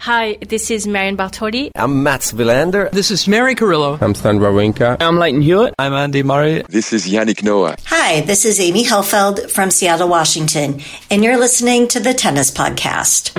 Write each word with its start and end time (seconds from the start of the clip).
Hi, 0.00 0.38
this 0.48 0.70
is 0.70 0.86
Marion 0.86 1.16
Bartoli. 1.16 1.72
I'm 1.74 2.04
Mats 2.04 2.32
Wilander. 2.32 2.88
This 2.92 3.10
is 3.10 3.26
Mary 3.26 3.56
Carillo. 3.56 3.98
I'm 4.00 4.14
Stan 4.14 4.38
Wawrinka. 4.38 4.96
I'm 5.00 5.16
Lleyton 5.16 5.42
Hewitt. 5.42 5.74
I'm 5.76 5.92
Andy 5.92 6.22
Murray. 6.22 6.62
This 6.68 6.92
is 6.92 7.06
Yannick 7.06 7.42
Noah. 7.42 7.76
Hi, 7.86 8.20
this 8.20 8.44
is 8.44 8.60
Amy 8.60 8.84
Helfeld 8.84 9.50
from 9.50 9.72
Seattle, 9.72 10.08
Washington, 10.08 10.80
and 11.10 11.24
you're 11.24 11.36
listening 11.36 11.88
to 11.88 12.00
the 12.00 12.14
Tennis 12.14 12.50
Podcast. 12.52 13.34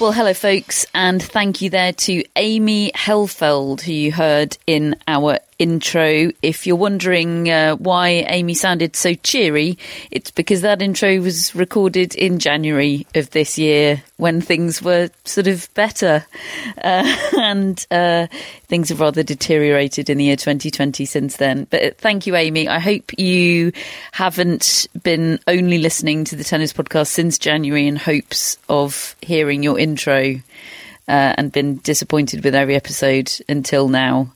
Well, 0.00 0.10
hello, 0.10 0.34
folks, 0.34 0.84
and 0.94 1.22
thank 1.22 1.60
you 1.62 1.70
there 1.70 1.92
to 1.92 2.24
Amy 2.34 2.90
Helfeld, 2.92 3.82
who 3.82 3.92
you 3.92 4.10
heard 4.10 4.58
in 4.66 4.96
our 5.06 5.38
intro. 5.58 6.30
If 6.42 6.66
you're 6.66 6.76
wondering 6.76 7.50
uh, 7.50 7.76
why 7.76 8.26
Amy 8.28 8.54
sounded 8.54 8.96
so 8.96 9.14
cheery, 9.14 9.78
it's 10.10 10.30
because 10.30 10.62
that 10.62 10.82
intro 10.82 11.20
was 11.20 11.54
recorded 11.54 12.14
in 12.14 12.38
January 12.38 13.06
of 13.14 13.30
this 13.30 13.58
year 13.58 14.02
when 14.16 14.40
things 14.40 14.80
were 14.80 15.10
sort 15.24 15.46
of 15.46 15.72
better. 15.74 16.24
Uh, 16.82 17.16
and 17.38 17.86
uh, 17.90 18.26
things 18.68 18.88
have 18.88 19.00
rather 19.00 19.22
deteriorated 19.22 20.08
in 20.08 20.18
the 20.18 20.24
year 20.24 20.36
2020 20.36 21.04
since 21.04 21.36
then. 21.36 21.66
But 21.70 21.98
thank 21.98 22.26
you, 22.26 22.36
Amy. 22.36 22.68
I 22.68 22.78
hope 22.78 23.18
you 23.18 23.72
haven't 24.12 24.86
been 25.02 25.40
only 25.46 25.78
listening 25.78 26.24
to 26.26 26.36
the 26.36 26.44
tennis 26.44 26.72
podcast 26.72 27.08
since 27.08 27.38
January 27.38 27.86
in 27.86 27.96
hopes 27.96 28.56
of 28.68 29.16
hearing 29.20 29.62
your 29.62 29.78
intro. 29.78 30.40
Uh, 31.08 31.34
and 31.36 31.50
been 31.50 31.78
disappointed 31.78 32.44
with 32.44 32.54
every 32.54 32.76
episode 32.76 33.30
until 33.48 33.88
now. 33.88 34.32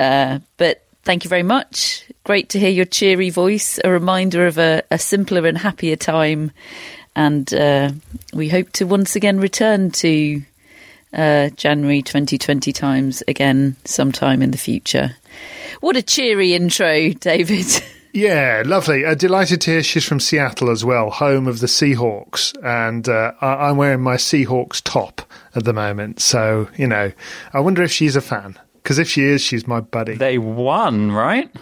Uh, 0.00 0.38
but 0.56 0.84
thank 1.04 1.24
you 1.24 1.30
very 1.30 1.42
much. 1.42 2.04
Great 2.24 2.50
to 2.50 2.58
hear 2.60 2.70
your 2.70 2.84
cheery 2.84 3.30
voice, 3.30 3.78
a 3.84 3.90
reminder 3.90 4.46
of 4.46 4.58
a, 4.58 4.82
a 4.90 4.98
simpler 4.98 5.46
and 5.46 5.56
happier 5.58 5.96
time. 5.96 6.50
And 7.16 7.52
uh, 7.52 7.90
we 8.32 8.48
hope 8.48 8.70
to 8.72 8.86
once 8.86 9.16
again 9.16 9.40
return 9.40 9.90
to 9.92 10.42
uh, 11.12 11.48
January 11.50 12.02
2020 12.02 12.72
times 12.72 13.22
again 13.26 13.76
sometime 13.84 14.42
in 14.42 14.50
the 14.50 14.58
future. 14.58 15.16
What 15.80 15.96
a 15.96 16.02
cheery 16.02 16.54
intro, 16.54 17.10
David. 17.10 17.66
Yeah, 18.14 18.62
lovely. 18.64 19.04
Uh, 19.04 19.14
delighted 19.14 19.60
to 19.60 19.70
hear 19.70 19.82
she's 19.82 20.04
from 20.04 20.18
Seattle 20.18 20.70
as 20.70 20.82
well, 20.82 21.10
home 21.10 21.46
of 21.46 21.60
the 21.60 21.66
Seahawks. 21.66 22.56
And 22.64 23.06
uh, 23.06 23.32
I- 23.42 23.68
I'm 23.68 23.76
wearing 23.76 24.00
my 24.00 24.16
Seahawks 24.16 24.82
top 24.82 25.20
at 25.54 25.64
the 25.64 25.74
moment. 25.74 26.18
So, 26.18 26.68
you 26.76 26.86
know, 26.88 27.12
I 27.52 27.60
wonder 27.60 27.82
if 27.82 27.92
she's 27.92 28.16
a 28.16 28.22
fan. 28.22 28.58
Because 28.88 28.98
if 28.98 29.10
she 29.10 29.22
is, 29.24 29.42
she's 29.42 29.66
my 29.66 29.80
buddy. 29.80 30.14
They 30.14 30.38
won, 30.38 31.12
right? 31.12 31.54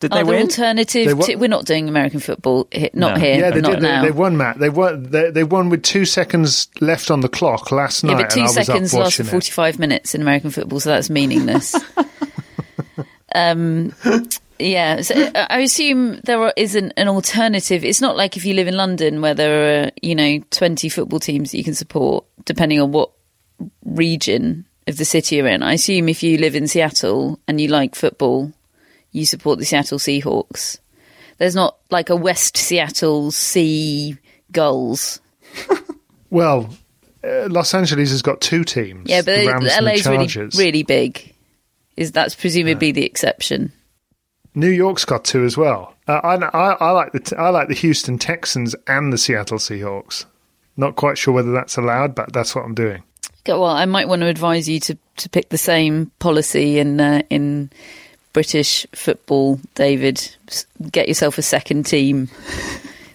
Did 0.00 0.10
they 0.10 0.22
Other 0.22 0.30
win? 0.32 0.42
alternative, 0.42 1.06
They 1.06 1.14
wa- 1.14 1.26
to, 1.26 1.36
we're 1.36 1.48
not 1.48 1.66
doing 1.66 1.88
American 1.88 2.18
football, 2.18 2.66
hi- 2.74 2.90
not 2.94 3.14
No. 3.14 3.20
here, 3.20 3.38
yeah, 3.38 3.50
they 3.52 3.60
not 3.60 3.74
did. 3.74 3.82
They, 3.82 3.86
now. 3.86 4.02
they 4.02 4.10
won, 4.10 4.36
Matt. 4.36 4.58
They 4.58 4.68
won. 4.68 5.04
They, 5.04 5.30
they 5.30 5.44
won 5.44 5.68
with 5.68 5.84
two 5.84 6.04
seconds 6.04 6.66
left 6.80 7.12
on 7.12 7.20
the 7.20 7.28
clock 7.28 7.70
last 7.70 8.02
yeah, 8.02 8.10
night. 8.10 8.16
but 8.16 8.22
and 8.24 8.32
two 8.32 8.42
was 8.42 8.54
seconds 8.54 8.92
up 8.92 9.02
lasts 9.02 9.18
watching 9.20 9.26
it. 9.26 9.30
45 9.30 9.78
minutes 9.78 10.16
in 10.16 10.20
American 10.20 10.50
football, 10.50 10.80
so 10.80 10.90
that's 10.90 11.08
meaningless. 11.08 11.76
um, 13.36 13.94
yeah, 14.58 15.00
so 15.02 15.14
uh, 15.14 15.46
I 15.48 15.60
assume 15.60 16.18
there 16.24 16.42
are, 16.42 16.52
isn't 16.56 16.92
an 16.96 17.06
alternative. 17.06 17.84
It's 17.84 18.00
not 18.00 18.16
like 18.16 18.36
if 18.36 18.44
you 18.44 18.54
live 18.54 18.66
in 18.66 18.76
London 18.76 19.20
where 19.20 19.34
there 19.34 19.84
are, 19.84 19.90
you 20.02 20.16
know, 20.16 20.40
20 20.50 20.88
football 20.88 21.20
teams 21.20 21.52
that 21.52 21.58
you 21.58 21.62
can 21.62 21.74
support, 21.74 22.24
depending 22.44 22.80
on 22.80 22.90
what 22.90 23.12
region 23.84 24.64
of 24.88 24.96
the 24.96 25.04
city 25.04 25.36
you're 25.36 25.46
in. 25.46 25.62
I 25.62 25.74
assume 25.74 26.08
if 26.08 26.22
you 26.22 26.38
live 26.38 26.56
in 26.56 26.66
Seattle 26.66 27.38
and 27.46 27.60
you 27.60 27.68
like 27.68 27.94
football, 27.94 28.52
you 29.12 29.26
support 29.26 29.58
the 29.58 29.64
Seattle 29.64 29.98
Seahawks. 29.98 30.78
There's 31.38 31.54
not 31.54 31.76
like 31.90 32.10
a 32.10 32.16
West 32.16 32.56
Seattle 32.56 33.30
Sea 33.30 34.16
Gulls. 34.50 35.20
Well, 36.30 36.68
uh, 37.24 37.48
Los 37.48 37.72
Angeles 37.74 38.10
has 38.10 38.22
got 38.22 38.40
two 38.40 38.64
teams. 38.64 39.08
Yeah, 39.08 39.22
but 39.22 39.36
the 39.38 39.46
Rams 39.46 39.72
and 39.72 39.86
the 39.86 39.90
LA's 39.90 40.06
really, 40.06 40.50
really 40.56 40.82
big. 40.82 41.34
Is 41.96 42.12
that's 42.12 42.34
presumably 42.34 42.92
the 42.92 43.04
exception? 43.04 43.72
New 44.54 44.68
York's 44.68 45.04
got 45.04 45.24
two 45.24 45.44
as 45.44 45.56
well. 45.56 45.94
Uh, 46.06 46.20
I, 46.22 46.34
I, 46.36 46.72
I 46.74 46.90
like 46.90 47.12
the 47.12 47.34
I 47.38 47.48
like 47.50 47.68
the 47.68 47.74
Houston 47.74 48.18
Texans 48.18 48.74
and 48.86 49.12
the 49.12 49.18
Seattle 49.18 49.58
Seahawks. 49.58 50.26
Not 50.76 50.96
quite 50.96 51.18
sure 51.18 51.34
whether 51.34 51.52
that's 51.52 51.76
allowed, 51.76 52.14
but 52.14 52.32
that's 52.32 52.54
what 52.54 52.64
I'm 52.64 52.74
doing. 52.74 53.02
Well, 53.56 53.64
I 53.70 53.84
might 53.86 54.08
want 54.08 54.20
to 54.20 54.26
advise 54.26 54.68
you 54.68 54.80
to, 54.80 54.98
to 55.18 55.28
pick 55.28 55.48
the 55.48 55.58
same 55.58 56.10
policy 56.18 56.78
in 56.78 57.00
uh, 57.00 57.22
in 57.30 57.70
British 58.32 58.86
football, 58.94 59.60
David. 59.74 60.28
Get 60.90 61.08
yourself 61.08 61.38
a 61.38 61.42
second 61.42 61.86
team. 61.86 62.28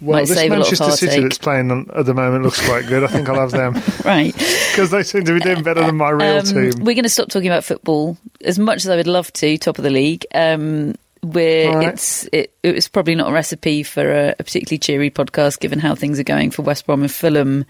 Well, 0.02 0.20
Might 0.20 0.28
this 0.28 0.38
save 0.38 0.52
a 0.52 0.58
lot 0.58 0.70
of 0.72 0.80
Manchester 0.80 1.08
City 1.08 1.22
that's 1.22 1.38
playing 1.38 1.90
at 1.96 2.06
the 2.06 2.14
moment 2.14 2.44
looks 2.44 2.64
quite 2.66 2.88
good. 2.88 3.06
I 3.06 3.08
think 3.08 3.30
I'll 3.30 3.40
have 3.40 3.52
them 3.52 3.74
Right. 4.04 4.34
because 4.36 4.92
they 4.92 5.02
seem 5.02 5.24
to 5.24 5.34
be 5.34 5.40
doing 5.40 5.64
better 5.64 5.80
than 5.80 5.96
my 5.96 6.10
real 6.10 6.40
Um, 6.40 6.44
team. 6.46 6.72
We're 6.84 6.94
going 6.94 7.04
to 7.04 7.10
stop 7.10 7.30
talking 7.30 7.48
about 7.48 7.64
football 7.64 8.18
as 8.44 8.60
much 8.60 8.78
as 8.84 8.90
I 8.90 8.98
would 8.98 9.08
love 9.08 9.32
to. 9.34 9.58
Top 9.58 9.78
of 9.78 9.84
the 9.86 9.90
league. 9.90 10.26
Um, 10.36 10.96
we're, 11.22 11.74
right. 11.74 11.88
it's 11.94 12.28
it, 12.34 12.52
it 12.64 12.76
was 12.76 12.90
probably 12.90 13.16
not 13.16 13.30
a 13.30 13.32
recipe 13.32 13.82
for 13.82 14.12
a, 14.12 14.30
a 14.32 14.44
particularly 14.44 14.78
cheery 14.78 15.10
podcast, 15.10 15.62
given 15.62 15.80
how 15.80 15.96
things 15.96 16.20
are 16.20 16.24
going 16.26 16.52
for 16.52 16.64
West 16.64 16.86
Brom 16.86 17.02
and 17.04 17.10
Fulham 17.12 17.64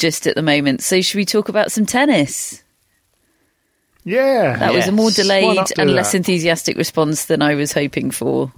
just 0.00 0.26
at 0.26 0.34
the 0.34 0.42
moment. 0.42 0.82
So, 0.82 1.00
should 1.00 1.18
we 1.18 1.24
talk 1.24 1.48
about 1.48 1.70
some 1.70 1.86
tennis? 1.86 2.62
Yeah, 4.04 4.56
That 4.56 4.72
was 4.72 4.88
a 4.88 4.92
more 4.92 5.10
delayed 5.10 5.56
not 5.56 5.68
do 5.68 5.82
and 5.82 5.90
less 5.92 6.12
that? 6.12 6.18
enthusiastic 6.18 6.76
response 6.78 7.26
than 7.26 7.42
I 7.42 7.54
was 7.54 7.72
hoping 7.72 8.10
for. 8.10 8.50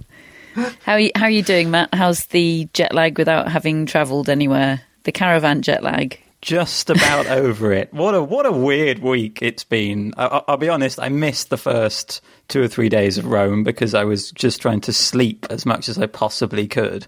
How 0.55 0.93
are 0.93 0.99
you, 0.99 1.11
how 1.15 1.25
are 1.25 1.29
you 1.29 1.43
doing, 1.43 1.69
Matt? 1.69 1.93
How's 1.93 2.27
the 2.27 2.69
jet 2.73 2.93
lag 2.93 3.17
without 3.17 3.51
having 3.51 3.85
travelled 3.85 4.29
anywhere? 4.29 4.81
The 5.03 5.11
caravan 5.11 5.61
jet 5.61 5.83
lag. 5.83 6.17
Just 6.41 6.89
about 6.89 7.25
over 7.27 7.73
it. 7.73 7.93
What 7.93 8.15
a 8.15 8.23
what 8.23 8.45
a 8.45 8.51
weird 8.51 8.99
week 8.99 9.41
it's 9.41 9.63
been. 9.65 10.13
I, 10.15 10.27
I- 10.27 10.43
I'll 10.49 10.57
be 10.57 10.69
honest. 10.69 10.99
I 10.99 11.09
missed 11.09 11.49
the 11.49 11.57
first 11.57 12.21
two 12.47 12.61
or 12.61 12.67
three 12.69 12.89
days 12.89 13.17
of 13.17 13.25
Rome 13.25 13.63
because 13.63 13.93
I 13.93 14.05
was 14.05 14.31
just 14.31 14.61
trying 14.61 14.81
to 14.81 14.93
sleep 14.93 15.45
as 15.49 15.65
much 15.65 15.89
as 15.89 15.97
I 15.97 16.05
possibly 16.05 16.67
could. 16.67 17.05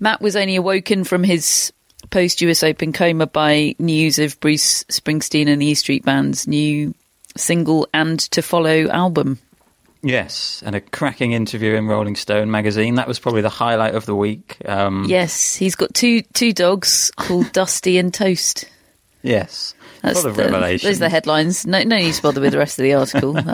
Matt 0.00 0.20
was 0.20 0.34
only 0.36 0.56
awoken 0.56 1.04
from 1.04 1.22
his 1.24 1.72
post 2.10 2.40
US 2.42 2.62
Open 2.62 2.92
coma 2.92 3.26
by 3.26 3.74
news 3.78 4.18
of 4.18 4.38
Bruce 4.40 4.84
Springsteen 4.84 5.48
and 5.48 5.60
the 5.62 5.66
E 5.66 5.74
Street 5.74 6.04
Band's 6.04 6.46
new 6.46 6.94
single 7.36 7.88
and 7.92 8.18
to 8.18 8.42
follow 8.42 8.88
album. 8.88 9.38
Yes, 10.02 10.62
and 10.64 10.76
a 10.76 10.80
cracking 10.80 11.32
interview 11.32 11.74
in 11.74 11.88
Rolling 11.88 12.14
Stone 12.14 12.50
magazine. 12.50 12.94
That 12.94 13.08
was 13.08 13.18
probably 13.18 13.42
the 13.42 13.48
highlight 13.48 13.94
of 13.94 14.06
the 14.06 14.14
week. 14.14 14.56
Um, 14.64 15.06
Yes, 15.08 15.54
he's 15.56 15.74
got 15.74 15.92
two 15.92 16.22
two 16.34 16.52
dogs 16.52 17.10
called 17.16 17.52
Dusty 17.52 17.98
and 17.98 18.14
Toast. 18.14 18.64
Yes. 19.22 19.74
That's 20.02 20.20
Full 20.20 20.30
of 20.30 20.36
the, 20.36 20.44
revelations. 20.44 20.82
those 20.82 20.96
are 20.96 21.06
the 21.06 21.08
headlines. 21.08 21.66
No, 21.66 21.82
no 21.82 21.96
need 21.96 22.14
to 22.14 22.22
bother 22.22 22.40
with 22.40 22.52
the 22.52 22.58
rest 22.58 22.78
of 22.78 22.82
the 22.84 22.94
article. 22.94 23.36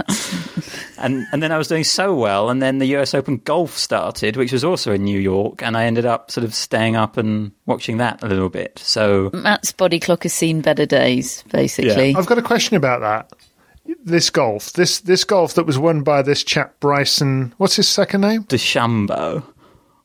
And 0.96 1.26
and 1.32 1.42
then 1.42 1.52
I 1.52 1.58
was 1.58 1.68
doing 1.68 1.84
so 1.84 2.14
well, 2.14 2.48
and 2.48 2.62
then 2.62 2.78
the 2.78 2.86
US 2.96 3.14
Open 3.14 3.36
golf 3.38 3.76
started, 3.76 4.36
which 4.36 4.52
was 4.52 4.64
also 4.64 4.92
in 4.92 5.02
New 5.04 5.18
York, 5.20 5.62
and 5.62 5.76
I 5.76 5.84
ended 5.84 6.06
up 6.06 6.30
sort 6.30 6.44
of 6.44 6.54
staying 6.54 6.96
up 6.96 7.16
and 7.18 7.50
watching 7.66 7.98
that 7.98 8.22
a 8.22 8.26
little 8.26 8.48
bit. 8.48 8.78
So 8.78 9.30
Matt's 9.34 9.72
body 9.72 9.98
clock 10.00 10.22
has 10.22 10.32
seen 10.32 10.60
better 10.62 10.86
days, 10.86 11.42
basically. 11.50 12.14
I've 12.14 12.26
got 12.26 12.38
a 12.38 12.42
question 12.42 12.76
about 12.76 13.00
that. 13.00 13.32
this 14.04 14.30
golf, 14.30 14.72
this 14.72 15.00
this 15.00 15.24
golf 15.24 15.54
that 15.54 15.66
was 15.66 15.78
won 15.78 16.02
by 16.02 16.22
this 16.22 16.42
chap 16.42 16.78
Bryson. 16.80 17.52
What's 17.58 17.76
his 17.76 17.88
second 17.88 18.22
name? 18.22 18.44
DeChambeau. 18.44 19.42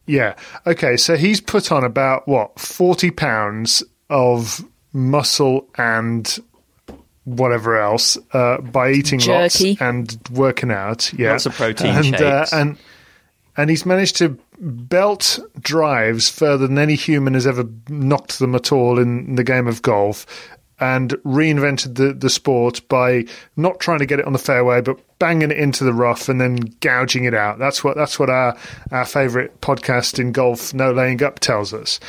Yeah. 0.05 0.35
Okay. 0.67 0.97
So 0.97 1.15
he's 1.15 1.39
put 1.39 1.71
on 1.71 1.83
about 1.85 2.27
what 2.27 2.59
forty 2.59 3.11
pounds 3.11 3.83
of 4.09 4.65
muscle 4.93 5.67
and 5.77 6.39
whatever 7.25 7.77
else 7.79 8.17
uh, 8.33 8.57
by 8.61 8.91
eating 8.91 9.19
Jerky. 9.19 9.69
lots 9.69 9.81
and 9.81 10.17
working 10.31 10.71
out. 10.71 11.13
Yeah, 11.13 11.31
Lots 11.33 11.45
of 11.45 11.53
protein 11.53 11.95
and, 11.95 12.15
uh, 12.15 12.39
shakes. 12.45 12.53
and 12.53 12.77
and 13.57 13.69
he's 13.69 13.85
managed 13.85 14.15
to 14.17 14.37
belt 14.59 15.39
drives 15.59 16.29
further 16.29 16.65
than 16.67 16.77
any 16.77 16.95
human 16.95 17.33
has 17.33 17.45
ever 17.45 17.65
knocked 17.89 18.39
them 18.39 18.55
at 18.55 18.71
all 18.71 18.97
in 18.99 19.35
the 19.35 19.43
game 19.43 19.67
of 19.67 19.81
golf. 19.81 20.25
And 20.81 21.09
reinvented 21.25 21.95
the, 21.95 22.13
the 22.13 22.29
sport 22.29 22.79
by 22.87 23.25
not 23.57 23.81
trying 23.81 23.99
to 23.99 24.05
get 24.05 24.19
it 24.19 24.25
on 24.25 24.31
the 24.31 24.39
fairway, 24.39 24.79
but 24.79 24.97
banging 25.19 25.51
it 25.51 25.57
into 25.57 25.83
the 25.83 25.91
rough 25.93 26.29
and 26.29 26.39
then 26.39 26.55
gouging 26.79 27.25
it 27.25 27.33
out. 27.33 27.59
That's 27.59 27.83
what 27.83 27.97
that's 27.97 28.17
what 28.17 28.29
our 28.29 28.55
our 28.89 29.03
favourite 29.05 29.59
podcast 29.59 30.19
in 30.19 30.31
golf, 30.31 30.73
No 30.73 30.93
Laying 30.93 31.21
Up, 31.21 31.39
tells 31.39 31.73
us. 31.73 31.99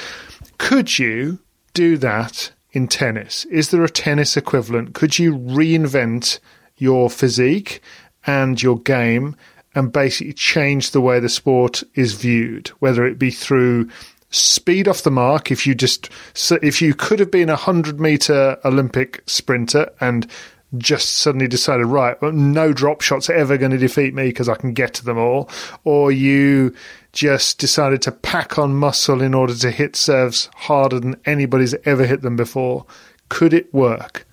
Could 0.58 1.00
you 1.00 1.40
do 1.74 1.98
that 1.98 2.52
in 2.72 2.88
tennis? 2.88 3.44
Is 3.46 3.70
there 3.70 3.84
a 3.84 3.90
tennis 3.90 4.36
equivalent? 4.36 4.94
Could 4.94 5.18
you 5.18 5.36
reinvent 5.36 6.38
your 6.76 7.10
physique 7.10 7.80
and 8.26 8.60
your 8.62 8.78
game 8.78 9.36
and 9.74 9.92
basically 9.92 10.32
change 10.32 10.90
the 10.90 11.00
way 11.00 11.20
the 11.20 11.28
sport 11.28 11.82
is 11.94 12.14
viewed, 12.14 12.68
whether 12.80 13.04
it 13.06 13.18
be 13.18 13.30
through 13.30 13.88
speed 14.30 14.86
off 14.86 15.02
the 15.02 15.10
mark 15.10 15.50
if 15.50 15.66
you 15.66 15.74
just 15.74 16.08
so 16.34 16.56
if 16.62 16.80
you 16.80 16.94
could 16.94 17.18
have 17.18 17.32
been 17.32 17.48
a 17.48 17.54
100 17.54 17.98
meter 17.98 18.56
olympic 18.64 19.22
sprinter 19.26 19.90
and 20.00 20.30
just 20.78 21.16
suddenly 21.16 21.48
decided 21.48 21.84
right 21.86 22.22
no 22.22 22.72
drop 22.72 23.00
shots 23.00 23.28
ever 23.28 23.58
going 23.58 23.72
to 23.72 23.76
defeat 23.76 24.14
me 24.14 24.28
because 24.28 24.48
i 24.48 24.54
can 24.54 24.72
get 24.72 24.94
to 24.94 25.04
them 25.04 25.18
all 25.18 25.50
or 25.82 26.12
you 26.12 26.72
just 27.12 27.58
decided 27.58 28.00
to 28.02 28.12
pack 28.12 28.58
on 28.58 28.74
muscle 28.74 29.20
in 29.20 29.34
order 29.34 29.54
to 29.54 29.70
hit 29.70 29.96
serves 29.96 30.48
harder 30.54 31.00
than 31.00 31.16
anybody's 31.24 31.74
ever 31.84 32.06
hit 32.06 32.22
them 32.22 32.36
before 32.36 32.86
could 33.28 33.52
it 33.52 33.72
work 33.74 34.26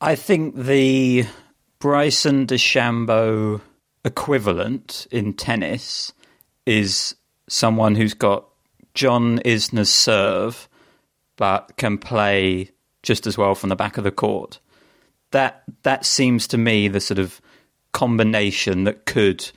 I 0.00 0.16
think 0.16 0.56
the 0.56 1.26
Bryson 1.78 2.46
DeChambeau 2.48 3.60
equivalent 4.04 5.06
in 5.12 5.32
tennis 5.32 6.12
is 6.66 7.14
someone 7.48 7.94
who's 7.94 8.14
got 8.14 8.44
John 8.94 9.38
Isner's 9.44 9.90
serve, 9.90 10.68
but 11.36 11.76
can 11.76 11.98
play 11.98 12.70
just 13.04 13.28
as 13.28 13.38
well 13.38 13.54
from 13.54 13.68
the 13.68 13.76
back 13.76 13.96
of 13.96 14.02
the 14.02 14.10
court. 14.10 14.58
That 15.30 15.62
that 15.82 16.04
seems 16.04 16.48
to 16.48 16.58
me 16.58 16.88
the 16.88 17.00
sort 17.00 17.18
of 17.18 17.40
combination 17.92 18.84
that 18.84 19.06
could 19.06 19.50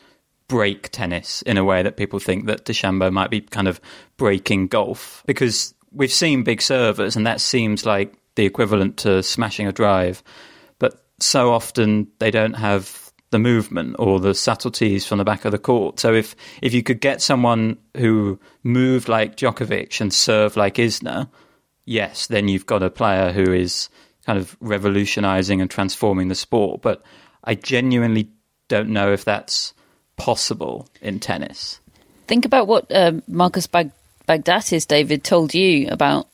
break 0.47 0.89
tennis 0.89 1.41
in 1.43 1.57
a 1.57 1.63
way 1.63 1.81
that 1.83 1.97
people 1.97 2.19
think 2.19 2.45
that 2.45 2.65
DeChambeau 2.65 3.11
might 3.11 3.31
be 3.31 3.41
kind 3.41 3.67
of 3.67 3.81
breaking 4.17 4.67
golf 4.67 5.23
because 5.25 5.73
we've 5.91 6.11
seen 6.11 6.43
big 6.43 6.61
servers 6.61 7.15
and 7.15 7.25
that 7.25 7.41
seems 7.41 7.85
like 7.85 8.13
the 8.35 8.45
equivalent 8.45 8.97
to 8.97 9.23
smashing 9.23 9.67
a 9.67 9.71
drive, 9.71 10.21
but 10.77 11.05
so 11.19 11.51
often 11.51 12.07
they 12.19 12.31
don't 12.31 12.53
have 12.53 13.05
the 13.31 13.39
movement 13.39 13.95
or 13.99 14.19
the 14.19 14.33
subtleties 14.33 15.05
from 15.05 15.17
the 15.17 15.23
back 15.23 15.45
of 15.45 15.51
the 15.51 15.57
court. 15.57 15.99
So 15.99 16.13
if 16.13 16.35
if 16.61 16.73
you 16.73 16.83
could 16.83 17.01
get 17.01 17.21
someone 17.21 17.77
who 17.97 18.39
moved 18.63 19.09
like 19.09 19.35
Djokovic 19.35 19.99
and 19.99 20.13
served 20.13 20.55
like 20.55 20.75
Isner, 20.75 21.29
yes, 21.85 22.27
then 22.27 22.47
you've 22.47 22.65
got 22.65 22.83
a 22.83 22.89
player 22.89 23.31
who 23.31 23.51
is 23.51 23.89
kind 24.25 24.39
of 24.39 24.55
revolutionizing 24.59 25.61
and 25.61 25.69
transforming 25.69 26.27
the 26.27 26.35
sport. 26.35 26.81
But 26.81 27.03
I 27.43 27.55
genuinely 27.55 28.31
don't 28.67 28.89
know 28.89 29.13
if 29.13 29.25
that's 29.25 29.73
possible 30.17 30.87
in 31.01 31.19
tennis. 31.19 31.79
Think 32.27 32.45
about 32.45 32.67
what 32.67 32.91
uh, 32.91 33.13
Marcus 33.27 33.67
Bag- 33.67 33.91
Bagdatis, 34.27 34.87
David, 34.87 35.23
told 35.23 35.53
you 35.53 35.87
about 35.89 36.27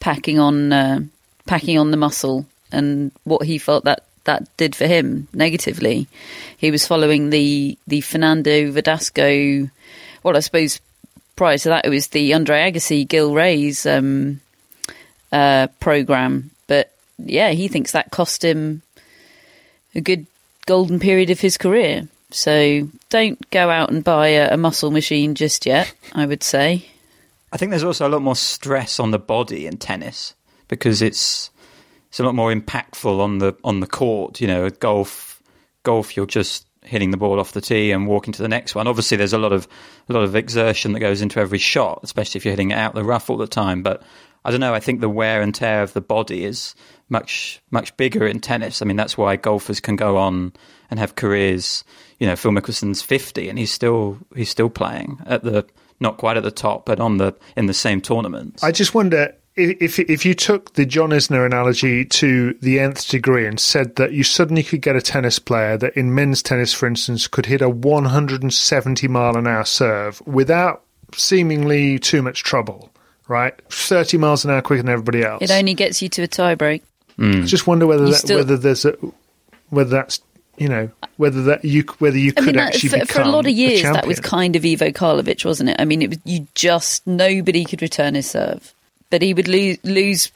packing 0.00 0.38
on 0.38 0.72
uh, 0.72 1.00
packing 1.46 1.78
on 1.78 1.90
the 1.90 1.96
muscle 1.96 2.46
and 2.70 3.10
what 3.24 3.46
he 3.46 3.58
felt 3.58 3.84
that 3.84 4.04
that 4.24 4.54
did 4.56 4.74
for 4.74 4.86
him 4.86 5.28
negatively. 5.32 6.06
He 6.56 6.70
was 6.70 6.86
following 6.86 7.30
the 7.30 7.78
the 7.86 8.00
Fernando 8.00 8.70
Verdasco. 8.72 9.70
Well, 10.22 10.36
I 10.36 10.40
suppose 10.40 10.80
prior 11.36 11.58
to 11.58 11.68
that, 11.70 11.86
it 11.86 11.90
was 11.90 12.08
the 12.08 12.34
Andre 12.34 12.70
Agassi, 12.70 13.06
Gil 13.06 13.34
Reyes 13.34 13.86
um, 13.86 14.40
uh, 15.32 15.68
program. 15.80 16.50
But 16.66 16.92
yeah, 17.18 17.50
he 17.50 17.68
thinks 17.68 17.92
that 17.92 18.10
cost 18.10 18.44
him 18.44 18.82
a 19.94 20.00
good 20.00 20.26
golden 20.66 20.98
period 20.98 21.30
of 21.30 21.40
his 21.40 21.58
career. 21.58 22.08
So 22.30 22.88
don't 23.10 23.50
go 23.50 23.70
out 23.70 23.90
and 23.90 24.02
buy 24.02 24.28
a, 24.28 24.54
a 24.54 24.56
muscle 24.56 24.90
machine 24.90 25.34
just 25.34 25.66
yet. 25.66 25.94
I 26.12 26.26
would 26.26 26.42
say. 26.42 26.86
I 27.52 27.56
think 27.56 27.70
there's 27.70 27.84
also 27.84 28.08
a 28.08 28.10
lot 28.10 28.22
more 28.22 28.34
stress 28.34 28.98
on 28.98 29.12
the 29.12 29.18
body 29.18 29.66
in 29.66 29.76
tennis 29.76 30.34
because 30.66 31.02
it's 31.02 31.50
it's 32.08 32.20
a 32.20 32.24
lot 32.24 32.34
more 32.34 32.52
impactful 32.52 33.20
on 33.20 33.38
the 33.38 33.54
on 33.62 33.80
the 33.80 33.86
court. 33.86 34.40
You 34.40 34.48
know, 34.48 34.70
golf, 34.70 35.42
golf, 35.84 36.16
you're 36.16 36.26
just 36.26 36.66
hitting 36.82 37.10
the 37.10 37.16
ball 37.16 37.40
off 37.40 37.52
the 37.52 37.60
tee 37.60 37.92
and 37.92 38.06
walking 38.06 38.32
to 38.32 38.42
the 38.42 38.48
next 38.48 38.74
one. 38.74 38.86
Obviously, 38.86 39.16
there's 39.16 39.32
a 39.32 39.38
lot 39.38 39.52
of 39.52 39.66
a 40.08 40.12
lot 40.12 40.22
of 40.22 40.36
exertion 40.36 40.92
that 40.92 41.00
goes 41.00 41.22
into 41.22 41.40
every 41.40 41.58
shot, 41.58 42.00
especially 42.02 42.38
if 42.38 42.44
you're 42.44 42.52
hitting 42.52 42.72
it 42.72 42.78
out 42.78 42.94
the 42.94 43.04
rough 43.04 43.30
all 43.30 43.36
the 43.36 43.46
time. 43.46 43.82
But 43.82 44.02
I 44.44 44.50
don't 44.50 44.60
know. 44.60 44.74
I 44.74 44.80
think 44.80 45.00
the 45.00 45.08
wear 45.08 45.40
and 45.40 45.54
tear 45.54 45.82
of 45.82 45.92
the 45.92 46.00
body 46.00 46.44
is 46.44 46.74
much 47.08 47.60
much 47.70 47.96
bigger 47.96 48.26
in 48.26 48.40
tennis. 48.40 48.82
I 48.82 48.84
mean, 48.84 48.96
that's 48.96 49.18
why 49.18 49.36
golfers 49.36 49.80
can 49.80 49.96
go 49.96 50.16
on 50.16 50.52
and 50.90 50.98
have 50.98 51.16
careers. 51.16 51.84
You 52.18 52.26
know, 52.26 52.36
Phil 52.36 52.52
Mickelson's 52.52 53.02
50 53.02 53.48
and 53.48 53.58
he's 53.58 53.72
still 53.72 54.18
he's 54.34 54.50
still 54.50 54.70
playing 54.70 55.20
at 55.26 55.42
the 55.42 55.66
not 56.00 56.16
quite 56.16 56.36
at 56.36 56.42
the 56.42 56.50
top, 56.50 56.86
but 56.86 57.00
on 57.00 57.18
the 57.18 57.34
in 57.56 57.66
the 57.66 57.74
same 57.74 58.00
tournaments. 58.00 58.62
I 58.62 58.72
just 58.72 58.94
wonder 58.94 59.34
if 59.56 59.98
if 59.98 60.24
you 60.24 60.34
took 60.34 60.74
the 60.74 60.84
John 60.84 61.10
Isner 61.10 61.46
analogy 61.46 62.04
to 62.04 62.54
the 62.60 62.80
nth 62.80 63.08
degree 63.08 63.46
and 63.46 63.60
said 63.60 63.96
that 63.96 64.12
you 64.12 64.24
suddenly 64.24 64.62
could 64.62 64.82
get 64.82 64.96
a 64.96 65.00
tennis 65.00 65.38
player 65.38 65.76
that 65.78 65.96
in 65.96 66.14
men's 66.14 66.42
tennis, 66.42 66.72
for 66.72 66.86
instance, 66.86 67.28
could 67.28 67.46
hit 67.46 67.62
a 67.62 67.68
170 67.68 69.08
mile 69.08 69.36
an 69.36 69.46
hour 69.46 69.64
serve 69.64 70.20
without 70.26 70.84
seemingly 71.14 71.98
too 71.98 72.22
much 72.22 72.42
trouble, 72.42 72.92
right? 73.28 73.54
30 73.70 74.18
miles 74.18 74.44
an 74.44 74.50
hour 74.50 74.62
quicker 74.62 74.82
than 74.82 74.92
everybody 74.92 75.22
else. 75.22 75.42
It 75.42 75.50
only 75.50 75.74
gets 75.74 76.02
you 76.02 76.08
to 76.10 76.22
a 76.22 76.28
tiebreak. 76.28 76.82
I 77.18 77.42
just 77.42 77.66
wonder 77.66 77.86
whether 77.86 78.06
that, 78.06 78.14
still- 78.14 78.38
whether 78.38 78.56
there's 78.56 78.84
a 78.84 78.96
whether 79.70 79.90
that's 79.90 80.20
you 80.56 80.68
know 80.68 80.90
whether 81.16 81.42
that 81.44 81.64
you 81.64 81.82
whether 81.98 82.18
you 82.18 82.30
I 82.36 82.40
could 82.40 82.46
mean, 82.46 82.56
that, 82.56 82.74
actually 82.74 82.90
for, 82.90 82.98
become 83.00 83.22
for 83.24 83.28
a 83.28 83.32
lot 83.32 83.46
of 83.46 83.52
years, 83.52 83.82
that 83.82 84.06
was 84.06 84.20
kind 84.20 84.56
of 84.56 84.64
Ivo 84.64 84.90
Karlovic, 84.90 85.44
wasn't 85.44 85.70
it? 85.70 85.76
I 85.78 85.84
mean, 85.84 86.02
it 86.02 86.10
was 86.10 86.18
you 86.24 86.46
just 86.54 87.06
nobody 87.06 87.64
could 87.64 87.82
return 87.82 88.14
his 88.14 88.30
serve, 88.30 88.72
but 89.10 89.22
he 89.22 89.34
would 89.34 89.48
lose 89.48 89.78
lose 89.84 90.30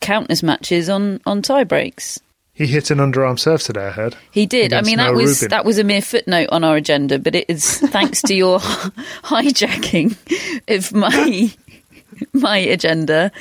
countless 0.00 0.42
matches 0.42 0.88
on 0.88 1.20
on 1.26 1.42
tie 1.42 1.64
breaks. 1.64 2.20
He 2.54 2.66
hit 2.66 2.90
an 2.90 2.98
underarm 2.98 3.38
serve 3.38 3.62
today. 3.62 3.86
I 3.86 3.90
heard. 3.90 4.14
He 4.30 4.44
did. 4.44 4.74
I 4.74 4.82
mean, 4.82 4.98
that 4.98 5.06
Noah 5.12 5.16
was 5.16 5.40
Rubin. 5.40 5.50
that 5.50 5.64
was 5.64 5.78
a 5.78 5.84
mere 5.84 6.02
footnote 6.02 6.50
on 6.52 6.64
our 6.64 6.76
agenda, 6.76 7.18
but 7.18 7.34
it 7.34 7.46
is 7.48 7.78
thanks 7.78 8.20
to 8.22 8.34
your 8.34 8.58
hijacking 9.24 10.16
of 10.68 10.92
my 10.92 11.50
my 12.34 12.58
agenda 12.58 13.32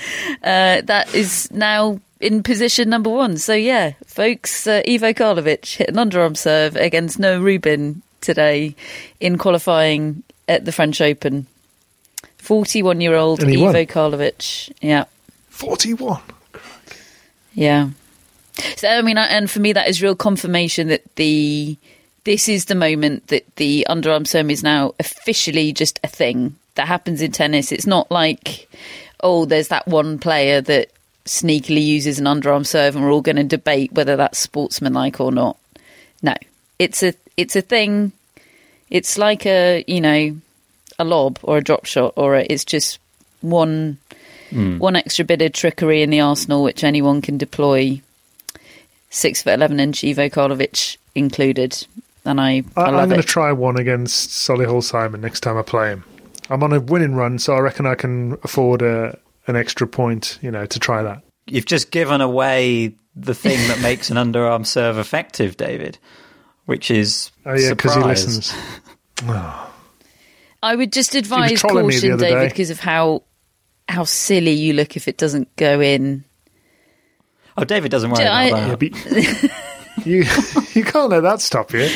uh, 0.44 0.82
that 0.82 1.14
is 1.14 1.52
now 1.52 2.00
in 2.22 2.44
position 2.44 2.90
number 2.90 3.10
one. 3.10 3.38
So 3.38 3.54
yeah, 3.54 3.94
folks, 4.06 4.68
uh, 4.68 4.82
Ivo 4.88 5.14
Karlovic 5.14 5.78
hit 5.78 5.90
an 5.90 5.96
underarm 5.96 6.38
serve 6.38 6.76
against 6.76 7.20
Noah 7.20 7.40
Rubin 7.40 8.02
today 8.22 8.76
in 9.20 9.38
qualifying 9.38 10.24
at 10.48 10.66
the 10.66 10.72
French 10.72 11.02
Open. 11.02 11.48
Forty-one-year-old 12.38 13.44
Ivo 13.44 13.62
won. 13.62 13.74
Karlovic. 13.74 14.72
Yeah. 14.82 15.06
Forty-one. 15.50 16.22
Yeah. 17.54 17.90
So 18.78 18.90
I 18.90 19.02
mean, 19.02 19.18
and 19.18 19.50
for 19.50 19.60
me, 19.60 19.74
that 19.74 19.88
is 19.88 20.02
real 20.02 20.16
confirmation 20.16 20.88
that 20.88 21.04
the 21.16 21.78
this 22.24 22.48
is 22.48 22.66
the 22.66 22.76
moment 22.76 23.28
that 23.28 23.56
the 23.56 23.86
underarm 23.90 24.28
serve 24.28 24.52
is 24.52 24.64
now 24.64 24.94
officially 25.00 25.72
just 25.74 26.00
a 26.04 26.08
thing 26.08 26.56
that 26.76 26.88
happens 26.88 27.22
in 27.22 27.32
tennis. 27.32 27.72
It's 27.72 27.88
not 27.88 28.12
like 28.12 28.70
oh, 29.24 29.46
there's 29.46 29.70
that 29.70 29.88
one 29.88 30.20
player 30.20 30.62
that 30.62 30.90
sneakily 31.26 31.84
uses 31.84 32.20
an 32.20 32.26
underarm 32.26 32.66
serve, 32.66 32.96
and 32.96 33.04
we're 33.04 33.12
all 33.12 33.22
going 33.22 33.36
to 33.38 33.44
debate 33.44 33.92
whether 33.94 34.16
that's 34.16 34.40
sportsmanlike 34.40 35.20
or 35.20 35.32
not. 35.32 35.58
No, 36.22 36.36
it's 36.80 37.04
a 37.04 37.14
it's 37.38 37.56
a 37.56 37.62
thing. 37.62 38.12
It's 38.90 39.18
like 39.18 39.46
a 39.46 39.84
you 39.88 40.02
know 40.02 40.38
a 41.00 41.04
lob 41.04 41.40
or 41.44 41.58
a 41.58 41.64
drop 41.64 41.86
shot, 41.86 42.14
or 42.16 42.36
a, 42.36 42.46
it's 42.50 42.66
just 42.66 43.00
one 43.42 43.98
hmm. 44.50 44.78
one 44.78 44.96
extra 44.96 45.26
bit 45.26 45.42
of 45.42 45.54
trickery 45.54 46.02
in 46.02 46.10
the 46.10 46.22
arsenal 46.22 46.64
which 46.64 46.84
anyone 46.84 47.22
can 47.22 47.38
deploy. 47.38 48.02
Six 49.10 49.44
foot 49.44 49.54
eleven 49.54 49.80
inch 49.80 50.04
Ivo 50.06 50.30
Karlovic 50.30 50.96
included, 51.16 51.86
and 52.24 52.40
I, 52.40 52.64
I, 52.78 52.82
I, 52.82 52.90
love 52.92 53.02
I'm 53.02 53.10
going 53.10 53.22
to 53.22 53.28
try 53.28 53.52
one 53.52 53.78
against 53.78 54.30
Solihull 54.30 54.84
Simon 54.84 55.20
next 55.20 55.42
time 55.42 55.58
I 55.58 55.64
play 55.64 55.90
him. 55.90 56.06
I'm 56.50 56.64
on 56.64 56.72
a 56.72 56.80
winning 56.80 57.16
run, 57.16 57.38
so 57.38 57.54
I 57.54 57.60
reckon 57.60 57.86
I 57.86 57.96
can 57.96 58.38
afford 58.44 58.82
a, 58.82 59.18
an 59.52 59.56
extra 59.62 59.88
point, 59.88 60.40
you 60.42 60.50
know, 60.52 60.66
to 60.66 60.80
try 60.80 61.04
that. 61.04 61.22
You've 61.48 61.66
just 61.66 61.92
given 61.92 62.22
away 62.22 62.96
the 63.16 63.36
thing 63.36 63.58
that 63.68 63.80
makes 63.82 64.10
an 64.10 64.18
underarm 64.18 64.66
serve 64.66 64.98
effective, 64.98 65.58
David. 65.58 65.98
which 66.66 66.90
is 66.90 67.32
Oh 67.46 67.54
yeah, 67.54 67.72
because 67.72 67.94
he 67.94 68.00
surprise. 68.00 68.26
listens. 68.26 68.54
I 70.64 70.76
would 70.76 70.92
just 70.94 71.16
advise 71.16 71.60
trolling 71.60 71.88
me 71.88 71.96
the 71.96 72.10
caution, 72.12 72.18
David, 72.20 72.50
because 72.50 72.70
of 72.70 72.80
how 72.80 73.24
how 73.90 74.04
silly 74.06 74.52
you 74.52 74.74
look 74.74 74.96
if 74.96 75.08
it 75.08 75.18
doesn't 75.18 75.54
go 75.56 75.82
in. 75.82 76.24
Oh, 77.58 77.64
David 77.66 77.92
doesn't 77.92 78.10
worry 78.12 78.24
Do 78.24 78.30
I- 78.30 78.44
about 78.46 78.60
Yeah, 78.60 78.76
that. 78.76 79.52
but 79.98 80.06
you 80.06 80.24
you 80.82 80.86
can't 80.86 81.10
let 81.10 81.22
that 81.24 81.42
stop 81.42 81.74
you. 81.74 81.88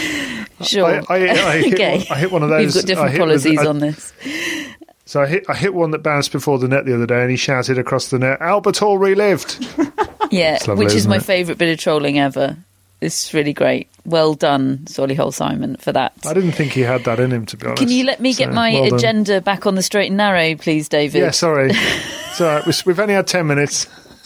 Sure. 0.61 0.85
I, 0.85 1.03
I, 1.09 1.15
I, 1.49 1.57
hit, 1.59 1.73
okay. 1.75 1.97
one- 1.99 2.07
I 2.09 2.15
hit 2.19 2.31
one 2.31 2.43
of 2.43 2.49
those. 2.49 2.75
We've 2.75 2.83
got 2.83 2.87
different 2.87 3.09
I 3.09 3.11
with- 3.13 3.19
policies 3.19 3.59
I- 3.59 3.65
on 3.67 3.79
this. 3.79 4.13
So 5.05 5.21
I 5.21 5.27
hit 5.27 5.45
I 5.47 5.55
hit 5.55 5.73
one 5.73 5.91
that 5.91 5.99
bounced 5.99 6.31
before 6.31 6.57
the 6.57 6.67
net 6.67 6.85
the 6.85 6.95
other 6.95 7.05
day, 7.05 7.21
and 7.21 7.29
he 7.29 7.37
shouted 7.37 7.77
across 7.77 8.09
the 8.09 8.19
net, 8.19 8.41
"Albert 8.41 8.77
Hall 8.77 8.97
relived." 8.97 9.65
Yeah, 10.31 10.57
lovely, 10.67 10.85
which 10.85 10.95
is 10.95 11.07
my 11.07 11.17
it? 11.17 11.23
favourite 11.23 11.59
bit 11.59 11.71
of 11.71 11.77
trolling 11.77 12.17
ever. 12.17 12.57
It's 12.99 13.31
really 13.31 13.53
great. 13.53 13.87
Well 14.05 14.33
done, 14.33 14.79
Solihull 14.85 15.31
Simon, 15.31 15.75
for 15.77 15.91
that. 15.91 16.13
I 16.25 16.33
didn't 16.33 16.53
think 16.53 16.71
he 16.71 16.81
had 16.81 17.03
that 17.03 17.19
in 17.19 17.31
him, 17.31 17.45
to 17.45 17.57
be 17.57 17.67
honest. 17.67 17.79
Can 17.79 17.91
you 17.91 18.03
let 18.05 18.19
me 18.19 18.33
get 18.33 18.51
my 18.51 18.73
well 18.73 18.89
done. 18.89 18.97
agenda 18.97 19.39
back 19.39 19.67
on 19.67 19.75
the 19.75 19.83
straight 19.83 20.07
and 20.07 20.17
narrow, 20.17 20.55
please, 20.55 20.89
David? 20.89 21.19
Yeah, 21.21 21.29
sorry. 21.29 21.69
it's 21.73 22.41
all 22.41 22.47
right. 22.47 22.85
We've 22.85 22.99
only 22.99 23.13
had 23.13 23.27
ten 23.27 23.45
minutes. 23.45 23.85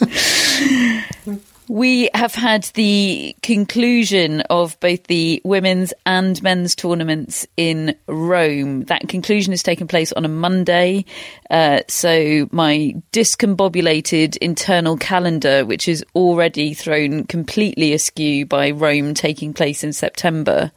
We 1.70 2.10
have 2.14 2.34
had 2.34 2.64
the 2.74 3.36
conclusion 3.44 4.40
of 4.50 4.78
both 4.80 5.04
the 5.04 5.40
women's 5.44 5.94
and 6.04 6.42
men's 6.42 6.74
tournaments 6.74 7.46
in 7.56 7.94
Rome. 8.08 8.86
That 8.86 9.06
conclusion 9.08 9.52
has 9.52 9.62
taken 9.62 9.86
place 9.86 10.10
on 10.12 10.24
a 10.24 10.28
Monday. 10.28 11.04
Uh, 11.48 11.82
so 11.86 12.48
my 12.50 12.96
discombobulated 13.12 14.36
internal 14.38 14.96
calendar, 14.96 15.64
which 15.64 15.86
is 15.86 16.04
already 16.16 16.74
thrown 16.74 17.22
completely 17.22 17.92
askew 17.92 18.46
by 18.46 18.72
Rome 18.72 19.14
taking 19.14 19.54
place 19.54 19.84
in 19.84 19.92
September, 19.92 20.72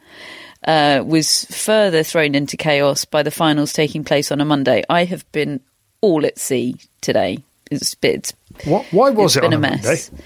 uh, 0.64 1.02
was 1.04 1.44
further 1.46 2.04
thrown 2.04 2.36
into 2.36 2.56
chaos 2.56 3.04
by 3.04 3.24
the 3.24 3.32
finals 3.32 3.72
taking 3.72 4.04
place 4.04 4.30
on 4.30 4.40
a 4.40 4.44
Monday. 4.44 4.84
I 4.88 5.06
have 5.06 5.30
been 5.32 5.58
all 6.02 6.24
at 6.24 6.38
sea 6.38 6.76
today. 7.00 7.38
It's, 7.68 7.96
it's 8.00 8.32
What, 8.64 8.86
why 8.92 9.10
was 9.10 9.34
it's 9.34 9.38
it 9.38 9.40
been 9.40 9.54
on 9.54 9.64
a 9.64 9.66
a 9.66 9.70
mess. 9.70 10.12
Monday? 10.12 10.24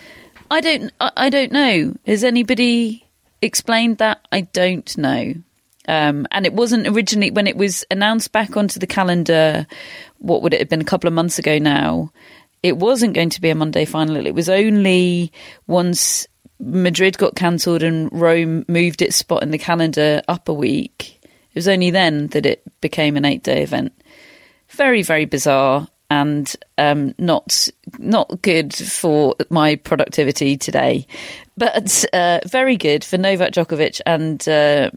I 0.50 0.60
don't. 0.60 0.92
I, 1.00 1.30
don't 1.30 1.52
know. 1.52 1.94
Has 2.06 2.24
anybody 2.24 3.06
explained 3.42 3.98
that? 3.98 4.26
I 4.32 4.42
don't 4.42 4.96
know. 4.96 5.34
Um, 5.86 6.26
and 6.30 6.44
it 6.46 6.52
wasn't 6.52 6.86
originally 6.86 7.30
when 7.30 7.46
it 7.46 7.56
was 7.56 7.84
announced 7.90 8.32
back 8.32 8.56
onto 8.56 8.78
the 8.78 8.86
calendar. 8.86 9.66
What 10.18 10.42
would 10.42 10.54
it 10.54 10.60
have 10.60 10.68
been? 10.68 10.80
A 10.80 10.84
couple 10.84 11.08
of 11.08 11.14
months 11.14 11.38
ago 11.38 11.58
now. 11.58 12.12
It 12.62 12.76
wasn't 12.76 13.14
going 13.14 13.30
to 13.30 13.40
be 13.40 13.50
a 13.50 13.54
Monday 13.54 13.84
final. 13.84 14.26
It 14.26 14.34
was 14.34 14.48
only 14.48 15.32
once 15.66 16.26
Madrid 16.58 17.16
got 17.16 17.36
cancelled 17.36 17.84
and 17.84 18.12
Rome 18.12 18.64
moved 18.66 19.00
its 19.00 19.16
spot 19.16 19.44
in 19.44 19.52
the 19.52 19.58
calendar 19.58 20.22
up 20.26 20.48
a 20.48 20.54
week. 20.54 21.20
It 21.22 21.54
was 21.54 21.68
only 21.68 21.90
then 21.90 22.26
that 22.28 22.46
it 22.46 22.64
became 22.80 23.16
an 23.16 23.24
eight-day 23.24 23.62
event 23.62 23.92
very 24.70 25.02
very 25.02 25.24
bizarre 25.24 25.88
and 26.10 26.54
um, 26.78 27.14
not 27.18 27.68
not 27.98 28.42
good 28.42 28.74
for 28.74 29.34
my 29.50 29.76
productivity 29.76 30.56
today, 30.56 31.06
but 31.56 32.04
uh, 32.12 32.40
very 32.46 32.76
good 32.76 33.04
for 33.04 33.18
Novak 33.18 33.52
Djokovic 33.52 34.00
and 34.06 34.46
uh, 34.48 34.90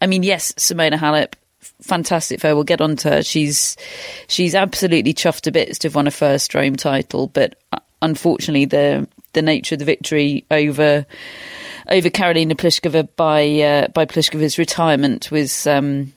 I 0.00 0.06
mean 0.06 0.22
yes, 0.22 0.52
Simona 0.52 0.98
Halep. 0.98 1.34
Fantastic 1.80 2.40
for 2.40 2.48
her. 2.48 2.54
We'll 2.54 2.64
get 2.64 2.80
on 2.80 2.96
to 2.96 3.10
her. 3.10 3.22
She's 3.22 3.76
she's 4.28 4.54
absolutely 4.54 5.14
chuffed 5.14 5.42
to 5.42 5.52
bits 5.52 5.78
to 5.80 5.88
have 5.88 5.94
won 5.94 6.06
a 6.06 6.12
first 6.12 6.54
Rome 6.54 6.76
title, 6.76 7.28
but 7.28 7.56
uh, 7.72 7.78
unfortunately 8.00 8.64
the 8.64 9.08
the 9.32 9.42
nature 9.42 9.74
of 9.74 9.78
the 9.80 9.84
victory 9.84 10.44
over 10.50 11.06
over 11.90 12.10
Karolina 12.10 12.54
Pliskova 12.54 13.08
by 13.16 13.60
uh, 13.60 13.88
by 13.88 14.06
Pliskova's 14.06 14.58
retirement 14.58 15.30
was 15.30 15.66
um, 15.66 16.12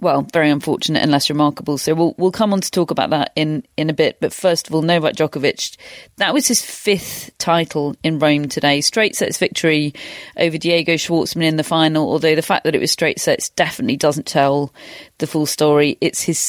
well, 0.00 0.26
very 0.32 0.50
unfortunate 0.50 1.02
and 1.02 1.10
less 1.10 1.28
remarkable. 1.28 1.78
So 1.78 1.94
we'll 1.94 2.14
we'll 2.18 2.32
come 2.32 2.52
on 2.52 2.60
to 2.60 2.70
talk 2.70 2.90
about 2.90 3.10
that 3.10 3.32
in 3.36 3.64
in 3.76 3.90
a 3.90 3.94
bit. 3.94 4.18
But 4.20 4.32
first 4.32 4.68
of 4.68 4.74
all, 4.74 4.82
Novak 4.82 5.14
Djokovic, 5.14 5.76
that 6.16 6.34
was 6.34 6.46
his 6.46 6.62
fifth 6.62 7.36
title 7.38 7.96
in 8.02 8.18
Rome 8.18 8.48
today. 8.48 8.80
Straight 8.80 9.16
sets 9.16 9.38
victory 9.38 9.94
over 10.36 10.58
Diego 10.58 10.94
Schwartzman 10.94 11.44
in 11.44 11.56
the 11.56 11.64
final. 11.64 12.10
Although 12.10 12.34
the 12.34 12.42
fact 12.42 12.64
that 12.64 12.74
it 12.74 12.80
was 12.80 12.92
straight 12.92 13.20
sets 13.20 13.48
definitely 13.50 13.96
doesn't 13.96 14.26
tell 14.26 14.72
the 15.18 15.26
full 15.26 15.46
story. 15.46 15.98
It's 16.00 16.22
his 16.22 16.40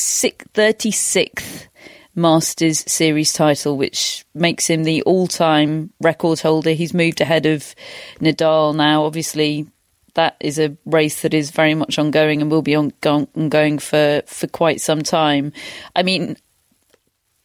thirty 0.53 0.91
sixth 0.91 1.67
Masters 2.15 2.83
Series 2.87 3.33
title, 3.33 3.75
which 3.75 4.25
makes 4.33 4.67
him 4.67 4.83
the 4.85 5.01
all 5.03 5.27
time 5.27 5.91
record 5.99 6.39
holder. 6.39 6.71
He's 6.71 6.93
moved 6.93 7.19
ahead 7.19 7.45
of 7.45 7.75
Nadal 8.19 8.75
now. 8.75 9.03
Obviously, 9.03 9.67
that 10.15 10.35
is 10.39 10.59
a 10.59 10.75
race 10.85 11.21
that 11.21 11.33
is 11.33 11.51
very 11.51 11.75
much 11.75 11.99
ongoing 11.99 12.41
and 12.41 12.49
will 12.49 12.61
be 12.61 12.75
on, 12.75 12.91
go- 13.01 13.27
ongoing 13.35 13.79
for, 13.79 14.21
for 14.25 14.47
quite 14.47 14.81
some 14.81 15.01
time. 15.01 15.53
I 15.95 16.03
mean, 16.03 16.37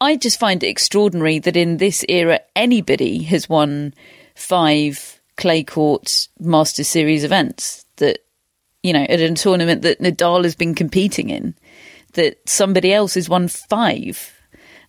I 0.01 0.17
just 0.17 0.41
find 0.41 0.63
it 0.63 0.69
extraordinary 0.69 1.39
that 1.41 1.57
in 1.57 1.77
this 1.77 2.05
era, 2.09 2.41
anybody 2.57 3.23
has 3.25 3.49
won 3.49 3.95
five 4.35 5.21
clay 5.37 5.63
court 5.63 6.29
Master 6.39 6.85
Series 6.85 7.25
events. 7.25 7.85
That, 7.97 8.21
you 8.83 8.95
know, 8.95 9.03
at 9.03 9.21
a 9.21 9.35
tournament 9.35 9.83
that 9.83 10.01
Nadal 10.01 10.45
has 10.45 10.55
been 10.55 10.75
competing 10.75 11.29
in, 11.29 11.55
that 12.15 12.49
somebody 12.49 12.93
else 12.93 13.15
has 13.15 13.29
won 13.29 13.49
five. 13.49 14.33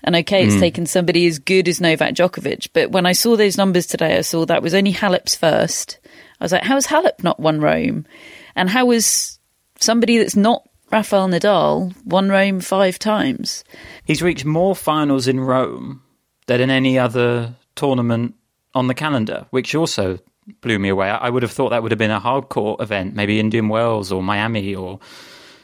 And 0.03 0.15
okay, 0.15 0.45
it's 0.45 0.55
hmm. 0.55 0.61
taken 0.61 0.85
somebody 0.85 1.27
as 1.27 1.39
good 1.39 1.67
as 1.67 1.81
Novak 1.81 2.15
Djokovic, 2.15 2.69
but 2.73 2.91
when 2.91 3.05
I 3.05 3.11
saw 3.11 3.35
those 3.35 3.57
numbers 3.57 3.85
today, 3.85 4.17
I 4.17 4.21
saw 4.21 4.45
that 4.45 4.63
was 4.63 4.73
only 4.73 4.91
Halep's 4.91 5.35
first. 5.35 6.00
I 6.41 6.43
was 6.43 6.51
like, 6.51 6.63
how 6.63 6.74
has 6.74 6.88
Halep 6.88 7.24
not 7.24 7.39
won 7.39 7.62
Rome? 7.62 8.07
And 8.55 8.67
how 8.67 8.89
has 8.89 9.39
somebody 9.79 10.17
that's 10.17 10.36
not 10.36 10.67
Rafael 10.91 11.29
Nadal 11.29 11.95
won 12.03 12.29
Rome 12.29 12.62
five 12.62 12.98
times? 12.98 13.63
He's 14.05 14.24
reached 14.24 14.43
more 14.43 14.75
finals 14.75 15.27
in 15.27 15.39
Rome 15.39 16.01
than 16.48 16.60
in 16.60 16.71
any 16.71 16.98
other 16.98 17.53
tournament 17.75 18.33
on 18.74 18.88
the 18.88 18.95
calendar, 18.95 19.45
which 19.51 19.75
also 19.75 20.17
blew 20.62 20.79
me 20.79 20.89
away. 20.89 21.10
I 21.10 21.29
would 21.29 21.43
have 21.43 21.51
thought 21.51 21.69
that 21.69 21.83
would 21.83 21.91
have 21.91 22.00
been 22.00 22.10
a 22.10 22.19
hardcore 22.19 22.81
event, 22.81 23.13
maybe 23.13 23.39
Indian 23.39 23.69
Wells 23.69 24.12
or 24.12 24.24
Miami 24.24 24.74
or 24.74 25.00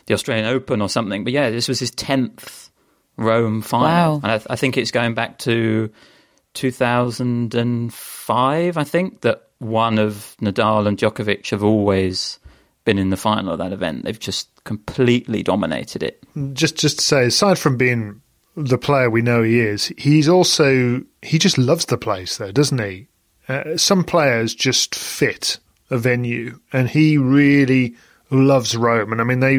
the 0.06 0.14
Australian 0.14 0.46
Open 0.46 0.80
or 0.80 0.90
something. 0.90 1.24
But 1.24 1.34
yeah, 1.34 1.50
this 1.50 1.68
was 1.68 1.80
his 1.80 1.90
10th 1.92 2.70
Rome 3.18 3.64
final. 3.64 3.88
Wow. 3.88 4.22
And 4.24 4.32
I, 4.32 4.40
I 4.52 4.56
think 4.56 4.78
it's 4.78 4.92
going 4.92 5.16
back 5.16 5.40
to 5.40 5.90
2005, 6.54 8.78
I 8.78 8.84
think, 8.84 9.22
that 9.22 9.47
one 9.60 10.00
of 10.00 10.36
Nadal 10.42 10.88
and 10.88 10.98
Djokovic 10.98 11.50
have 11.50 11.64
always 11.64 12.40
been 12.86 12.98
in 12.98 13.10
the 13.10 13.18
final 13.18 13.52
of 13.52 13.60
that 13.60 13.74
event. 13.74 14.06
They've 14.06 14.20
just 14.20 14.50
completely 14.64 15.44
dominated 15.44 16.04
it. 16.04 16.24
Just 16.54 16.78
just 16.78 17.00
to 17.00 17.06
say, 17.06 17.26
aside 17.26 17.60
from 17.60 17.78
being 17.78 18.22
the 18.56 18.78
player 18.78 19.10
we 19.10 19.22
know 19.22 19.44
he 19.44 19.60
is, 19.60 19.92
he's 19.98 20.30
also 20.30 21.02
he 21.22 21.38
just 21.38 21.58
loves 21.58 21.86
the 21.86 21.98
place, 21.98 22.38
though, 22.38 22.52
doesn't 22.52 22.80
he? 22.80 23.08
Uh, 23.50 23.78
some 23.78 24.04
players 24.04 24.54
just 24.54 24.96
fit 24.96 25.60
a 25.90 25.98
venue, 25.98 26.60
and 26.74 26.90
he 26.90 27.18
really 27.18 27.96
loves 28.30 28.76
Rome. 28.76 29.12
And 29.12 29.22
I 29.22 29.24
mean, 29.24 29.40
they. 29.40 29.56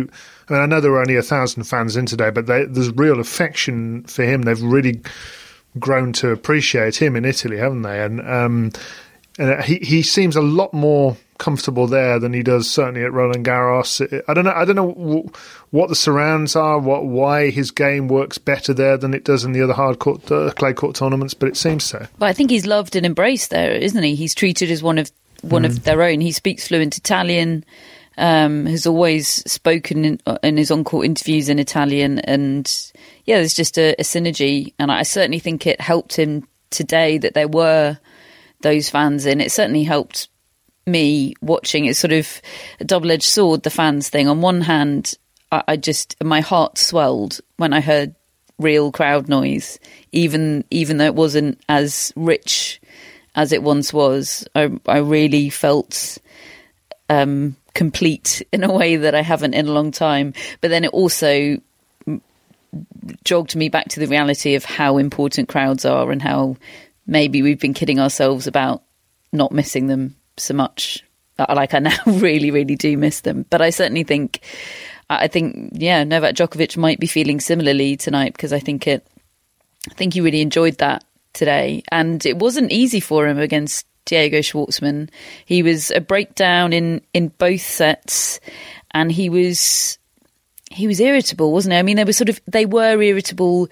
I 0.50 0.54
mean, 0.54 0.62
I 0.62 0.66
know 0.66 0.80
there 0.80 0.90
were 0.90 1.00
only 1.00 1.16
a 1.16 1.22
thousand 1.22 1.64
fans 1.64 1.96
in 1.96 2.06
today, 2.06 2.30
but 2.30 2.46
they, 2.46 2.64
there's 2.64 2.90
real 2.92 3.20
affection 3.20 4.04
for 4.04 4.24
him. 4.24 4.42
They've 4.42 4.62
really 4.62 5.02
grown 5.78 6.14
to 6.14 6.30
appreciate 6.30 6.96
him 6.96 7.16
in 7.16 7.26
Italy, 7.26 7.58
haven't 7.58 7.82
they? 7.82 8.02
And 8.02 8.26
um, 8.26 8.72
and 9.38 9.62
he 9.64 9.78
he 9.78 10.02
seems 10.02 10.36
a 10.36 10.42
lot 10.42 10.74
more 10.74 11.16
comfortable 11.38 11.86
there 11.86 12.18
than 12.18 12.32
he 12.32 12.42
does 12.42 12.68
certainly 12.68 13.04
at 13.04 13.12
Roland 13.12 13.46
Garros. 13.46 14.02
I 14.28 14.34
don't 14.34 14.44
know. 14.44 14.52
I 14.52 14.64
don't 14.64 14.76
know 14.76 15.30
what 15.70 15.88
the 15.88 15.94
surrounds 15.94 16.56
are, 16.56 16.78
what 16.78 17.06
why 17.06 17.50
his 17.50 17.70
game 17.70 18.08
works 18.08 18.38
better 18.38 18.74
there 18.74 18.96
than 18.96 19.14
it 19.14 19.24
does 19.24 19.44
in 19.44 19.52
the 19.52 19.62
other 19.62 19.72
hard 19.72 20.00
court 20.00 20.30
uh, 20.30 20.50
clay 20.50 20.72
court 20.72 20.96
tournaments, 20.96 21.34
but 21.34 21.48
it 21.48 21.56
seems 21.56 21.84
so. 21.84 22.06
But 22.18 22.26
I 22.26 22.32
think 22.32 22.50
he's 22.50 22.66
loved 22.66 22.96
and 22.96 23.06
embraced 23.06 23.50
there, 23.50 23.70
isn't 23.72 24.02
he? 24.02 24.16
He's 24.16 24.34
treated 24.34 24.70
as 24.70 24.82
one 24.82 24.98
of 24.98 25.10
one 25.42 25.64
of 25.64 25.84
their 25.84 26.02
own. 26.02 26.20
He 26.20 26.32
speaks 26.32 26.68
fluent 26.68 26.98
Italian. 26.98 27.64
Um, 28.20 28.66
has 28.66 28.84
always 28.84 29.28
spoken 29.48 30.04
in, 30.04 30.20
in 30.42 30.56
his 30.56 30.72
on-court 30.72 31.06
interviews 31.06 31.48
in 31.48 31.60
Italian, 31.60 32.18
and 32.18 32.92
yeah, 33.26 33.36
there's 33.36 33.54
just 33.54 33.78
a, 33.78 33.92
a 33.92 34.02
synergy. 34.02 34.74
And 34.80 34.90
I 34.90 35.04
certainly 35.04 35.38
think 35.38 35.68
it 35.68 35.80
helped 35.80 36.16
him 36.16 36.48
today 36.70 37.18
that 37.18 37.34
there 37.34 37.46
were 37.46 37.96
those 38.60 38.90
fans 38.90 39.26
in. 39.26 39.40
It 39.40 39.52
certainly 39.52 39.84
helped 39.84 40.28
me 40.86 41.34
watching. 41.40 41.84
It's 41.84 41.98
sort 41.98 42.12
of 42.12 42.40
a 42.80 42.84
double-edged 42.84 43.22
sword, 43.22 43.62
the 43.62 43.70
fans 43.70 44.08
thing. 44.08 44.28
On 44.28 44.40
one 44.40 44.62
hand, 44.62 45.14
I, 45.52 45.62
I 45.68 45.76
just 45.76 46.16
my 46.22 46.40
heart 46.40 46.78
swelled 46.78 47.40
when 47.56 47.72
I 47.72 47.80
heard 47.80 48.14
real 48.58 48.90
crowd 48.90 49.28
noise, 49.28 49.78
even 50.12 50.64
even 50.70 50.98
though 50.98 51.06
it 51.06 51.14
wasn't 51.14 51.60
as 51.68 52.12
rich 52.16 52.80
as 53.34 53.52
it 53.52 53.62
once 53.62 53.92
was. 53.92 54.46
I 54.54 54.70
I 54.86 54.98
really 54.98 55.50
felt 55.50 56.18
um, 57.08 57.56
complete 57.74 58.42
in 58.52 58.64
a 58.64 58.72
way 58.72 58.96
that 58.96 59.14
I 59.14 59.22
haven't 59.22 59.54
in 59.54 59.68
a 59.68 59.72
long 59.72 59.90
time. 59.90 60.34
But 60.60 60.68
then 60.68 60.84
it 60.84 60.92
also 60.92 61.58
jogged 63.24 63.56
me 63.56 63.70
back 63.70 63.88
to 63.88 64.00
the 64.00 64.06
reality 64.06 64.54
of 64.54 64.64
how 64.64 64.98
important 64.98 65.48
crowds 65.48 65.86
are 65.86 66.10
and 66.10 66.20
how 66.20 66.56
maybe 67.08 67.42
we've 67.42 67.58
been 67.58 67.74
kidding 67.74 67.98
ourselves 67.98 68.46
about 68.46 68.84
not 69.32 69.50
missing 69.50 69.88
them 69.88 70.14
so 70.36 70.54
much 70.54 71.02
uh, 71.38 71.52
like 71.54 71.74
I 71.74 71.78
now 71.80 71.96
really, 72.06 72.50
really 72.50 72.76
do 72.76 72.96
miss 72.96 73.20
them. 73.20 73.46
But 73.48 73.62
I 73.62 73.70
certainly 73.70 74.04
think, 74.04 74.40
I 75.08 75.28
think, 75.28 75.72
yeah, 75.74 76.04
Novak 76.04 76.34
Djokovic 76.34 76.76
might 76.76 77.00
be 77.00 77.06
feeling 77.06 77.40
similarly 77.40 77.96
tonight 77.96 78.32
because 78.32 78.52
I 78.52 78.58
think 78.58 78.86
it, 78.86 79.06
I 79.90 79.94
think 79.94 80.14
he 80.14 80.20
really 80.20 80.40
enjoyed 80.40 80.78
that 80.78 81.04
today, 81.32 81.82
and 81.90 82.24
it 82.26 82.36
wasn't 82.36 82.72
easy 82.72 83.00
for 83.00 83.26
him 83.26 83.38
against 83.38 83.86
Diego 84.04 84.38
Schwartzman. 84.40 85.08
He 85.44 85.62
was 85.62 85.90
a 85.90 86.00
breakdown 86.00 86.72
in 86.72 87.00
in 87.14 87.28
both 87.28 87.60
sets, 87.60 88.40
and 88.90 89.10
he 89.10 89.30
was 89.30 89.98
he 90.70 90.86
was 90.86 91.00
irritable, 91.00 91.52
wasn't 91.52 91.72
he? 91.72 91.78
I 91.78 91.82
mean, 91.82 91.96
they 91.96 92.04
were 92.04 92.12
sort 92.12 92.28
of 92.28 92.40
they 92.46 92.66
were 92.66 93.00
irritable 93.00 93.68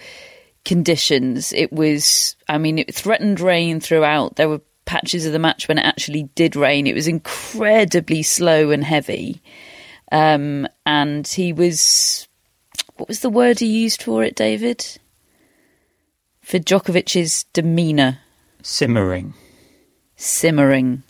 conditions. 0.66 1.54
It 1.54 1.72
was, 1.72 2.36
I 2.48 2.58
mean, 2.58 2.78
it 2.78 2.94
threatened 2.94 3.40
rain 3.40 3.80
throughout. 3.80 4.36
There 4.36 4.50
were 4.50 4.60
patches 4.84 5.24
of 5.24 5.32
the 5.32 5.38
match 5.38 5.68
when 5.68 5.78
it 5.78 5.86
actually 5.86 6.24
did 6.34 6.54
rain. 6.54 6.86
It 6.86 6.94
was 6.94 7.08
incredibly 7.08 8.22
slow 8.22 8.70
and 8.70 8.84
heavy. 8.84 9.40
Um, 10.12 10.68
and 10.84 11.26
he 11.26 11.54
was, 11.54 12.28
what 12.96 13.08
was 13.08 13.20
the 13.20 13.30
word 13.30 13.60
he 13.60 13.66
used 13.66 14.02
for 14.02 14.22
it, 14.22 14.36
David? 14.36 14.84
For 16.42 16.58
Djokovic's 16.58 17.44
demeanour. 17.52 18.18
Simmering. 18.62 19.34
Simmering. 20.16 21.02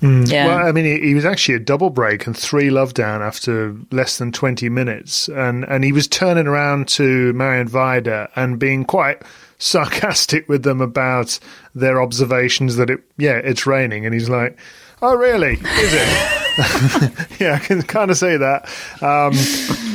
Mm. 0.00 0.30
Yeah. 0.30 0.46
Well, 0.46 0.66
I 0.66 0.72
mean, 0.72 0.84
he, 0.86 1.08
he, 1.08 1.14
was 1.14 1.26
actually 1.26 1.56
a 1.56 1.60
double 1.60 1.90
break 1.90 2.26
and 2.26 2.36
three 2.36 2.70
love 2.70 2.94
down 2.94 3.20
after 3.20 3.76
less 3.90 4.16
than 4.18 4.32
20 4.32 4.68
minutes. 4.70 5.28
And, 5.28 5.64
and 5.64 5.84
he 5.84 5.92
was 5.92 6.08
turning 6.08 6.46
around 6.46 6.88
to 6.88 7.32
Marion 7.34 7.68
Vidar 7.68 8.30
and 8.34 8.58
being 8.58 8.84
quite 8.84 9.20
sarcastic 9.58 10.48
with 10.48 10.62
them 10.62 10.80
about 10.80 11.38
their 11.74 12.00
observations 12.00 12.76
that 12.76 12.88
it, 12.88 13.00
yeah, 13.18 13.36
it's 13.36 13.66
raining. 13.66 14.06
And 14.06 14.14
he's 14.14 14.30
like, 14.30 14.58
oh, 15.02 15.14
really? 15.14 15.54
Is 15.54 15.60
it? 15.94 16.40
yeah, 17.40 17.54
I 17.54 17.58
can 17.58 17.82
kind 17.82 18.10
of 18.10 18.16
say 18.16 18.38
that. 18.38 18.68
Um, 19.02 19.34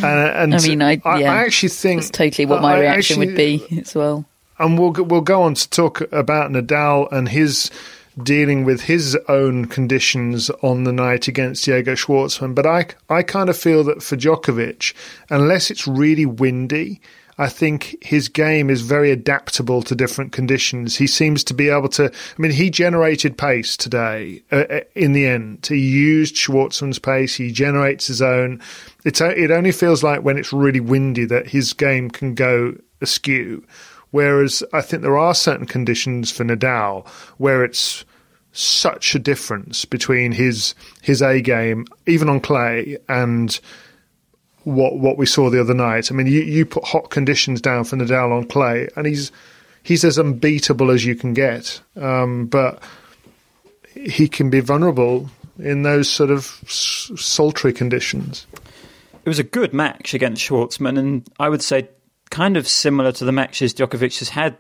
and, 0.04 0.54
and, 0.54 0.56
I 0.56 0.68
mean, 0.68 0.82
I, 0.82 0.94
yeah, 1.18 1.34
I, 1.34 1.38
actually 1.46 1.70
think 1.70 2.02
that's 2.02 2.12
totally 2.12 2.46
what 2.46 2.62
my 2.62 2.76
I 2.76 2.80
reaction 2.80 3.22
actually, 3.22 3.28
would 3.28 3.36
be 3.70 3.82
as 3.82 3.96
well. 3.96 4.26
And 4.58 4.80
we'll 4.80 4.92
we'll 4.92 5.22
go 5.22 5.42
on 5.42 5.56
to 5.56 5.70
talk 5.70 6.02
about 6.14 6.52
Nadal 6.52 7.12
and 7.12 7.28
his 7.28 7.72
dealing 8.22 8.64
with 8.64 8.82
his 8.82 9.18
own 9.28 9.66
conditions 9.66 10.50
on 10.62 10.84
the 10.84 10.94
night 10.94 11.28
against 11.28 11.66
Diego 11.66 11.94
Schwartzman. 11.94 12.56
But 12.56 12.66
I, 12.66 12.88
I 13.10 13.24
kind 13.24 13.50
of 13.50 13.58
feel 13.58 13.84
that 13.86 14.02
for 14.02 14.16
Djokovic, 14.16 14.94
unless 15.30 15.70
it's 15.70 15.88
really 15.88 16.26
windy, 16.26 17.02
I 17.38 17.50
think 17.50 17.98
his 18.02 18.30
game 18.30 18.70
is 18.70 18.82
very 18.82 19.12
adaptable 19.12 19.82
to 19.84 19.96
different 19.96 20.32
conditions. 20.32 20.96
He 20.96 21.08
seems 21.08 21.44
to 21.46 21.54
be 21.54 21.70
able 21.70 21.90
to. 21.90 22.06
I 22.06 22.42
mean, 22.42 22.52
he 22.52 22.70
generated 22.70 23.38
pace 23.38 23.76
today. 23.76 24.42
Uh, 24.52 24.64
uh 24.70 24.80
in 24.96 25.12
the 25.12 25.28
end, 25.28 25.66
he 25.68 25.78
used 25.78 26.36
Schwartzman's 26.36 27.00
pace. 27.00 27.36
He 27.36 27.52
generates 27.52 28.08
his 28.08 28.22
own. 28.22 28.62
It's 29.04 29.20
it 29.20 29.52
only 29.52 29.74
feels 29.74 30.02
like 30.02 30.24
when 30.24 30.38
it's 30.38 30.54
really 30.54 30.80
windy 30.80 31.26
that 31.26 31.48
his 31.48 31.74
game 31.74 32.10
can 32.10 32.36
go 32.36 32.76
askew. 33.02 33.66
Whereas 34.16 34.64
I 34.72 34.80
think 34.80 35.02
there 35.02 35.18
are 35.18 35.36
certain 35.36 35.66
conditions 35.66 36.32
for 36.32 36.46
Nadal 36.46 37.06
where 37.38 37.66
it's 37.66 38.06
such 38.54 39.14
a 39.14 39.20
difference 39.20 39.84
between 39.84 40.32
his 40.32 40.74
his 41.02 41.22
A 41.22 41.42
game, 41.42 41.86
even 42.08 42.30
on 42.30 42.40
clay, 42.40 42.96
and 43.10 43.60
what 44.64 45.00
what 45.00 45.18
we 45.18 45.26
saw 45.26 45.50
the 45.50 45.60
other 45.60 45.74
night. 45.74 46.14
I 46.14 46.16
mean, 46.16 46.28
you, 46.28 46.40
you 46.44 46.66
put 46.66 46.86
hot 46.86 47.10
conditions 47.10 47.60
down 47.60 47.84
for 47.84 47.98
Nadal 47.98 48.32
on 48.32 48.46
clay, 48.46 48.88
and 48.96 49.06
he's 49.06 49.34
he's 49.84 50.06
as 50.06 50.18
unbeatable 50.18 50.92
as 50.92 51.04
you 51.04 51.16
can 51.16 51.34
get. 51.34 51.82
Um, 51.98 52.46
but 52.46 52.82
he 53.96 54.30
can 54.30 54.50
be 54.50 54.62
vulnerable 54.62 55.30
in 55.60 55.84
those 55.84 56.08
sort 56.08 56.32
of 56.32 56.46
sultry 56.70 57.74
conditions. 57.74 58.48
It 59.26 59.28
was 59.28 59.40
a 59.40 59.44
good 59.44 59.74
match 59.74 60.14
against 60.14 60.42
Schwartzman, 60.42 60.98
and 60.98 61.28
I 61.38 61.50
would 61.50 61.62
say 61.62 61.90
kind 62.30 62.58
of 62.58 62.68
similar 62.68 63.12
to 63.14 63.26
the 63.26 63.32
matches 63.32 63.74
Djokovic 63.74 64.20
has 64.20 64.30
had 64.30 64.58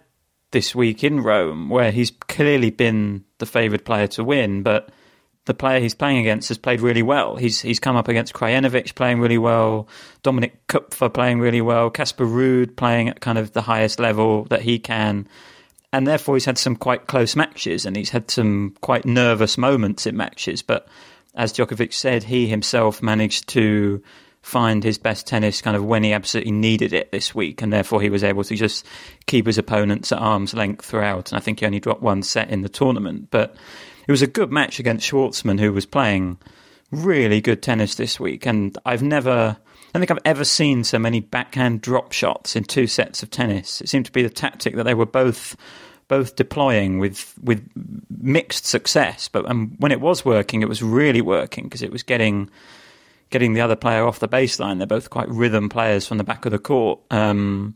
this 0.51 0.73
week 0.73 1.03
in 1.03 1.21
Rome, 1.21 1.69
where 1.69 1.91
he's 1.91 2.11
clearly 2.11 2.69
been 2.69 3.25
the 3.39 3.45
favoured 3.45 3.83
player 3.83 4.07
to 4.07 4.23
win, 4.23 4.63
but 4.63 4.89
the 5.45 5.53
player 5.53 5.79
he's 5.79 5.93
playing 5.93 6.17
against 6.17 6.47
has 6.49 6.57
played 6.57 6.81
really 6.81 7.03
well. 7.03 7.35
He's 7.35 7.61
he's 7.61 7.79
come 7.79 7.95
up 7.95 8.07
against 8.07 8.33
Krajinovic 8.33 8.95
playing 8.95 9.19
really 9.19 9.37
well, 9.37 9.87
Dominik 10.23 10.53
Koepfer 10.67 11.13
playing 11.13 11.39
really 11.39 11.61
well, 11.61 11.89
Casper 11.89 12.25
Ruud 12.25 12.75
playing 12.75 13.09
at 13.09 13.21
kind 13.21 13.37
of 13.37 13.53
the 13.53 13.61
highest 13.61 13.99
level 13.99 14.45
that 14.45 14.61
he 14.61 14.79
can. 14.79 15.27
And 15.93 16.05
therefore, 16.05 16.35
he's 16.35 16.45
had 16.45 16.57
some 16.57 16.75
quite 16.75 17.07
close 17.07 17.35
matches 17.35 17.85
and 17.85 17.95
he's 17.95 18.09
had 18.09 18.29
some 18.29 18.75
quite 18.81 19.05
nervous 19.05 19.57
moments 19.57 20.05
in 20.05 20.17
matches. 20.17 20.61
But 20.61 20.87
as 21.35 21.53
Djokovic 21.53 21.93
said, 21.93 22.23
he 22.23 22.47
himself 22.47 23.01
managed 23.01 23.47
to 23.49 24.01
find 24.45 24.83
his 24.83 24.99
best 24.99 25.25
tennis 25.25 25.59
kind 25.59 25.75
of 25.75 25.83
when 25.83 26.03
he 26.03 26.13
absolutely 26.13 26.51
needed 26.51 26.93
it 26.93 27.11
this 27.11 27.33
week, 27.33 27.63
and 27.63 27.73
therefore 27.73 27.99
he 27.99 28.11
was 28.11 28.23
able 28.23 28.43
to 28.43 28.55
just 28.55 28.85
keep 29.25 29.47
his 29.47 29.57
opponents 29.57 30.11
at 30.11 30.19
arm's 30.19 30.53
length 30.53 30.85
throughout. 30.85 31.31
And 31.31 31.37
I 31.37 31.41
think 31.41 31.59
he 31.59 31.65
only 31.65 31.79
dropped 31.79 32.03
one 32.03 32.21
set 32.21 32.51
in 32.51 32.61
the 32.61 32.69
tournament, 32.69 33.29
but 33.31 33.55
it 34.07 34.11
was 34.11 34.21
a 34.21 34.27
good 34.27 34.51
match 34.51 34.79
against 34.79 35.09
Schwartzman, 35.09 35.59
who 35.59 35.73
was 35.73 35.87
playing 35.87 36.37
really 36.91 37.41
good 37.41 37.63
tennis 37.63 37.95
this 37.95 38.19
week. 38.19 38.45
And 38.45 38.77
I've 38.85 39.01
never, 39.01 39.57
I 39.95 39.97
think 39.97 40.11
I've 40.11 40.19
ever 40.25 40.45
seen 40.45 40.83
so 40.83 40.99
many 40.99 41.21
backhand 41.21 41.81
drop 41.81 42.11
shots 42.11 42.55
in 42.55 42.65
two 42.65 42.85
sets 42.85 43.23
of 43.23 43.31
tennis. 43.31 43.81
It 43.81 43.89
seemed 43.89 44.05
to 44.05 44.11
be 44.11 44.21
the 44.21 44.29
tactic 44.29 44.75
that 44.75 44.83
they 44.83 44.93
were 44.93 45.07
both 45.07 45.57
both 46.07 46.35
deploying 46.35 46.99
with 46.99 47.33
with 47.41 47.67
mixed 48.21 48.67
success. 48.67 49.27
But 49.27 49.49
um, 49.49 49.73
when 49.79 49.91
it 49.91 50.01
was 50.01 50.23
working, 50.23 50.61
it 50.61 50.69
was 50.69 50.83
really 50.83 51.21
working 51.21 51.63
because 51.63 51.81
it 51.81 51.91
was 51.91 52.03
getting 52.03 52.51
getting 53.29 53.53
the 53.53 53.61
other 53.61 53.75
player 53.75 54.05
off 54.05 54.19
the 54.19 54.27
baseline. 54.27 54.77
They're 54.77 54.87
both 54.87 55.09
quite 55.09 55.29
rhythm 55.29 55.69
players 55.69 56.07
from 56.07 56.17
the 56.17 56.23
back 56.23 56.45
of 56.45 56.51
the 56.51 56.59
court. 56.59 56.99
Um, 57.11 57.75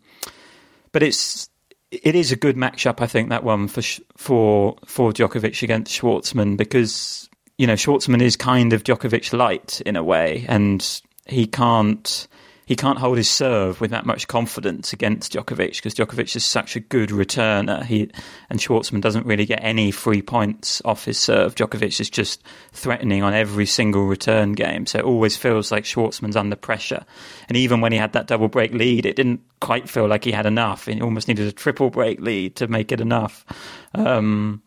but 0.92 1.04
it's 1.04 1.50
it 1.92 2.16
is 2.16 2.32
a 2.32 2.36
good 2.36 2.56
matchup, 2.56 3.02
I 3.02 3.08
think 3.08 3.30
that 3.30 3.44
one 3.44 3.68
for 3.68 3.82
for 4.16 4.76
for 4.86 5.12
Djokovic 5.12 5.64
against 5.64 6.00
Schwartzman 6.00 6.58
because 6.58 7.30
you 7.58 7.68
know 7.68 7.74
Schwartzman 7.74 8.22
is 8.22 8.36
kind 8.36 8.74
of 8.74 8.84
Djokovic 8.84 9.34
light 9.34 9.82
in 9.82 9.96
a 9.96 10.04
way, 10.04 10.46
and 10.48 11.02
he 11.26 11.46
can't 11.46 12.28
he 12.70 12.76
can't 12.76 13.00
hold 13.00 13.18
his 13.18 13.28
serve 13.28 13.82
with 13.82 13.90
that 13.90 14.06
much 14.06 14.28
confidence 14.28 14.94
against 14.94 15.34
Djokovic 15.34 15.78
because 15.78 15.96
Djokovic 15.96 16.36
is 16.36 16.46
such 16.46 16.76
a 16.76 16.80
good 16.80 17.10
returner. 17.10 17.84
He 17.84 18.12
and 18.48 18.60
Schwartzman 18.60 19.02
doesn't 19.02 19.26
really 19.26 19.48
get 19.48 19.64
any 19.64 19.90
free 19.90 20.22
points 20.22 20.80
off 20.86 21.06
his 21.06 21.18
serve. 21.18 21.56
Djokovic 21.56 22.00
is 22.00 22.12
just 22.12 22.44
threatening 22.72 23.24
on 23.24 23.34
every 23.34 23.66
single 23.66 24.06
return 24.06 24.52
game, 24.52 24.86
so 24.86 25.00
it 25.00 25.04
always 25.04 25.36
feels 25.36 25.72
like 25.72 25.84
Schwartzman's 25.84 26.36
under 26.36 26.56
pressure. 26.56 27.04
And 27.48 27.58
even 27.58 27.82
when 27.82 27.92
he 27.92 27.98
had 27.98 28.14
that 28.14 28.28
double 28.28 28.50
break 28.50 28.72
lead, 28.72 29.08
it 29.08 29.16
didn't 29.16 29.42
quite 29.62 29.90
feel 29.90 30.08
like 30.08 30.24
he 30.24 30.32
had 30.32 30.46
enough. 30.46 30.86
He 30.86 31.02
almost 31.02 31.28
needed 31.28 31.48
a 31.48 31.52
triple 31.52 31.90
break 31.90 32.22
lead 32.22 32.56
to 32.58 32.68
make 32.68 32.92
it 32.92 33.02
enough. 33.02 33.48
Um, 33.96 34.62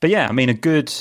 but 0.00 0.10
yeah, 0.10 0.28
I 0.28 0.32
mean, 0.32 0.50
a 0.50 0.54
good 0.54 0.92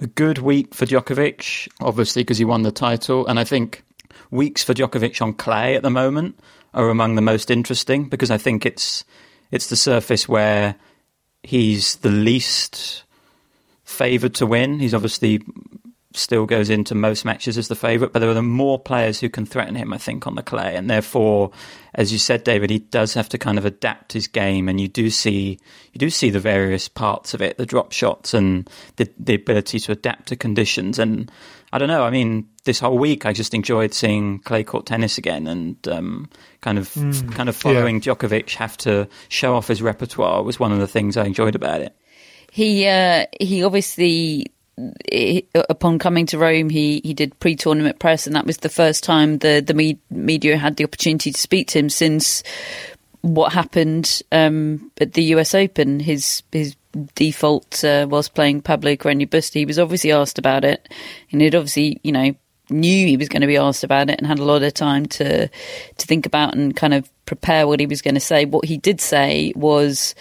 a 0.00 0.06
good 0.06 0.38
week 0.38 0.72
for 0.72 0.86
Djokovic, 0.86 1.66
obviously 1.80 2.22
because 2.22 2.38
he 2.38 2.44
won 2.44 2.62
the 2.62 2.70
title, 2.70 3.26
and 3.26 3.40
I 3.40 3.44
think 3.44 3.82
weeks 4.30 4.62
for 4.62 4.74
Djokovic 4.74 5.20
on 5.22 5.34
clay 5.34 5.76
at 5.76 5.82
the 5.82 5.90
moment 5.90 6.38
are 6.74 6.90
among 6.90 7.14
the 7.14 7.22
most 7.22 7.50
interesting 7.50 8.08
because 8.08 8.30
I 8.30 8.38
think 8.38 8.66
it's 8.66 9.04
it's 9.50 9.68
the 9.68 9.76
surface 9.76 10.28
where 10.28 10.76
he's 11.42 11.96
the 11.96 12.10
least 12.10 13.04
favoured 13.84 14.34
to 14.34 14.46
win. 14.46 14.80
He's 14.80 14.94
obviously 14.94 15.40
still 16.16 16.46
goes 16.46 16.70
into 16.70 16.94
most 16.94 17.24
matches 17.24 17.58
as 17.58 17.68
the 17.68 17.74
favourite, 17.74 18.12
but 18.12 18.20
there 18.20 18.30
are 18.30 18.42
more 18.42 18.78
players 18.78 19.20
who 19.20 19.28
can 19.28 19.46
threaten 19.46 19.74
him, 19.74 19.92
I 19.92 19.98
think, 19.98 20.26
on 20.26 20.34
the 20.34 20.42
clay. 20.42 20.74
And 20.74 20.88
therefore, 20.88 21.50
as 21.94 22.12
you 22.12 22.18
said, 22.18 22.42
David, 22.42 22.70
he 22.70 22.78
does 22.78 23.14
have 23.14 23.28
to 23.30 23.38
kind 23.38 23.58
of 23.58 23.64
adapt 23.64 24.12
his 24.12 24.26
game, 24.26 24.68
and 24.68 24.80
you 24.80 24.88
do 24.88 25.10
see 25.10 25.58
you 25.92 25.98
do 25.98 26.10
see 26.10 26.30
the 26.30 26.40
various 26.40 26.88
parts 26.88 27.34
of 27.34 27.42
it, 27.42 27.58
the 27.58 27.66
drop 27.66 27.92
shots 27.92 28.34
and 28.34 28.68
the 28.96 29.08
the 29.18 29.34
ability 29.34 29.78
to 29.80 29.92
adapt 29.92 30.28
to 30.28 30.36
conditions. 30.36 30.98
And 30.98 31.30
I 31.76 31.78
don't 31.78 31.88
know. 31.88 32.04
I 32.04 32.10
mean, 32.10 32.48
this 32.64 32.80
whole 32.80 32.96
week 32.96 33.26
I 33.26 33.34
just 33.34 33.52
enjoyed 33.52 33.92
seeing 33.92 34.38
clay 34.38 34.64
court 34.64 34.86
tennis 34.86 35.18
again, 35.18 35.46
and 35.46 35.76
um, 35.88 36.30
kind 36.62 36.78
of 36.78 36.88
mm, 36.94 37.34
kind 37.34 37.50
of 37.50 37.54
following 37.54 37.96
yeah. 37.96 38.14
Djokovic 38.14 38.54
have 38.54 38.78
to 38.78 39.06
show 39.28 39.54
off 39.54 39.68
his 39.68 39.82
repertoire 39.82 40.42
was 40.42 40.58
one 40.58 40.72
of 40.72 40.78
the 40.78 40.86
things 40.86 41.18
I 41.18 41.26
enjoyed 41.26 41.54
about 41.54 41.82
it. 41.82 41.94
He 42.50 42.86
uh, 42.86 43.26
he 43.38 43.62
obviously 43.62 44.46
upon 45.68 45.98
coming 45.98 46.24
to 46.24 46.38
Rome, 46.38 46.70
he, 46.70 47.02
he 47.04 47.12
did 47.12 47.38
pre 47.40 47.56
tournament 47.56 47.98
press, 47.98 48.26
and 48.26 48.34
that 48.36 48.46
was 48.46 48.56
the 48.56 48.70
first 48.70 49.04
time 49.04 49.36
the 49.36 49.60
the 49.60 49.74
me- 49.74 50.00
media 50.08 50.56
had 50.56 50.76
the 50.76 50.84
opportunity 50.84 51.32
to 51.32 51.38
speak 51.38 51.68
to 51.68 51.78
him 51.78 51.90
since 51.90 52.42
what 53.20 53.52
happened 53.52 54.22
um, 54.32 54.90
at 54.98 55.12
the 55.12 55.24
U.S. 55.24 55.54
Open. 55.54 56.00
His 56.00 56.42
his 56.52 56.74
default 57.14 57.84
uh, 57.84 58.06
was 58.08 58.28
playing 58.28 58.62
Pablo 58.62 58.92
Carreño 58.92 59.28
Busta. 59.28 59.54
He 59.54 59.66
was 59.66 59.78
obviously 59.78 60.12
asked 60.12 60.38
about 60.38 60.64
it, 60.64 60.88
and 61.30 61.40
he'd 61.40 61.54
obviously 61.54 62.00
you 62.02 62.12
know 62.12 62.34
knew 62.68 63.06
he 63.06 63.16
was 63.16 63.28
going 63.28 63.42
to 63.42 63.46
be 63.46 63.56
asked 63.56 63.84
about 63.84 64.10
it 64.10 64.18
and 64.18 64.26
had 64.26 64.38
a 64.40 64.44
lot 64.44 64.62
of 64.62 64.74
time 64.74 65.06
to 65.06 65.48
to 65.48 66.06
think 66.06 66.26
about 66.26 66.54
and 66.54 66.76
kind 66.76 66.94
of 66.94 67.08
prepare 67.26 67.66
what 67.66 67.80
he 67.80 67.86
was 67.86 68.02
going 68.02 68.14
to 68.14 68.20
say. 68.20 68.44
What 68.44 68.64
he 68.64 68.76
did 68.78 69.00
say 69.00 69.52
was 69.54 70.14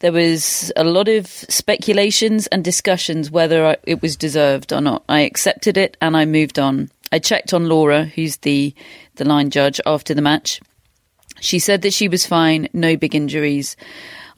There 0.00 0.12
was 0.12 0.72
a 0.76 0.84
lot 0.84 1.08
of 1.08 1.26
speculations 1.26 2.46
and 2.46 2.64
discussions 2.64 3.30
whether 3.30 3.76
it 3.84 4.00
was 4.00 4.16
deserved 4.16 4.72
or 4.72 4.80
not. 4.80 5.04
I 5.10 5.20
accepted 5.20 5.76
it 5.76 5.96
and 6.00 6.16
I 6.16 6.24
moved 6.24 6.58
on. 6.58 6.90
I 7.12 7.18
checked 7.18 7.52
on 7.52 7.68
Laura, 7.68 8.04
who's 8.06 8.38
the 8.38 8.74
the 9.16 9.26
line 9.26 9.50
judge 9.50 9.80
after 9.84 10.14
the 10.14 10.22
match. 10.22 10.60
She 11.40 11.58
said 11.58 11.82
that 11.82 11.92
she 11.92 12.08
was 12.08 12.26
fine, 12.26 12.68
no 12.72 12.96
big 12.96 13.14
injuries. 13.14 13.76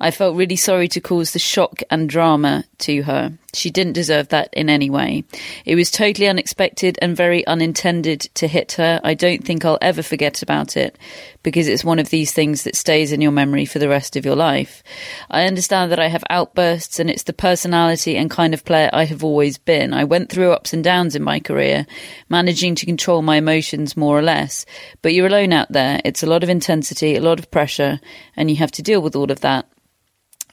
I 0.03 0.11
felt 0.11 0.35
really 0.37 0.57
sorry 0.57 0.88
to 0.88 1.01
cause 1.01 1.31
the 1.31 1.38
shock 1.38 1.81
and 1.88 2.09
drama 2.09 2.65
to 2.79 3.03
her. 3.03 3.38
She 3.55 3.71
didn't 3.71 3.93
deserve 3.93 4.31
that 4.31 4.49
in 4.53 4.69
any 4.69 4.91
way. 4.91 5.23
It 5.65 5.77
was 5.77 5.93
totally 5.93 6.27
unexpected 6.27 6.99
and 7.01 7.17
very 7.17 7.47
unintended 7.47 8.23
to 8.35 8.49
hit 8.49 8.73
her. 8.73 9.01
I 9.05 9.15
don't 9.15 9.45
think 9.45 9.65
I'll 9.65 9.79
ever 9.81 10.03
forget 10.03 10.43
about 10.43 10.77
it 10.77 10.99
because 11.45 11.69
it's 11.69 11.85
one 11.85 12.01
of 12.01 12.11
these 12.11 12.33
things 12.33 12.65
that 12.65 12.75
stays 12.75 13.12
in 13.12 13.21
your 13.21 13.31
memory 13.31 13.65
for 13.65 13.79
the 13.79 13.88
rest 13.88 14.17
of 14.17 14.25
your 14.25 14.35
life. 14.35 14.83
I 15.31 15.47
understand 15.47 15.93
that 15.93 16.01
I 16.01 16.09
have 16.09 16.25
outbursts 16.31 16.99
and 16.99 17.09
it's 17.09 17.23
the 17.23 17.33
personality 17.33 18.17
and 18.17 18.29
kind 18.29 18.55
of 18.55 18.65
player 18.65 18.91
I 18.93 19.05
have 19.05 19.23
always 19.23 19.57
been. 19.57 19.95
I 19.95 20.03
went 20.03 20.31
through 20.31 20.51
ups 20.51 20.73
and 20.73 20.83
downs 20.83 21.15
in 21.15 21.23
my 21.23 21.38
career, 21.38 21.87
managing 22.29 22.75
to 22.75 22.87
control 22.87 23.23
my 23.23 23.37
emotions 23.37 23.97
more 23.97 24.19
or 24.19 24.23
less. 24.23 24.67
But 25.01 25.15
you're 25.15 25.29
alone 25.29 25.53
out 25.53 25.71
there. 25.71 26.01
It's 26.05 26.25
a 26.25 26.29
lot 26.29 26.43
of 26.43 26.49
intensity, 26.49 27.15
a 27.15 27.21
lot 27.21 27.38
of 27.38 27.53
pressure, 27.53 28.01
and 28.35 28.51
you 28.51 28.57
have 28.57 28.73
to 28.73 28.83
deal 28.83 29.01
with 29.01 29.15
all 29.15 29.31
of 29.31 29.43
that. 29.43 29.69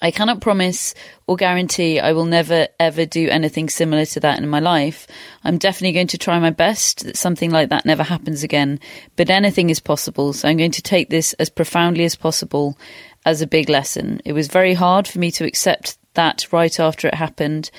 I 0.01 0.11
cannot 0.11 0.41
promise 0.41 0.95
or 1.27 1.35
guarantee 1.35 1.99
I 1.99 2.13
will 2.13 2.25
never 2.25 2.67
ever 2.79 3.05
do 3.05 3.29
anything 3.29 3.69
similar 3.69 4.05
to 4.05 4.19
that 4.21 4.39
in 4.39 4.47
my 4.47 4.59
life. 4.59 5.07
I'm 5.43 5.57
definitely 5.57 5.93
going 5.93 6.07
to 6.07 6.17
try 6.17 6.39
my 6.39 6.51
best 6.51 7.05
that 7.05 7.17
something 7.17 7.51
like 7.51 7.69
that 7.69 7.85
never 7.85 8.03
happens 8.03 8.43
again, 8.43 8.79
but 9.15 9.29
anything 9.29 9.69
is 9.69 9.79
possible, 9.79 10.33
so 10.33 10.47
I'm 10.47 10.57
going 10.57 10.71
to 10.71 10.81
take 10.81 11.09
this 11.09 11.33
as 11.33 11.49
profoundly 11.49 12.05
as 12.05 12.15
possible 12.15 12.77
as 13.25 13.41
a 13.41 13.47
big 13.47 13.69
lesson. 13.69 14.21
It 14.25 14.33
was 14.33 14.47
very 14.47 14.73
hard 14.73 15.07
for 15.07 15.19
me 15.19 15.31
to 15.31 15.45
accept 15.45 15.97
that 16.13 16.47
right 16.51 16.79
after 16.79 17.07
it 17.07 17.13
happened, 17.15 17.69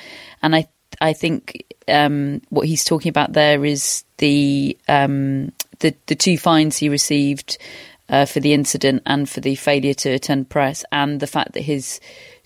and 0.43 0.55
I 0.55 0.69
I 1.01 1.13
think 1.13 1.65
um, 1.89 2.43
what 2.49 2.67
he's 2.67 2.85
talking 2.85 3.11
about 3.11 3.33
there 3.33 3.65
is 3.65 4.05
the 4.19 4.77
um, 4.89 5.53
the 5.81 5.95
the 6.07 6.15
two 6.15 6.39
fines 6.39 6.77
he 6.77 6.89
received 6.89 7.59
uh, 8.11 8.27
for 8.27 8.41
the 8.41 8.53
incident 8.53 9.03
and 9.07 9.29
for 9.29 9.41
the 9.41 9.55
failure 9.55 9.95
to 9.95 10.11
attend 10.11 10.51
press, 10.51 10.85
and 10.93 11.21
the 11.21 11.27
fact 11.27 11.53
that 11.53 11.63
his 11.63 12.01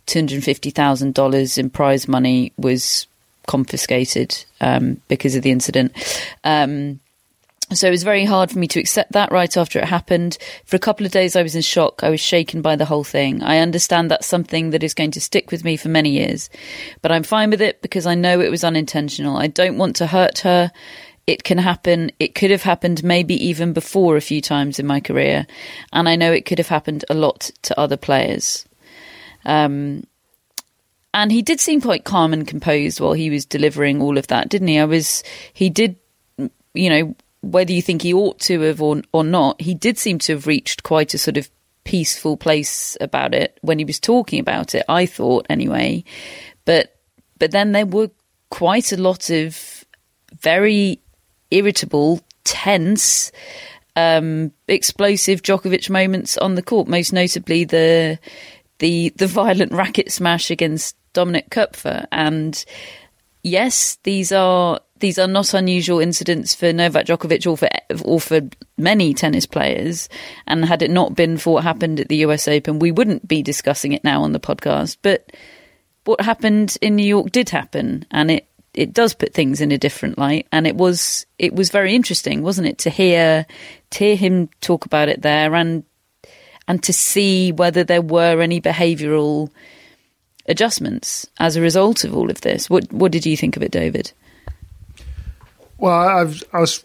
$250,000 0.07 1.59
in 1.59 1.71
prize 1.71 2.07
money 2.07 2.53
was 2.57 3.07
confiscated 3.47 4.45
um, 4.61 5.01
because 5.09 5.35
of 5.35 5.43
the 5.43 5.51
incident. 5.51 5.93
Um, 6.45 7.01
so 7.73 7.89
it 7.89 7.93
was 7.93 8.03
very 8.03 8.27
hard 8.27 8.51
for 8.51 8.59
me 8.59 8.69
to 8.69 8.81
accept 8.81 9.13
that 9.13 9.33
right 9.33 9.57
after 9.57 9.79
it 9.79 9.87
happened. 9.87 10.37
For 10.67 10.77
a 10.77 10.81
couple 10.81 11.07
of 11.07 11.13
days, 11.13 11.35
I 11.35 11.43
was 11.43 11.57
in 11.57 11.63
shock. 11.63 12.05
I 12.05 12.11
was 12.11 12.21
shaken 12.21 12.61
by 12.61 12.77
the 12.77 12.85
whole 12.85 13.05
thing. 13.05 13.43
I 13.43 13.59
understand 13.59 14.11
that's 14.11 14.27
something 14.27 14.71
that 14.71 14.83
is 14.83 14.93
going 14.93 15.13
to 15.13 15.21
stick 15.21 15.51
with 15.51 15.65
me 15.65 15.77
for 15.77 15.89
many 15.89 16.11
years, 16.11 16.51
but 17.01 17.11
I'm 17.11 17.23
fine 17.23 17.51
with 17.51 17.63
it 17.63 17.81
because 17.81 18.07
I 18.07 18.15
know 18.15 18.41
it 18.41 18.51
was 18.51 18.65
unintentional. 18.65 19.39
I 19.39 19.47
don't 19.47 19.79
want 19.79 19.97
to 19.97 20.07
hurt 20.07 20.41
her 20.41 20.71
it 21.27 21.45
can 21.45 21.59
happen. 21.59 22.11
It 22.19 22.35
could 22.35 22.51
have 22.51 22.63
happened 22.63 23.03
maybe 23.03 23.35
even 23.47 23.73
before 23.73 24.17
a 24.17 24.21
few 24.23 24.41
times 24.41 24.79
in 24.79 24.87
my 24.87 25.01
career. 25.01 25.47
And 25.93 26.09
I 26.09 26.17
know 26.17 26.33
it 26.33 26.45
could 26.45 26.59
have 26.59 26.69
happened 26.69 27.05
a 27.09 27.15
lot 27.15 27.51
to 27.63 27.79
other 27.79 27.97
players. 27.97 28.67
Um, 29.45 30.05
and 31.15 31.31
he 31.31 31.43
did 31.43 31.61
seem 31.61 31.81
quite 31.81 32.05
calm 32.05 32.33
and 32.33 32.47
composed 32.47 33.01
while 33.01 33.13
he 33.13 33.31
was 33.31 33.47
delivering 33.47 34.03
all 34.03 34.19
of 34.19 34.27
that, 34.27 34.49
didn't 34.49 34.69
he? 34.69 34.79
I 34.79 34.85
was, 34.85 35.23
he 35.53 35.71
did, 35.71 35.97
you 36.75 36.91
know, 36.91 37.15
whether 37.41 37.73
you 37.73 37.83
think 37.83 38.03
he 38.03 38.13
ought 38.13 38.41
to 38.41 38.61
have 38.63 38.83
or, 38.83 39.03
or 39.13 39.23
not, 39.23 39.61
he 39.61 39.75
did 39.75 39.97
seem 39.97 40.19
to 40.21 40.33
have 40.33 40.47
reached 40.47 40.83
quite 40.83 41.15
a 41.15 41.19
sort 41.19 41.37
of 41.37 41.49
peaceful 41.85 42.37
place 42.37 42.97
about 43.01 43.35
it 43.35 43.59
when 43.61 43.79
he 43.79 43.85
was 43.85 44.01
talking 44.01 44.41
about 44.41 44.75
it, 44.75 44.85
I 44.89 45.07
thought 45.07 45.47
anyway. 45.49 46.05
But, 46.65 46.97
but 47.39 47.51
then 47.51 47.73
there 47.73 47.87
were 47.87 48.11
quite 48.51 48.93
a 48.93 49.01
lot 49.01 49.31
of 49.31 49.85
very 50.41 51.01
irritable, 51.55 52.21
tense, 52.45 53.33
um, 53.97 54.53
explosive 54.69 55.43
Djokovic 55.43 55.89
moments 55.89 56.37
on 56.39 56.55
the 56.55 56.63
court. 56.63 56.89
Most 56.89 57.13
notably, 57.13 57.65
the 57.65 58.19
the 58.79 59.11
the 59.17 59.27
violent 59.27 59.73
racket 59.83 60.11
smash 60.11 60.51
against 60.51 60.97
Dominik 61.15 61.49
Koepfer. 61.49 62.07
And 62.13 62.63
yes, 63.43 63.99
these 64.03 64.33
are 64.33 64.81
these 64.99 65.19
are 65.19 65.29
not 65.29 65.55
unusual 65.55 66.01
incidents 66.01 66.55
for 66.55 66.73
Novak 66.73 67.07
Djokovic 67.07 67.47
or 67.47 67.57
for 67.57 67.69
or 68.05 68.21
for 68.21 68.41
many 68.77 69.15
tennis 69.15 69.47
players. 69.47 70.09
And 70.47 70.65
had 70.65 70.83
it 70.83 70.91
not 70.91 71.15
been 71.15 71.37
for 71.37 71.55
what 71.55 71.65
happened 71.65 72.01
at 72.01 72.09
the 72.09 72.25
US 72.27 72.49
Open, 72.49 72.79
we 72.79 72.91
wouldn't 72.91 73.27
be 73.27 73.43
discussing 73.43 73.93
it 73.93 74.05
now 74.05 74.23
on 74.23 74.33
the 74.33 74.41
podcast. 74.41 74.99
But 75.03 75.33
what 76.05 76.21
happened 76.21 76.77
in 76.81 76.97
New 76.97 77.07
York 77.07 77.31
did 77.31 77.49
happen, 77.49 78.05
and 78.11 78.31
it 78.31 78.47
it 78.75 78.93
does 78.93 79.15
put 79.15 79.33
things 79.33 79.61
in 79.61 79.73
a 79.73 79.79
different 79.79 80.19
light, 80.19 80.47
and 80.53 80.67
it 80.67 80.77
was 80.77 81.27
it 81.39 81.55
was 81.55 81.71
very 81.71 81.95
interesting, 81.95 82.43
wasn't 82.43 82.69
it, 82.69 82.79
to 82.79 82.91
hear 82.91 83.47
to 83.91 83.99
hear 83.99 84.17
him 84.17 84.49
talk 84.61 84.85
about 84.85 85.09
it 85.09 85.23
there, 85.23 85.55
and 85.55 85.85
and 86.67 86.83
to 86.83 86.93
see 86.93 87.53
whether 87.53 87.85
there 87.85 88.03
were 88.03 88.41
any 88.41 88.61
behavioural 88.61 89.51
adjustments 90.47 91.27
as 91.39 91.57
a 91.57 91.61
result 91.61 92.05
of 92.05 92.15
all 92.17 92.31
of 92.31 92.41
this. 92.41 92.69
What 92.69 92.93
what 92.93 93.13
did 93.13 93.27
you 93.27 93.37
think 93.37 93.57
of 93.57 93.63
it, 93.63 93.71
David? 93.71 94.13
Well, 95.79 95.93
I've, 95.93 96.43
i 96.53 96.61
was 96.61 96.85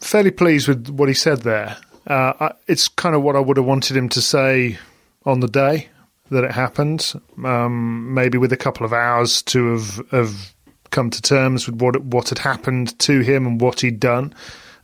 fairly 0.00 0.30
pleased 0.30 0.68
with 0.68 0.88
what 0.88 1.08
he 1.08 1.14
said 1.14 1.42
there. 1.42 1.76
Uh, 2.06 2.50
it's 2.66 2.88
kind 2.88 3.14
of 3.14 3.22
what 3.22 3.36
I 3.36 3.40
would 3.40 3.56
have 3.56 3.66
wanted 3.66 3.96
him 3.96 4.08
to 4.10 4.22
say 4.22 4.78
on 5.24 5.40
the 5.40 5.48
day 5.48 5.88
that 6.30 6.44
it 6.44 6.52
happened. 6.52 7.12
Um, 7.44 8.14
maybe 8.14 8.38
with 8.38 8.52
a 8.52 8.56
couple 8.56 8.86
of 8.86 8.92
hours 8.92 9.42
to 9.42 9.72
have, 9.72 10.10
have 10.10 10.54
come 10.90 11.10
to 11.10 11.22
terms 11.22 11.66
with 11.66 11.80
what 11.80 12.02
what 12.04 12.28
had 12.28 12.38
happened 12.38 12.98
to 13.00 13.20
him 13.20 13.46
and 13.46 13.60
what 13.60 13.80
he'd 13.80 14.00
done. 14.00 14.34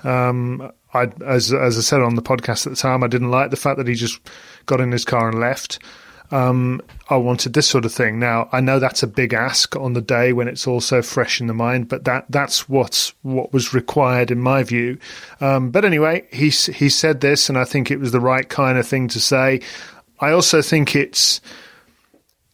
Um, 0.05 0.71
I, 0.95 1.11
as 1.25 1.53
as 1.53 1.79
I 1.79 1.81
said 1.81 2.01
on 2.01 2.15
the 2.15 2.23
podcast 2.23 2.67
at 2.67 2.71
the 2.71 2.77
time, 2.77 3.03
I 3.03 3.09
didn't 3.09 3.31
like 3.31 3.51
the 3.51 3.57
fact 3.57 3.79
that 3.79 3.89
he 3.89 3.95
just 3.95 4.21
got 4.67 4.81
in 4.81 4.93
his 4.93 5.05
car 5.05 5.29
and 5.29 5.41
left. 5.41 5.79
Um, 6.33 6.81
I 7.09 7.17
wanted 7.17 7.53
this 7.53 7.69
sort 7.69 7.85
of 7.85 7.93
thing. 7.93 8.19
Now 8.19 8.49
I 8.53 8.61
know 8.61 8.79
that's 8.79 9.03
a 9.03 9.07
big 9.07 9.33
ask 9.33 9.77
on 9.77 9.93
the 9.93 10.01
day 10.01 10.33
when 10.33 10.49
it's 10.49 10.67
all 10.67 10.81
so 10.81 11.03
fresh 11.03 11.41
in 11.41 11.47
the 11.47 11.55
mind, 11.55 11.89
but 11.89 12.05
that 12.05 12.27
that's 12.31 12.69
what's 12.69 13.15
what 13.23 13.53
was 13.53 13.75
required 13.75 14.31
in 14.31 14.41
my 14.41 14.63
view. 14.63 14.99
Um, 15.41 15.71
but 15.71 15.85
anyway, 15.85 16.27
he 16.33 16.51
he 16.51 16.89
said 16.89 17.21
this, 17.21 17.49
and 17.49 17.57
I 17.57 17.65
think 17.65 17.91
it 17.91 18.01
was 18.01 18.13
the 18.13 18.21
right 18.21 18.49
kind 18.49 18.79
of 18.79 18.87
thing 18.87 19.09
to 19.09 19.21
say. 19.21 19.61
I 20.19 20.33
also 20.33 20.63
think 20.63 20.97
it's 20.97 21.41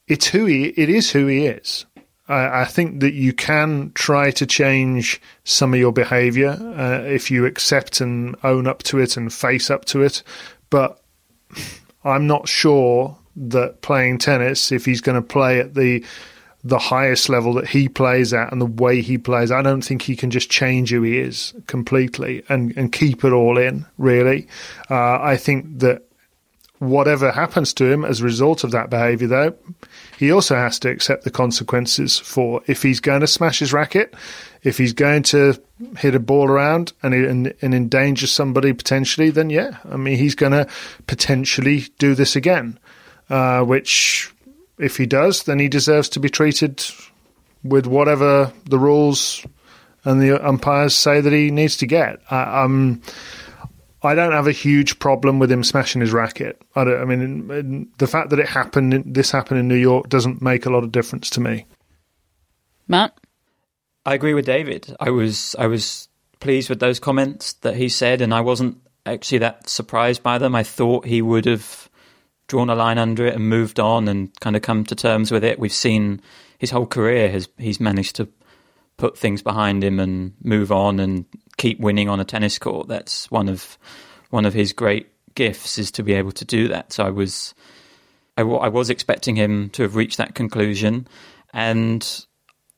it's 0.07 0.27
who 0.27 0.47
he 0.47 0.67
it 0.67 0.91
is 0.91 1.11
who 1.11 1.27
he 1.27 1.47
is. 1.47 1.87
I, 2.33 2.63
I 2.63 2.65
think 2.65 3.01
that 3.01 3.13
you 3.13 3.33
can 3.33 3.93
try 3.95 4.31
to 4.33 4.47
change 4.47 5.21
some 5.45 5.75
of 5.75 5.81
your 5.81 5.93
behavior 5.93 6.51
uh, 6.51 7.05
if 7.05 7.31
you 7.31 7.45
accept 7.45 8.01
and 8.01 8.37
own 8.43 8.67
up 8.67 8.83
to 8.85 8.99
it 8.99 9.17
and 9.17 9.33
face 9.33 9.71
up 9.71 9.85
to 9.87 10.03
it. 10.03 10.23
But 10.71 11.01
I'm 12.05 12.27
not 12.27 12.49
sure 12.49 13.17
that 13.37 13.83
playing 13.83 14.19
tennis, 14.19 14.73
if 14.73 14.85
he's 14.85 15.01
going 15.01 15.21
to 15.21 15.27
play 15.27 15.61
at 15.61 15.75
the 15.75 16.05
the 16.65 16.79
highest 16.79 17.29
level 17.29 17.55
that 17.55 17.67
he 17.67 17.89
plays 17.89 18.33
at 18.33 18.53
and 18.53 18.61
the 18.61 18.67
way 18.67 19.01
he 19.01 19.19
plays, 19.19 19.51
I 19.51 19.63
don't 19.63 19.83
think 19.83 20.03
he 20.03 20.15
can 20.15 20.31
just 20.31 20.49
change 20.49 20.91
who 20.91 21.03
he 21.03 21.19
is 21.19 21.53
completely 21.67 22.45
and, 22.49 22.73
and 22.77 22.93
keep 22.93 23.25
it 23.25 23.33
all 23.33 23.59
in, 23.59 23.85
really. 23.99 24.47
Uh, 24.89 25.19
I 25.21 25.37
think 25.37 25.81
that 25.81 26.05
whatever 26.79 27.33
happens 27.33 27.75
to 27.75 27.91
him 27.91 28.05
as 28.05 28.21
a 28.21 28.25
result 28.25 28.63
of 28.63 28.71
that 28.71 28.91
behaviour, 28.91 29.27
though, 29.27 29.57
he 30.23 30.31
also 30.31 30.55
has 30.55 30.79
to 30.79 30.89
accept 30.89 31.25
the 31.25 31.33
consequences 31.33 32.17
for 32.17 32.63
if 32.69 32.81
he's 32.81 33.01
going 33.01 33.23
to 33.23 33.27
smash 33.27 33.59
his 33.59 33.73
racket, 33.73 34.15
if 34.63 34.79
he's 34.79 34.93
going 34.93 35.25
to 35.25 35.61
hit 35.99 36.15
a 36.15 36.21
ball 36.21 36.49
around 36.49 36.93
and, 37.03 37.13
and, 37.13 37.53
and 37.61 37.75
endanger 37.75 38.29
somebody 38.29 38.73
potentially, 38.73 39.31
then 39.31 39.51
yeah, 39.51 39.79
I 39.85 39.97
mean, 39.97 40.17
he's 40.17 40.37
going 40.37 40.53
to 40.53 40.69
potentially 41.09 41.87
do 41.99 42.15
this 42.15 42.37
again, 42.37 42.79
uh, 43.31 43.65
which 43.65 44.33
if 44.79 44.97
he 44.97 45.07
does, 45.07 45.43
then 45.43 45.59
he 45.59 45.67
deserves 45.67 46.09
to 46.11 46.21
be 46.21 46.31
treated 46.31 46.85
with 47.65 47.89
whatever 47.89 48.53
the 48.67 48.79
rules 48.79 49.45
and 50.05 50.23
the 50.23 50.41
umpires 50.47 50.95
say 50.95 51.21
that 51.21 51.33
he 51.33 51.51
needs 51.51 51.79
to 51.79 51.87
get. 51.87 52.21
I, 52.31 52.63
um, 52.63 53.03
I 54.05 54.15
don't 54.15 54.33
have 54.33 54.49
a 54.49 54.53
huge 54.53 54.99
problem 54.99 55.39
with 55.39 55.51
him 55.51 55.63
smashing 55.63 56.01
his 56.01 56.13
racket. 56.13 56.61
I, 56.75 56.83
I 56.83 57.05
mean, 57.05 57.91
the 57.99 58.07
fact 58.07 58.31
that 58.31 58.39
it 58.39 58.49
happened, 58.49 59.15
this 59.15 59.31
happened 59.31 59.61
in 59.61 59.69
New 59.69 59.77
York, 59.77 60.09
doesn't 60.09 60.43
make 60.43 60.67
a 60.67 60.71
lot 60.71 60.83
of 60.83 60.93
difference 60.93 61.31
to 61.31 61.41
me. 61.41 61.67
Matt, 62.89 63.17
I 64.05 64.15
agree 64.15 64.35
with 64.35 64.47
David. 64.47 64.95
I 64.99 65.11
was 65.11 65.55
I 65.59 65.67
was 65.67 66.09
pleased 66.41 66.69
with 66.69 66.81
those 66.81 66.99
comments 66.99 67.53
that 67.55 67.77
he 67.77 67.89
said, 67.89 68.21
and 68.21 68.35
I 68.35 68.41
wasn't 68.41 68.79
actually 69.07 69.39
that 69.39 69.69
surprised 69.69 70.23
by 70.23 70.39
them. 70.39 70.55
I 70.55 70.65
thought 70.65 71.07
he 71.07 71.23
would 71.23 71.45
have 71.45 71.89
drawn 72.49 72.71
a 72.71 72.75
line 72.75 72.99
under 72.99 73.27
it 73.27 73.35
and 73.35 73.49
moved 73.49 73.79
on 73.79 74.09
and 74.09 74.39
kind 74.41 74.57
of 74.57 74.63
come 74.63 74.85
to 74.85 74.95
terms 74.95 75.31
with 75.31 75.45
it. 75.45 75.59
We've 75.59 75.73
seen 75.73 76.21
his 76.59 76.71
whole 76.71 76.87
career 76.87 77.31
has 77.31 77.49
he's 77.57 77.81
managed 77.81 78.17
to 78.17 78.29
put 78.97 79.17
things 79.17 79.43
behind 79.43 79.83
him 79.83 79.99
and 79.99 80.35
move 80.43 80.71
on 80.71 81.01
and 81.01 81.25
keep 81.63 81.79
winning 81.79 82.09
on 82.09 82.19
a 82.19 82.25
tennis 82.25 82.59
court. 82.59 82.89
That's 82.89 83.31
one 83.31 83.49
of 83.49 83.79
one 84.31 84.45
of 84.45 84.53
his 84.53 84.73
great 84.73 85.07
gifts 85.37 85.79
is 85.79 85.93
to 85.93 86.03
be 86.03 86.13
able 86.13 86.33
to 86.33 86.45
do 86.45 86.67
that. 86.69 86.93
So 86.93 87.05
I 87.05 87.11
was 87.11 87.55
I, 88.37 88.43
w- 88.43 88.59
I 88.59 88.69
was 88.69 88.91
expecting 88.91 89.37
him 89.37 89.71
to 89.71 89.83
have 89.83 89.95
reached 89.95 90.19
that 90.19 90.35
conclusion, 90.35 91.07
and 91.53 92.27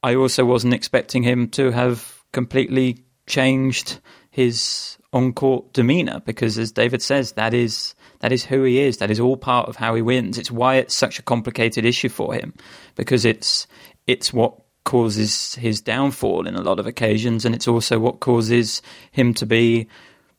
I 0.02 0.16
also 0.16 0.44
wasn't 0.44 0.74
expecting 0.74 1.22
him 1.22 1.48
to 1.50 1.70
have 1.70 2.22
completely 2.32 3.04
changed 3.26 4.00
his 4.30 4.98
on-court 5.14 5.72
demeanor 5.72 6.20
because, 6.26 6.58
as 6.58 6.70
David 6.72 7.00
says, 7.00 7.32
that 7.32 7.54
is 7.54 7.94
that 8.20 8.32
is 8.32 8.44
who 8.44 8.64
he 8.64 8.80
is. 8.80 8.98
That 8.98 9.10
is 9.10 9.18
all 9.18 9.38
part 9.38 9.70
of 9.70 9.76
how 9.76 9.94
he 9.94 10.02
wins. 10.02 10.36
It's 10.36 10.50
why 10.50 10.74
it's 10.74 10.94
such 10.94 11.18
a 11.18 11.22
complicated 11.22 11.86
issue 11.86 12.10
for 12.10 12.34
him 12.34 12.52
because 12.96 13.24
it's 13.24 13.66
it's 14.06 14.30
what 14.30 14.60
causes 14.84 15.54
his 15.56 15.80
downfall 15.80 16.46
in 16.46 16.54
a 16.54 16.62
lot 16.62 16.78
of 16.78 16.86
occasions, 16.86 17.44
and 17.44 17.54
it's 17.54 17.68
also 17.68 17.98
what 17.98 18.20
causes 18.20 18.82
him 19.10 19.34
to 19.34 19.46
be 19.46 19.88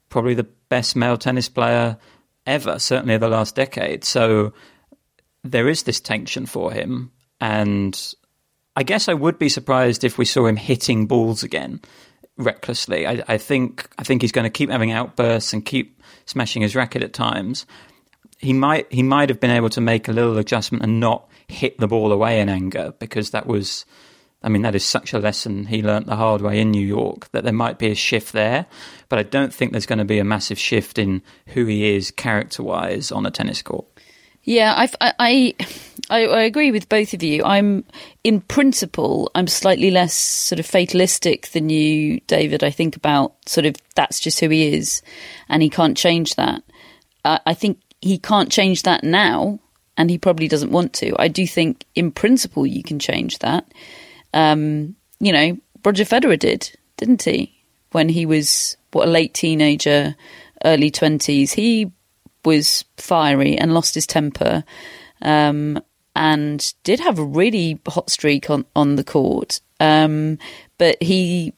probably 0.09 0.33
the 0.33 0.47
best 0.69 0.95
male 0.95 1.17
tennis 1.17 1.49
player 1.49 1.97
ever, 2.45 2.79
certainly 2.79 3.15
of 3.15 3.21
the 3.21 3.29
last 3.29 3.55
decade. 3.55 4.03
So 4.03 4.53
there 5.43 5.67
is 5.67 5.83
this 5.83 5.99
tension 5.99 6.45
for 6.45 6.71
him, 6.71 7.11
and 7.41 7.99
I 8.75 8.83
guess 8.83 9.09
I 9.09 9.13
would 9.13 9.39
be 9.39 9.49
surprised 9.49 10.03
if 10.03 10.17
we 10.17 10.25
saw 10.25 10.45
him 10.45 10.57
hitting 10.57 11.07
balls 11.07 11.43
again 11.43 11.81
recklessly. 12.37 13.07
I, 13.07 13.23
I 13.27 13.37
think 13.37 13.89
I 13.97 14.03
think 14.03 14.21
he's 14.21 14.31
going 14.31 14.45
to 14.45 14.49
keep 14.49 14.69
having 14.69 14.91
outbursts 14.91 15.53
and 15.53 15.65
keep 15.65 16.01
smashing 16.25 16.61
his 16.61 16.75
racket 16.75 17.03
at 17.03 17.13
times. 17.13 17.65
He 18.37 18.53
might 18.53 18.91
he 18.91 19.03
might 19.03 19.29
have 19.29 19.39
been 19.39 19.51
able 19.51 19.69
to 19.69 19.81
make 19.81 20.07
a 20.07 20.13
little 20.13 20.37
adjustment 20.37 20.83
and 20.83 20.99
not 20.99 21.27
hit 21.47 21.77
the 21.79 21.87
ball 21.87 22.11
away 22.11 22.41
in 22.41 22.49
anger 22.49 22.93
because 22.99 23.31
that 23.31 23.47
was 23.47 23.85
I 24.45 24.49
mean, 24.49 24.61
that 24.61 24.75
is 24.75 24.85
such 24.85 25.11
a 25.11 25.19
lesson 25.19 25.65
he 25.65 25.81
learnt 25.81 26.05
the 26.05 26.15
hard 26.15 26.41
way 26.41 26.59
in 26.59 26.69
New 26.69 26.85
York 26.85 27.31
that 27.31 27.43
there 27.43 27.51
might 27.51 27.79
be 27.79 27.87
a 27.87 27.95
shift 27.95 28.31
there, 28.31 28.67
but 29.09 29.17
I 29.17 29.23
don't 29.23 29.51
think 29.51 29.71
there's 29.71 29.87
going 29.87 29.99
to 29.99 30.05
be 30.05 30.19
a 30.19 30.23
massive 30.23 30.59
shift 30.59 30.99
in 30.99 31.23
who 31.47 31.65
he 31.65 31.95
is 31.95 32.11
character 32.11 32.61
wise 32.61 33.11
on 33.11 33.25
a 33.25 33.31
tennis 33.31 33.63
court. 33.63 33.87
Yeah, 34.43 34.75
I've, 34.77 34.95
I, 35.01 35.13
I, 35.17 35.55
I 36.11 36.41
agree 36.43 36.69
with 36.69 36.87
both 36.89 37.15
of 37.15 37.23
you. 37.23 37.43
I'm, 37.43 37.83
in 38.23 38.39
principle, 38.41 39.31
I'm 39.33 39.47
slightly 39.47 39.89
less 39.89 40.13
sort 40.13 40.59
of 40.59 40.67
fatalistic 40.67 41.47
than 41.47 41.69
you, 41.69 42.19
David. 42.27 42.63
I 42.63 42.69
think 42.69 42.95
about 42.95 43.33
sort 43.49 43.65
of 43.65 43.75
that's 43.95 44.19
just 44.19 44.39
who 44.39 44.49
he 44.49 44.75
is, 44.75 45.01
and 45.49 45.63
he 45.63 45.71
can't 45.71 45.97
change 45.97 46.35
that. 46.35 46.61
Uh, 47.23 47.39
I 47.47 47.55
think 47.55 47.79
he 48.01 48.19
can't 48.19 48.51
change 48.51 48.83
that 48.83 49.03
now, 49.03 49.59
and 49.97 50.11
he 50.11 50.19
probably 50.19 50.47
doesn't 50.47 50.71
want 50.71 50.93
to. 50.93 51.15
I 51.17 51.29
do 51.29 51.47
think, 51.47 51.83
in 51.95 52.11
principle, 52.11 52.67
you 52.67 52.83
can 52.83 52.99
change 52.99 53.39
that. 53.39 53.65
Um, 54.35 54.95
you 55.19 55.31
know, 55.33 55.57
Roger 55.83 56.03
Federer 56.03 56.37
did, 56.37 56.77
didn't 56.97 57.23
he? 57.23 57.51
When 57.91 58.09
he 58.09 58.27
was 58.27 58.77
what 58.91 59.07
a 59.07 59.11
late 59.11 59.33
teenager, 59.33 60.15
early 60.63 60.91
twenties, 60.91 61.53
he 61.53 61.91
was 62.43 62.85
fiery 62.97 63.57
and 63.57 63.73
lost 63.73 63.95
his 63.95 64.05
temper, 64.05 64.63
um, 65.21 65.81
and 66.15 66.73
did 66.83 66.99
have 66.99 67.17
a 67.17 67.23
really 67.23 67.79
hot 67.87 68.11
streak 68.11 68.49
on 68.49 68.65
on 68.75 68.97
the 68.97 69.03
court. 69.03 69.61
Um, 69.79 70.37
but 70.77 71.01
he 71.01 71.53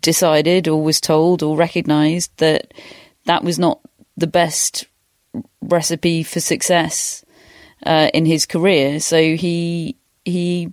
decided, 0.00 0.68
or 0.68 0.82
was 0.82 1.00
told, 1.00 1.42
or 1.42 1.56
recognised 1.56 2.30
that 2.36 2.72
that 3.24 3.42
was 3.42 3.58
not 3.58 3.80
the 4.16 4.26
best 4.26 4.86
recipe 5.60 6.22
for 6.22 6.40
success 6.40 7.24
uh, 7.84 8.10
in 8.14 8.26
his 8.26 8.46
career. 8.46 9.00
So 9.00 9.36
he 9.36 9.96
he 10.24 10.72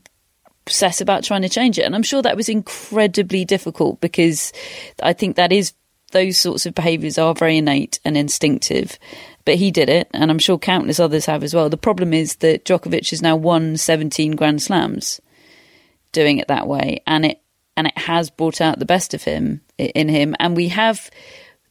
set 0.68 1.02
about 1.02 1.24
trying 1.24 1.42
to 1.42 1.50
change 1.50 1.78
it. 1.78 1.84
And 1.84 1.96
I'm 1.96 2.04
sure 2.04 2.22
that 2.22 2.38
was 2.38 2.50
incredibly 2.50 3.46
difficult 3.46 4.00
because 4.02 4.54
I 5.02 5.14
think 5.14 5.36
that 5.36 5.52
is 5.52 5.74
those 6.12 6.38
sorts 6.38 6.66
of 6.66 6.76
behaviours 6.76 7.18
are 7.18 7.34
very 7.34 7.58
innate 7.58 8.00
and 8.06 8.16
instinctive. 8.16 8.98
But 9.46 9.56
he 9.56 9.72
did 9.72 9.90
it, 9.90 10.08
and 10.14 10.32
I'm 10.32 10.40
sure 10.40 10.58
countless 10.58 11.00
others 11.00 11.26
have 11.26 11.44
as 11.44 11.54
well. 11.54 11.70
The 11.70 11.78
problem 11.78 12.14
is 12.14 12.38
that 12.38 12.64
Djokovic 12.64 13.10
has 13.10 13.22
now 13.22 13.36
won 13.36 13.76
17 13.76 14.38
Grand 14.38 14.62
Slams 14.62 15.20
doing 16.14 16.38
it 16.38 16.48
that 16.48 16.68
way, 16.68 17.02
and 17.06 17.26
it 17.26 17.42
and 17.76 17.88
it 17.88 17.98
has 17.98 18.30
brought 18.30 18.62
out 18.62 18.80
the 18.80 18.86
best 18.86 19.14
of 19.14 19.24
him 19.24 19.62
in 19.78 20.08
him. 20.08 20.36
And 20.40 20.56
we 20.56 20.70
have 20.70 21.10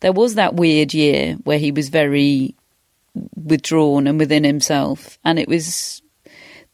there 0.00 0.12
was 0.12 0.34
that 0.34 0.54
weird 0.54 0.92
year 0.92 1.34
where 1.44 1.58
he 1.58 1.72
was 1.72 1.88
very 1.88 2.56
withdrawn 3.36 4.06
and 4.06 4.18
within 4.18 4.44
himself, 4.44 5.18
and 5.24 5.38
it 5.38 5.48
was 5.48 6.01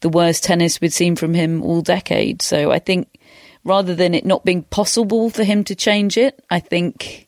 the 0.01 0.09
worst 0.09 0.43
tennis 0.43 0.79
we'd 0.79 0.93
seen 0.93 1.15
from 1.15 1.33
him 1.33 1.61
all 1.63 1.81
decade. 1.81 2.41
So 2.41 2.71
I 2.71 2.79
think 2.79 3.19
rather 3.63 3.95
than 3.95 4.13
it 4.13 4.25
not 4.25 4.45
being 4.45 4.63
possible 4.63 5.29
for 5.29 5.43
him 5.43 5.63
to 5.65 5.75
change 5.75 6.17
it, 6.17 6.43
I 6.49 6.59
think 6.59 7.27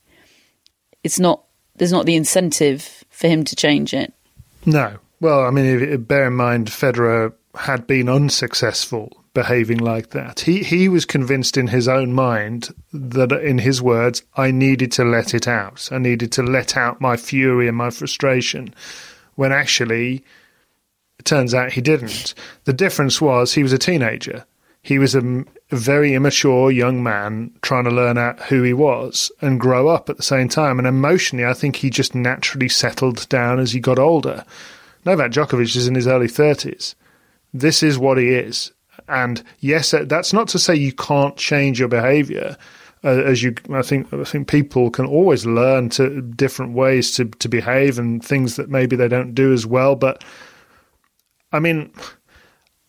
it's 1.03 1.19
not 1.19 1.43
there's 1.75 1.91
not 1.91 2.05
the 2.05 2.15
incentive 2.15 3.03
for 3.10 3.27
him 3.27 3.43
to 3.45 3.55
change 3.55 3.93
it. 3.93 4.13
No. 4.65 4.97
Well, 5.19 5.41
I 5.41 5.51
mean, 5.51 5.65
if, 5.65 6.07
bear 6.07 6.27
in 6.27 6.34
mind 6.34 6.67
Federer 6.67 7.34
had 7.55 7.88
been 7.88 8.10
unsuccessful 8.10 9.12
behaving 9.34 9.77
like 9.77 10.10
that. 10.10 10.41
He 10.41 10.63
he 10.63 10.89
was 10.89 11.05
convinced 11.05 11.57
in 11.57 11.67
his 11.67 11.88
own 11.88 12.13
mind 12.13 12.69
that 12.93 13.31
in 13.31 13.60
his 13.60 13.81
words, 13.81 14.23
I 14.36 14.51
needed 14.51 14.91
to 14.93 15.05
let 15.05 15.34
it 15.34 15.47
out. 15.47 15.89
I 15.91 15.97
needed 15.97 16.31
to 16.34 16.43
let 16.43 16.75
out 16.75 17.01
my 17.01 17.17
fury 17.17 17.67
and 17.67 17.77
my 17.77 17.89
frustration. 17.89 18.73
When 19.36 19.51
actually 19.51 20.23
it 21.21 21.25
turns 21.25 21.53
out 21.53 21.71
he 21.71 21.81
didn't. 21.81 22.34
The 22.63 22.73
difference 22.73 23.21
was 23.21 23.53
he 23.53 23.62
was 23.62 23.73
a 23.73 23.77
teenager. 23.77 24.43
He 24.81 24.97
was 24.97 25.13
a, 25.13 25.45
very 25.69 26.15
immature 26.15 26.69
young 26.69 27.01
man 27.01 27.49
trying 27.62 27.86
to 27.86 27.91
learn 27.91 28.17
out 28.17 28.41
who 28.41 28.62
he 28.62 28.73
was 28.73 29.31
and 29.39 29.57
grow 29.57 29.88
up 29.88 30.10
at 30.10 30.17
the 30.17 30.23
same 30.23 30.49
time. 30.49 30.79
And 30.79 30.88
emotionally, 30.88 31.45
I 31.45 31.53
think 31.53 31.77
he 31.77 31.89
just 31.89 32.13
naturally 32.13 32.67
settled 32.67 33.29
down 33.29 33.60
as 33.60 33.71
he 33.71 33.79
got 33.79 33.97
older. 33.97 34.43
Novak 35.05 35.31
Djokovic 35.31 35.75
is 35.77 35.88
in 35.88 35.95
his 35.95 36.07
early 36.07 36.27
30s. 36.27 36.95
This 37.53 37.84
is 37.84 37.97
what 37.97 38.17
he 38.17 38.29
is. 38.29 38.73
And 39.07 39.41
yes, 39.60 39.93
that's 40.07 40.34
not 40.34 40.49
to 40.49 40.60
say 40.60 40.75
you 40.75 40.91
can't 40.91 41.38
change 41.38 41.79
your 41.79 41.88
behavior. 41.88 42.57
Uh, 43.03 43.21
as 43.23 43.41
you, 43.41 43.55
I 43.71 43.84
think, 43.84 44.12
I 44.13 44.25
think 44.25 44.49
people 44.49 44.89
can 44.89 45.05
always 45.05 45.45
learn 45.45 45.89
to 45.91 46.21
different 46.21 46.73
ways 46.73 47.12
to, 47.13 47.25
to 47.25 47.47
behave 47.47 47.97
and 47.97 48.25
things 48.25 48.57
that 48.57 48.69
maybe 48.69 48.97
they 48.97 49.07
don't 49.07 49.34
do 49.34 49.53
as 49.53 49.65
well. 49.65 49.95
But 49.95 50.25
I 51.52 51.60
mean, 51.60 51.92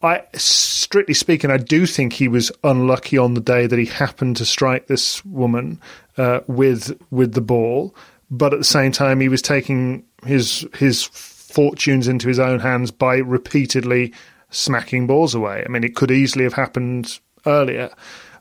I 0.03 0.25
strictly 0.35 1.15
speaking, 1.15 1.51
I 1.51 1.59
do 1.59 1.87
think 1.87 2.13
he 2.13 2.29
was 2.29 2.51
unlucky 2.65 3.19
on 3.19 3.35
the 3.35 3.41
day 3.41 3.67
that 3.67 3.79
he 3.79 3.87
happened 3.87 4.37
to 4.39 4.45
strike 4.45 4.87
this 4.87 5.25
woman 5.25 5.81
uh, 6.17 6.41
with 6.47 6.99
with 7.11 7.35
the 7.35 7.41
ball. 7.41 7.95
But 8.31 8.53
at 8.53 8.59
the 8.59 8.65
same 8.65 8.93
time, 8.93 9.21
he 9.21 9.29
was 9.29 9.43
taking 9.43 10.05
his 10.25 10.67
his 10.75 11.05
fortunes 11.05 12.09
into 12.09 12.29
his 12.29 12.39
own 12.39 12.59
hands 12.59 12.91
by 12.91 13.17
repeatedly 13.17 14.13
smacking 14.51 15.07
balls 15.07 15.35
away. 15.35 15.63
I 15.65 15.69
mean, 15.69 15.85
it 15.85 15.95
could 15.95 16.11
easily 16.11 16.45
have 16.45 16.55
happened 16.55 17.19
earlier. 17.47 17.91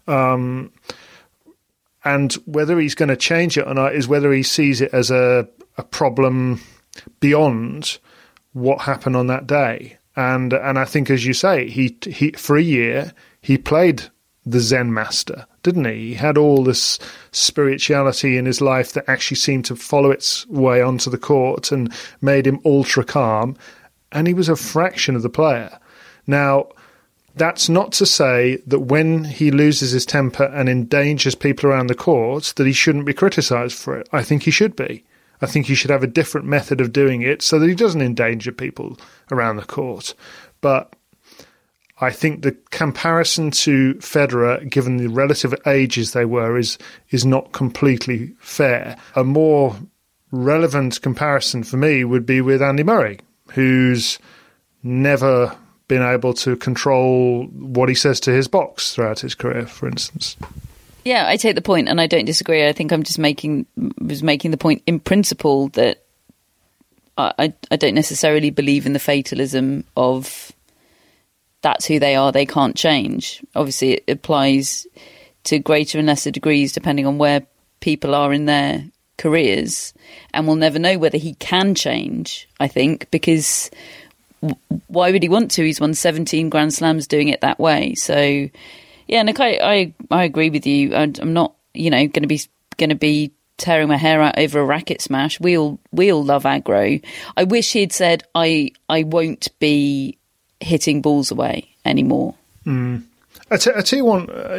Um, 0.07 0.71
and 2.03 2.33
whether 2.45 2.79
he's 2.79 2.95
going 2.95 3.09
to 3.09 3.15
change 3.15 3.57
it 3.57 3.67
or 3.67 3.73
not 3.73 3.95
is 3.95 4.07
whether 4.07 4.31
he 4.31 4.43
sees 4.43 4.81
it 4.81 4.93
as 4.93 5.11
a, 5.11 5.47
a 5.77 5.83
problem 5.83 6.59
beyond 7.19 7.99
what 8.53 8.81
happened 8.81 9.15
on 9.15 9.27
that 9.27 9.45
day 9.45 9.97
and 10.21 10.53
and 10.53 10.77
I 10.77 10.85
think, 10.85 11.09
as 11.09 11.25
you 11.25 11.33
say, 11.33 11.69
he 11.69 11.97
he 12.03 12.31
for 12.31 12.55
a 12.57 12.61
year 12.61 13.13
he 13.41 13.57
played 13.57 14.03
the 14.45 14.59
Zen 14.59 14.93
master, 14.93 15.45
didn't 15.63 15.85
he? 15.85 16.09
He 16.09 16.13
had 16.13 16.37
all 16.37 16.63
this 16.63 16.99
spirituality 17.31 18.37
in 18.37 18.45
his 18.45 18.61
life 18.61 18.93
that 18.93 19.09
actually 19.09 19.37
seemed 19.37 19.65
to 19.65 19.75
follow 19.75 20.11
its 20.11 20.47
way 20.47 20.81
onto 20.81 21.09
the 21.09 21.17
court 21.17 21.71
and 21.71 21.91
made 22.21 22.45
him 22.47 22.59
ultra 22.65 23.03
calm, 23.03 23.55
and 24.11 24.27
he 24.27 24.33
was 24.33 24.49
a 24.49 24.55
fraction 24.55 25.15
of 25.15 25.23
the 25.23 25.29
player. 25.29 25.79
Now. 26.27 26.69
That's 27.33 27.69
not 27.69 27.93
to 27.93 28.05
say 28.05 28.57
that 28.67 28.91
when 28.91 29.23
he 29.23 29.51
loses 29.51 29.91
his 29.91 30.05
temper 30.05 30.43
and 30.43 30.67
endangers 30.67 31.33
people 31.33 31.69
around 31.69 31.87
the 31.87 31.95
court, 31.95 32.51
that 32.57 32.67
he 32.67 32.73
shouldn't 32.73 33.05
be 33.05 33.13
criticised 33.13 33.77
for 33.77 33.97
it. 33.97 34.09
I 34.11 34.21
think 34.21 34.43
he 34.43 34.51
should 34.51 34.75
be. 34.75 35.05
I 35.41 35.47
think 35.47 35.65
he 35.65 35.75
should 35.75 35.91
have 35.91 36.03
a 36.03 36.07
different 36.07 36.47
method 36.47 36.81
of 36.81 36.93
doing 36.93 37.21
it 37.21 37.41
so 37.41 37.59
that 37.59 37.67
he 37.67 37.75
doesn't 37.75 38.01
endanger 38.01 38.51
people 38.51 38.99
around 39.31 39.55
the 39.55 39.63
court. 39.63 40.13
But 40.61 40.95
I 41.99 42.11
think 42.11 42.41
the 42.41 42.53
comparison 42.71 43.51
to 43.51 43.95
Federer, 43.95 44.67
given 44.69 44.97
the 44.97 45.07
relative 45.07 45.53
ages 45.67 46.13
they 46.13 46.25
were, 46.25 46.57
is 46.57 46.77
is 47.09 47.25
not 47.25 47.51
completely 47.51 48.33
fair. 48.39 48.97
A 49.15 49.23
more 49.23 49.75
relevant 50.31 51.01
comparison 51.01 51.63
for 51.63 51.77
me 51.77 52.03
would 52.03 52.25
be 52.25 52.41
with 52.41 52.61
Andy 52.61 52.83
Murray, 52.83 53.19
who's 53.51 54.17
never 54.83 55.55
been 55.87 56.01
able 56.01 56.33
to 56.33 56.55
control 56.55 57.43
what 57.47 57.89
he 57.89 57.95
says 57.95 58.19
to 58.21 58.31
his 58.31 58.47
box 58.47 58.95
throughout 58.95 59.19
his 59.19 59.35
career, 59.35 59.67
for 59.67 59.87
instance. 59.87 60.37
Yeah, 61.03 61.27
I 61.27 61.37
take 61.37 61.55
the 61.55 61.61
point, 61.61 61.89
and 61.89 61.99
I 61.99 62.07
don't 62.07 62.25
disagree. 62.25 62.67
I 62.67 62.73
think 62.73 62.91
I'm 62.91 63.03
just 63.03 63.19
making 63.19 63.65
was 63.99 64.21
making 64.21 64.51
the 64.51 64.57
point 64.57 64.83
in 64.85 64.99
principle 64.99 65.69
that 65.69 66.03
I 67.17 67.53
I 67.71 67.75
don't 67.75 67.95
necessarily 67.95 68.49
believe 68.49 68.85
in 68.85 68.93
the 68.93 68.99
fatalism 68.99 69.83
of 69.97 70.51
that's 71.61 71.85
who 71.85 71.99
they 71.99 72.15
are. 72.15 72.31
They 72.31 72.45
can't 72.45 72.75
change. 72.75 73.43
Obviously, 73.55 73.93
it 73.93 74.03
applies 74.09 74.87
to 75.45 75.59
greater 75.59 75.97
and 75.97 76.07
lesser 76.07 76.31
degrees 76.31 76.73
depending 76.73 77.05
on 77.07 77.17
where 77.17 77.43
people 77.79 78.13
are 78.13 78.31
in 78.31 78.45
their 78.45 78.85
careers, 79.17 79.93
and 80.33 80.47
we'll 80.47 80.55
never 80.55 80.79
know 80.79 80.97
whether 80.97 81.17
he 81.17 81.33
can 81.35 81.75
change. 81.75 82.47
I 82.59 82.67
think 82.67 83.09
because 83.11 83.71
why 84.87 85.11
would 85.11 85.23
he 85.23 85.29
want 85.29 85.51
to? 85.51 85.63
He's 85.63 85.79
won 85.79 85.93
17 85.93 86.49
Grand 86.49 86.73
Slams 86.73 87.07
doing 87.07 87.29
it 87.29 87.41
that 87.41 87.59
way. 87.59 87.93
So, 87.95 88.49
yeah, 89.11 89.21
Nick, 89.23 89.39
I, 89.39 89.59
I, 89.61 89.93
I 90.09 90.23
agree 90.23 90.49
with 90.49 90.65
you. 90.65 90.95
I, 90.95 91.03
I'm 91.03 91.33
not, 91.33 91.53
you 91.73 91.89
know, 91.89 92.07
going 92.07 92.23
to 92.23 92.27
be 92.27 92.41
going 92.77 92.89
to 92.89 92.95
be 92.95 93.31
tearing 93.57 93.89
my 93.89 93.97
hair 93.97 94.21
out 94.21 94.39
over 94.39 94.59
a 94.59 94.65
racket 94.65 95.01
smash. 95.01 95.39
We 95.39 95.57
all 95.57 95.79
we 95.91 96.11
all 96.11 96.23
love 96.23 96.43
aggro. 96.43 97.03
I 97.35 97.43
wish 97.43 97.73
he'd 97.73 97.91
said 97.91 98.23
I 98.33 98.71
I 98.87 99.03
won't 99.03 99.47
be 99.59 100.17
hitting 100.61 101.01
balls 101.01 101.29
away 101.29 101.75
anymore. 101.85 102.35
Mm. 102.65 103.03
I, 103.49 103.57
t- 103.57 103.71
I 103.75 103.81
tell 103.81 103.97
you 103.97 104.05
one. 104.05 104.29
Uh, 104.29 104.55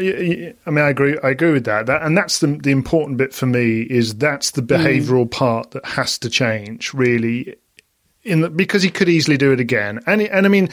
I 0.66 0.70
mean, 0.70 0.84
I 0.84 0.90
agree. 0.90 1.18
I 1.22 1.30
agree 1.30 1.52
with 1.52 1.64
that. 1.64 1.86
that 1.86 2.02
and 2.02 2.16
that's 2.16 2.40
the 2.40 2.48
the 2.48 2.72
important 2.72 3.16
bit 3.16 3.32
for 3.32 3.46
me 3.46 3.80
is 3.80 4.16
that's 4.16 4.50
the 4.50 4.62
behavioural 4.62 5.24
mm. 5.24 5.30
part 5.30 5.70
that 5.70 5.84
has 5.86 6.18
to 6.18 6.28
change. 6.28 6.92
Really, 6.92 7.56
in 8.22 8.42
the, 8.42 8.50
because 8.50 8.82
he 8.82 8.90
could 8.90 9.08
easily 9.08 9.38
do 9.38 9.50
it 9.50 9.60
again. 9.60 10.00
And 10.06 10.20
and 10.20 10.44
I 10.44 10.48
mean, 10.50 10.68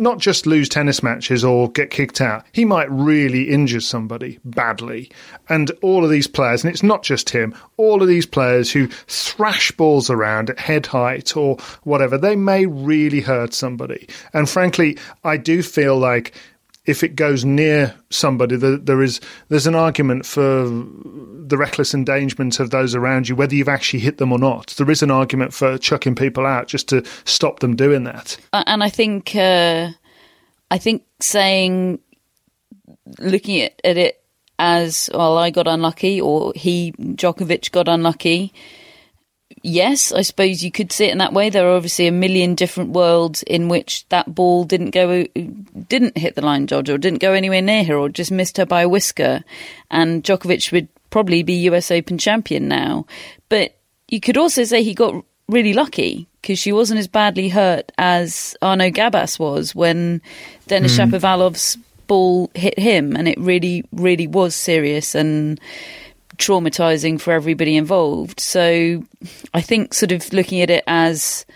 not 0.00 0.18
just 0.18 0.46
lose 0.46 0.68
tennis 0.68 1.02
matches 1.02 1.44
or 1.44 1.70
get 1.70 1.90
kicked 1.90 2.20
out. 2.20 2.44
He 2.52 2.64
might 2.64 2.90
really 2.90 3.50
injure 3.50 3.80
somebody 3.80 4.38
badly. 4.44 5.10
And 5.48 5.70
all 5.82 6.04
of 6.04 6.10
these 6.10 6.26
players, 6.26 6.64
and 6.64 6.72
it's 6.72 6.82
not 6.82 7.02
just 7.02 7.30
him, 7.30 7.54
all 7.76 8.02
of 8.02 8.08
these 8.08 8.26
players 8.26 8.72
who 8.72 8.88
thrash 9.06 9.70
balls 9.72 10.10
around 10.10 10.50
at 10.50 10.58
head 10.58 10.86
height 10.86 11.36
or 11.36 11.58
whatever, 11.82 12.16
they 12.16 12.34
may 12.34 12.66
really 12.66 13.20
hurt 13.20 13.52
somebody. 13.52 14.08
And 14.32 14.48
frankly, 14.48 14.98
I 15.22 15.36
do 15.36 15.62
feel 15.62 15.98
like 15.98 16.34
if 16.86 17.02
it 17.02 17.14
goes 17.14 17.44
near 17.44 17.94
somebody, 18.10 18.56
there, 18.56 18.76
there 18.76 19.02
is 19.02 19.20
there's 19.48 19.66
an 19.66 19.74
argument 19.74 20.24
for 20.26 20.64
the 20.68 21.56
reckless 21.56 21.94
endangerment 21.94 22.58
of 22.58 22.70
those 22.70 22.94
around 22.94 23.28
you, 23.28 23.36
whether 23.36 23.54
you've 23.54 23.68
actually 23.68 24.00
hit 24.00 24.18
them 24.18 24.32
or 24.32 24.38
not. 24.38 24.68
There 24.78 24.90
is 24.90 25.02
an 25.02 25.10
argument 25.10 25.52
for 25.52 25.78
chucking 25.78 26.14
people 26.14 26.46
out 26.46 26.68
just 26.68 26.88
to 26.88 27.04
stop 27.24 27.60
them 27.60 27.76
doing 27.76 28.04
that. 28.04 28.38
And 28.52 28.82
I 28.82 28.88
think 28.88 29.36
uh, 29.36 29.90
I 30.70 30.78
think 30.78 31.04
saying 31.20 32.00
looking 33.18 33.60
at, 33.60 33.80
at 33.84 33.96
it 33.96 34.22
as 34.58 35.10
well, 35.12 35.38
I 35.38 35.50
got 35.50 35.66
unlucky, 35.66 36.20
or 36.20 36.52
he 36.54 36.92
Djokovic 36.92 37.70
got 37.72 37.88
unlucky 37.88 38.52
yes, 39.62 40.12
I 40.12 40.22
suppose 40.22 40.62
you 40.62 40.70
could 40.70 40.92
see 40.92 41.06
it 41.06 41.12
in 41.12 41.18
that 41.18 41.32
way. 41.32 41.50
There 41.50 41.68
are 41.68 41.76
obviously 41.76 42.06
a 42.06 42.12
million 42.12 42.54
different 42.54 42.90
worlds 42.90 43.42
in 43.42 43.68
which 43.68 44.08
that 44.08 44.34
ball 44.34 44.64
didn't 44.64 44.90
go, 44.90 45.24
didn't 45.88 46.16
hit 46.16 46.34
the 46.34 46.42
line 46.44 46.66
judge, 46.66 46.90
or 46.90 46.98
didn't 46.98 47.20
go 47.20 47.32
anywhere 47.32 47.62
near 47.62 47.84
her, 47.84 47.96
or 47.96 48.08
just 48.08 48.30
missed 48.30 48.56
her 48.56 48.66
by 48.66 48.82
a 48.82 48.88
whisker. 48.88 49.42
And 49.90 50.22
Djokovic 50.22 50.72
would 50.72 50.88
probably 51.10 51.42
be 51.42 51.68
US 51.68 51.90
Open 51.90 52.18
champion 52.18 52.68
now. 52.68 53.06
But 53.48 53.76
you 54.08 54.20
could 54.20 54.36
also 54.36 54.64
say 54.64 54.82
he 54.82 54.94
got 54.94 55.24
really 55.48 55.74
lucky 55.74 56.28
because 56.40 56.58
she 56.58 56.72
wasn't 56.72 57.00
as 57.00 57.08
badly 57.08 57.48
hurt 57.48 57.92
as 57.98 58.56
Arnaud 58.62 58.90
Gabas 58.90 59.38
was 59.38 59.74
when 59.74 60.22
Denis 60.68 60.96
mm. 60.96 61.10
Shapovalov's 61.10 61.76
ball 62.06 62.50
hit 62.54 62.78
him, 62.78 63.14
and 63.14 63.28
it 63.28 63.38
really, 63.38 63.84
really 63.92 64.26
was 64.26 64.54
serious 64.54 65.14
and 65.14 65.60
traumatizing 66.40 67.20
for 67.20 67.32
everybody 67.32 67.76
involved. 67.76 68.40
So 68.40 69.04
I 69.54 69.60
think 69.60 69.94
sort 69.94 70.12
of 70.12 70.32
looking 70.32 70.62
at 70.62 70.70
it 70.70 70.82
as 70.86 71.46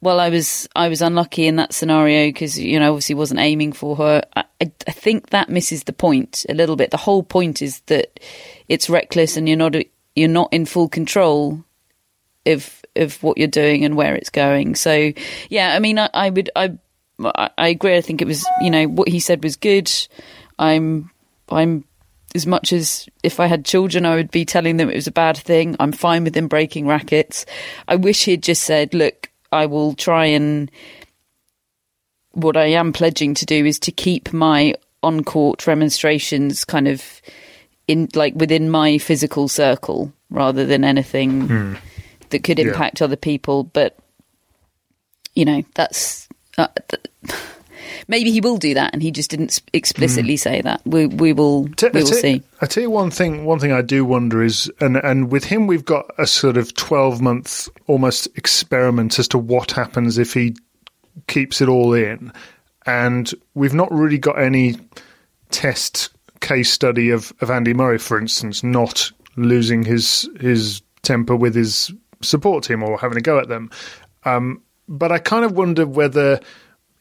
well, 0.00 0.18
I 0.18 0.30
was 0.30 0.68
I 0.74 0.88
was 0.88 1.02
unlucky 1.02 1.46
in 1.46 1.56
that 1.56 1.72
scenario 1.72 2.28
because 2.28 2.58
you 2.58 2.80
know 2.80 2.90
obviously 2.90 3.14
wasn't 3.14 3.40
aiming 3.40 3.72
for 3.72 3.96
her. 3.96 4.22
I, 4.34 4.44
I, 4.60 4.92
think 4.92 5.30
that 5.30 5.48
misses 5.48 5.84
the 5.84 5.92
point 5.92 6.44
a 6.48 6.54
little 6.54 6.74
bit. 6.74 6.90
The 6.90 6.96
whole 6.96 7.22
point 7.22 7.62
is 7.62 7.80
that 7.82 8.18
it's 8.68 8.90
reckless 8.90 9.36
and 9.36 9.48
you're 9.48 9.56
not 9.56 9.76
you're 10.16 10.28
not 10.28 10.52
in 10.52 10.66
full 10.66 10.88
control 10.88 11.64
of 12.46 12.82
of 12.96 13.22
what 13.22 13.38
you're 13.38 13.46
doing 13.46 13.84
and 13.84 13.96
where 13.96 14.14
it's 14.16 14.30
going. 14.30 14.74
So 14.74 15.12
yeah, 15.48 15.74
I 15.74 15.78
mean 15.78 16.00
I, 16.00 16.10
I 16.12 16.30
would 16.30 16.50
I 16.56 16.76
I 17.46 17.68
agree. 17.68 17.96
I 17.96 18.00
think 18.00 18.22
it 18.22 18.26
was 18.26 18.44
you 18.60 18.70
know 18.70 18.86
what 18.86 19.08
he 19.08 19.20
said 19.20 19.44
was 19.44 19.54
good. 19.54 19.90
I'm 20.58 21.10
I'm 21.48 21.84
as 22.34 22.46
much 22.46 22.72
as 22.72 23.08
if 23.22 23.40
I 23.40 23.46
had 23.46 23.64
children, 23.64 24.06
I 24.06 24.14
would 24.14 24.30
be 24.30 24.44
telling 24.44 24.76
them 24.76 24.90
it 24.90 24.94
was 24.94 25.06
a 25.06 25.12
bad 25.12 25.36
thing. 25.36 25.76
I'm 25.78 25.92
fine 25.92 26.24
with 26.24 26.34
them 26.34 26.48
breaking 26.48 26.86
rackets. 26.86 27.44
I 27.88 27.96
wish 27.96 28.24
he'd 28.24 28.42
just 28.42 28.62
said, 28.62 28.94
look, 28.94 29.30
I 29.50 29.66
will 29.66 29.94
try 29.94 30.26
and. 30.26 30.70
What 32.32 32.56
I 32.56 32.66
am 32.66 32.94
pledging 32.94 33.34
to 33.34 33.46
do 33.46 33.66
is 33.66 33.78
to 33.80 33.92
keep 33.92 34.32
my 34.32 34.74
on 35.02 35.22
court 35.22 35.66
remonstrations 35.66 36.64
kind 36.64 36.88
of 36.88 37.20
in 37.86 38.08
like 38.14 38.34
within 38.34 38.70
my 38.70 38.96
physical 38.96 39.48
circle 39.48 40.10
rather 40.30 40.64
than 40.64 40.82
anything 40.82 41.42
hmm. 41.42 41.74
that 42.30 42.42
could 42.42 42.58
impact 42.58 43.00
yeah. 43.00 43.04
other 43.04 43.16
people. 43.16 43.64
But 43.64 43.98
you 45.34 45.44
know, 45.44 45.62
that's. 45.74 46.28
Uh, 46.56 46.68
th- 46.88 47.36
maybe 48.08 48.30
he 48.30 48.40
will 48.40 48.56
do 48.56 48.74
that, 48.74 48.92
and 48.92 49.02
he 49.02 49.10
just 49.10 49.30
didn't 49.30 49.60
explicitly 49.72 50.34
mm. 50.34 50.40
say 50.40 50.60
that. 50.62 50.80
We, 50.84 51.06
we 51.06 51.32
will 51.32 51.68
T- 51.68 51.88
we 51.92 52.02
will 52.02 52.10
t- 52.10 52.16
see. 52.16 52.42
I 52.60 52.66
tell 52.66 52.82
you 52.82 52.90
one 52.90 53.10
thing. 53.10 53.44
One 53.44 53.58
thing 53.58 53.72
I 53.72 53.82
do 53.82 54.04
wonder 54.04 54.42
is, 54.42 54.70
and 54.80 54.96
and 54.96 55.30
with 55.30 55.44
him, 55.44 55.66
we've 55.66 55.84
got 55.84 56.06
a 56.18 56.26
sort 56.26 56.56
of 56.56 56.74
twelve 56.74 57.20
month 57.20 57.68
almost 57.86 58.26
experiment 58.36 59.18
as 59.18 59.28
to 59.28 59.38
what 59.38 59.72
happens 59.72 60.18
if 60.18 60.34
he 60.34 60.56
keeps 61.26 61.60
it 61.60 61.68
all 61.68 61.92
in, 61.92 62.32
and 62.86 63.32
we've 63.54 63.74
not 63.74 63.92
really 63.92 64.18
got 64.18 64.40
any 64.40 64.76
test 65.50 66.10
case 66.40 66.70
study 66.70 67.10
of, 67.10 67.32
of 67.40 67.50
Andy 67.50 67.72
Murray, 67.72 67.98
for 67.98 68.18
instance, 68.18 68.62
not 68.62 69.10
losing 69.36 69.84
his 69.84 70.28
his 70.40 70.82
temper 71.02 71.34
with 71.34 71.54
his 71.54 71.92
support 72.22 72.64
team 72.64 72.82
or 72.82 72.98
having 72.98 73.18
a 73.18 73.22
go 73.22 73.38
at 73.38 73.48
them. 73.48 73.70
Um, 74.24 74.62
but 74.88 75.10
I 75.10 75.18
kind 75.18 75.44
of 75.44 75.52
wonder 75.52 75.86
whether 75.86 76.40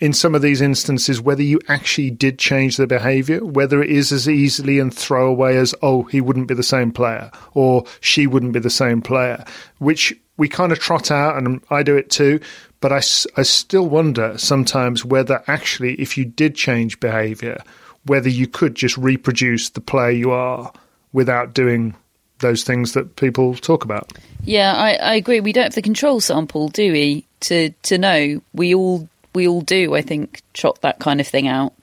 in 0.02 0.12
some 0.12 0.34
of 0.34 0.42
these 0.42 0.60
instances 0.62 1.22
whether 1.22 1.44
you 1.44 1.60
actually 1.68 2.10
did 2.10 2.40
change 2.40 2.76
the 2.76 2.88
behavior, 2.88 3.46
whether 3.46 3.82
it 3.82 3.90
is 3.90 4.12
as 4.12 4.28
easily 4.28 4.80
and 4.80 4.94
throwaway 4.94 5.56
as, 5.56 5.74
oh, 5.84 6.04
he 6.04 6.20
wouldn't 6.20 6.48
be 6.48 6.56
the 6.56 6.64
same 6.64 6.92
player 6.92 7.32
or 7.54 7.86
she 8.02 8.28
wouldn't 8.28 8.54
be 8.54 8.60
the 8.60 8.70
same 8.70 9.02
player, 9.02 9.46
which 9.78 10.14
we 10.38 10.50
kind 10.50 10.72
of 10.72 10.80
trot 10.80 11.12
out 11.12 11.38
and 11.38 11.64
I 11.70 11.84
do 11.84 11.96
it 11.96 12.10
too. 12.10 12.42
But 12.82 12.92
I, 12.92 12.98
I 12.98 13.44
still 13.44 13.88
wonder 13.88 14.38
sometimes 14.40 15.06
whether 15.06 15.44
actually, 15.46 15.94
if 15.96 16.18
you 16.18 16.26
did 16.26 16.56
change 16.56 17.00
behavior, 17.00 17.64
whether 18.08 18.30
you 18.30 18.48
could 18.48 18.74
just 18.74 18.98
reproduce 18.98 19.70
the 19.70 19.82
player 19.82 20.10
you 20.10 20.32
are 20.32 20.74
without 21.14 21.54
doing 21.54 21.96
those 22.40 22.64
things 22.64 22.94
that 22.94 23.18
people 23.18 23.54
talk 23.54 23.86
about. 23.86 24.12
Yeah, 24.44 24.74
I, 24.74 24.94
I 24.96 25.14
agree. 25.14 25.42
We 25.42 25.54
don't 25.54 25.66
have 25.66 25.76
the 25.76 25.84
control 25.84 26.20
sample, 26.20 26.70
do 26.70 26.92
we? 26.92 27.28
To 27.42 27.70
to 27.84 27.98
know 27.98 28.42
we 28.54 28.74
all 28.74 29.08
we 29.34 29.48
all 29.48 29.62
do, 29.62 29.96
I 29.96 30.02
think, 30.02 30.42
trot 30.54 30.82
that 30.82 31.00
kind 31.00 31.22
of 31.22 31.28
thing 31.28 31.48
out. 31.48 31.74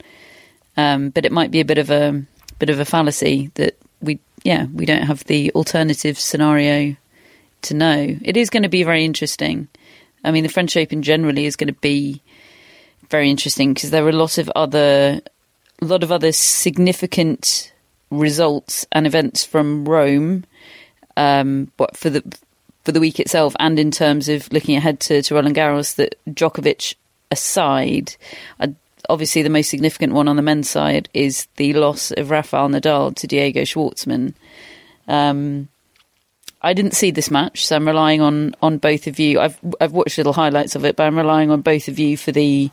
Um, 0.77 1.09
but 1.09 1.25
it 1.25 1.31
might 1.31 1.51
be 1.51 1.59
a 1.59 1.65
bit 1.65 1.77
of 1.77 1.89
a 1.89 2.23
bit 2.59 2.69
of 2.69 2.79
a 2.79 2.85
fallacy 2.85 3.51
that 3.55 3.77
we, 4.01 4.19
yeah, 4.43 4.65
we 4.73 4.85
don't 4.85 5.03
have 5.03 5.23
the 5.25 5.51
alternative 5.51 6.19
scenario 6.19 6.95
to 7.63 7.73
know. 7.73 8.17
It 8.21 8.37
is 8.37 8.49
going 8.49 8.63
to 8.63 8.69
be 8.69 8.83
very 8.83 9.05
interesting. 9.05 9.67
I 10.23 10.31
mean, 10.31 10.43
the 10.43 10.49
French 10.49 10.75
Open 10.77 11.01
generally 11.01 11.45
is 11.45 11.55
going 11.55 11.73
to 11.73 11.79
be 11.79 12.21
very 13.09 13.29
interesting 13.29 13.73
because 13.73 13.91
there 13.91 14.05
are 14.05 14.09
a 14.09 14.13
lot 14.13 14.37
of 14.37 14.49
other, 14.55 15.21
a 15.81 15.85
lot 15.85 16.03
of 16.03 16.11
other 16.11 16.31
significant 16.31 17.73
results 18.11 18.85
and 18.91 19.07
events 19.07 19.43
from 19.43 19.87
Rome. 19.87 20.45
Um, 21.17 21.71
but 21.77 21.97
for 21.97 22.09
the 22.09 22.23
for 22.83 22.93
the 22.93 22.99
week 22.99 23.19
itself, 23.19 23.55
and 23.59 23.77
in 23.77 23.91
terms 23.91 24.29
of 24.29 24.51
looking 24.53 24.75
ahead 24.75 24.99
to, 25.01 25.21
to 25.21 25.35
Roland 25.35 25.55
Garros, 25.55 25.95
that 25.95 26.15
Djokovic 26.29 26.95
aside, 27.31 28.15
obviously 29.09 29.41
the 29.41 29.49
most 29.49 29.69
significant 29.69 30.13
one 30.13 30.27
on 30.27 30.35
the 30.35 30.41
men's 30.41 30.69
side 30.69 31.09
is 31.13 31.47
the 31.55 31.73
loss 31.73 32.11
of 32.11 32.29
Rafael 32.29 32.69
Nadal 32.69 33.15
to 33.15 33.27
Diego 33.27 33.61
Schwartzman. 33.61 34.33
Um, 35.07 35.67
I 36.61 36.73
didn't 36.73 36.93
see 36.93 37.11
this 37.11 37.31
match, 37.31 37.65
so 37.65 37.75
I'm 37.75 37.87
relying 37.87 38.21
on, 38.21 38.55
on 38.61 38.77
both 38.77 39.07
of 39.07 39.17
you. 39.19 39.39
I've 39.39 39.57
I've 39.79 39.93
watched 39.93 40.17
little 40.17 40.33
highlights 40.33 40.75
of 40.75 40.83
it, 40.85 40.95
but 40.95 41.03
I'm 41.03 41.17
relying 41.17 41.51
on 41.51 41.61
both 41.61 41.87
of 41.87 41.99
you 41.99 42.17
for 42.17 42.31
the 42.31 42.69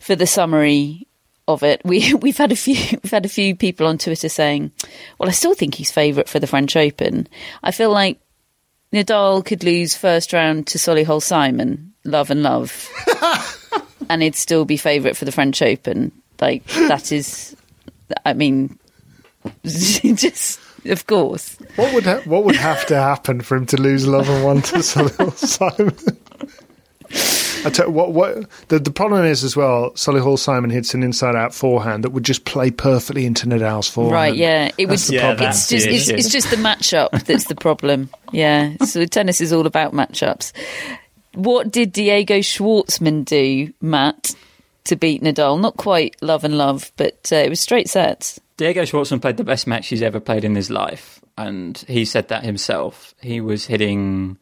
for 0.00 0.14
the 0.14 0.26
summary 0.26 1.06
of 1.48 1.62
it. 1.62 1.80
We 1.84 2.14
we've 2.22 2.36
had 2.36 2.52
a 2.52 2.56
few 2.56 2.76
we've 3.02 3.10
had 3.10 3.24
a 3.24 3.30
few 3.30 3.56
people 3.56 3.86
on 3.86 3.96
Twitter 3.96 4.28
saying, 4.28 4.72
"Well, 5.18 5.28
I 5.28 5.32
still 5.32 5.54
think 5.54 5.74
he's 5.74 5.90
favourite 5.90 6.28
for 6.28 6.38
the 6.38 6.46
French 6.46 6.76
Open." 6.76 7.28
I 7.62 7.70
feel 7.70 7.90
like 7.90 8.20
Nadal 8.92 9.44
could 9.44 9.64
lose 9.64 9.96
first 9.96 10.34
round 10.34 10.66
to 10.68 10.78
Solihull 10.78 11.22
Simon, 11.22 11.94
love 12.06 12.30
and 12.30 12.42
love, 12.42 12.88
and 14.08 14.22
he'd 14.22 14.36
still 14.36 14.64
be 14.64 14.76
favourite 14.76 15.16
for 15.16 15.24
the 15.24 15.32
French 15.32 15.62
Open. 15.62 16.12
Like 16.40 16.64
that 16.66 17.12
is, 17.12 17.56
I 18.24 18.34
mean, 18.34 18.78
just 19.64 20.60
of 20.86 21.06
course. 21.06 21.56
What 21.76 21.94
would 21.94 22.04
ha- 22.04 22.22
what 22.24 22.44
would 22.44 22.56
have 22.56 22.86
to 22.86 22.96
happen 22.96 23.40
for 23.40 23.56
him 23.56 23.66
to 23.66 23.80
lose 23.80 24.06
love 24.06 24.28
and 24.28 24.44
one 24.44 24.62
to 24.62 24.82
Simon? 24.82 25.96
I 27.64 27.70
tell 27.70 27.86
you, 27.86 27.92
what 27.92 28.12
what 28.12 28.46
the 28.68 28.78
the 28.78 28.90
problem 28.90 29.24
is 29.24 29.44
as 29.44 29.56
well. 29.56 29.90
Solihull 29.92 30.38
Simon 30.38 30.70
hits 30.70 30.94
an 30.94 31.02
inside 31.02 31.34
out 31.34 31.54
forehand 31.54 32.04
that 32.04 32.10
would 32.10 32.24
just 32.24 32.44
play 32.44 32.70
perfectly 32.70 33.26
into 33.26 33.46
Nadal's 33.46 33.88
forehand. 33.88 34.14
Right? 34.14 34.34
Yeah, 34.34 34.70
it 34.78 34.86
would. 34.86 35.08
Yeah, 35.08 35.36
it's 35.38 35.68
just 35.68 35.86
it's, 35.86 36.08
it's, 36.08 36.30
just 36.30 36.50
the 36.50 36.56
matchup 36.56 37.24
that's 37.24 37.46
the 37.46 37.54
problem. 37.54 38.10
Yeah, 38.32 38.76
so 38.84 39.04
tennis 39.06 39.40
is 39.40 39.52
all 39.52 39.66
about 39.66 39.92
matchups. 39.92 40.52
What 41.36 41.70
did 41.70 41.92
Diego 41.92 42.38
Schwartzman 42.38 43.24
do, 43.24 43.72
Matt, 43.80 44.34
to 44.84 44.96
beat 44.96 45.22
Nadal? 45.22 45.60
Not 45.60 45.76
quite 45.76 46.16
love 46.22 46.44
and 46.44 46.58
love, 46.58 46.92
but 46.96 47.30
uh, 47.32 47.36
it 47.36 47.50
was 47.50 47.60
straight 47.60 47.88
sets. 47.88 48.40
Diego 48.56 48.82
Schwartzman 48.82 49.20
played 49.20 49.36
the 49.36 49.44
best 49.44 49.66
match 49.66 49.88
he's 49.88 50.02
ever 50.02 50.18
played 50.18 50.44
in 50.44 50.54
his 50.54 50.70
life, 50.70 51.20
and 51.36 51.84
he 51.88 52.04
said 52.04 52.28
that 52.28 52.44
himself. 52.44 53.14
He 53.20 53.40
was 53.40 53.66
hitting 53.66 54.38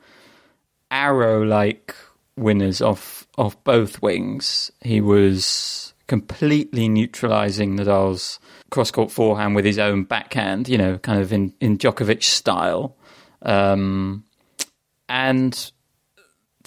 arrow-like 0.90 1.94
winners 2.36 2.80
off 2.80 3.26
off 3.36 3.62
both 3.64 4.00
wings. 4.00 4.70
He 4.80 5.00
was 5.00 5.94
completely 6.06 6.88
neutralizing 6.88 7.76
Nadal's 7.76 8.38
cross-court 8.70 9.10
forehand 9.10 9.56
with 9.56 9.64
his 9.64 9.78
own 9.78 10.04
backhand. 10.04 10.68
You 10.68 10.78
know, 10.78 10.98
kind 10.98 11.20
of 11.20 11.32
in 11.32 11.52
in 11.60 11.78
Djokovic 11.78 12.22
style. 12.22 12.96
Um, 13.42 14.24
and 15.08 15.72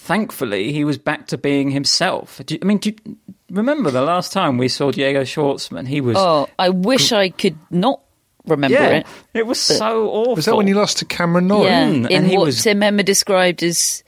thankfully, 0.08 0.72
he 0.72 0.84
was 0.86 0.98
back 0.98 1.28
to 1.28 1.38
being 1.38 1.70
himself. 1.72 2.42
You, 2.50 2.58
I 2.62 2.66
mean, 2.66 2.78
do 2.80 2.90
you 3.06 3.18
remember 3.52 3.92
the 3.92 4.02
last 4.02 4.32
time 4.32 4.58
we 4.58 4.70
saw 4.70 4.92
Diego 4.92 5.22
Schwartzman? 5.24 5.88
He 5.88 6.02
was. 6.02 6.16
Oh, 6.18 6.48
I 6.58 6.70
wish 6.70 7.12
I 7.12 7.30
could 7.30 7.58
not 7.70 8.02
remember 8.46 8.74
yeah, 8.76 8.90
it. 9.00 9.08
it 9.34 9.46
was 9.46 9.60
so 9.60 10.10
awful. 10.10 10.36
Was 10.36 10.46
that 10.46 10.56
when 10.56 10.68
he 10.68 10.74
lost 10.74 10.98
to 11.00 11.06
Cameron 11.06 11.48
Norrie? 11.48 11.66
Yeah, 11.68 11.86
Mm, 11.90 12.10
in 12.10 12.18
and 12.18 12.28
he 12.28 12.38
what 12.38 12.46
was- 12.46 12.64
Tim 12.64 12.82
Emma 12.82 13.04
described 13.04 13.62
as 13.62 14.04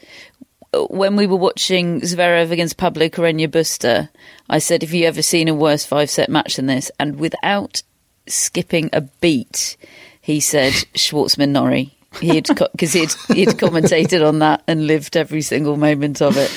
uh, 0.73 0.83
when 0.85 1.15
we 1.17 1.27
were 1.27 1.35
watching 1.35 1.99
Zverev 2.01 2.49
against 2.51 2.77
Pablo 2.77 3.07
Carreño 3.09 3.47
Busta, 3.49 4.07
I 4.49 4.59
said, 4.59 4.81
"Have 4.81 4.93
you 4.93 5.05
ever 5.05 5.21
seen 5.21 5.47
a 5.49 5.53
worse 5.53 5.85
five-set 5.85 6.29
match 6.29 6.55
than 6.55 6.67
this?" 6.67 6.89
And 6.99 7.19
without 7.19 7.83
skipping 8.27 8.89
a 8.93 9.01
beat, 9.01 9.75
he 10.21 10.39
said, 10.39 10.71
"Schwartzman 10.95 11.49
Norrie." 11.49 11.95
He'd 12.21 12.47
because 12.47 12.93
he'd 12.93 13.11
he'd 13.35 13.49
commentated 13.49 14.27
on 14.27 14.39
that 14.39 14.63
and 14.67 14.87
lived 14.87 15.15
every 15.15 15.41
single 15.41 15.77
moment 15.77 16.21
of 16.21 16.37
it. 16.37 16.51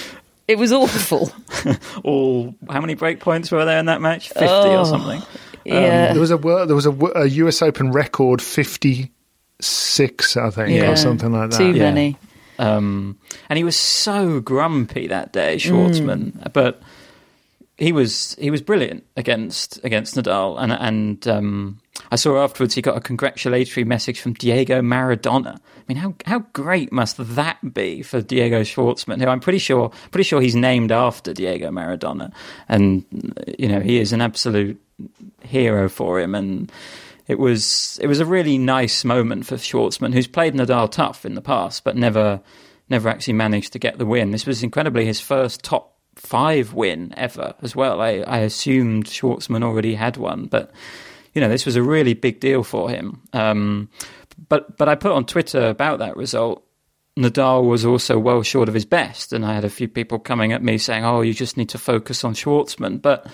It 0.49 0.59
was 0.59 0.73
awful. 0.73 1.31
all 2.05 2.55
how 2.69 2.81
many 2.81 2.95
break 2.95 3.21
points 3.21 3.51
were 3.51 3.65
there 3.65 3.79
in 3.79 3.87
that 3.87 4.01
match? 4.01 4.29
Fifty 4.31 4.47
Oh. 4.47 4.81
or 4.81 4.85
something. 4.87 5.23
Yeah, 5.65 6.13
There 6.13 6.21
was 6.21 6.31
a 6.33 6.37
there 6.39 6.75
was 6.75 6.87
a, 6.87 6.93
a 7.15 7.27
US 7.27 7.63
Open 7.63 7.93
record 7.93 8.43
fifty 8.43 9.13
six, 9.61 10.37
I 10.37 10.51
think, 10.51 10.71
Yeah. 10.71 10.91
or 10.91 10.97
something 10.97 11.33
like 11.33 11.51
that. 11.51 11.59
too 11.59 11.73
Yeah. 11.73 11.85
many. 11.91 12.17
Um, 12.59 13.19
and 13.49 13.57
he 13.57 13.65
was 13.65 13.77
so 13.77 14.41
grumpy 14.41 15.07
that 15.09 15.33
day, 15.33 15.57
Schwartzman. 15.57 16.53
But 16.53 16.81
he 17.83 17.91
was 17.91 18.37
he 18.39 18.49
was 18.53 18.63
brilliant 18.63 19.05
against 19.17 19.85
against 19.85 20.15
Nadal, 20.15 20.57
and 20.57 20.73
and 20.73 21.27
um, 21.27 21.81
I 22.13 22.17
saw 22.17 22.43
afterwards 22.43 22.77
he 22.77 22.81
got 22.81 22.97
a 22.97 23.01
congratulatory 23.01 23.83
message 23.83 24.21
from 24.21 24.35
Diego 24.35 24.81
Maradona. 24.81 25.57
I 25.57 25.85
mean, 25.89 25.97
how 25.97 26.15
how 26.25 26.41
great 26.53 26.93
must 26.93 27.17
that 27.19 27.75
be 27.75 28.03
for 28.03 28.23
Diego 28.23 28.61
Schwartzman, 28.61 29.21
who 29.21 29.27
I'm 29.27 29.41
pretty 29.41 29.59
sure 29.59 29.91
pretty 30.13 30.23
sure 30.23 30.41
he's 30.41 30.55
named 30.55 30.93
after 30.93 31.33
Diego 31.33 31.71
Maradona, 31.71 32.33
and 32.69 33.05
you 33.59 33.67
know 33.67 33.81
he 33.81 33.99
is 33.99 34.13
an 34.13 34.21
absolute 34.21 34.81
hero 35.41 35.89
for 35.89 36.21
him, 36.21 36.37
and 36.37 36.71
it 37.27 37.41
was 37.41 37.99
it 38.01 38.07
was 38.07 38.21
a 38.21 38.25
really 38.25 38.59
nice 38.59 39.05
moment 39.05 39.45
for 39.45 39.57
Schwartzman, 39.57 40.15
who's 40.15 40.29
played 40.29 40.55
Nadal 40.55 40.89
tough 40.89 41.27
in 41.27 41.35
the 41.35 41.43
past, 41.43 41.83
but 41.83 41.97
never 41.97 42.41
never 42.89 43.09
actually 43.09 43.35
managed 43.35 43.73
to 43.73 43.81
get 43.81 43.99
the 43.99 44.07
win. 44.07 44.31
This 44.31 44.47
was 44.47 44.63
incredibly 44.63 45.05
his 45.05 45.21
first 45.21 45.65
top 45.65 45.92
five 46.15 46.73
win 46.73 47.13
ever 47.17 47.55
as 47.63 47.75
well. 47.75 48.01
I, 48.01 48.19
I 48.21 48.39
assumed 48.39 49.07
Schwartzman 49.07 49.63
already 49.63 49.95
had 49.95 50.17
one, 50.17 50.47
but 50.47 50.71
you 51.35 51.41
know 51.41 51.49
this 51.49 51.67
was 51.67 51.77
a 51.77 51.83
really 51.83 52.15
big 52.15 52.41
deal 52.41 52.63
for 52.63 52.91
him. 52.91 53.23
Um, 53.33 53.89
but 54.49 54.77
but 54.77 54.89
I 54.89 54.95
put 54.95 55.13
on 55.13 55.25
Twitter 55.25 55.69
about 55.69 55.99
that 56.01 56.17
result. 56.17 56.65
Nadal 57.19 57.69
was 57.69 57.85
also 57.85 58.19
well 58.19 58.43
short 58.43 58.69
of 58.69 58.75
his 58.75 58.87
best, 58.87 59.33
and 59.33 59.45
I 59.45 59.55
had 59.55 59.65
a 59.65 59.71
few 59.71 59.89
people 59.89 60.19
coming 60.19 60.53
at 60.53 60.63
me 60.63 60.79
saying, 60.79 61.05
"Oh, 61.05 61.21
you 61.21 61.35
just 61.35 61.57
need 61.57 61.69
to 61.71 61.79
focus 61.79 62.25
on 62.25 62.35
Schwartzman." 62.35 63.01
But 63.01 63.27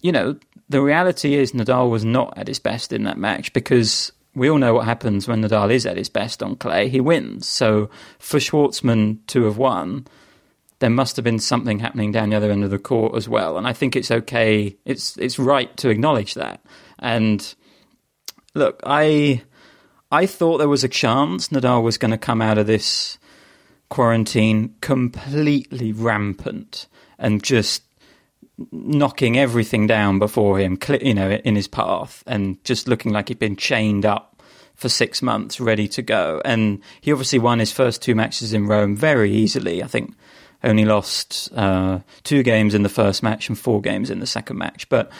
you 0.00 0.12
know, 0.12 0.36
the 0.68 0.82
reality 0.82 1.34
is 1.34 1.52
Nadal 1.52 1.90
was 1.90 2.04
not 2.04 2.36
at 2.36 2.48
his 2.48 2.58
best 2.58 2.92
in 2.92 3.04
that 3.04 3.18
match 3.18 3.52
because 3.52 4.12
we 4.34 4.50
all 4.50 4.58
know 4.58 4.74
what 4.74 4.84
happens 4.84 5.28
when 5.28 5.42
Nadal 5.42 5.72
is 5.72 5.86
at 5.86 5.96
his 5.96 6.08
best 6.08 6.42
on 6.42 6.56
clay. 6.56 6.88
He 6.88 7.00
wins. 7.00 7.46
So 7.46 7.88
for 8.18 8.38
Schwartzman 8.38 9.18
to 9.28 9.44
have 9.44 9.56
won, 9.58 10.06
there 10.84 10.90
must 10.90 11.16
have 11.16 11.24
been 11.24 11.38
something 11.38 11.78
happening 11.78 12.12
down 12.12 12.28
the 12.28 12.36
other 12.36 12.50
end 12.50 12.62
of 12.62 12.70
the 12.70 12.78
court 12.78 13.16
as 13.16 13.26
well. 13.26 13.56
And 13.56 13.66
I 13.66 13.72
think 13.72 13.96
it's 13.96 14.10
okay. 14.10 14.76
It's 14.84 15.16
it's 15.16 15.38
right 15.38 15.74
to 15.78 15.88
acknowledge 15.88 16.34
that. 16.34 16.60
And 16.98 17.54
look, 18.52 18.82
I 18.84 19.40
I 20.12 20.26
thought 20.26 20.58
there 20.58 20.68
was 20.68 20.84
a 20.84 20.88
chance 20.88 21.48
Nadal 21.48 21.82
was 21.82 21.96
going 21.96 22.10
to 22.10 22.18
come 22.18 22.42
out 22.42 22.58
of 22.58 22.66
this 22.66 23.16
quarantine 23.88 24.74
completely 24.82 25.90
rampant 25.90 26.86
and 27.18 27.42
just 27.42 27.82
knocking 28.70 29.38
everything 29.38 29.86
down 29.86 30.18
before 30.18 30.58
him, 30.58 30.76
you 31.00 31.14
know, 31.14 31.30
in 31.30 31.56
his 31.56 31.66
path, 31.66 32.22
and 32.26 32.62
just 32.62 32.88
looking 32.88 33.10
like 33.10 33.28
he'd 33.28 33.38
been 33.38 33.56
chained 33.56 34.04
up 34.04 34.42
for 34.74 34.90
six 34.90 35.22
months, 35.22 35.60
ready 35.60 35.88
to 35.88 36.02
go. 36.02 36.42
And 36.44 36.82
he 37.00 37.10
obviously 37.10 37.38
won 37.38 37.58
his 37.58 37.72
first 37.72 38.02
two 38.02 38.14
matches 38.14 38.52
in 38.52 38.66
Rome 38.66 38.94
very 38.94 39.32
easily. 39.32 39.82
I 39.82 39.86
think 39.86 40.14
only 40.64 40.84
lost 40.84 41.52
uh, 41.54 42.00
two 42.22 42.42
games 42.42 42.74
in 42.74 42.82
the 42.82 42.88
first 42.88 43.22
match 43.22 43.48
and 43.48 43.58
four 43.58 43.80
games 43.80 44.10
in 44.10 44.20
the 44.20 44.26
second 44.26 44.58
match. 44.58 44.88
But 44.88 45.12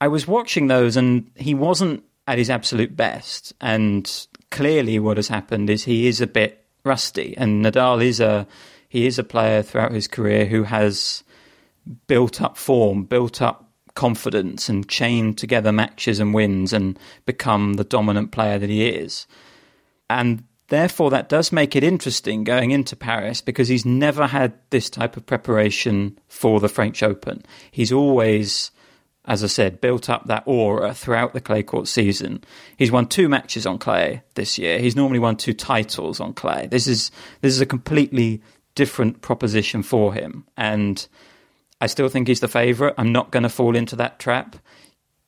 I 0.00 0.08
was 0.08 0.26
watching 0.26 0.66
those, 0.66 0.96
and 0.96 1.30
he 1.36 1.54
wasn't 1.54 2.02
at 2.26 2.38
his 2.38 2.50
absolute 2.50 2.96
best. 2.96 3.52
And 3.60 4.10
clearly, 4.50 4.98
what 4.98 5.16
has 5.16 5.28
happened 5.28 5.70
is 5.70 5.84
he 5.84 6.06
is 6.06 6.20
a 6.20 6.26
bit 6.26 6.64
rusty. 6.84 7.36
And 7.36 7.64
Nadal 7.64 8.02
is 8.04 8.20
a 8.20 8.46
he 8.88 9.06
is 9.06 9.18
a 9.18 9.24
player 9.24 9.62
throughout 9.62 9.92
his 9.92 10.08
career 10.08 10.46
who 10.46 10.62
has 10.62 11.22
built 12.06 12.40
up 12.40 12.56
form, 12.56 13.04
built 13.04 13.42
up 13.42 13.70
confidence, 13.94 14.68
and 14.68 14.88
chained 14.88 15.38
together 15.38 15.72
matches 15.72 16.20
and 16.20 16.34
wins, 16.34 16.72
and 16.72 16.98
become 17.24 17.74
the 17.74 17.84
dominant 17.84 18.32
player 18.32 18.58
that 18.58 18.70
he 18.70 18.88
is. 18.88 19.26
And 20.08 20.44
therefore, 20.68 21.10
that 21.10 21.28
does 21.28 21.52
make 21.52 21.76
it 21.76 21.84
interesting 21.84 22.44
going 22.44 22.70
into 22.70 22.96
Paris 22.96 23.40
because 23.40 23.68
he's 23.68 23.84
never 23.84 24.26
had 24.26 24.54
this 24.70 24.90
type 24.90 25.16
of 25.16 25.26
preparation 25.26 26.18
for 26.28 26.60
the 26.60 26.68
French 26.68 27.02
Open. 27.02 27.44
He's 27.70 27.92
always, 27.92 28.70
as 29.24 29.44
I 29.44 29.48
said, 29.48 29.80
built 29.80 30.08
up 30.08 30.26
that 30.26 30.44
aura 30.46 30.94
throughout 30.94 31.32
the 31.32 31.40
clay 31.40 31.62
court 31.62 31.88
season. 31.88 32.42
He's 32.76 32.92
won 32.92 33.06
two 33.06 33.28
matches 33.28 33.66
on 33.66 33.78
clay 33.78 34.22
this 34.34 34.58
year. 34.58 34.78
He's 34.78 34.96
normally 34.96 35.18
won 35.18 35.36
two 35.36 35.54
titles 35.54 36.20
on 36.20 36.34
clay. 36.34 36.68
This 36.70 36.86
is 36.86 37.10
this 37.40 37.52
is 37.52 37.60
a 37.60 37.66
completely 37.66 38.42
different 38.74 39.22
proposition 39.22 39.82
for 39.82 40.12
him, 40.12 40.46
and 40.56 41.06
I 41.80 41.86
still 41.86 42.08
think 42.08 42.28
he's 42.28 42.40
the 42.40 42.48
favourite. 42.48 42.94
I'm 42.98 43.12
not 43.12 43.30
going 43.30 43.42
to 43.42 43.48
fall 43.48 43.76
into 43.76 43.96
that 43.96 44.18
trap. 44.18 44.56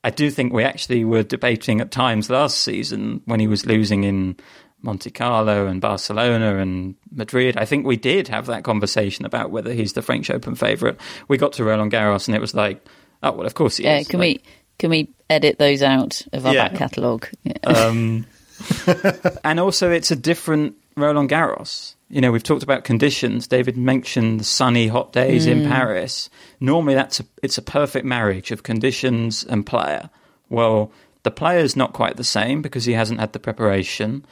I 0.05 0.11
do 0.11 0.31
think 0.31 0.53
we 0.53 0.65
actually 0.65 1.05
were 1.05 1.23
debating 1.23 1.81
at 1.81 1.91
times 1.91 2.31
last 2.31 2.63
season 2.63 3.21
when 3.25 3.41
he 3.41 3.49
was 3.49 3.67
losing 3.67 4.05
in 4.05 4.37
Monte 4.83 5.11
Carlo 5.11 5.67
and 5.67 5.81
Barcelona 5.81 6.59
and 6.59 6.95
Madrid. 7.13 7.57
I 7.57 7.65
think 7.65 7.85
we 7.87 7.97
did 7.97 8.29
have 8.29 8.47
that 8.47 8.63
conversation 8.65 9.25
about 9.25 9.51
whether 9.51 9.73
he's 9.73 9.93
the 9.95 10.03
French 10.03 10.31
Open 10.31 10.55
favourite. 10.55 10.97
We 11.29 11.37
got 11.37 11.53
to 11.55 11.65
Roland 11.65 11.93
Garros 11.93 12.29
and 12.29 12.35
it 12.37 12.41
was 12.41 12.55
like, 12.55 12.85
oh 13.23 13.33
well, 13.33 13.47
of 13.47 13.55
course 13.55 13.77
he 13.79 13.85
Yeah, 13.85 13.99
is. 13.99 14.09
can 14.09 14.21
Like, 14.21 14.43
we 14.43 14.43
can 14.79 14.91
we 14.91 15.09
edit 15.29 15.59
those 15.59 15.83
out 15.83 16.23
of 16.33 16.47
our 16.47 16.55
Yeah. 16.55 16.69
back 16.69 16.79
catalogue? 16.79 17.29
Yeah. 17.43 17.53
Um, 17.65 18.27
and 19.45 19.61
also, 19.61 19.91
it's 19.91 20.11
a 20.11 20.17
different 20.17 20.75
Roland 20.97 21.31
Garros. 21.31 21.95
You 22.11 22.21
know, 22.21 22.33
we've 22.33 22.43
talked 22.43 22.63
about 22.63 22.85
conditions. 22.85 23.47
David 23.47 23.77
mentioned 23.77 24.41
the 24.41 24.45
sunny, 24.45 24.89
hot 24.89 25.13
days 25.13 25.47
in 25.47 25.69
Paris. 25.69 26.31
Normally, 26.59 26.95
that's 26.95 27.21
a, 27.21 27.25
it's 27.43 27.59
a 27.59 27.63
perfect 27.63 28.07
marriage 28.07 28.51
of 28.51 28.63
conditions 28.63 29.45
and 29.45 29.65
player. 29.67 30.09
Well, 30.49 30.91
the 31.23 31.31
player's 31.31 31.77
not 31.77 31.93
quite 31.93 32.17
the 32.17 32.25
same 32.25 32.63
because 32.63 32.85
he 32.87 32.95
hasn't 32.95 33.21
had 33.21 33.33
the 33.35 33.39
preparation, 33.39 34.25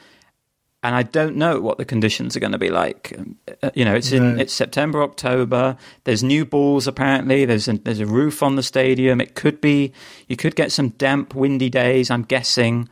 and 0.83 0.95
I 0.95 1.03
don't 1.03 1.35
know 1.35 1.59
what 1.59 1.77
the 1.77 1.85
conditions 1.85 2.35
are 2.37 2.39
going 2.39 2.51
to 2.51 2.57
be 2.57 2.69
like. 2.69 3.17
Uh, 3.63 3.71
You 3.73 3.83
know, 3.85 3.95
it's 3.95 4.11
in 4.11 4.39
it's 4.39 4.53
September, 4.53 5.01
October. 5.03 5.75
There's 6.03 6.23
new 6.23 6.45
balls 6.45 6.87
apparently. 6.87 7.45
There's 7.45 7.67
a, 7.67 7.73
there's 7.73 7.99
a 7.99 8.05
roof 8.05 8.43
on 8.43 8.55
the 8.55 8.63
stadium. 8.63 9.19
It 9.19 9.35
could 9.35 9.59
be 9.59 9.91
you 10.27 10.35
could 10.35 10.55
get 10.55 10.71
some 10.71 10.89
damp, 10.89 11.33
windy 11.35 11.69
days. 11.69 12.11
I'm 12.11 12.23
guessing 12.23 12.89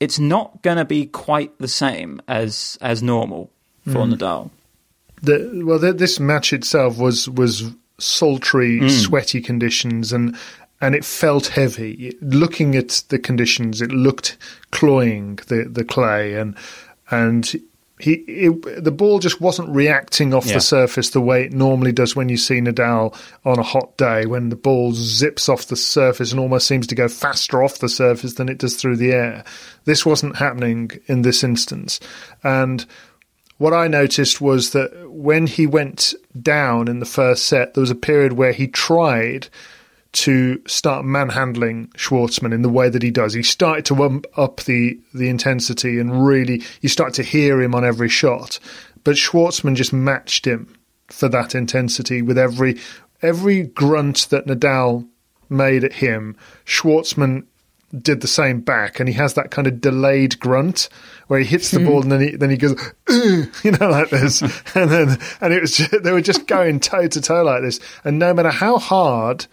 it's 0.00 0.18
not 0.18 0.62
going 0.62 0.78
to 0.78 0.84
be 0.84 1.06
quite 1.06 1.56
the 1.58 1.68
same 1.68 2.20
as 2.28 2.78
as 2.80 3.02
normal 3.02 3.50
for 3.84 4.04
Nadal. 4.04 4.50
The, 5.22 5.62
well, 5.64 5.80
th 5.80 5.96
this 5.96 6.20
match 6.20 6.52
itself 6.52 6.98
was 6.98 7.28
was 7.28 7.72
sultry, 7.98 8.88
sweaty 8.88 9.40
conditions, 9.40 10.12
and 10.12 10.36
and 10.80 10.94
it 10.94 11.04
felt 11.04 11.48
heavy. 11.48 12.16
Looking 12.20 12.76
at 12.76 13.02
the 13.08 13.18
conditions, 13.18 13.82
it 13.82 13.90
looked 13.90 14.36
cloying 14.70 15.40
the 15.48 15.64
the 15.64 15.84
clay, 15.84 16.34
and 16.34 16.56
and 17.10 17.50
he 18.00 18.12
it, 18.12 18.84
the 18.84 18.92
ball 18.92 19.18
just 19.18 19.40
wasn't 19.40 19.68
reacting 19.70 20.32
off 20.32 20.46
Yeah. 20.46 20.54
the 20.54 20.60
surface 20.60 21.10
the 21.10 21.20
way 21.20 21.44
it 21.44 21.52
normally 21.52 21.90
does 21.90 22.14
when 22.14 22.28
you 22.28 22.36
see 22.36 22.60
Nadal 22.60 23.12
on 23.44 23.58
a 23.58 23.62
hot 23.64 23.96
day, 23.96 24.24
when 24.24 24.50
the 24.50 24.56
ball 24.56 24.92
zips 24.92 25.48
off 25.48 25.66
the 25.66 25.74
surface 25.76 26.30
and 26.30 26.38
almost 26.40 26.68
seems 26.68 26.86
to 26.86 26.94
go 26.94 27.08
faster 27.08 27.62
off 27.62 27.78
the 27.78 27.88
surface 27.88 28.34
than 28.34 28.48
it 28.48 28.58
does 28.58 28.76
through 28.76 28.96
the 28.98 29.12
air. 29.12 29.44
This 29.84 30.06
wasn't 30.06 30.36
happening 30.36 30.92
in 31.06 31.22
this 31.22 31.42
instance, 31.42 31.98
and 32.44 32.86
what 33.56 33.72
I 33.72 33.88
noticed 33.88 34.40
was 34.40 34.70
that 34.70 35.10
when 35.10 35.48
he 35.48 35.66
went 35.66 36.14
down 36.40 36.86
in 36.86 37.00
the 37.00 37.06
first 37.06 37.46
set, 37.46 37.74
there 37.74 37.80
was 37.80 37.90
a 37.90 37.96
period 37.96 38.34
where 38.34 38.52
he 38.52 38.68
tried 38.68 39.48
to 40.10 40.62
start 40.66 41.04
manhandling 41.04 41.88
Schwartzman 41.96 42.54
in 42.54 42.62
the 42.62 42.68
way 42.68 42.88
that 42.88 43.02
he 43.02 43.10
does. 43.10 43.34
He 43.34 43.42
started 43.42 43.84
to 43.86 44.02
ump 44.02 44.26
up 44.36 44.60
the 44.62 44.98
the 45.14 45.28
intensity 45.28 45.98
and 45.98 46.26
really 46.26 46.62
you 46.80 46.88
start 46.88 47.14
to 47.14 47.22
hear 47.22 47.60
him 47.60 47.74
on 47.74 47.84
every 47.84 48.08
shot. 48.08 48.58
But 49.04 49.16
Schwartzman 49.16 49.74
just 49.74 49.92
matched 49.92 50.46
him 50.46 50.74
for 51.08 51.28
that 51.28 51.54
intensity 51.54 52.22
with 52.22 52.38
every 52.38 52.78
every 53.22 53.64
grunt 53.64 54.28
that 54.30 54.46
Nadal 54.46 55.06
made 55.50 55.84
at 55.84 55.94
him. 55.94 56.36
Schwartzman 56.64 57.44
did 58.02 58.20
the 58.20 58.28
same 58.28 58.60
back, 58.60 59.00
and 59.00 59.08
he 59.08 59.14
has 59.14 59.34
that 59.34 59.50
kind 59.50 59.66
of 59.66 59.80
delayed 59.80 60.38
grunt 60.38 60.88
where 61.28 61.40
he 61.40 61.46
hits 61.46 61.70
the 61.70 61.80
hmm. 61.80 61.86
ball 61.86 62.02
and 62.02 62.12
then 62.12 62.20
he 62.20 62.36
then 62.36 62.50
he 62.50 62.56
goes, 62.56 62.78
you 63.08 63.70
know, 63.72 63.88
like 63.88 64.10
this, 64.10 64.42
and 64.74 64.90
then 64.90 65.18
and 65.40 65.52
it 65.52 65.60
was 65.60 65.76
just, 65.76 66.02
they 66.02 66.12
were 66.12 66.20
just 66.20 66.46
going 66.46 66.80
toe 66.80 67.08
to 67.08 67.20
toe 67.20 67.42
like 67.42 67.62
this, 67.62 67.80
and 68.04 68.18
no 68.18 68.32
matter 68.34 68.50
how 68.50 68.78
hard 68.78 69.46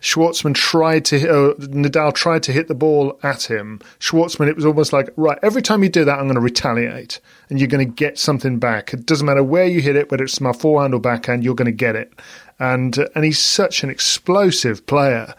Schwartzman 0.00 0.54
tried 0.54 1.06
to 1.06 1.16
uh, 1.16 1.54
Nadal 1.54 2.12
tried 2.12 2.42
to 2.44 2.52
hit 2.52 2.68
the 2.68 2.74
ball 2.74 3.18
at 3.22 3.50
him. 3.50 3.80
Schwartzman, 3.98 4.48
it 4.48 4.56
was 4.56 4.66
almost 4.66 4.92
like 4.92 5.08
right. 5.16 5.38
Every 5.42 5.62
time 5.62 5.82
you 5.82 5.88
do 5.88 6.04
that, 6.04 6.18
I'm 6.18 6.26
going 6.26 6.34
to 6.34 6.40
retaliate, 6.40 7.18
and 7.48 7.58
you're 7.58 7.68
going 7.68 7.86
to 7.86 7.92
get 7.92 8.18
something 8.18 8.58
back. 8.58 8.92
It 8.92 9.06
doesn't 9.06 9.26
matter 9.26 9.42
where 9.42 9.64
you 9.64 9.80
hit 9.80 9.96
it, 9.96 10.10
whether 10.10 10.24
it's 10.24 10.40
my 10.40 10.52
forehand 10.52 10.92
or 10.92 11.00
backhand, 11.00 11.44
you're 11.44 11.54
going 11.54 11.66
to 11.66 11.72
get 11.72 11.96
it. 11.96 12.12
And 12.58 12.98
uh, 12.98 13.06
and 13.14 13.24
he's 13.24 13.38
such 13.38 13.82
an 13.82 13.88
explosive 13.90 14.86
player, 14.86 15.34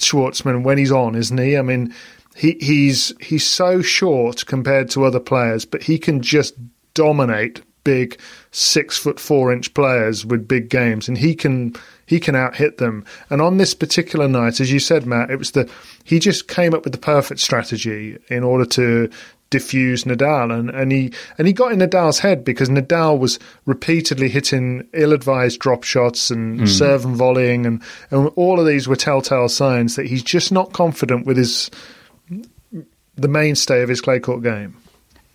Schwartzman, 0.00 0.64
when 0.64 0.78
he's 0.78 0.92
on, 0.92 1.14
isn't 1.14 1.38
he? 1.38 1.56
I 1.56 1.62
mean, 1.62 1.94
he 2.34 2.56
he's 2.60 3.12
he's 3.20 3.46
so 3.46 3.80
short 3.80 4.44
compared 4.46 4.90
to 4.90 5.04
other 5.04 5.20
players, 5.20 5.64
but 5.64 5.84
he 5.84 5.98
can 5.98 6.20
just 6.20 6.54
dominate 6.94 7.62
big 7.84 8.20
six 8.50 8.98
foot 8.98 9.20
four 9.20 9.52
inch 9.52 9.72
players 9.74 10.26
with 10.26 10.48
big 10.48 10.68
games, 10.68 11.06
and 11.06 11.16
he 11.16 11.34
can 11.34 11.74
he 12.10 12.18
can 12.18 12.34
out 12.34 12.56
hit 12.56 12.78
them. 12.78 13.04
And 13.30 13.40
on 13.40 13.58
this 13.58 13.72
particular 13.72 14.26
night, 14.26 14.58
as 14.58 14.72
you 14.72 14.80
said, 14.80 15.06
Matt, 15.06 15.30
it 15.30 15.36
was 15.36 15.52
the 15.52 15.70
he 16.02 16.18
just 16.18 16.48
came 16.48 16.74
up 16.74 16.82
with 16.82 16.92
the 16.92 16.98
perfect 16.98 17.38
strategy 17.38 18.18
in 18.28 18.42
order 18.42 18.64
to 18.64 19.08
diffuse 19.50 20.02
Nadal, 20.02 20.52
and, 20.52 20.70
and 20.70 20.90
he 20.90 21.12
and 21.38 21.46
he 21.46 21.52
got 21.52 21.70
in 21.70 21.78
Nadal's 21.78 22.18
head 22.18 22.44
because 22.44 22.68
Nadal 22.68 23.16
was 23.16 23.38
repeatedly 23.64 24.28
hitting 24.28 24.88
ill-advised 24.92 25.60
drop 25.60 25.84
shots 25.84 26.32
and 26.32 26.62
mm. 26.62 26.68
serve 26.68 27.04
and 27.04 27.14
volleying, 27.14 27.64
and, 27.64 27.80
and 28.10 28.26
all 28.34 28.58
of 28.58 28.66
these 28.66 28.88
were 28.88 28.96
telltale 28.96 29.48
signs 29.48 29.94
that 29.94 30.06
he's 30.06 30.24
just 30.24 30.50
not 30.50 30.72
confident 30.72 31.26
with 31.26 31.36
his 31.36 31.70
the 33.14 33.28
mainstay 33.28 33.82
of 33.82 33.88
his 33.88 34.00
clay 34.00 34.18
court 34.18 34.42
game. 34.42 34.76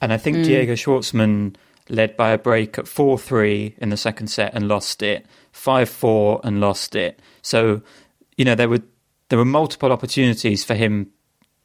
And 0.02 0.12
I 0.12 0.18
think 0.18 0.38
mm. 0.38 0.44
Diego 0.44 0.74
Schwartzman 0.74 1.56
led 1.88 2.18
by 2.18 2.32
a 2.32 2.38
break 2.38 2.78
at 2.78 2.86
4 2.86 3.18
3 3.18 3.76
in 3.78 3.92
the 3.92 3.98
second 3.98 4.28
set 4.28 4.54
and 4.54 4.68
lost 4.68 5.02
it, 5.02 5.26
5 5.56 5.90
4 5.90 6.42
and 6.44 6.60
lost 6.60 6.96
it. 6.96 7.20
So, 7.42 7.82
you 8.38 8.44
know, 8.44 8.56
there 8.56 8.68
were 8.68 8.82
there 9.30 9.40
were 9.40 9.46
multiple 9.46 9.92
opportunities 9.92 10.64
for 10.64 10.76
him 10.76 11.12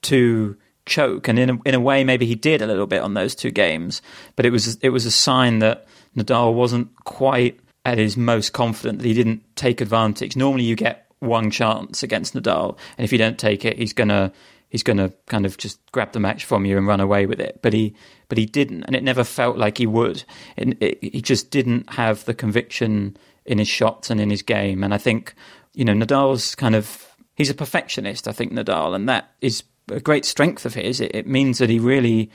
to 0.02 0.56
choke, 0.86 1.26
and 1.26 1.38
in 1.38 1.50
a, 1.50 1.58
in 1.66 1.74
a 1.74 1.80
way, 1.80 2.04
maybe 2.04 2.24
he 2.24 2.36
did 2.36 2.62
a 2.62 2.66
little 2.66 2.86
bit 2.86 3.02
on 3.02 3.14
those 3.14 3.34
two 3.34 3.50
games. 3.50 4.00
But 4.36 4.46
it 4.46 4.50
was 4.50 4.76
it 4.76 4.90
was 4.90 5.06
a 5.06 5.10
sign 5.10 5.58
that 5.58 5.86
Nadal 6.16 6.54
wasn't 6.54 6.94
quite 7.04 7.58
at 7.84 7.98
his 7.98 8.16
most 8.16 8.52
confident 8.52 9.00
that 9.00 9.06
he 9.06 9.12
didn't 9.12 9.42
take 9.56 9.80
advantage. 9.80 10.36
Normally, 10.36 10.64
you 10.64 10.76
get 10.76 11.06
one 11.18 11.50
chance 11.50 12.04
against 12.04 12.34
Nadal, 12.34 12.78
and 12.96 13.04
if 13.04 13.10
you 13.10 13.18
don't 13.18 13.38
take 13.38 13.64
it, 13.64 13.76
he's 13.76 13.92
gonna 13.92 14.32
he's 14.70 14.84
to 14.84 15.12
kind 15.26 15.44
of 15.44 15.58
just 15.58 15.78
grab 15.90 16.12
the 16.12 16.20
match 16.20 16.44
from 16.44 16.64
you 16.64 16.78
and 16.78 16.86
run 16.86 17.00
away 17.00 17.26
with 17.26 17.40
it. 17.40 17.58
But 17.60 17.72
he, 17.72 17.94
but 18.28 18.38
he 18.38 18.46
didn't, 18.46 18.84
and 18.84 18.96
it 18.96 19.02
never 19.02 19.24
felt 19.24 19.58
like 19.58 19.78
he 19.78 19.86
would. 19.86 20.22
It, 20.56 20.80
it, 20.80 20.98
he 21.02 21.20
just 21.20 21.50
didn't 21.50 21.90
have 21.90 22.24
the 22.24 22.34
conviction 22.34 23.16
in 23.50 23.58
his 23.58 23.68
shots 23.68 24.10
and 24.10 24.20
in 24.20 24.30
his 24.30 24.42
game. 24.42 24.84
And 24.84 24.94
I 24.94 24.98
think, 24.98 25.34
you 25.74 25.84
know, 25.84 25.92
Nadal's 25.92 26.54
kind 26.54 26.76
of 26.76 27.06
he's 27.34 27.50
a 27.50 27.54
perfectionist. 27.54 28.28
I 28.28 28.32
think 28.32 28.52
Nadal, 28.52 28.94
and 28.94 29.08
that 29.08 29.32
is 29.40 29.64
a 29.90 29.98
great 29.98 30.24
strength 30.24 30.64
of 30.64 30.74
his. 30.74 31.00
It, 31.00 31.10
it 31.14 31.26
means 31.26 31.58
that 31.58 31.68
he 31.68 31.80
really 31.80 32.30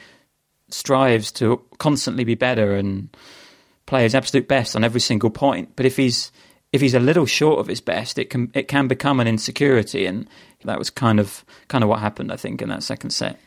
strives 0.69 1.31
to 1.31 1.61
constantly 1.77 2.25
be 2.25 2.35
better 2.35 2.75
and 2.75 3.15
play 3.85 4.03
his 4.03 4.13
absolute 4.13 4.47
best 4.47 4.75
on 4.75 4.83
every 4.83 4.99
single 4.99 5.29
point. 5.29 5.75
But 5.77 5.85
if 5.85 5.95
he's 5.95 6.33
if 6.73 6.81
he's 6.81 6.93
a 6.93 6.99
little 6.99 7.25
short 7.25 7.59
of 7.59 7.67
his 7.67 7.79
best, 7.79 8.19
it 8.19 8.29
can 8.29 8.51
it 8.53 8.67
can 8.67 8.89
become 8.89 9.21
an 9.21 9.27
insecurity, 9.27 10.05
and 10.05 10.27
that 10.65 10.77
was 10.77 10.89
kind 10.89 11.21
of 11.21 11.45
kind 11.69 11.81
of 11.81 11.89
what 11.89 12.01
happened, 12.01 12.29
I 12.29 12.35
think, 12.35 12.61
in 12.61 12.67
that 12.69 12.83
second 12.83 13.11
set. 13.11 13.39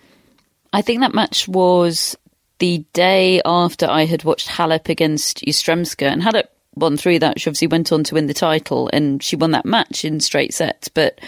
I 0.73 0.81
think 0.81 1.01
that 1.01 1.15
match 1.15 1.47
was 1.47 2.17
the 2.61 2.85
day 2.95 3.43
after 3.45 3.87
I 3.87 4.07
had 4.07 4.25
watched 4.25 4.49
Halep 4.49 4.89
against 4.89 5.45
Yastremska, 5.45 6.07
and 6.07 6.23
Halep 6.23 6.49
won 6.79 6.97
through 6.97 7.21
that. 7.21 7.41
She 7.41 7.49
obviously 7.49 7.69
went 7.69 7.93
on 7.93 8.05
to 8.05 8.15
win 8.15 8.27
the 8.27 8.35
title, 8.35 8.89
and 8.93 9.23
she 9.23 9.37
won 9.37 9.53
that 9.53 9.67
match 9.67 10.05
in 10.05 10.21
straight 10.21 10.55
sets. 10.55 10.89
But 10.89 11.21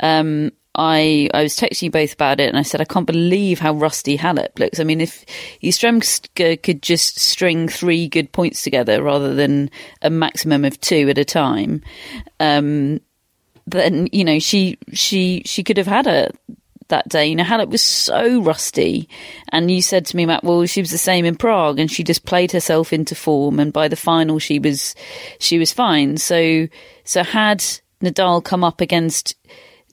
um, 0.00 0.52
I 0.74 1.28
I 1.34 1.42
was 1.42 1.56
texting 1.56 1.82
you 1.82 1.90
both 1.90 2.14
about 2.14 2.40
it, 2.40 2.48
and 2.48 2.58
I 2.58 2.62
said 2.62 2.80
I 2.80 2.84
can't 2.84 3.06
believe 3.06 3.58
how 3.58 3.72
rusty 3.74 4.16
Halep 4.16 4.58
looks. 4.58 4.80
I 4.80 4.84
mean, 4.84 5.00
if 5.00 5.24
Yastremska 5.62 6.62
could 6.62 6.82
just 6.82 7.18
string 7.18 7.68
three 7.68 8.08
good 8.08 8.32
points 8.32 8.62
together 8.62 9.02
rather 9.02 9.34
than 9.34 9.70
a 10.02 10.10
maximum 10.10 10.64
of 10.64 10.80
two 10.80 11.08
at 11.08 11.18
a 11.18 11.24
time, 11.24 11.82
um, 12.38 13.00
then 13.66 14.08
you 14.12 14.24
know 14.24 14.38
she 14.38 14.78
she 14.92 15.42
she 15.44 15.64
could 15.64 15.76
have 15.76 15.86
had 15.86 16.06
a 16.06 16.30
that 16.90 17.08
day. 17.08 17.26
You 17.26 17.36
know, 17.36 17.44
Halep 17.44 17.70
was 17.70 17.82
so 17.82 18.40
rusty, 18.42 19.08
and 19.48 19.70
you 19.70 19.82
said 19.82 20.06
to 20.06 20.16
me, 20.16 20.26
Matt, 20.26 20.44
well, 20.44 20.64
she 20.66 20.80
was 20.80 20.90
the 20.90 20.98
same 20.98 21.24
in 21.24 21.36
Prague, 21.36 21.78
and 21.78 21.90
she 21.90 22.04
just 22.04 22.24
played 22.24 22.52
herself 22.52 22.92
into 22.92 23.14
form, 23.14 23.58
and 23.58 23.72
by 23.72 23.88
the 23.88 23.96
final, 23.96 24.38
she 24.38 24.58
was 24.58 24.94
she 25.38 25.58
was 25.58 25.72
fine. 25.72 26.16
So 26.18 26.68
so 27.04 27.24
had 27.24 27.64
Nadal 28.02 28.44
come 28.44 28.62
up 28.62 28.80
against 28.80 29.34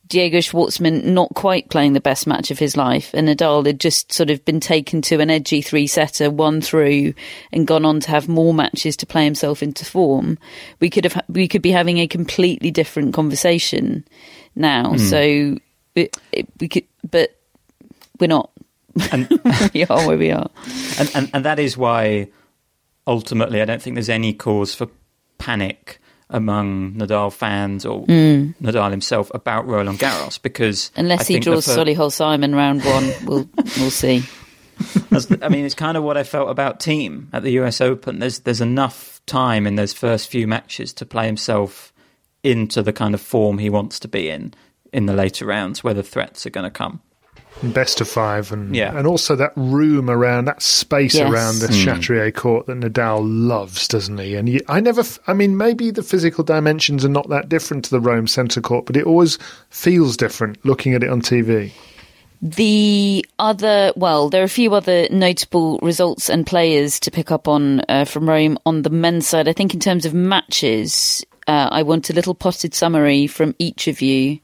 Diego 0.07 0.37
Schwartzman 0.37 1.03
not 1.03 1.33
quite 1.33 1.69
playing 1.69 1.93
the 1.93 2.01
best 2.01 2.27
match 2.27 2.49
of 2.51 2.59
his 2.59 2.77
life, 2.77 3.11
and 3.13 3.27
Nadal 3.27 3.65
had 3.65 3.79
just 3.79 4.13
sort 4.13 4.29
of 4.29 4.43
been 4.45 4.59
taken 4.59 5.01
to 5.03 5.19
an 5.19 5.29
edgy 5.29 5.61
three 5.61 5.87
setter, 5.87 6.31
won 6.31 6.61
through, 6.61 7.13
and 7.51 7.67
gone 7.67 7.85
on 7.85 7.99
to 8.01 8.11
have 8.11 8.27
more 8.27 8.53
matches 8.53 8.95
to 8.97 9.05
play 9.05 9.25
himself 9.25 9.61
into 9.61 9.83
form. 9.85 10.37
We 10.79 10.89
could 10.89 11.03
have 11.03 11.21
we 11.27 11.47
could 11.47 11.61
be 11.61 11.71
having 11.71 11.97
a 11.97 12.07
completely 12.07 12.71
different 12.71 13.13
conversation 13.13 14.05
now. 14.55 14.93
Mm. 14.93 14.99
So 14.99 15.59
it, 15.97 16.17
it, 16.31 16.47
we 16.59 16.67
could, 16.67 16.85
but 17.09 17.35
we're 18.19 18.27
not. 18.27 18.51
And, 19.11 19.29
we 19.73 19.85
are 19.85 20.07
where 20.07 20.17
we 20.17 20.31
are, 20.31 20.49
and, 20.97 21.11
and 21.13 21.29
and 21.33 21.45
that 21.45 21.59
is 21.59 21.77
why 21.77 22.29
ultimately 23.05 23.61
I 23.61 23.65
don't 23.65 23.81
think 23.81 23.95
there's 23.95 24.09
any 24.09 24.33
cause 24.33 24.73
for 24.73 24.87
panic 25.37 25.99
among 26.29 26.93
Nadal 26.95 27.31
fans 27.31 27.85
or 27.85 28.05
mm. 28.05 28.53
Nadal 28.61 28.91
himself 28.91 29.31
about 29.33 29.65
Roland 29.65 29.99
Garros 29.99 30.41
because 30.41 30.91
unless 30.95 31.27
he 31.27 31.39
draws 31.39 31.65
per- 31.65 31.77
Solihull 31.77 32.11
Simon 32.11 32.53
round 32.53 32.83
one, 32.83 33.11
we'll 33.25 33.49
we'll 33.77 33.91
see. 33.91 34.23
I 35.41 35.49
mean, 35.49 35.65
it's 35.65 35.73
kind 35.73 35.97
of 35.97 36.03
what 36.03 36.17
I 36.17 36.23
felt 36.23 36.49
about 36.49 36.79
Thiem 36.79 37.27
at 37.33 37.43
the 37.43 37.51
U.S. 37.51 37.81
Open. 37.81 38.19
There's 38.19 38.39
there's 38.39 38.61
enough 38.61 39.21
time 39.25 39.65
in 39.65 39.75
those 39.75 39.93
first 39.93 40.29
few 40.29 40.47
matches 40.47 40.93
to 40.93 41.05
play 41.05 41.25
himself 41.25 41.93
into 42.43 42.81
the 42.81 42.93
kind 42.93 43.13
of 43.13 43.21
form 43.21 43.57
he 43.57 43.69
wants 43.69 43.99
to 43.99 44.07
be 44.07 44.29
in 44.29 44.53
in 44.97 45.05
the 45.05 45.13
later 45.13 45.45
rounds, 45.45 45.83
where 45.83 45.93
the 45.93 46.03
threats 46.03 46.45
are 46.45 46.49
going 46.49 46.65
to 46.65 46.71
come 46.71 47.01
best 47.63 48.01
of 48.01 48.07
five, 48.07 48.51
and 48.51 48.75
yeah. 48.75 48.97
and 48.97 49.07
also 49.07 49.35
that 49.35 49.53
room 49.55 50.09
around 50.09 50.45
that 50.45 50.61
space 50.61 51.15
yes. 51.15 51.31
around 51.31 51.59
the 51.59 51.67
mm. 51.67 51.83
Chatrier 51.83 52.33
court 52.33 52.67
that 52.67 52.79
Nadal 52.79 53.21
loves, 53.23 53.87
doesn't 53.87 54.17
he? 54.17 54.35
And 54.35 54.47
he, 54.47 54.61
I 54.67 54.79
never, 54.79 55.03
I 55.27 55.33
mean, 55.33 55.57
maybe 55.57 55.91
the 55.91 56.03
physical 56.03 56.43
dimensions 56.43 57.03
are 57.05 57.09
not 57.09 57.29
that 57.29 57.49
different 57.49 57.85
to 57.85 57.91
the 57.91 57.99
Rome 57.99 58.27
centre 58.27 58.61
court, 58.61 58.85
but 58.85 58.97
it 58.97 59.05
always 59.05 59.37
feels 59.69 60.17
different 60.17 60.63
looking 60.65 60.93
at 60.93 61.03
it 61.03 61.09
on 61.09 61.21
TV. 61.21 61.71
The 62.39 63.25
other, 63.39 63.91
well, 63.95 64.29
there 64.29 64.41
are 64.41 64.45
a 64.45 64.49
few 64.49 64.75
other 64.75 65.07
notable 65.09 65.79
results 65.79 66.29
and 66.29 66.45
players 66.45 66.99
to 66.99 67.11
pick 67.11 67.31
up 67.31 67.47
on 67.47 67.81
uh, 67.89 68.05
from 68.05 68.29
Rome 68.29 68.59
on 68.65 68.83
the 68.83 68.91
men's 68.91 69.27
side. 69.27 69.47
I 69.47 69.53
think 69.53 69.73
in 69.73 69.79
terms 69.79 70.05
of 70.05 70.13
matches, 70.13 71.25
uh, 71.47 71.69
I 71.71 71.81
want 71.81 72.11
a 72.11 72.13
little 72.13 72.35
potted 72.35 72.75
summary 72.75 73.25
from 73.25 73.55
each 73.57 73.87
of 73.87 74.01
you 74.01 74.39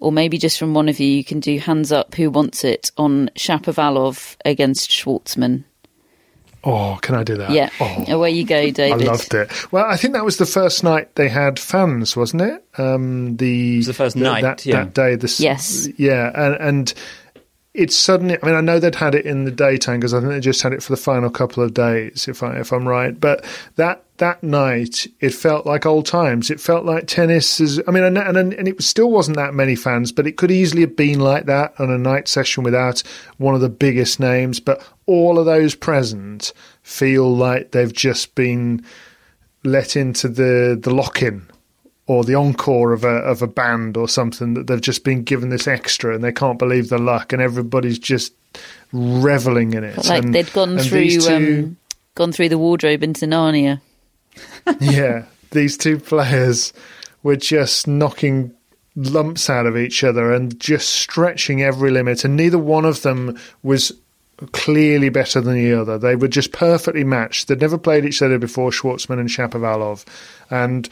or 0.00 0.12
maybe 0.12 0.38
just 0.38 0.58
from 0.58 0.74
one 0.74 0.88
of 0.88 1.00
you, 1.00 1.08
you 1.08 1.24
can 1.24 1.40
do 1.40 1.58
hands 1.58 1.92
up 1.92 2.14
who 2.14 2.30
wants 2.30 2.64
it 2.64 2.90
on 2.96 3.30
Shapovalov 3.36 4.36
against 4.44 4.90
Schwartzman. 4.90 5.64
Oh, 6.64 6.98
can 7.00 7.14
I 7.14 7.22
do 7.22 7.36
that? 7.36 7.50
Yeah. 7.50 7.70
Oh, 7.80 8.04
Away 8.08 8.32
you 8.32 8.44
go, 8.44 8.70
David. 8.72 9.06
I 9.06 9.10
loved 9.10 9.32
it. 9.34 9.72
Well, 9.72 9.84
I 9.84 9.96
think 9.96 10.14
that 10.14 10.24
was 10.24 10.38
the 10.38 10.46
first 10.46 10.82
night 10.82 11.14
they 11.14 11.28
had 11.28 11.60
fans, 11.60 12.16
wasn't 12.16 12.42
it? 12.42 12.64
Um, 12.76 13.36
the, 13.36 13.74
it 13.74 13.76
was 13.78 13.86
the 13.86 13.94
first 13.94 14.16
the, 14.16 14.22
night, 14.24 14.42
that, 14.42 14.66
yeah. 14.66 14.82
that 14.82 14.92
day. 14.92 15.14
The, 15.14 15.32
yes. 15.38 15.88
Yeah, 15.96 16.32
and, 16.34 16.54
and 16.56 16.94
it's 17.76 17.94
suddenly. 17.94 18.38
I 18.42 18.46
mean, 18.46 18.54
I 18.54 18.60
know 18.60 18.80
they'd 18.80 18.94
had 18.94 19.14
it 19.14 19.26
in 19.26 19.44
the 19.44 19.50
daytime 19.50 20.00
because 20.00 20.14
I 20.14 20.20
think 20.20 20.30
they 20.30 20.40
just 20.40 20.62
had 20.62 20.72
it 20.72 20.82
for 20.82 20.92
the 20.92 20.96
final 20.96 21.30
couple 21.30 21.62
of 21.62 21.74
days, 21.74 22.26
if 22.26 22.42
I 22.42 22.58
if 22.58 22.72
I'm 22.72 22.88
right. 22.88 23.18
But 23.18 23.44
that 23.76 24.02
that 24.16 24.42
night, 24.42 25.06
it 25.20 25.34
felt 25.34 25.66
like 25.66 25.84
old 25.84 26.06
times. 26.06 26.50
It 26.50 26.60
felt 26.60 26.86
like 26.86 27.06
tennis 27.06 27.60
is. 27.60 27.80
I 27.86 27.90
mean, 27.90 28.02
and 28.02 28.16
and, 28.16 28.36
and 28.54 28.68
it 28.68 28.82
still 28.82 29.10
wasn't 29.10 29.36
that 29.36 29.54
many 29.54 29.76
fans, 29.76 30.10
but 30.10 30.26
it 30.26 30.38
could 30.38 30.50
easily 30.50 30.80
have 30.80 30.96
been 30.96 31.20
like 31.20 31.46
that 31.46 31.78
on 31.78 31.90
a 31.90 31.98
night 31.98 32.28
session 32.28 32.64
without 32.64 33.02
one 33.36 33.54
of 33.54 33.60
the 33.60 33.68
biggest 33.68 34.18
names. 34.18 34.58
But 34.58 34.82
all 35.04 35.38
of 35.38 35.44
those 35.44 35.74
present 35.74 36.52
feel 36.82 37.34
like 37.34 37.72
they've 37.72 37.92
just 37.92 38.34
been 38.34 38.84
let 39.64 39.96
into 39.96 40.28
the 40.28 40.78
the 40.80 40.94
lock 40.94 41.22
in 41.22 41.46
or 42.06 42.24
the 42.24 42.34
encore 42.34 42.92
of 42.92 43.04
a 43.04 43.08
of 43.08 43.42
a 43.42 43.46
band 43.46 43.96
or 43.96 44.08
something 44.08 44.54
that 44.54 44.66
they've 44.66 44.80
just 44.80 45.04
been 45.04 45.22
given 45.22 45.48
this 45.48 45.66
extra 45.66 46.14
and 46.14 46.22
they 46.22 46.32
can't 46.32 46.58
believe 46.58 46.88
the 46.88 46.98
luck 46.98 47.32
and 47.32 47.42
everybody's 47.42 47.98
just 47.98 48.32
reveling 48.92 49.74
in 49.74 49.84
it. 49.84 49.96
Like 50.04 50.24
and, 50.24 50.34
they'd 50.34 50.52
gone 50.52 50.78
through 50.78 51.10
two, 51.10 51.32
um, 51.32 51.76
gone 52.14 52.32
through 52.32 52.48
the 52.48 52.58
wardrobe 52.58 53.02
into 53.02 53.26
Narnia. 53.26 53.80
yeah, 54.80 55.24
these 55.50 55.76
two 55.76 55.98
players 55.98 56.72
were 57.22 57.36
just 57.36 57.88
knocking 57.88 58.52
lumps 58.94 59.50
out 59.50 59.66
of 59.66 59.76
each 59.76 60.02
other 60.02 60.32
and 60.32 60.58
just 60.58 60.88
stretching 60.88 61.62
every 61.62 61.90
limit, 61.90 62.24
and 62.24 62.36
neither 62.36 62.58
one 62.58 62.84
of 62.84 63.02
them 63.02 63.38
was 63.62 63.92
clearly 64.52 65.08
better 65.08 65.40
than 65.40 65.54
the 65.54 65.72
other. 65.72 65.98
They 65.98 66.16
were 66.16 66.28
just 66.28 66.52
perfectly 66.52 67.04
matched. 67.04 67.48
They'd 67.48 67.60
never 67.60 67.78
played 67.78 68.04
each 68.04 68.22
other 68.22 68.38
before, 68.38 68.70
Schwartzman 68.70 69.18
and 69.18 69.28
Shapovalov, 69.28 70.04
and 70.50 70.88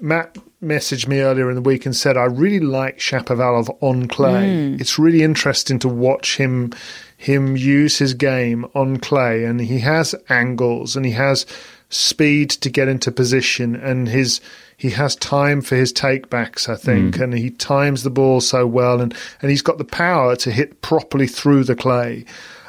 Matt 0.00 0.36
messaged 0.62 1.06
me 1.06 1.20
earlier 1.20 1.48
in 1.48 1.54
the 1.54 1.62
week 1.62 1.86
and 1.86 1.94
said, 1.94 2.16
I 2.16 2.24
really 2.24 2.60
like 2.60 2.98
Shapovalov 2.98 3.76
on 3.80 4.08
clay. 4.08 4.48
Mm. 4.48 4.80
It's 4.80 4.98
really 4.98 5.22
interesting 5.22 5.78
to 5.80 5.88
watch 5.88 6.36
him 6.36 6.72
him 7.16 7.56
use 7.56 7.98
his 7.98 8.14
game 8.14 8.64
on 8.74 8.96
clay 8.96 9.44
and 9.44 9.60
he 9.60 9.80
has 9.80 10.14
angles 10.28 10.94
and 10.94 11.04
he 11.04 11.10
has 11.10 11.46
speed 11.90 12.48
to 12.48 12.70
get 12.70 12.86
into 12.86 13.10
position 13.10 13.74
and 13.74 14.08
his 14.08 14.40
he 14.76 14.90
has 14.90 15.16
time 15.16 15.60
for 15.60 15.74
his 15.74 15.92
takebacks, 15.92 16.68
I 16.68 16.76
think, 16.76 17.16
mm. 17.16 17.22
and 17.22 17.34
he 17.34 17.50
times 17.50 18.04
the 18.04 18.10
ball 18.10 18.40
so 18.40 18.64
well 18.66 19.00
and, 19.00 19.12
and 19.42 19.50
he's 19.50 19.62
got 19.62 19.78
the 19.78 19.84
power 19.84 20.36
to 20.36 20.52
hit 20.52 20.80
properly 20.82 21.26
through 21.26 21.64
the 21.64 21.74
clay. 21.74 22.24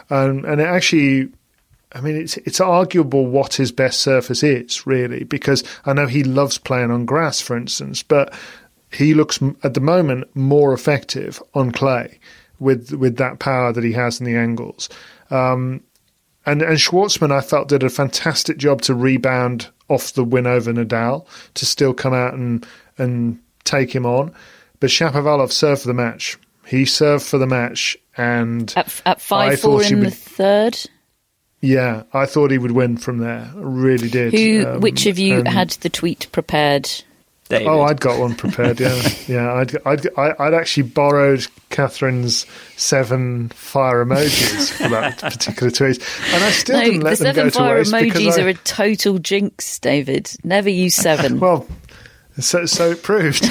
Um, 0.10 0.44
and 0.46 0.60
it 0.60 0.66
actually 0.66 1.30
I 1.92 2.02
mean, 2.02 2.16
it's 2.16 2.38
it's 2.38 2.62
arguable 2.62 3.26
what 3.26 3.56
his 3.56 3.72
best 3.72 4.02
surface 4.02 4.44
is 4.44 4.86
really, 4.86 5.24
because 5.24 5.64
I 5.86 5.94
know 5.94 6.08
he 6.08 6.24
loves 6.24 6.58
playing 6.58 6.92
on 6.92 7.06
grass, 7.06 7.42
for 7.42 7.58
instance, 7.58 8.04
but 8.04 8.34
he 8.92 9.14
looks 9.14 9.40
at 9.64 9.74
the 9.74 9.82
moment 9.82 10.34
more 10.36 10.74
effective 10.74 11.42
on 11.54 11.72
clay 11.72 12.20
with 12.60 12.94
with 12.94 13.18
that 13.18 13.40
power 13.40 13.74
that 13.74 13.84
he 13.84 13.94
has 13.94 14.20
in 14.20 14.26
the 14.26 14.36
angles. 14.36 14.90
Um, 15.32 15.84
and 16.46 16.62
and 16.62 16.78
Schwartzman, 16.78 17.32
I 17.32 17.42
felt 17.42 17.70
did 17.70 17.84
a 17.84 17.90
fantastic 17.90 18.58
job 18.58 18.82
to 18.84 18.94
rebound 18.94 19.70
off 19.88 20.14
the 20.14 20.24
win 20.24 20.46
over 20.46 20.72
Nadal 20.72 21.26
to 21.56 21.66
still 21.66 21.94
come 21.94 22.14
out 22.14 22.34
and 22.34 22.66
and 22.98 23.40
take 23.64 23.94
him 23.94 24.06
on. 24.06 24.34
But 24.80 24.92
Shapovalov 24.92 25.52
served 25.52 25.82
for 25.82 25.88
the 25.88 25.94
match. 25.94 26.38
He 26.66 26.86
served 26.86 27.26
for 27.26 27.40
the 27.40 27.48
match, 27.48 27.98
and 28.16 28.72
at, 28.78 29.02
at 29.06 29.22
five 29.22 29.60
four 29.60 29.84
in 29.84 30.02
the 30.02 30.12
third. 30.12 30.78
Yeah, 31.62 32.04
I 32.14 32.26
thought 32.26 32.52
he 32.52 32.58
would 32.58 32.72
win 32.72 32.98
from 32.98 33.18
there. 33.18 33.52
I 33.54 33.60
really 33.60 34.10
did. 34.10 34.34
Who? 34.34 34.66
Um, 34.66 34.80
which 34.82 35.06
of 35.06 35.20
you 35.20 35.44
had 35.44 35.72
the 35.72 35.90
tweet 35.90 36.32
prepared? 36.32 36.90
David. 37.50 37.68
Oh, 37.68 37.82
I'd 37.82 38.00
got 38.00 38.20
one 38.20 38.36
prepared. 38.36 38.80
Yeah, 38.80 39.02
yeah. 39.28 39.54
I'd, 39.54 39.76
I'd 39.86 40.08
I'd 40.18 40.54
actually 40.54 40.84
borrowed 40.84 41.48
Catherine's 41.72 42.46
seven 42.78 43.50
fire 43.50 44.06
emojis 44.06 44.72
for 44.72 44.88
that 44.90 45.18
particular 45.20 45.72
tweet, 45.72 45.98
and 46.32 46.44
I 46.44 46.52
still 46.52 46.78
no, 46.78 46.86
didn't 46.86 47.02
let 47.02 47.18
the 47.18 47.24
them 47.26 47.36
seven 47.36 47.50
go 47.50 47.52
fire 47.52 47.84
to 47.84 47.92
waste 47.92 48.16
emojis 48.16 48.40
I, 48.40 48.44
are 48.44 48.50
a 48.50 48.54
total 48.54 49.18
jinx, 49.18 49.80
David. 49.80 50.32
Never 50.44 50.70
use 50.70 50.94
seven. 50.96 51.40
well, 51.40 51.68
so, 52.40 52.68
so 52.68 52.92
it 52.92 53.02
proved. 53.02 53.44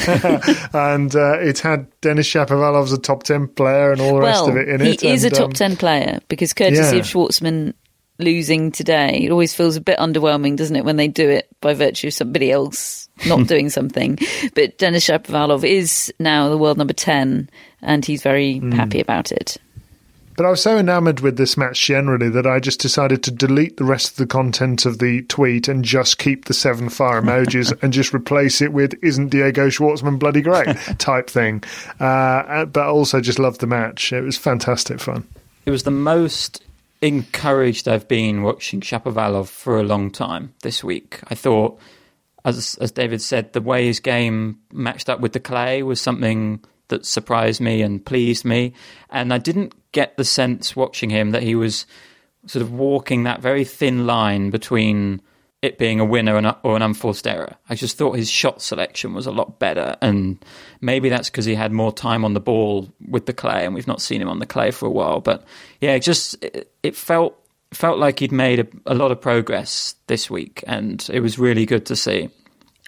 and 0.72 1.14
uh, 1.14 1.40
it 1.40 1.58
had 1.58 1.88
Denis 2.00 2.28
Shapovalov 2.28 2.84
as 2.84 2.92
a 2.92 2.98
top 2.98 3.24
10 3.24 3.48
player 3.48 3.92
and 3.92 4.00
all 4.00 4.14
the 4.14 4.20
well, 4.20 4.46
rest 4.46 4.48
of 4.48 4.56
it 4.56 4.68
in 4.68 4.80
he 4.80 4.92
it. 4.92 5.00
He 5.00 5.08
is 5.08 5.24
and, 5.24 5.32
a 5.32 5.36
top 5.36 5.46
um, 5.46 5.52
10 5.52 5.76
player 5.76 6.20
because 6.28 6.54
courtesy 6.54 6.96
yeah. 6.96 7.00
of 7.00 7.04
Schwartzman 7.04 7.74
losing 8.18 8.72
today, 8.72 9.20
it 9.22 9.30
always 9.30 9.54
feels 9.54 9.76
a 9.76 9.80
bit 9.80 9.98
underwhelming, 9.98 10.56
doesn't 10.56 10.76
it, 10.76 10.84
when 10.84 10.96
they 10.96 11.08
do 11.08 11.28
it 11.28 11.48
by 11.60 11.74
virtue 11.74 12.08
of 12.08 12.14
somebody 12.14 12.50
else 12.50 13.08
not 13.26 13.46
doing 13.46 13.70
something. 13.70 14.18
But 14.54 14.78
Denis 14.78 15.08
Shapovalov 15.08 15.64
is 15.68 16.12
now 16.18 16.48
the 16.48 16.58
world 16.58 16.78
number 16.78 16.92
10 16.92 17.50
and 17.82 18.04
he's 18.04 18.22
very 18.22 18.60
mm. 18.60 18.72
happy 18.72 19.00
about 19.00 19.32
it. 19.32 19.56
But 20.36 20.46
I 20.46 20.50
was 20.50 20.62
so 20.62 20.78
enamoured 20.78 21.18
with 21.18 21.36
this 21.36 21.56
match 21.56 21.84
generally 21.84 22.28
that 22.28 22.46
I 22.46 22.60
just 22.60 22.78
decided 22.78 23.24
to 23.24 23.32
delete 23.32 23.76
the 23.76 23.84
rest 23.84 24.12
of 24.12 24.16
the 24.18 24.26
content 24.26 24.86
of 24.86 25.00
the 25.00 25.22
tweet 25.22 25.66
and 25.66 25.84
just 25.84 26.18
keep 26.18 26.44
the 26.44 26.54
seven 26.54 26.88
fire 26.90 27.20
emojis 27.20 27.76
and 27.82 27.92
just 27.92 28.14
replace 28.14 28.62
it 28.62 28.72
with 28.72 28.94
"Isn't 29.02 29.30
Diego 29.30 29.66
Schwartzman 29.66 30.20
bloody 30.20 30.40
great?" 30.40 30.76
type 30.98 31.28
thing. 31.28 31.64
Uh, 31.98 32.66
but 32.66 32.86
also 32.86 33.20
just 33.20 33.40
loved 33.40 33.60
the 33.60 33.66
match. 33.66 34.12
It 34.12 34.20
was 34.20 34.38
fantastic 34.38 35.00
fun. 35.00 35.26
It 35.66 35.72
was 35.72 35.82
the 35.82 35.90
most 35.90 36.62
encouraged 37.00 37.88
I've 37.88 38.08
been 38.08 38.42
watching 38.42 38.80
Shapovalov 38.80 39.48
for 39.48 39.78
a 39.78 39.84
long 39.84 40.10
time 40.10 40.54
this 40.62 40.82
week. 40.82 41.20
I 41.28 41.34
thought, 41.34 41.78
as 42.44 42.76
as 42.80 42.92
David 42.92 43.22
said, 43.22 43.52
the 43.52 43.60
way 43.60 43.86
his 43.86 44.00
game 44.00 44.58
matched 44.72 45.08
up 45.08 45.20
with 45.20 45.32
the 45.32 45.40
clay 45.40 45.82
was 45.82 46.00
something 46.00 46.64
that 46.88 47.06
surprised 47.06 47.60
me 47.60 47.82
and 47.82 48.04
pleased 48.04 48.44
me. 48.44 48.72
And 49.10 49.32
I 49.32 49.38
didn't 49.38 49.74
get 49.92 50.16
the 50.16 50.24
sense 50.24 50.74
watching 50.74 51.10
him 51.10 51.30
that 51.30 51.42
he 51.42 51.54
was 51.54 51.86
sort 52.46 52.62
of 52.62 52.72
walking 52.72 53.24
that 53.24 53.42
very 53.42 53.64
thin 53.64 54.06
line 54.06 54.50
between 54.50 55.20
it 55.60 55.76
being 55.76 55.98
a 55.98 56.04
winner 56.04 56.56
or 56.62 56.76
an 56.76 56.82
unforced 56.82 57.26
error. 57.26 57.56
I 57.68 57.74
just 57.74 57.98
thought 57.98 58.12
his 58.12 58.30
shot 58.30 58.62
selection 58.62 59.12
was 59.14 59.26
a 59.26 59.32
lot 59.32 59.58
better, 59.58 59.96
and 60.00 60.42
maybe 60.80 61.08
that's 61.08 61.30
because 61.30 61.44
he 61.44 61.54
had 61.54 61.72
more 61.72 61.92
time 61.92 62.24
on 62.24 62.34
the 62.34 62.40
ball 62.40 62.88
with 63.08 63.26
the 63.26 63.32
clay, 63.32 63.64
and 63.64 63.74
we've 63.74 63.86
not 63.86 64.00
seen 64.00 64.22
him 64.22 64.28
on 64.28 64.38
the 64.38 64.46
clay 64.46 64.70
for 64.70 64.86
a 64.86 64.90
while. 64.90 65.20
But 65.20 65.44
yeah, 65.80 65.94
it 65.94 66.00
just 66.00 66.42
it, 66.44 66.72
it 66.82 66.96
felt 66.96 67.36
felt 67.72 67.98
like 67.98 68.20
he'd 68.20 68.32
made 68.32 68.60
a, 68.60 68.66
a 68.86 68.94
lot 68.94 69.10
of 69.10 69.20
progress 69.20 69.96
this 70.06 70.30
week, 70.30 70.62
and 70.66 71.06
it 71.12 71.20
was 71.20 71.38
really 71.38 71.66
good 71.66 71.86
to 71.86 71.96
see. 71.96 72.30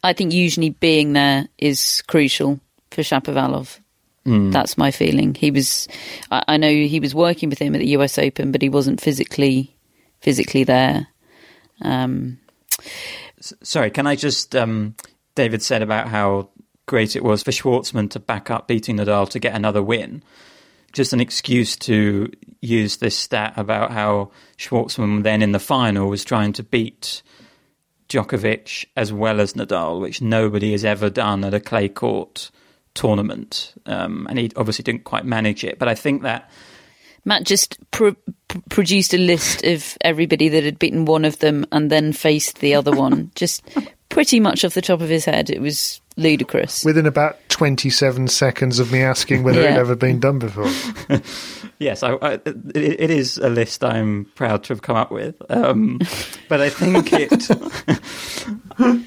I 0.03 0.13
think 0.13 0.33
Youzhny 0.33 0.79
being 0.81 1.13
there 1.13 1.49
is 1.59 2.03
crucial 2.07 2.61
for 2.91 3.03
Shapovalov. 3.03 3.79
Mm. 4.27 4.53
That's 4.53 4.79
my 4.79 4.91
feeling. 4.91 5.35
He 5.35 5.51
was, 5.51 5.89
I, 6.31 6.45
I 6.49 6.57
know 6.57 6.71
he 6.71 7.01
was 7.01 7.15
working 7.15 7.49
with 7.49 7.59
him 7.59 7.75
at 7.75 7.79
the 7.79 7.89
U.S. 7.89 8.19
Open, 8.19 8.53
but 8.53 8.63
he 8.63 8.69
wasn't 8.69 9.01
physically 9.01 9.75
physically 10.21 10.65
there. 10.65 11.07
Um, 11.83 12.39
Sorry, 13.41 13.91
can 13.91 14.07
I 14.07 14.17
just? 14.17 14.55
Um, 14.55 14.95
David 15.35 15.63
said 15.63 15.83
about 15.83 16.09
how 16.09 16.51
great 16.87 17.15
it 17.15 17.23
was 17.23 17.43
for 17.43 17.53
Schwartzman 17.53 18.11
to 18.11 18.21
back 18.21 18.51
up 18.51 18.67
beating 18.67 18.97
Nadal 18.97 19.29
to 19.31 19.39
get 19.39 19.55
another 19.55 19.83
win. 19.83 20.23
Just 20.93 21.13
an 21.13 21.21
excuse 21.21 21.77
to 21.77 22.33
use 22.61 22.97
this 22.97 23.17
stat 23.17 23.55
about 23.57 23.93
how 23.93 24.33
Schwartzman 24.59 25.23
then 25.23 25.41
in 25.41 25.53
the 25.53 25.61
final 25.61 26.09
was 26.11 26.25
trying 26.25 26.53
to 26.55 26.65
beat 26.65 27.23
Djokovic 28.09 28.87
as 28.97 29.13
well 29.13 29.41
as 29.41 29.53
Nadal, 29.53 30.01
which 30.01 30.21
nobody 30.21 30.73
has 30.73 30.85
ever 30.85 31.09
done 31.09 31.45
at 31.45 31.55
a 31.55 31.61
clay 31.61 31.89
court 31.89 32.51
tournament. 32.95 33.73
Um, 33.87 34.27
and 34.29 34.39
he 34.39 34.51
obviously 34.57 34.83
didn't 34.83 35.05
quite 35.05 35.25
manage 35.25 35.63
it. 35.63 35.79
But 35.79 35.89
I 35.89 35.95
think 35.95 36.23
that 36.23 36.51
Matt 37.25 37.45
just 37.45 37.79
pr- 37.91 38.11
produced 38.69 39.15
a 39.15 39.19
list 39.19 39.65
of 39.65 39.97
everybody 40.01 40.49
that 40.49 40.65
had 40.65 40.79
beaten 40.79 41.05
one 41.05 41.25
of 41.25 41.39
them 41.39 41.67
and 41.73 41.91
then 41.91 42.13
faced 42.13 42.61
the 42.61 42.75
other 42.75 42.93
one. 42.93 43.31
just 43.35 43.63
pretty 44.09 44.41
much 44.41 44.65
off 44.65 44.75
the 44.75 44.83
top 44.83 45.01
of 45.01 45.09
his 45.09 45.25
head. 45.25 45.51
It 45.51 45.61
was 45.61 46.01
ludicrous. 46.17 46.85
Within 46.85 47.07
about 47.07 47.39
27 47.49 48.29
seconds 48.29 48.79
of 48.79 48.93
me 48.93 49.03
asking 49.03 49.43
whether 49.43 49.61
yeah. 49.61 49.69
it 49.69 49.71
had 49.73 49.81
ever 49.81 49.97
been 49.97 50.21
done 50.21 50.39
before. 50.39 50.71
yes, 51.79 52.03
I, 52.03 52.13
I, 52.15 52.33
it, 52.35 52.57
it 52.75 53.11
is 53.11 53.39
a 53.39 53.49
list 53.49 53.85
I'm 53.85 54.27
proud 54.35 54.65
to 54.65 54.73
have 54.75 54.83
come 54.83 54.97
up 54.97 55.11
with. 55.11 55.41
Um, 55.51 56.01
but 56.49 56.61
I 56.61 56.71
think 56.71 57.13
it. 57.13 57.49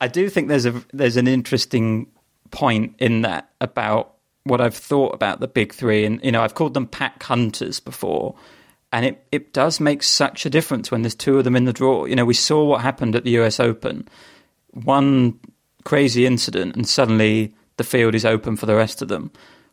I 0.00 0.08
do 0.08 0.30
think 0.30 0.48
there's 0.48 0.66
a 0.66 0.82
there's 0.92 1.16
an 1.16 1.28
interesting 1.28 2.06
point 2.50 2.94
in 2.98 3.22
that 3.22 3.50
about 3.60 4.14
what 4.44 4.60
I've 4.60 4.76
thought 4.76 5.14
about 5.14 5.40
the 5.40 5.48
big 5.48 5.72
three, 5.72 6.04
and 6.04 6.22
you 6.24 6.32
know, 6.32 6.42
I've 6.42 6.54
called 6.54 6.74
them 6.74 6.86
pack 6.86 7.22
hunters 7.22 7.80
before, 7.80 8.34
and 8.92 9.04
it 9.04 9.26
it 9.30 9.52
does 9.52 9.80
make 9.80 10.02
such 10.02 10.46
a 10.46 10.50
difference 10.50 10.90
when 10.90 11.02
there's 11.02 11.14
two 11.14 11.38
of 11.38 11.44
them 11.44 11.56
in 11.56 11.64
the 11.64 11.72
draw. 11.72 12.04
You 12.04 12.16
know, 12.16 12.24
we 12.24 12.34
saw 12.34 12.64
what 12.64 12.80
happened 12.80 13.14
at 13.14 13.24
the 13.24 13.30
U.S. 13.32 13.60
Open, 13.60 14.08
one 14.70 15.38
crazy 15.84 16.26
incident, 16.26 16.76
and 16.76 16.88
suddenly 16.88 17.54
the 17.76 17.84
field 17.84 18.14
is 18.14 18.24
open 18.24 18.56
for 18.56 18.66
the 18.66 18.76
rest 18.76 19.02
of 19.02 19.08
them. 19.08 19.30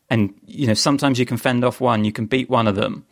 And 0.10 0.34
you 0.46 0.68
know, 0.68 0.74
sometimes 0.74 1.20
you 1.20 1.26
can 1.26 1.38
fend 1.38 1.64
off 1.64 1.82
one, 1.82 2.06
you 2.06 2.12
can 2.12 2.26
beat 2.26 2.50
one 2.50 2.68
of 2.68 2.76
them, 2.76 3.06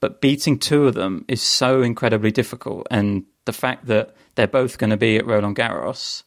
but 0.00 0.20
beating 0.20 0.58
two 0.58 0.86
of 0.86 0.94
them 0.94 1.24
is 1.28 1.42
so 1.42 1.82
incredibly 1.82 2.30
difficult. 2.30 2.86
And 2.90 3.24
the 3.44 3.52
fact 3.52 3.86
that 3.86 4.14
they're 4.34 4.46
both 4.46 4.78
going 4.78 4.90
to 4.90 4.96
be 4.96 5.16
at 5.16 5.26
Roland 5.26 5.56
Garros 5.56 6.22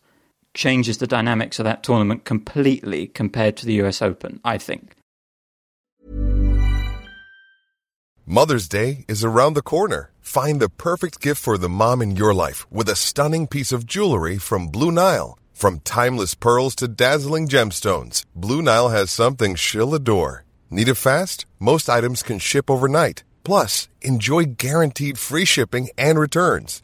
changes 0.53 0.97
the 0.97 1.07
dynamics 1.07 1.59
of 1.59 1.65
that 1.65 1.83
tournament 1.83 2.25
completely 2.25 3.07
compared 3.07 3.57
to 3.57 3.65
the 3.65 3.81
US 3.81 4.01
Open, 4.01 4.39
I 4.43 4.57
think. 4.57 4.95
Mother's 8.25 8.67
Day 8.67 9.05
is 9.07 9.23
around 9.23 9.55
the 9.55 9.63
corner. 9.63 10.11
Find 10.21 10.59
the 10.59 10.69
perfect 10.69 11.19
gift 11.19 11.41
for 11.41 11.57
the 11.57 11.67
mom 11.67 11.99
in 11.99 12.15
your 12.15 12.33
life 12.33 12.71
with 12.71 12.87
a 12.87 12.95
stunning 12.95 13.47
piece 13.47 13.71
of 13.71 13.87
jewelry 13.87 14.37
from 14.37 14.67
Blue 14.67 14.91
Nile. 14.91 15.39
From 15.51 15.79
timeless 15.79 16.35
pearls 16.35 16.75
to 16.75 16.87
dazzling 16.87 17.47
gemstones, 17.47 18.23
Blue 18.35 18.61
Nile 18.61 18.89
has 18.89 19.09
something 19.09 19.55
she'll 19.55 19.95
adore. 19.95 20.45
Need 20.69 20.89
it 20.89 20.95
fast? 20.95 21.47
Most 21.57 21.89
items 21.89 22.21
can 22.21 22.37
ship 22.37 22.69
overnight. 22.69 23.23
Plus, 23.43 23.89
enjoy 24.01 24.45
guaranteed 24.45 25.17
free 25.17 25.45
shipping 25.45 25.89
and 25.97 26.19
returns. 26.19 26.83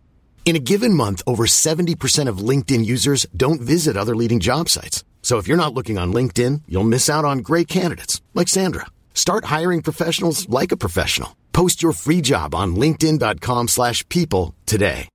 In 0.43 0.57
a 0.57 0.59
given 0.59 0.93
month, 0.93 1.21
over 1.25 1.45
70% 1.45 2.27
of 2.27 2.39
LinkedIn 2.39 2.83
users 2.85 3.25
don't 3.37 3.61
visit 3.61 3.95
other 3.95 4.15
leading 4.17 4.41
job 4.41 4.67
sites. 4.67 5.05
So 5.21 5.37
if 5.37 5.47
you're 5.47 5.55
not 5.55 5.73
looking 5.73 5.97
on 5.97 6.11
LinkedIn, 6.11 6.63
you'll 6.67 6.83
miss 6.83 7.09
out 7.09 7.23
on 7.23 7.37
great 7.37 7.69
candidates 7.69 8.21
like 8.33 8.49
Sandra. 8.49 8.87
Start 9.13 9.45
hiring 9.45 9.81
professionals 9.81 10.49
like 10.49 10.73
a 10.73 10.77
professional. 10.77 11.37
Post 11.53 11.81
your 11.81 11.93
free 11.93 12.19
job 12.19 12.53
on 12.53 12.75
linkedin.com/people 12.75 14.55
today. 14.65 15.07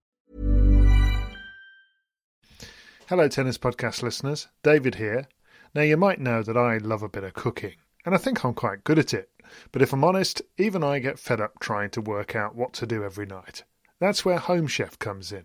Hello, 3.09 3.29
Tennis 3.29 3.59
Podcast 3.59 4.03
listeners. 4.03 4.49
David 4.65 4.97
here. 4.97 5.29
Now, 5.75 5.83
you 5.83 5.97
might 5.97 6.21
know 6.21 6.43
that 6.43 6.57
I 6.57 6.79
love 6.79 7.05
a 7.05 7.09
bit 7.09 7.23
of 7.23 7.35
cooking, 7.35 7.75
and 8.05 8.15
I 8.15 8.19
think 8.19 8.45
I'm 8.45 8.55
quite 8.55 8.83
good 8.83 8.99
at 8.99 9.15
it. 9.15 9.29
But 9.71 9.83
if 9.83 9.93
I'm 9.93 10.03
honest, 10.03 10.43
even 10.59 10.83
I 10.83 10.99
get 10.99 11.19
fed 11.19 11.41
up 11.41 11.61
trying 11.61 11.91
to 11.91 12.01
work 12.01 12.35
out 12.35 12.57
what 12.57 12.73
to 12.75 12.87
do 12.87 13.05
every 13.05 13.27
night. 13.27 13.63
That's 13.99 14.25
where 14.25 14.39
Home 14.39 14.67
Chef 14.67 14.99
comes 14.99 15.33
in. 15.33 15.45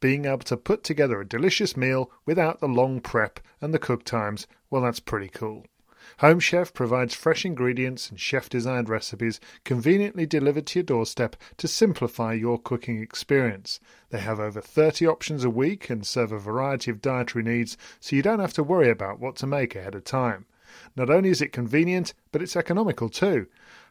Being 0.00 0.24
able 0.24 0.38
to 0.38 0.56
put 0.56 0.82
together 0.82 1.20
a 1.20 1.28
delicious 1.28 1.76
meal 1.76 2.10
without 2.24 2.60
the 2.60 2.68
long 2.68 3.00
prep 3.00 3.40
and 3.60 3.74
the 3.74 3.78
cook 3.78 4.04
times, 4.04 4.46
well, 4.70 4.82
that's 4.82 5.00
pretty 5.00 5.28
cool. 5.28 5.66
Home 6.20 6.40
Chef 6.40 6.72
provides 6.72 7.14
fresh 7.14 7.44
ingredients 7.44 8.08
and 8.08 8.18
chef 8.18 8.48
designed 8.48 8.88
recipes 8.88 9.38
conveniently 9.64 10.24
delivered 10.24 10.66
to 10.68 10.78
your 10.78 10.84
doorstep 10.84 11.36
to 11.58 11.68
simplify 11.68 12.32
your 12.32 12.58
cooking 12.58 13.02
experience. 13.02 13.80
They 14.08 14.20
have 14.20 14.40
over 14.40 14.62
30 14.62 15.06
options 15.06 15.44
a 15.44 15.50
week 15.50 15.90
and 15.90 16.06
serve 16.06 16.32
a 16.32 16.38
variety 16.38 16.90
of 16.90 17.02
dietary 17.02 17.44
needs, 17.44 17.76
so 18.00 18.16
you 18.16 18.22
don't 18.22 18.40
have 18.40 18.54
to 18.54 18.64
worry 18.64 18.88
about 18.88 19.20
what 19.20 19.36
to 19.36 19.46
make 19.46 19.76
ahead 19.76 19.94
of 19.94 20.04
time. 20.04 20.46
Not 20.96 21.10
only 21.10 21.28
is 21.28 21.42
it 21.42 21.52
convenient, 21.52 22.14
but 22.32 22.40
it's 22.40 22.56
economical 22.56 23.10
too. 23.10 23.46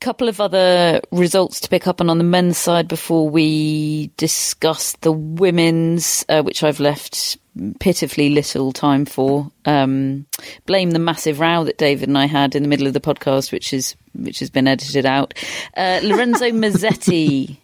Couple 0.00 0.28
of 0.28 0.40
other 0.40 1.00
results 1.12 1.60
to 1.60 1.68
pick 1.68 1.86
up 1.86 2.00
on 2.00 2.10
on 2.10 2.18
the 2.18 2.24
men's 2.24 2.58
side 2.58 2.88
before 2.88 3.28
we 3.28 4.10
discuss 4.16 4.94
the 5.02 5.12
women's, 5.12 6.24
uh, 6.28 6.42
which 6.42 6.64
I've 6.64 6.80
left 6.80 7.38
pitifully 7.78 8.30
little 8.30 8.72
time 8.72 9.04
for. 9.04 9.50
Um, 9.64 10.26
blame 10.66 10.90
the 10.90 10.98
massive 10.98 11.38
row 11.38 11.62
that 11.64 11.78
David 11.78 12.08
and 12.08 12.18
I 12.18 12.26
had 12.26 12.56
in 12.56 12.64
the 12.64 12.68
middle 12.68 12.88
of 12.88 12.94
the 12.94 13.00
podcast, 13.00 13.52
which 13.52 13.72
is 13.72 13.94
which 14.14 14.40
has 14.40 14.50
been 14.50 14.66
edited 14.66 15.06
out. 15.06 15.34
Uh, 15.76 16.00
Lorenzo 16.02 16.46
Musetti. 16.50 17.58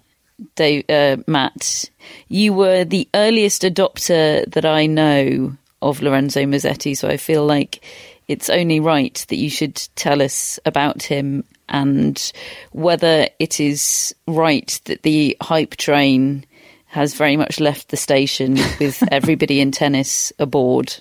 Dave, 0.55 0.85
uh, 0.89 1.17
Matt, 1.27 1.91
you 2.29 2.53
were 2.53 2.85
the 2.85 3.09
earliest 3.13 3.63
adopter 3.63 4.49
that 4.53 4.65
I 4.65 4.87
know 4.87 5.57
of 5.83 6.01
Lorenzo 6.01 6.43
Musetti, 6.43 6.97
so 6.97 7.09
I 7.09 7.17
feel 7.17 7.45
like 7.45 7.85
it's 8.29 8.49
only 8.49 8.79
right 8.79 9.25
that 9.31 9.37
you 9.37 9.51
should 9.51 9.75
tell 9.97 10.23
us 10.23 10.61
about 10.65 11.03
him 11.03 11.43
and 11.69 12.33
whether 12.73 13.29
it 13.39 13.61
is 13.61 14.15
right 14.27 14.81
that 14.85 15.03
the 15.03 15.37
hype 15.41 15.77
train 15.77 16.45
has 16.87 17.15
very 17.15 17.37
much 17.37 17.61
left 17.61 17.89
the 17.89 17.97
station 17.97 18.55
with 18.81 19.03
everybody 19.13 19.61
in 19.61 19.71
tennis 19.71 20.33
aboard. 20.39 20.97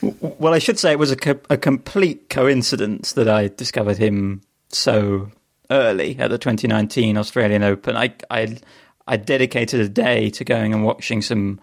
Well, 0.00 0.54
I 0.54 0.58
should 0.58 0.78
say 0.78 0.92
it 0.92 0.98
was 0.98 1.10
a, 1.10 1.16
co- 1.16 1.40
a 1.50 1.56
complete 1.56 2.28
coincidence 2.28 3.12
that 3.14 3.28
I 3.28 3.48
discovered 3.48 3.98
him 3.98 4.42
so 4.68 5.30
early 5.70 6.16
at 6.18 6.30
the 6.30 6.38
2019 6.38 7.16
Australian 7.16 7.62
Open. 7.62 7.96
I, 7.96 8.14
I, 8.30 8.58
I 9.06 9.16
dedicated 9.16 9.80
a 9.80 9.88
day 9.88 10.30
to 10.30 10.44
going 10.44 10.72
and 10.74 10.84
watching 10.84 11.22
some 11.22 11.60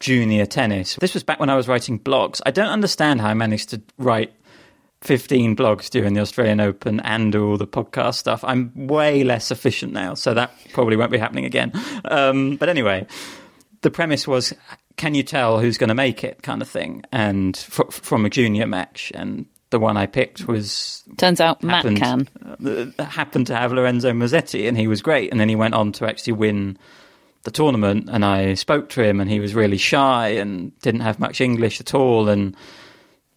junior 0.00 0.46
tennis. 0.46 0.96
This 0.96 1.14
was 1.14 1.22
back 1.22 1.38
when 1.38 1.50
I 1.50 1.54
was 1.54 1.68
writing 1.68 1.98
blogs. 1.98 2.40
I 2.44 2.50
don't 2.50 2.70
understand 2.70 3.20
how 3.20 3.28
I 3.28 3.34
managed 3.34 3.70
to 3.70 3.82
write 3.98 4.32
15 5.02 5.56
blogs 5.56 5.90
during 5.90 6.14
the 6.14 6.20
Australian 6.20 6.60
Open 6.60 7.00
and 7.00 7.34
all 7.34 7.56
the 7.56 7.66
podcast 7.66 8.14
stuff. 8.14 8.42
I'm 8.44 8.72
way 8.74 9.24
less 9.24 9.50
efficient 9.50 9.92
now, 9.92 10.14
so 10.14 10.32
that 10.34 10.52
probably 10.72 10.96
won't 10.96 11.10
be 11.10 11.18
happening 11.18 11.44
again. 11.44 11.72
Um, 12.04 12.56
but 12.56 12.68
anyway, 12.68 13.06
the 13.82 13.90
premise 13.90 14.26
was 14.26 14.54
can 14.96 15.14
you 15.14 15.22
tell 15.22 15.58
who's 15.58 15.78
going 15.78 15.88
to 15.88 15.94
make 15.94 16.22
it 16.24 16.42
kind 16.42 16.62
of 16.62 16.68
thing 16.68 17.02
and 17.12 17.56
from 17.56 18.24
a 18.24 18.30
junior 18.30 18.66
match 18.66 19.10
and 19.14 19.46
the 19.70 19.78
one 19.78 19.96
I 19.96 20.06
picked 20.06 20.46
was 20.46 21.02
Turns 21.16 21.40
out 21.40 21.62
Matt 21.62 21.84
happened, 21.84 21.98
can. 21.98 22.92
uh, 22.98 23.04
happened 23.04 23.46
to 23.46 23.56
have 23.56 23.72
Lorenzo 23.72 24.12
Musetti 24.12 24.68
and 24.68 24.76
he 24.76 24.86
was 24.86 25.00
great 25.00 25.30
and 25.30 25.40
then 25.40 25.48
he 25.48 25.56
went 25.56 25.74
on 25.74 25.92
to 25.92 26.06
actually 26.06 26.34
win 26.34 26.78
the 27.44 27.50
tournament 27.50 28.08
and 28.12 28.24
I 28.24 28.54
spoke 28.54 28.90
to 28.90 29.02
him 29.02 29.18
and 29.18 29.30
he 29.30 29.40
was 29.40 29.54
really 29.54 29.78
shy 29.78 30.28
and 30.28 30.78
didn't 30.80 31.00
have 31.00 31.18
much 31.18 31.40
English 31.40 31.80
at 31.80 31.94
all 31.94 32.28
and 32.28 32.54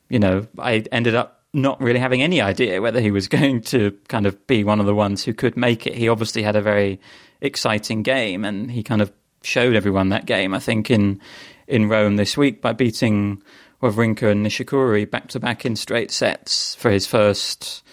you 0.09 0.19
know 0.19 0.45
I 0.59 0.83
ended 0.91 1.15
up 1.15 1.44
not 1.55 1.81
really 1.81 1.99
having 1.99 2.21
any 2.21 2.41
idea 2.41 2.81
whether 2.81 2.99
he 2.99 3.11
was 3.11 3.27
going 3.39 3.61
to 3.61 3.97
kind 4.07 4.25
of 4.25 4.45
be 4.47 4.63
one 4.63 4.79
of 4.79 4.85
the 4.85 4.95
ones 4.95 5.23
who 5.23 5.33
could 5.33 5.57
make 5.57 5.87
it 5.87 5.95
he 5.95 6.09
obviously 6.09 6.43
had 6.43 6.55
a 6.55 6.61
very 6.61 6.99
exciting 7.41 8.03
game 8.03 8.45
and 8.45 8.69
he 8.71 8.83
kind 8.83 9.01
of 9.01 9.11
showed 9.41 9.75
everyone 9.75 10.09
that 10.09 10.25
game 10.25 10.53
I 10.53 10.59
think 10.59 10.91
in 10.91 11.21
in 11.67 11.89
Rome 11.89 12.15
this 12.15 12.37
week 12.37 12.61
by 12.61 12.73
beating 12.73 13.41
Wawrinka 13.81 14.31
and 14.31 14.45
Nishikori 14.45 15.09
back 15.09 15.27
to 15.29 15.39
back 15.39 15.65
in 15.65 15.75
straight 15.75 16.11
sets 16.11 16.75
for 16.75 16.89
his 16.89 17.07
first 17.07 17.83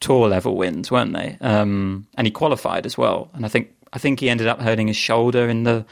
tour 0.00 0.28
level 0.28 0.56
wins, 0.56 0.90
weren't 0.90 1.12
they? 1.12 1.36
Um, 1.40 2.06
and 2.16 2.26
he 2.26 2.30
qualified 2.30 2.86
as 2.86 2.98
well. 2.98 3.30
And 3.34 3.44
I 3.44 3.48
think 3.48 3.72
I 3.92 3.98
think 3.98 4.20
he 4.20 4.28
ended 4.28 4.46
up 4.46 4.60
hurting 4.60 4.88
his 4.88 4.96
shoulder 4.96 5.48
in 5.48 5.64
the 5.64 5.84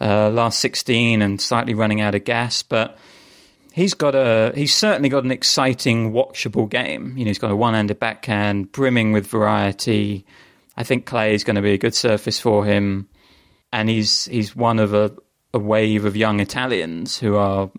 uh, 0.00 0.30
last 0.30 0.58
sixteen 0.58 1.22
and 1.22 1.40
slightly 1.40 1.74
running 1.74 2.00
out 2.00 2.14
of 2.14 2.24
gas, 2.24 2.62
but. 2.62 2.98
He's 3.76 3.92
got 3.92 4.14
a. 4.14 4.52
He's 4.54 4.74
certainly 4.74 5.10
got 5.10 5.24
an 5.24 5.30
exciting, 5.30 6.10
watchable 6.10 6.66
game. 6.66 7.14
You 7.18 7.26
know, 7.26 7.28
he's 7.28 7.38
got 7.38 7.50
a 7.50 7.56
one-handed 7.56 8.00
backhand, 8.00 8.72
brimming 8.72 9.12
with 9.12 9.26
variety. 9.26 10.24
I 10.78 10.82
think 10.82 11.04
clay 11.04 11.34
is 11.34 11.44
going 11.44 11.56
to 11.56 11.62
be 11.62 11.74
a 11.74 11.78
good 11.78 11.94
surface 11.94 12.40
for 12.40 12.64
him, 12.64 13.06
and 13.74 13.90
he's 13.90 14.24
he's 14.24 14.56
one 14.56 14.78
of 14.78 14.94
a, 14.94 15.14
a 15.52 15.58
wave 15.58 16.06
of 16.06 16.16
young 16.16 16.40
Italians 16.40 17.18
who 17.18 17.36
are 17.36 17.70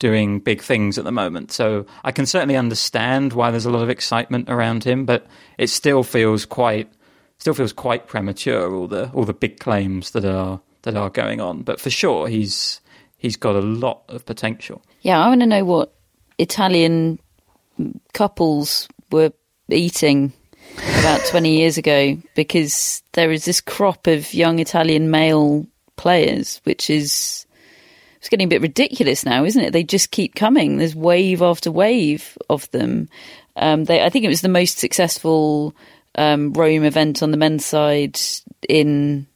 doing 0.00 0.40
big 0.40 0.60
things 0.60 0.98
at 0.98 1.04
the 1.04 1.12
moment. 1.12 1.52
So 1.52 1.86
I 2.02 2.10
can 2.10 2.26
certainly 2.26 2.56
understand 2.56 3.32
why 3.32 3.52
there's 3.52 3.64
a 3.64 3.70
lot 3.70 3.84
of 3.84 3.90
excitement 3.90 4.50
around 4.50 4.82
him, 4.82 5.04
but 5.04 5.28
it 5.56 5.68
still 5.68 6.02
feels 6.02 6.44
quite 6.44 6.92
still 7.38 7.54
feels 7.54 7.72
quite 7.72 8.08
premature. 8.08 8.74
All 8.74 8.88
the 8.88 9.08
all 9.10 9.24
the 9.24 9.32
big 9.32 9.60
claims 9.60 10.10
that 10.10 10.24
are 10.24 10.60
that 10.82 10.96
are 10.96 11.10
going 11.10 11.40
on, 11.40 11.62
but 11.62 11.80
for 11.80 11.90
sure 11.90 12.26
he's 12.26 12.80
he's 13.16 13.36
got 13.36 13.54
a 13.54 13.60
lot 13.60 14.02
of 14.08 14.26
potential. 14.26 14.82
Yeah, 15.02 15.18
I 15.20 15.28
want 15.28 15.40
to 15.40 15.46
know 15.46 15.64
what 15.64 15.92
Italian 16.38 17.18
couples 18.12 18.88
were 19.10 19.32
eating 19.68 20.32
about 21.00 21.20
20 21.28 21.58
years 21.58 21.76
ago 21.76 22.16
because 22.36 23.02
there 23.12 23.32
is 23.32 23.44
this 23.44 23.60
crop 23.60 24.06
of 24.06 24.32
young 24.32 24.60
Italian 24.60 25.10
male 25.10 25.66
players, 25.96 26.60
which 26.64 26.88
is 26.88 27.46
it's 28.16 28.28
getting 28.28 28.46
a 28.46 28.48
bit 28.48 28.62
ridiculous 28.62 29.24
now, 29.24 29.44
isn't 29.44 29.62
it? 29.62 29.72
They 29.72 29.82
just 29.82 30.12
keep 30.12 30.36
coming. 30.36 30.76
There's 30.76 30.94
wave 30.94 31.42
after 31.42 31.72
wave 31.72 32.38
of 32.48 32.70
them. 32.70 33.08
Um, 33.56 33.84
they, 33.84 34.04
I 34.04 34.08
think 34.08 34.24
it 34.24 34.28
was 34.28 34.42
the 34.42 34.48
most 34.48 34.78
successful 34.78 35.74
um, 36.14 36.52
Rome 36.52 36.84
event 36.84 37.24
on 37.24 37.32
the 37.32 37.36
men's 37.36 37.66
side 37.66 38.20
in 38.68 39.26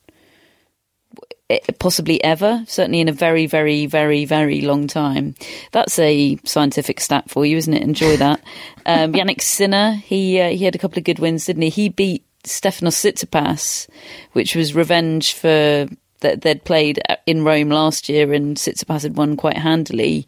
possibly 1.79 2.23
ever, 2.25 2.65
certainly 2.67 3.01
in 3.01 3.09
a 3.09 3.13
very, 3.13 3.47
very, 3.47 3.87
very, 3.87 4.25
very 4.25 4.61
long 4.63 4.87
time. 4.87 5.35
That's 5.73 5.99
a 5.99 6.39
scientific 6.45 7.01
stat 7.01 7.31
for 7.31 7.47
you, 7.47 7.57
isn't 7.57 7.75
it? 7.75 7.83
Enjoy 7.83 8.17
that. 8.17 8.41
Um, 8.85 9.13
Jannik 9.13 9.41
Sinner, 9.41 9.93
he 9.93 10.41
uh, 10.41 10.51
he 10.51 10.65
had 10.65 10.75
a 10.75 10.79
couple 10.79 10.99
of 10.99 11.05
good 11.05 11.19
wins, 11.19 11.47
didn't 11.47 11.63
he? 11.63 11.69
He 11.71 11.89
beat 11.89 12.25
Stefanos 12.45 12.97
Tsitsipas, 12.97 13.89
which 14.33 14.55
was 14.55 14.75
revenge 14.75 15.35
for 15.35 15.89
that 16.21 16.41
they'd 16.41 16.65
played 16.65 17.01
in 17.27 17.45
Rome 17.45 17.69
last 17.69 18.09
year, 18.09 18.33
and 18.33 18.57
Tsitsipas 18.57 19.03
had 19.03 19.17
won 19.17 19.37
quite 19.37 19.59
handily. 19.59 20.27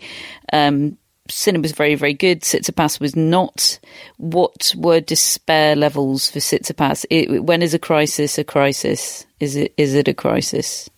Um, 0.53 0.99
Sinner 1.31 1.61
was 1.61 1.73
very, 1.73 1.95
very 1.95 2.15
good. 2.15 2.41
Tsitsipas 2.43 3.01
was 3.01 3.15
not. 3.15 3.79
What 4.17 4.73
were 4.77 5.01
despair 5.01 5.77
levels 5.77 6.31
for 6.31 6.39
Tsitsipas? 6.39 7.05
It, 7.11 7.45
when 7.45 7.63
is 7.63 7.75
a 7.75 7.79
crisis 7.79 8.39
a 8.39 8.45
crisis? 8.45 9.27
Is 9.41 9.57
it 9.57 9.75
is 9.77 9.95
it 9.95 10.09
a 10.09 10.15
crisis? 10.15 10.89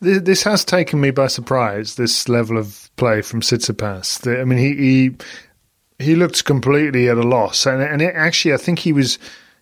This 0.00 0.42
has 0.42 0.64
taken 0.64 1.00
me 1.00 1.10
by 1.10 1.28
surprise. 1.28 1.94
This 1.94 2.28
level 2.28 2.58
of 2.58 2.90
play 2.96 3.22
from 3.22 3.40
Tsitsipas. 3.40 4.40
I 4.40 4.44
mean, 4.44 4.58
he 4.58 4.74
he, 4.76 5.16
he 5.98 6.14
looked 6.16 6.44
completely 6.44 7.08
at 7.08 7.16
a 7.16 7.22
loss, 7.22 7.66
and 7.66 7.82
and 7.82 8.02
it, 8.02 8.14
actually, 8.14 8.54
I 8.54 8.58
think 8.58 8.78
he 8.78 8.92
was 8.92 9.18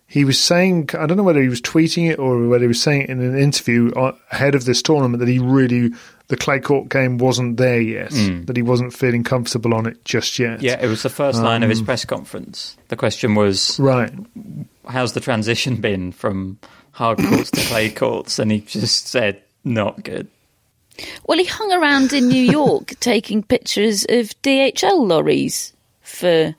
he 0.07 0.25
was 0.25 0.39
saying 0.39 0.89
I 0.93 1.05
don't 1.05 1.17
know 1.17 1.23
whether 1.23 1.41
he 1.41 1.49
was 1.49 1.61
tweeting 1.61 2.11
it 2.11 2.19
or 2.19 2.47
whether 2.47 2.63
he 2.63 2.67
was 2.67 2.81
saying 2.81 3.03
it 3.03 3.09
in 3.09 3.21
an 3.21 3.37
interview 3.37 3.91
ahead 4.31 4.55
of 4.55 4.65
this 4.65 4.81
tournament 4.81 5.19
that 5.19 5.29
he 5.29 5.39
really 5.39 5.91
the 6.27 6.37
clay 6.37 6.59
court 6.59 6.89
game 6.89 7.17
wasn't 7.17 7.57
there 7.57 7.81
yet, 7.81 8.11
mm. 8.11 8.45
that 8.47 8.55
he 8.55 8.61
wasn't 8.61 8.93
feeling 8.93 9.23
comfortable 9.23 9.73
on 9.73 9.85
it 9.85 10.03
just 10.05 10.39
yet. 10.39 10.61
Yeah, 10.61 10.79
it 10.81 10.87
was 10.87 11.03
the 11.03 11.09
first 11.09 11.41
line 11.41 11.57
um, 11.57 11.63
of 11.63 11.69
his 11.69 11.79
um, 11.79 11.85
press 11.85 12.05
conference. 12.05 12.77
The 12.87 12.95
question 12.95 13.35
was, 13.35 13.79
right, 13.79 14.11
how's 14.87 15.13
the 15.13 15.19
transition 15.19 15.77
been 15.77 16.11
from 16.11 16.57
hard 16.91 17.19
courts 17.19 17.51
to 17.51 17.61
clay 17.61 17.91
courts? 17.91 18.39
And 18.39 18.51
he 18.51 18.61
just 18.61 19.07
said, 19.07 19.41
not 19.65 20.03
good. 20.03 20.27
Well, 21.25 21.37
he 21.37 21.45
hung 21.45 21.73
around 21.73 22.13
in 22.13 22.27
New 22.27 22.41
York 22.41 22.93
taking 22.99 23.43
pictures 23.43 24.05
of 24.05 24.29
DHL 24.41 25.05
lorries 25.05 25.73
for 26.01 26.55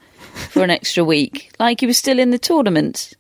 for 0.51 0.63
an 0.63 0.71
extra 0.71 1.03
week, 1.03 1.51
like 1.59 1.81
he 1.81 1.87
was 1.87 1.97
still 1.97 2.19
in 2.19 2.31
the 2.31 2.39
tournament 2.39 3.15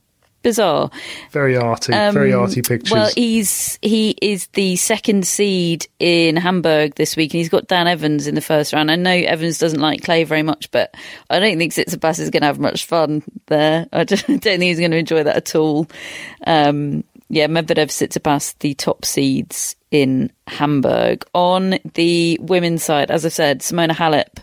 bizarre. 0.46 0.90
Very 1.32 1.56
arty, 1.56 1.92
um, 1.92 2.14
very 2.14 2.32
arty 2.32 2.62
pictures. 2.62 2.92
Well, 2.92 3.10
he's 3.16 3.80
he 3.82 4.16
is 4.22 4.46
the 4.52 4.76
second 4.76 5.26
seed 5.26 5.88
in 5.98 6.36
Hamburg 6.36 6.94
this 6.94 7.16
week, 7.16 7.34
and 7.34 7.38
he's 7.38 7.48
got 7.48 7.66
Dan 7.66 7.88
Evans 7.88 8.28
in 8.28 8.36
the 8.36 8.40
first 8.40 8.72
round. 8.72 8.88
I 8.90 8.94
know 8.94 9.10
Evans 9.10 9.58
doesn't 9.58 9.80
like 9.80 10.04
clay 10.04 10.22
very 10.22 10.44
much, 10.44 10.70
but 10.70 10.94
I 11.28 11.40
don't 11.40 11.58
think 11.58 11.72
Tsitsipas 11.72 12.20
is 12.20 12.30
going 12.30 12.42
to 12.42 12.46
have 12.46 12.60
much 12.60 12.84
fun 12.84 13.24
there. 13.46 13.88
I 13.92 14.04
don't, 14.04 14.24
don't 14.26 14.40
think 14.40 14.62
he's 14.62 14.78
going 14.78 14.92
to 14.92 14.98
enjoy 14.98 15.24
that 15.24 15.36
at 15.36 15.54
all. 15.56 15.88
Um, 16.46 17.02
yeah, 17.28 17.46
Medvedev 17.48 17.88
Tsitsipas, 17.88 18.56
the 18.60 18.74
top 18.74 19.04
seeds 19.04 19.74
in 19.90 20.30
Hamburg. 20.46 21.24
On 21.34 21.78
the 21.94 22.38
women's 22.40 22.84
side, 22.84 23.10
as 23.10 23.26
I 23.26 23.30
said, 23.30 23.60
Simona 23.60 23.92
Halep 23.92 24.38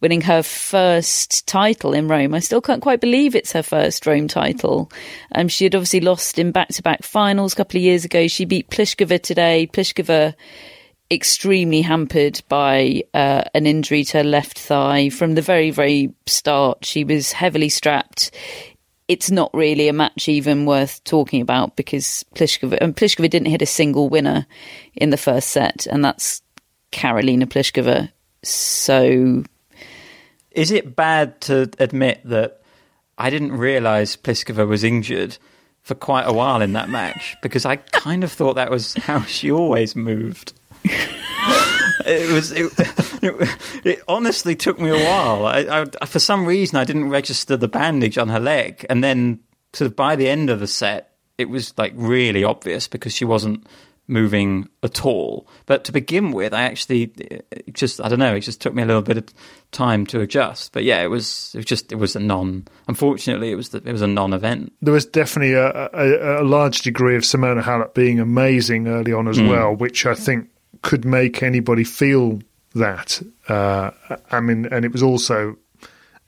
winning 0.00 0.22
her 0.22 0.42
first 0.42 1.46
title 1.46 1.92
in 1.92 2.08
Rome. 2.08 2.34
I 2.34 2.40
still 2.40 2.60
can't 2.60 2.82
quite 2.82 3.00
believe 3.00 3.34
it's 3.34 3.52
her 3.52 3.62
first 3.62 4.06
Rome 4.06 4.28
title. 4.28 4.90
Um, 5.32 5.48
she 5.48 5.64
had 5.64 5.74
obviously 5.74 6.00
lost 6.00 6.38
in 6.38 6.50
back-to-back 6.50 7.04
finals 7.04 7.52
a 7.52 7.56
couple 7.56 7.78
of 7.78 7.84
years 7.84 8.04
ago. 8.04 8.26
She 8.26 8.44
beat 8.44 8.68
Pliskova 8.68 9.22
today. 9.22 9.68
Pliskova 9.72 10.34
extremely 11.10 11.82
hampered 11.82 12.42
by 12.48 13.04
uh, 13.14 13.44
an 13.54 13.66
injury 13.66 14.04
to 14.04 14.18
her 14.18 14.24
left 14.24 14.58
thigh 14.58 15.08
from 15.08 15.34
the 15.34 15.42
very, 15.42 15.70
very 15.70 16.12
start. 16.26 16.84
She 16.84 17.04
was 17.04 17.30
heavily 17.32 17.68
strapped 17.68 18.32
it's 19.08 19.30
not 19.30 19.52
really 19.52 19.88
a 19.88 19.92
match 19.92 20.28
even 20.28 20.66
worth 20.66 21.02
talking 21.04 21.40
about 21.40 21.76
because 21.76 22.24
Pliskova 22.34 22.78
and 22.80 22.96
Pliskova 22.96 23.28
didn't 23.28 23.50
hit 23.50 23.62
a 23.62 23.66
single 23.66 24.08
winner 24.08 24.46
in 24.94 25.10
the 25.10 25.16
first 25.16 25.50
set, 25.50 25.86
and 25.86 26.04
that's 26.04 26.42
Karolina 26.92 27.44
Pliskova. 27.44 28.10
So, 28.42 29.44
is 30.50 30.70
it 30.70 30.96
bad 30.96 31.40
to 31.42 31.70
admit 31.78 32.20
that 32.24 32.62
I 33.18 33.30
didn't 33.30 33.52
realise 33.52 34.16
Pliskova 34.16 34.66
was 34.66 34.84
injured 34.84 35.38
for 35.82 35.94
quite 35.94 36.24
a 36.24 36.32
while 36.32 36.62
in 36.62 36.72
that 36.72 36.88
match 36.88 37.36
because 37.42 37.66
I 37.66 37.76
kind 37.76 38.24
of 38.24 38.32
thought 38.32 38.54
that 38.54 38.70
was 38.70 38.94
how 38.94 39.22
she 39.22 39.52
always 39.52 39.94
moved. 39.94 40.54
it 42.06 42.32
was 42.32 42.52
it, 42.52 42.72
it, 43.22 43.58
it, 43.84 44.02
honestly 44.08 44.56
took 44.56 44.78
me 44.80 44.90
a 44.90 45.04
while. 45.04 45.46
I, 45.46 45.86
I, 46.00 46.06
for 46.06 46.18
some 46.18 46.46
reason, 46.46 46.76
I 46.76 46.84
didn't 46.84 47.10
register 47.10 47.56
the 47.56 47.68
bandage 47.68 48.18
on 48.18 48.28
her 48.28 48.40
leg, 48.40 48.84
and 48.90 49.02
then 49.02 49.40
sort 49.72 49.90
of 49.90 49.96
by 49.96 50.16
the 50.16 50.28
end 50.28 50.50
of 50.50 50.60
the 50.60 50.66
set, 50.66 51.14
it 51.38 51.48
was 51.48 51.76
like 51.78 51.92
really 51.96 52.44
obvious 52.44 52.88
because 52.88 53.14
she 53.14 53.24
wasn't 53.24 53.66
moving 54.06 54.68
at 54.82 55.04
all. 55.04 55.46
But 55.66 55.84
to 55.84 55.92
begin 55.92 56.32
with, 56.32 56.52
I 56.52 56.62
actually 56.62 57.12
just 57.72 58.00
I 58.00 58.08
don't 58.08 58.18
know. 58.18 58.34
It 58.34 58.40
just 58.40 58.60
took 58.60 58.74
me 58.74 58.82
a 58.82 58.86
little 58.86 59.02
bit 59.02 59.16
of 59.16 59.24
time 59.72 60.06
to 60.06 60.20
adjust. 60.20 60.72
But 60.72 60.84
yeah, 60.84 61.02
it 61.02 61.08
was 61.08 61.52
it 61.54 61.58
was 61.58 61.66
just 61.66 61.92
it 61.92 61.96
was 61.96 62.16
a 62.16 62.20
non. 62.20 62.66
Unfortunately, 62.88 63.50
it 63.50 63.56
was 63.56 63.70
the, 63.70 63.78
it 63.78 63.92
was 63.92 64.02
a 64.02 64.06
non-event. 64.06 64.72
There 64.82 64.94
was 64.94 65.06
definitely 65.06 65.54
a, 65.54 65.90
a, 65.92 66.42
a 66.42 66.44
large 66.44 66.82
degree 66.82 67.16
of 67.16 67.22
Simona 67.22 67.62
Halep 67.62 67.94
being 67.94 68.20
amazing 68.20 68.88
early 68.88 69.12
on 69.12 69.28
as 69.28 69.38
mm. 69.38 69.48
well, 69.48 69.74
which 69.74 70.06
I 70.06 70.14
think 70.14 70.48
could 70.82 71.04
make 71.04 71.42
anybody 71.42 71.84
feel 71.84 72.40
that. 72.74 73.22
Uh, 73.48 73.90
I 74.30 74.40
mean, 74.40 74.66
and 74.66 74.84
it 74.84 74.92
was 74.92 75.02
also 75.02 75.56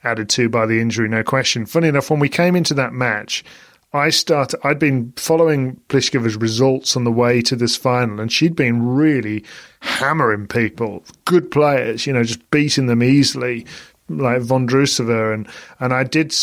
added 0.05 0.29
to 0.31 0.49
by 0.49 0.67
the 0.67 0.81
injury, 0.81 1.09
no 1.09 1.23
question. 1.23 1.67
Funny 1.67 1.89
enough, 1.89 2.11
when 2.11 2.21
we 2.21 2.29
came 2.29 2.57
into 2.57 2.75
that 2.75 2.93
match, 2.93 3.45
I 3.93 4.11
started. 4.11 4.61
I'd 4.65 4.79
been 4.79 5.13
following 5.17 5.81
Pliskova's 5.89 6.37
results 6.37 6.97
on 6.97 7.05
the 7.05 7.13
way 7.13 7.41
to 7.43 7.57
this 7.57 7.77
final, 7.77 8.21
and 8.21 8.31
she'd 8.31 8.57
been 8.57 8.87
really 8.87 9.45
hammering 9.81 10.47
people, 10.47 11.05
good 11.25 11.51
players, 11.51 12.07
you 12.07 12.13
know, 12.13 12.23
just 12.23 12.51
beating 12.51 12.87
them 12.87 13.03
easily, 13.03 13.67
like 14.09 14.43
Vondrousova, 14.43 15.33
and 15.33 15.49
and 15.81 15.93
I 15.95 16.05
did 16.05 16.35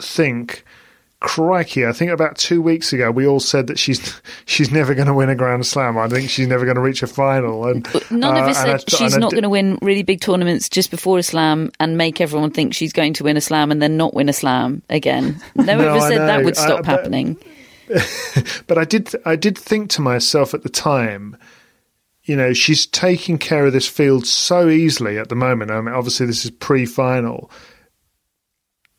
think 0.00 0.64
crikey, 1.20 1.84
I 1.84 1.92
think 1.92 2.12
about 2.12 2.36
two 2.36 2.62
weeks 2.62 2.92
ago 2.92 3.10
we 3.10 3.26
all 3.26 3.40
said 3.40 3.66
that 3.66 3.78
she's 3.78 4.20
she's 4.46 4.70
never 4.70 4.94
going 4.94 5.06
to 5.06 5.14
win 5.14 5.28
a 5.28 5.34
Grand 5.34 5.66
Slam. 5.66 5.98
I 5.98 6.08
think 6.08 6.30
she's 6.30 6.46
never 6.46 6.64
going 6.64 6.76
to 6.76 6.80
reach 6.80 7.02
a 7.02 7.06
final. 7.06 7.66
And 7.66 7.86
none 8.10 8.36
uh, 8.36 8.42
of 8.42 8.48
us 8.48 8.62
said 8.62 8.90
she's 8.90 9.16
not 9.16 9.32
going 9.32 9.42
to 9.42 9.48
win 9.48 9.78
really 9.82 10.02
big 10.02 10.20
tournaments 10.20 10.68
just 10.68 10.90
before 10.90 11.18
a 11.18 11.22
Slam 11.22 11.70
and 11.80 11.96
make 11.96 12.20
everyone 12.20 12.50
think 12.50 12.74
she's 12.74 12.92
going 12.92 13.14
to 13.14 13.24
win 13.24 13.36
a 13.36 13.40
Slam 13.40 13.70
and 13.70 13.82
then 13.82 13.96
not 13.96 14.14
win 14.14 14.28
a 14.28 14.32
Slam 14.32 14.82
again. 14.88 15.40
No, 15.54 15.64
no 15.64 15.88
of 15.88 16.02
us 16.02 16.08
said 16.08 16.18
that 16.18 16.44
would 16.44 16.56
stop 16.56 16.86
I, 16.86 16.90
happening. 16.90 17.36
but 18.66 18.78
I 18.78 18.84
did 18.84 19.14
I 19.24 19.36
did 19.36 19.56
think 19.58 19.90
to 19.90 20.02
myself 20.02 20.54
at 20.54 20.62
the 20.62 20.68
time. 20.68 21.36
You 22.24 22.36
know, 22.36 22.52
she's 22.52 22.84
taking 22.84 23.38
care 23.38 23.64
of 23.64 23.72
this 23.72 23.88
field 23.88 24.26
so 24.26 24.68
easily 24.68 25.16
at 25.16 25.30
the 25.30 25.34
moment. 25.34 25.70
I 25.70 25.80
mean, 25.80 25.94
obviously, 25.94 26.26
this 26.26 26.44
is 26.44 26.50
pre-final 26.50 27.50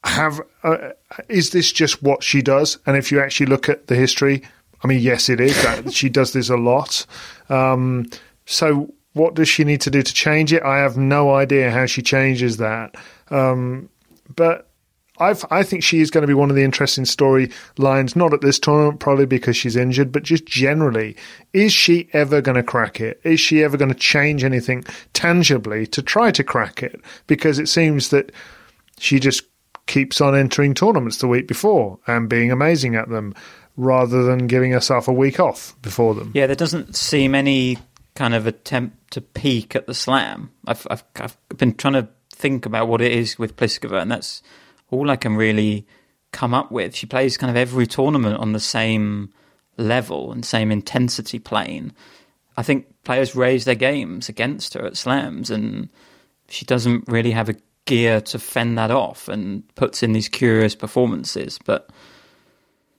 have 0.04 0.42
uh, 0.64 0.92
is 1.28 1.52
this 1.52 1.72
just 1.72 2.02
what 2.02 2.24
she 2.24 2.42
does? 2.42 2.78
And 2.86 2.96
if 2.96 3.12
you 3.12 3.20
actually 3.20 3.48
look 3.48 3.68
at 3.70 3.88
the 3.88 3.96
history, 3.96 4.44
I 4.84 4.88
mean, 4.88 5.00
yes, 5.00 5.30
it 5.30 5.40
is 5.40 5.62
that 5.64 5.94
she 5.94 6.10
does 6.10 6.34
this 6.34 6.50
a 6.50 6.58
lot. 6.58 7.06
Um, 7.50 8.10
so, 8.46 8.94
what 9.14 9.34
does 9.34 9.50
she 9.50 9.64
need 9.64 9.82
to 9.82 9.92
do 9.92 10.02
to 10.02 10.14
change 10.14 10.54
it? 10.54 10.64
I 10.64 10.78
have 10.78 10.98
no 10.98 11.34
idea 11.34 11.72
how 11.72 11.86
she 11.86 12.02
changes 12.02 12.58
that. 12.58 12.96
Um, 13.30 13.90
but 14.34 14.70
I've, 15.18 15.44
I 15.52 15.64
think 15.64 15.84
she 15.84 16.00
is 16.00 16.12
going 16.12 16.22
to 16.22 16.28
be 16.28 16.34
one 16.34 16.50
of 16.50 16.56
the 16.56 16.64
interesting 16.64 17.04
storylines, 17.04 18.16
not 18.16 18.34
at 18.34 18.42
this 18.42 18.58
tournament, 18.58 19.02
probably 19.02 19.26
because 19.26 19.58
she's 19.58 19.76
injured, 19.76 20.14
but 20.14 20.24
just 20.24 20.46
generally. 20.46 21.18
Is 21.52 21.74
she 21.74 22.10
ever 22.14 22.40
going 22.40 22.56
to 22.56 22.64
crack 22.64 23.02
it? 23.02 23.20
Is 23.24 23.40
she 23.40 23.64
ever 23.64 23.76
going 23.76 23.92
to 23.92 23.98
change 23.98 24.46
anything 24.46 24.86
tangibly 25.14 25.86
to 25.88 26.02
try 26.02 26.32
to 26.32 26.44
crack 26.44 26.82
it? 26.82 27.02
Because 27.28 27.60
it 27.60 27.68
seems 27.68 28.10
that 28.10 28.32
she 28.98 29.20
just 29.20 29.44
keeps 29.90 30.22
on 30.22 30.36
entering 30.36 30.74
tournaments 30.74 31.18
the 31.18 31.28
week 31.28 31.48
before 31.48 32.00
and 32.08 32.30
being 32.30 32.52
amazing 32.52 32.96
at 32.96 33.10
them 33.10 33.34
rather 33.76 34.24
than 34.24 34.48
giving 34.48 34.72
herself 34.72 35.08
a 35.08 35.14
week 35.14 35.40
off 35.40 35.76
before 35.82 36.14
them. 36.16 36.32
Yeah, 36.34 36.48
there 36.48 36.56
doesn't 36.56 36.96
seem 36.96 37.36
any 37.36 37.78
kind 38.16 38.34
of 38.34 38.48
attempt 38.48 39.12
to 39.12 39.22
peak 39.22 39.76
at 39.76 39.88
the 39.88 39.94
slam. 39.94 40.52
I've, 40.68 40.86
I've, 40.90 41.04
I've 41.16 41.38
been 41.58 41.74
trying 41.74 41.96
to 41.96 42.08
think 42.32 42.66
about 42.66 42.88
what 42.88 43.02
it 43.02 43.12
is 43.12 43.40
with 43.40 43.58
Pliskova, 43.58 44.02
and 44.02 44.12
that's 44.12 44.44
all 44.92 45.10
I 45.10 45.16
can 45.16 45.36
really 45.36 45.88
come 46.32 46.54
up 46.54 46.72
with. 46.72 46.96
She 46.96 47.08
plays 47.08 47.38
kind 47.38 47.50
of 47.50 47.58
every 47.58 47.88
tournament 47.88 48.38
on 48.38 48.54
the 48.54 48.60
same 48.60 49.34
level 49.78 50.32
and 50.32 50.46
same 50.46 50.72
intensity 50.72 51.40
plane. 51.40 51.94
I 52.58 52.62
think 52.62 52.86
players 53.04 53.36
raise 53.36 53.66
their 53.66 53.76
games 53.76 54.30
against 54.30 54.76
her 54.76 54.86
at 54.86 54.98
slams, 54.98 55.50
and 55.50 55.90
she 56.48 56.66
doesn't 56.66 57.08
really 57.08 57.32
have 57.32 57.50
a 57.50 57.56
gear 57.86 58.22
to 58.22 58.40
fend 58.40 58.78
that 58.78 58.92
off 58.92 59.28
and 59.28 59.64
puts 59.76 60.04
in 60.04 60.14
these 60.14 60.30
curious 60.30 60.76
performances. 60.76 61.60
But 61.66 61.90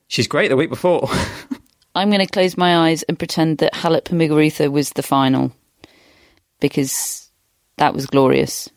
she's 0.09 0.27
great 0.27 0.49
the 0.49 0.57
week 0.57 0.71
before. 0.71 1.09
I'm 1.95 2.11
going 2.11 2.25
to 2.25 2.33
close 2.33 2.57
my 2.57 2.89
eyes 2.89 3.03
and 3.05 3.19
pretend 3.19 3.59
that 3.59 3.75
Halep 3.75 4.05
Muguruza 4.05 4.71
was 4.71 4.91
the 4.91 5.03
final 5.03 5.53
because 6.61 7.31
that 7.77 7.95
was 7.95 8.07
glorious. 8.07 8.69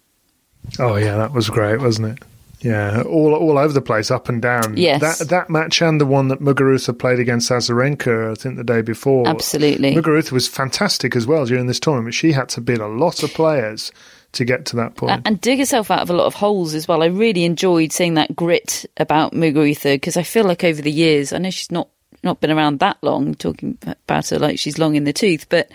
Oh 0.79 0.95
yeah, 0.95 1.17
that 1.17 1.33
was 1.33 1.49
great, 1.49 1.79
wasn't 1.79 2.17
it? 2.17 2.25
Yeah, 2.61 3.03
all 3.03 3.33
all 3.35 3.57
over 3.57 3.73
the 3.73 3.81
place, 3.81 4.09
up 4.09 4.29
and 4.29 4.41
down. 4.41 4.77
Yes. 4.77 5.19
that 5.19 5.29
that 5.29 5.49
match 5.49 5.81
and 5.81 5.99
the 5.99 6.05
one 6.05 6.29
that 6.29 6.39
Muguruza 6.39 6.97
played 6.97 7.19
against 7.19 7.51
Azarenka, 7.51 8.31
I 8.31 8.35
think 8.35 8.55
the 8.55 8.63
day 8.63 8.81
before. 8.81 9.27
Absolutely. 9.27 9.93
Muguruza 9.93 10.31
was 10.31 10.47
fantastic 10.47 11.15
as 11.15 11.27
well 11.27 11.45
during 11.45 11.67
this 11.67 11.79
tournament. 11.79 12.15
She 12.15 12.31
had 12.31 12.47
to 12.49 12.61
beat 12.61 12.79
a 12.79 12.87
lot 12.87 13.21
of 13.21 13.33
players 13.33 13.91
to 14.33 14.45
get 14.45 14.65
to 14.67 14.75
that 14.77 14.95
point. 14.95 15.21
And 15.25 15.39
dig 15.39 15.59
herself 15.59 15.89
out 15.89 16.01
of 16.01 16.09
a 16.09 16.13
lot 16.13 16.25
of 16.25 16.33
holes 16.33 16.73
as 16.73 16.87
well. 16.87 17.01
I 17.01 17.07
really 17.07 17.45
enjoyed 17.45 17.91
seeing 17.91 18.15
that 18.15 18.35
grit 18.35 18.85
about 18.97 19.33
Muguruza 19.33 19.95
because 19.95 20.17
I 20.17 20.23
feel 20.23 20.43
like 20.43 20.63
over 20.63 20.81
the 20.81 20.91
years, 20.91 21.33
I 21.33 21.37
know 21.37 21.49
she's 21.49 21.71
not 21.71 21.89
not 22.23 22.39
been 22.39 22.51
around 22.51 22.79
that 22.79 22.97
long, 23.01 23.35
talking 23.35 23.77
about 23.81 24.29
her 24.29 24.39
like 24.39 24.57
she's 24.57 24.77
long 24.77 24.95
in 24.95 25.03
the 25.03 25.11
tooth, 25.11 25.49
but 25.49 25.69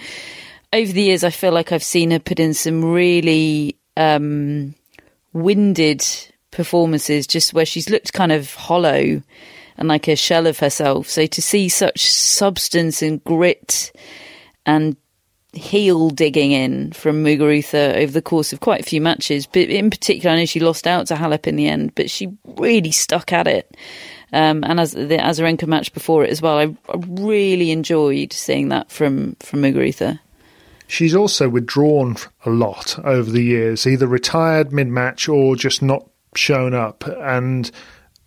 over 0.73 0.93
the 0.93 1.03
years, 1.03 1.25
I 1.25 1.31
feel 1.31 1.53
like 1.53 1.73
I've 1.73 1.83
seen 1.83 2.11
her 2.11 2.19
put 2.19 2.41
in 2.41 2.55
some 2.55 2.85
really 2.85 3.77
um, 3.97 4.75
winded 5.33 6.05
performances, 6.51 7.27
just 7.27 7.55
where 7.55 7.67
she's 7.67 7.91
looked 7.91 8.13
kind 8.13 8.33
of 8.33 8.55
hollow 8.55 9.23
and 9.77 9.89
like 9.89 10.09
a 10.09 10.17
shell 10.17 10.47
of 10.47 10.59
herself. 10.59 11.09
So 11.09 11.27
to 11.27 11.43
see 11.43 11.69
such 11.69 12.11
substance 12.11 13.03
and 13.03 13.23
grit 13.25 13.93
and 14.67 14.97
heel 15.53 16.11
digging 16.11 16.53
in 16.53 16.93
from 16.93 17.25
Muguruza 17.25 17.97
over 17.97 18.13
the 18.13 18.23
course 18.23 18.53
of 18.53 18.61
quite 18.61 18.81
a 18.81 18.85
few 18.85 19.01
matches. 19.01 19.47
But 19.47 19.71
in 19.71 19.91
particular, 19.91 20.35
I 20.35 20.39
know 20.39 20.47
she 20.47 20.61
lost 20.61 20.87
out 20.87 21.07
to 21.09 21.15
Halep 21.15 21.47
in 21.47 21.57
the 21.57 21.69
end, 21.69 21.95
but 21.95 22.11
she 22.11 22.29
really 22.45 22.91
stuck 22.91 23.33
at 23.33 23.47
it. 23.47 23.77
Um, 24.33 24.63
and 24.65 24.79
as 24.79 24.93
the 24.93 25.17
Azarenka 25.17 25.67
match 25.67 25.93
before 25.95 26.23
it 26.23 26.31
as 26.31 26.43
well, 26.43 26.59
I, 26.59 26.65
I 26.65 27.03
really 27.07 27.71
enjoyed 27.71 28.33
seeing 28.33 28.69
that 28.69 28.91
from 28.91 29.37
from 29.41 29.63
Muguruza. 29.63 30.21
She's 30.87 31.15
also 31.15 31.49
withdrawn 31.49 32.17
a 32.47 32.51
lot 32.51 32.99
over 33.05 33.31
the 33.31 33.43
years, 33.43 33.87
either 33.87 34.07
retired 34.07 34.73
mid 34.73 34.89
match 34.89 35.29
or 35.29 35.55
just 35.55 35.83
not 35.83 36.09
shown 36.35 36.75
up. 36.75 37.05
And 37.07 37.71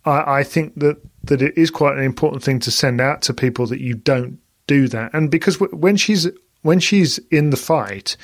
I, 0.04 0.38
I 0.38 0.42
think 0.44 0.74
that, 0.76 0.96
that 1.24 1.42
it 1.42 1.58
is 1.58 1.70
quite 1.70 1.96
an 1.96 2.04
important 2.04 2.42
thing 2.44 2.60
to 2.60 2.70
send 2.70 3.00
out 3.00 3.22
to 3.22 3.34
people 3.34 3.66
that 3.66 3.80
you 3.80 3.94
don't 3.94 4.38
do 4.68 4.86
that. 4.88 5.12
And 5.12 5.30
because 5.30 5.58
w- 5.58 5.76
when 5.76 5.96
she's 5.96 6.28
when 6.62 6.80
she's 6.80 7.18
in 7.30 7.50
the 7.50 7.56
fight, 7.56 8.16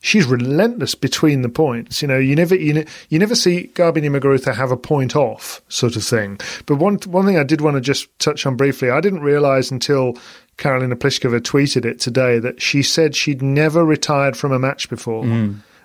she's 0.00 0.26
relentless 0.26 0.94
between 0.94 1.42
the 1.42 1.48
points. 1.48 2.00
You 2.00 2.08
know, 2.08 2.18
you 2.18 2.36
never 2.36 2.54
you, 2.54 2.74
ne- 2.74 2.86
you 3.08 3.18
never 3.18 3.34
see 3.34 3.70
Garbine 3.74 4.04
Muguruza 4.04 4.54
have 4.54 4.70
a 4.70 4.76
point 4.76 5.16
off 5.16 5.60
sort 5.68 5.96
of 5.96 6.04
thing. 6.04 6.38
But 6.66 6.76
one 6.76 6.98
one 7.06 7.26
thing 7.26 7.38
I 7.38 7.44
did 7.44 7.60
want 7.60 7.74
to 7.76 7.80
just 7.80 8.06
touch 8.18 8.46
on 8.46 8.56
briefly, 8.56 8.90
I 8.90 9.00
didn't 9.00 9.22
realize 9.22 9.70
until 9.70 10.16
Karolina 10.58 10.94
Pliskova 10.94 11.40
tweeted 11.40 11.84
it 11.84 11.98
today 12.00 12.38
that 12.38 12.62
she 12.62 12.82
said 12.82 13.14
she'd 13.14 13.42
never 13.42 13.84
retired 13.84 14.36
from 14.36 14.52
a 14.52 14.58
match 14.58 14.88
before. 14.88 15.24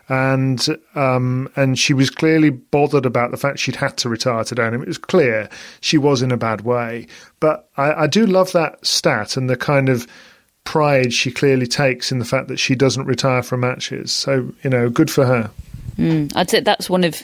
And 0.10 0.68
um, 0.94 1.50
and 1.56 1.80
she 1.80 1.94
was 1.94 2.10
clearly 2.10 2.50
bothered 2.50 3.06
about 3.06 3.32
the 3.32 3.38
fact 3.38 3.60
she'd 3.60 3.78
had 3.78 3.96
to 4.00 4.10
retire 4.10 4.44
today, 4.44 4.66
and 4.66 4.76
it 4.76 4.86
was 4.86 4.98
clear 4.98 5.50
she 5.80 5.98
was 5.98 6.22
in 6.22 6.32
a 6.32 6.38
bad 6.38 6.62
way. 6.62 7.08
But 7.40 7.70
I, 7.78 7.94
I 7.94 8.08
do 8.08 8.26
love 8.26 8.52
that 8.52 8.86
stat 8.86 9.38
and 9.38 9.50
the 9.50 9.56
kind 9.56 9.88
of 9.88 10.06
pride 10.64 11.14
she 11.14 11.32
clearly 11.32 11.68
takes 11.68 12.12
in 12.12 12.20
the 12.20 12.26
fact 12.26 12.48
that 12.48 12.60
she 12.60 12.76
doesn't 12.76 13.06
retire 13.06 13.44
from 13.44 13.62
matches. 13.62 14.12
So 14.12 14.54
you 14.64 14.70
know, 14.70 14.90
good 14.90 15.12
for 15.12 15.26
her. 15.26 15.52
Mm, 15.98 16.32
I'd 16.36 16.50
say 16.50 16.62
that's 16.62 16.90
one 16.90 17.04
of 17.04 17.24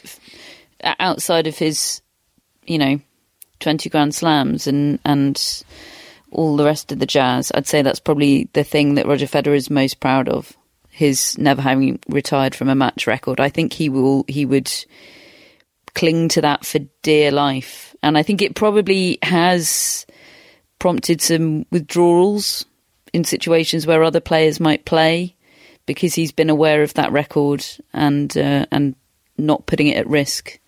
outside 1.00 1.48
of 1.48 1.58
his, 1.58 2.02
you 2.66 2.78
know, 2.78 3.00
twenty 3.60 3.90
Grand 3.90 4.16
Slams 4.16 4.68
and 4.68 5.00
and 5.06 5.64
all 6.32 6.58
the 6.58 6.66
rest 6.66 6.92
of 6.92 7.00
the 7.00 7.06
jazz. 7.06 7.52
I'd 7.54 7.68
say 7.68 7.82
that's 7.82 8.00
probably 8.00 8.50
the 8.54 8.64
thing 8.64 8.96
that 8.96 9.08
Roger 9.08 9.28
Federer 9.28 9.56
is 9.56 9.70
most 9.70 10.00
proud 10.00 10.30
of. 10.30 10.52
His 10.90 11.38
never 11.38 11.62
having 11.62 12.00
retired 12.08 12.56
from 12.56 12.70
a 12.70 12.76
match 12.76 13.06
record. 13.06 13.40
I 13.40 13.50
think 13.50 13.72
he 13.72 13.88
will. 13.88 14.26
He 14.28 14.46
would 14.46 14.72
cling 15.94 16.28
to 16.30 16.42
that 16.42 16.66
for 16.66 16.80
dear 17.02 17.32
life, 17.32 17.96
and 18.02 18.18
I 18.18 18.24
think 18.24 18.42
it 18.42 18.56
probably 18.56 19.20
has 19.22 20.06
prompted 20.80 21.22
some 21.22 21.66
withdrawals 21.72 22.66
in 23.18 23.24
situations 23.24 23.88
where 23.88 24.04
other 24.04 24.20
players 24.20 24.60
might 24.60 24.86
play 24.86 25.36
because 25.88 26.14
he's 26.14 26.32
been 26.32 26.52
aware 26.52 26.84
of 26.84 26.94
that 26.94 27.12
record 27.12 27.66
and 27.92 28.38
uh, 28.38 28.66
and 28.72 28.96
not 29.38 29.66
putting 29.66 29.88
it 29.88 29.98
at 29.98 30.08
risk. 30.08 30.60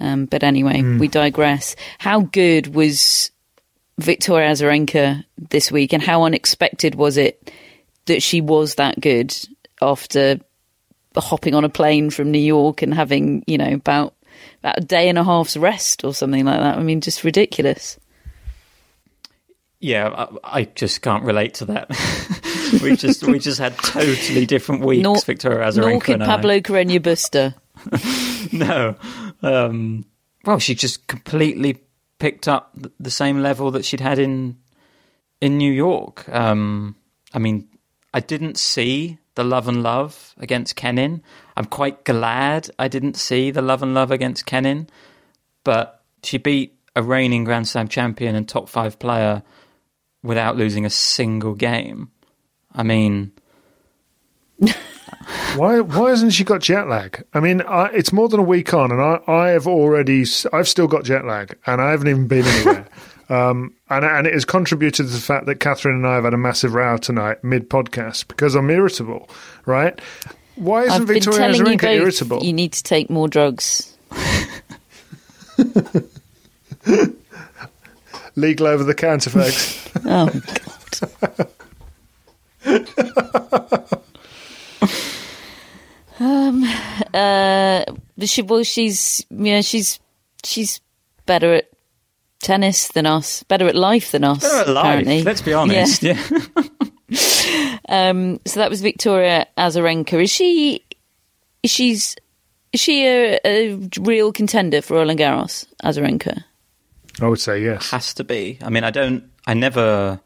Um, 0.00 0.24
but 0.24 0.42
anyway, 0.42 0.82
we 0.98 1.08
digress. 1.08 1.76
How 1.98 2.20
good 2.20 2.74
was 2.74 3.30
Victoria 3.98 4.50
Azarenka 4.50 5.24
this 5.50 5.70
week, 5.70 5.92
and 5.92 6.02
how 6.02 6.24
unexpected 6.24 6.94
was 6.94 7.18
it 7.18 7.52
that 8.06 8.22
she 8.22 8.40
was 8.40 8.76
that 8.76 8.98
good 8.98 9.36
after 9.82 10.40
hopping 11.14 11.54
on 11.54 11.64
a 11.64 11.68
plane 11.68 12.08
from 12.10 12.30
New 12.30 12.38
York 12.38 12.80
and 12.80 12.94
having 12.94 13.44
you 13.46 13.58
know 13.58 13.74
about 13.74 14.14
about 14.60 14.78
a 14.78 14.84
day 14.84 15.10
and 15.10 15.18
a 15.18 15.24
half's 15.24 15.56
rest 15.56 16.02
or 16.02 16.14
something 16.14 16.46
like 16.46 16.60
that? 16.60 16.78
I 16.78 16.82
mean, 16.82 17.02
just 17.02 17.24
ridiculous. 17.24 17.98
Yeah, 19.84 20.28
I, 20.42 20.60
I 20.60 20.64
just 20.64 21.02
can't 21.02 21.24
relate 21.24 21.52
to 21.54 21.66
that. 21.66 21.90
we 22.82 22.96
just 22.96 23.22
we 23.22 23.38
just 23.38 23.58
had 23.58 23.76
totally 23.76 24.46
different 24.46 24.82
weeks, 24.82 25.02
Nor- 25.02 25.20
Victoria 25.20 25.58
Nor 25.58 25.68
Azarenka 25.68 26.00
could 26.00 26.14
and. 26.14 26.24
Pablo 26.24 26.58
Carreño 26.60 27.00
Busta. 27.00 27.54
no. 28.52 28.96
Um, 29.42 30.06
well, 30.46 30.58
she 30.58 30.74
just 30.74 31.06
completely 31.06 31.82
picked 32.18 32.48
up 32.48 32.74
the 32.98 33.10
same 33.10 33.42
level 33.42 33.70
that 33.72 33.84
she'd 33.84 34.00
had 34.00 34.18
in 34.18 34.56
in 35.42 35.58
New 35.58 35.70
York. 35.70 36.26
Um, 36.30 36.96
I 37.34 37.38
mean, 37.38 37.68
I 38.14 38.20
didn't 38.20 38.56
see 38.56 39.18
the 39.34 39.44
love 39.44 39.68
and 39.68 39.82
love 39.82 40.34
against 40.38 40.76
Kenin. 40.76 41.22
I'm 41.58 41.66
quite 41.66 42.04
glad 42.04 42.70
I 42.78 42.88
didn't 42.88 43.16
see 43.16 43.50
the 43.50 43.60
love 43.60 43.82
and 43.82 43.92
love 43.92 44.10
against 44.10 44.46
Kenin, 44.46 44.88
but 45.62 46.02
she 46.22 46.38
beat 46.38 46.78
a 46.96 47.02
reigning 47.02 47.44
Grand 47.44 47.68
Slam 47.68 47.88
champion 47.88 48.34
and 48.34 48.48
top 48.48 48.70
five 48.70 48.98
player 48.98 49.42
without 50.24 50.56
losing 50.56 50.84
a 50.84 50.90
single 50.90 51.54
game. 51.54 52.10
I 52.72 52.82
mean, 52.82 53.30
Why 55.56 55.80
why 55.80 56.10
hasn't 56.10 56.32
she 56.32 56.44
got 56.44 56.60
jet 56.60 56.88
lag? 56.88 57.24
I 57.32 57.40
mean, 57.40 57.62
I, 57.62 57.86
it's 57.86 58.12
more 58.12 58.28
than 58.28 58.40
a 58.40 58.44
week 58.44 58.74
on, 58.74 58.90
and 58.90 59.00
I, 59.00 59.20
I 59.26 59.48
have 59.50 59.66
already 59.66 60.24
I've 60.52 60.68
still 60.68 60.86
got 60.86 61.04
jet 61.04 61.24
lag, 61.24 61.56
and 61.66 61.80
I 61.80 61.92
haven't 61.92 62.08
even 62.08 62.26
been 62.26 62.44
anywhere. 62.44 62.86
um, 63.28 63.74
and 63.88 64.04
and 64.04 64.26
it 64.26 64.34
has 64.34 64.44
contributed 64.44 65.06
to 65.06 65.12
the 65.12 65.20
fact 65.20 65.46
that 65.46 65.60
Catherine 65.60 65.96
and 65.96 66.06
I 66.06 66.16
have 66.16 66.24
had 66.24 66.34
a 66.34 66.38
massive 66.38 66.74
row 66.74 66.96
tonight 66.96 67.42
mid 67.44 67.70
podcast 67.70 68.28
because 68.28 68.54
I'm 68.54 68.68
irritable. 68.68 69.28
Right? 69.64 69.98
Why 70.56 70.82
isn't 70.82 71.02
I've 71.02 71.06
been 71.06 71.14
Victoria 71.14 71.38
telling 71.38 71.72
you 71.72 71.78
Azarenka 71.78 71.94
irritable? 71.94 72.44
you 72.44 72.52
need 72.52 72.72
to 72.72 72.82
take 72.82 73.08
more 73.10 73.28
drugs. 73.28 73.96
Legal 78.36 78.66
over 78.66 78.84
the 78.84 78.94
counter, 78.94 79.30
folks. 79.30 79.80
Oh 80.06 80.28
God. 82.64 82.66
um. 86.20 86.64
Uh. 87.12 87.84
She. 88.24 88.42
Well, 88.42 88.62
she's. 88.64 89.24
You 89.30 89.54
know. 89.54 89.62
She's. 89.62 90.00
She's 90.44 90.80
better 91.26 91.54
at 91.54 91.70
tennis 92.40 92.88
than 92.88 93.06
us. 93.06 93.42
Better 93.44 93.66
at 93.66 93.74
life 93.74 94.12
than 94.12 94.24
us. 94.24 94.42
Better 94.42 94.56
at 94.56 94.68
life, 94.68 94.84
Apparently. 94.84 95.22
let's 95.22 95.42
be 95.42 95.52
honest. 95.52 96.02
Yeah. 96.02 96.20
Um. 97.86 98.40
So 98.46 98.60
that 98.60 98.70
was 98.70 98.80
Victoria 98.80 99.46
Azarenka. 99.58 100.22
Is 100.22 100.30
she? 100.30 100.82
Is 101.62 101.70
she's. 101.70 102.16
Is 102.72 102.80
she 102.80 103.06
a, 103.06 103.38
a 103.44 103.74
real 104.00 104.32
contender 104.32 104.80
for 104.82 104.94
Roland 104.94 105.20
Garros, 105.20 105.66
Azarenka? 105.84 106.42
I 107.20 107.28
would 107.28 107.40
say 107.40 107.62
yes. 107.62 107.90
has 107.90 108.14
to 108.14 108.24
be. 108.24 108.58
I 108.62 108.70
mean, 108.70 108.84
I 108.84 108.90
don't. 108.90 109.30
I 109.46 109.54
never, 109.54 110.20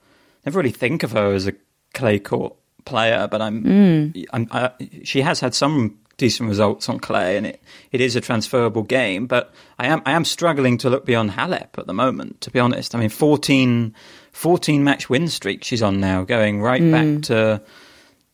never 0.47 0.59
really 0.59 0.72
think 0.72 1.03
of 1.03 1.12
her 1.12 1.32
as 1.32 1.47
a 1.47 1.53
clay 1.95 2.18
court 2.18 2.55
player, 2.84 3.28
but 3.30 3.43
I'm. 3.43 3.64
Mm. 3.64 4.26
I'm 4.32 4.49
I, 4.51 4.72
she 5.05 5.20
has 5.20 5.41
had 5.41 5.55
some 5.55 5.99
decent 6.18 6.49
results 6.49 6.89
on 6.89 6.99
clay, 6.99 7.36
and 7.36 7.47
it, 7.47 7.62
it 7.93 8.01
is 8.01 8.16
a 8.16 8.20
transferable 8.20 8.82
game. 8.82 9.26
But 9.26 9.55
I 9.78 9.86
am 9.86 10.03
I 10.05 10.12
am 10.12 10.24
struggling 10.24 10.76
to 10.78 10.91
look 10.91 11.07
beyond 11.07 11.30
Halep 11.30 11.78
at 11.78 11.86
the 11.86 11.95
moment. 11.95 12.41
To 12.43 12.51
be 12.51 12.59
honest, 12.59 12.95
I 12.95 12.99
mean, 12.99 13.09
14, 13.09 13.95
14 14.32 14.84
match 14.84 15.09
win 15.09 15.28
streak 15.28 15.64
she's 15.64 15.82
on 15.82 16.01
now, 16.01 16.24
going 16.24 16.61
right 16.61 16.82
back 16.91 17.07
mm. 17.07 17.22
to 17.24 17.62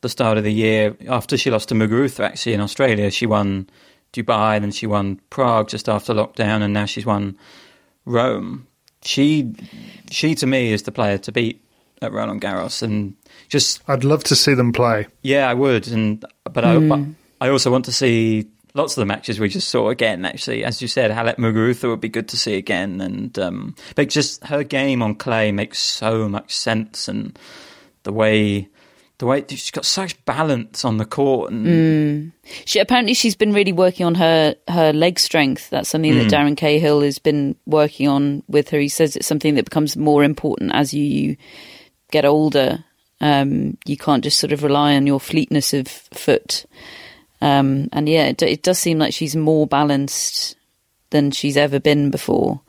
the 0.01 0.09
start 0.09 0.37
of 0.39 0.45
the 0.45 0.53
year 0.53 0.97
after 1.09 1.37
she 1.37 1.51
lost 1.51 1.69
to 1.69 1.75
Muguruza. 1.75 2.25
Actually, 2.25 2.55
in 2.55 2.61
Australia, 2.61 3.11
she 3.11 3.27
won 3.27 3.69
Dubai, 4.13 4.61
then 4.61 4.71
she 4.71 4.87
won 4.87 5.21
Prague 5.31 5.69
just 5.69 5.89
after 5.89 6.15
lockdown, 6.15 6.63
and 6.63 6.73
now 6.73 6.87
she's 6.87 7.07
won 7.07 7.37
Rome. 8.05 8.67
She, 9.03 9.55
she 10.11 10.35
to 10.37 10.47
me 10.47 10.73
is 10.73 10.83
the 10.83 10.93
player 10.93 11.19
to 11.19 11.33
beat 11.33 11.63
at 12.01 12.13
Roland 12.13 12.41
Garros, 12.41 12.83
and 12.83 13.15
just 13.49 13.83
I'd 13.89 14.05
love 14.05 14.25
to 14.25 14.37
see 14.37 14.55
them 14.55 14.73
play. 14.73 15.07
yeah, 15.23 15.49
I 15.49 15.55
would, 15.55 15.89
and 15.89 16.25
but 16.45 16.65
I, 16.65 16.79
but 16.79 17.01
I 17.41 17.49
also 17.49 17.71
want 17.71 17.85
to 17.87 17.93
see 17.93 18.49
lots 18.75 18.97
of 18.97 19.03
the 19.03 19.07
matches 19.07 19.39
we 19.39 19.49
just 19.49 19.69
saw 19.69 19.89
again. 19.89 20.25
Actually, 20.25 20.65
as 20.65 20.83
you 20.83 20.89
said, 20.89 21.11
Halep 21.11 21.37
Muguruza 21.37 21.89
would 21.89 22.01
be 22.01 22.09
good 22.09 22.29
to 22.29 22.37
see 22.37 22.57
again, 22.57 23.01
and 23.01 23.39
um, 23.39 23.75
but 23.95 24.09
just 24.09 24.45
her 24.45 24.63
game 24.63 25.03
on 25.03 25.15
clay 25.15 25.53
makes 25.53 25.79
so 25.79 26.29
much 26.29 26.55
sense, 26.55 27.09
and 27.09 27.39
the 28.03 28.13
way 28.13 28.69
the 29.19 29.27
way 29.27 29.45
she's 29.49 29.71
got 29.71 29.85
such 29.85 30.23
balance 30.25 30.85
on 30.85 30.97
the 30.99 31.05
court. 31.05 31.53
And, 31.53 31.67
Mm. 31.67 32.33
She 32.65 32.79
apparently 32.81 33.15
she's 33.15 33.37
been 33.37 33.53
really 33.53 33.73
working 33.73 34.05
on 34.07 34.17
her 34.17 34.55
her 34.69 34.93
leg 34.93 35.19
strength. 35.19 35.71
That's 35.71 35.89
something 35.89 36.15
that 36.17 36.27
Mm. 36.27 36.31
Darren 36.31 36.57
Cahill 36.57 37.01
has 37.03 37.19
been 37.19 37.57
working 37.67 38.09
on 38.09 38.43
with 38.49 38.71
her. 38.71 38.79
He 38.79 38.89
says 38.89 39.17
it's 39.17 39.27
something 39.27 39.55
that 39.55 39.65
becomes 39.67 39.97
more 39.97 40.25
important 40.25 40.73
as 40.75 40.93
you 40.93 41.37
get 42.11 42.25
older. 42.25 42.85
Um, 43.21 43.79
you 43.87 43.97
can't 43.97 44.25
just 44.25 44.39
sort 44.39 44.53
of 44.53 44.63
rely 44.63 44.97
on 44.97 45.07
your 45.07 45.21
fleetness 45.21 45.73
of 45.73 45.87
foot. 45.89 46.67
Um, 47.41 47.89
and 47.93 48.09
yeah, 48.09 48.27
it, 48.27 48.43
it 48.43 48.63
does 48.63 48.79
seem 48.79 48.99
like 48.99 49.15
she's 49.15 49.37
more 49.37 49.67
balanced 49.67 50.57
than 51.11 51.31
she's 51.31 51.57
ever 51.57 51.79
been 51.79 52.11
before. 52.11 52.61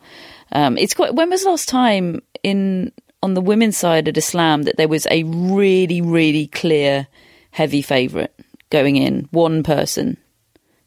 Um, 0.51 0.77
it's 0.77 0.93
quite. 0.93 1.15
When 1.15 1.29
was 1.29 1.43
the 1.43 1.49
last 1.49 1.67
time 1.67 2.21
in 2.43 2.91
on 3.25 3.33
the 3.33 3.41
women's 3.41 3.75
side 3.75 4.07
at 4.07 4.17
Islam 4.17 4.63
that 4.63 4.77
there 4.77 4.87
was 4.87 5.07
a 5.09 5.23
really, 5.23 5.99
really 5.99 6.45
clear 6.47 7.07
heavy 7.51 7.81
favourite 7.81 8.31
going 8.69 8.95
in? 8.97 9.27
One 9.31 9.63
person 9.63 10.17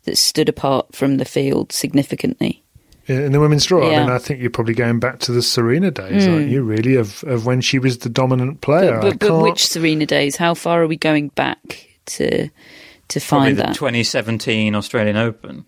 that 0.04 0.16
stood 0.16 0.48
apart 0.48 0.94
from 0.94 1.16
the 1.18 1.24
field 1.24 1.72
significantly. 1.72 2.62
In 3.06 3.32
the 3.32 3.40
women's 3.40 3.64
draw, 3.66 3.86
I 3.90 3.98
mean, 4.00 4.10
I 4.10 4.18
think 4.18 4.40
you're 4.40 4.50
probably 4.50 4.74
going 4.74 5.00
back 5.00 5.18
to 5.20 5.32
the 5.32 5.42
Serena 5.42 5.90
days, 5.90 6.26
Mm. 6.26 6.32
aren't 6.34 6.50
you? 6.50 6.62
Really, 6.62 6.94
of 6.94 7.24
of 7.24 7.44
when 7.46 7.60
she 7.60 7.78
was 7.78 7.98
the 7.98 8.08
dominant 8.10 8.60
player. 8.60 9.00
But, 9.00 9.18
but, 9.18 9.28
but 9.28 9.42
which 9.42 9.66
Serena 9.66 10.04
days? 10.06 10.36
How 10.36 10.54
far 10.54 10.82
are 10.82 10.86
we 10.86 10.96
going 10.96 11.28
back 11.28 11.88
to 12.06 12.48
to 13.08 13.20
find 13.20 13.56
the 13.56 13.62
that? 13.62 13.74
2017 13.74 14.74
Australian 14.74 15.16
Open. 15.16 15.64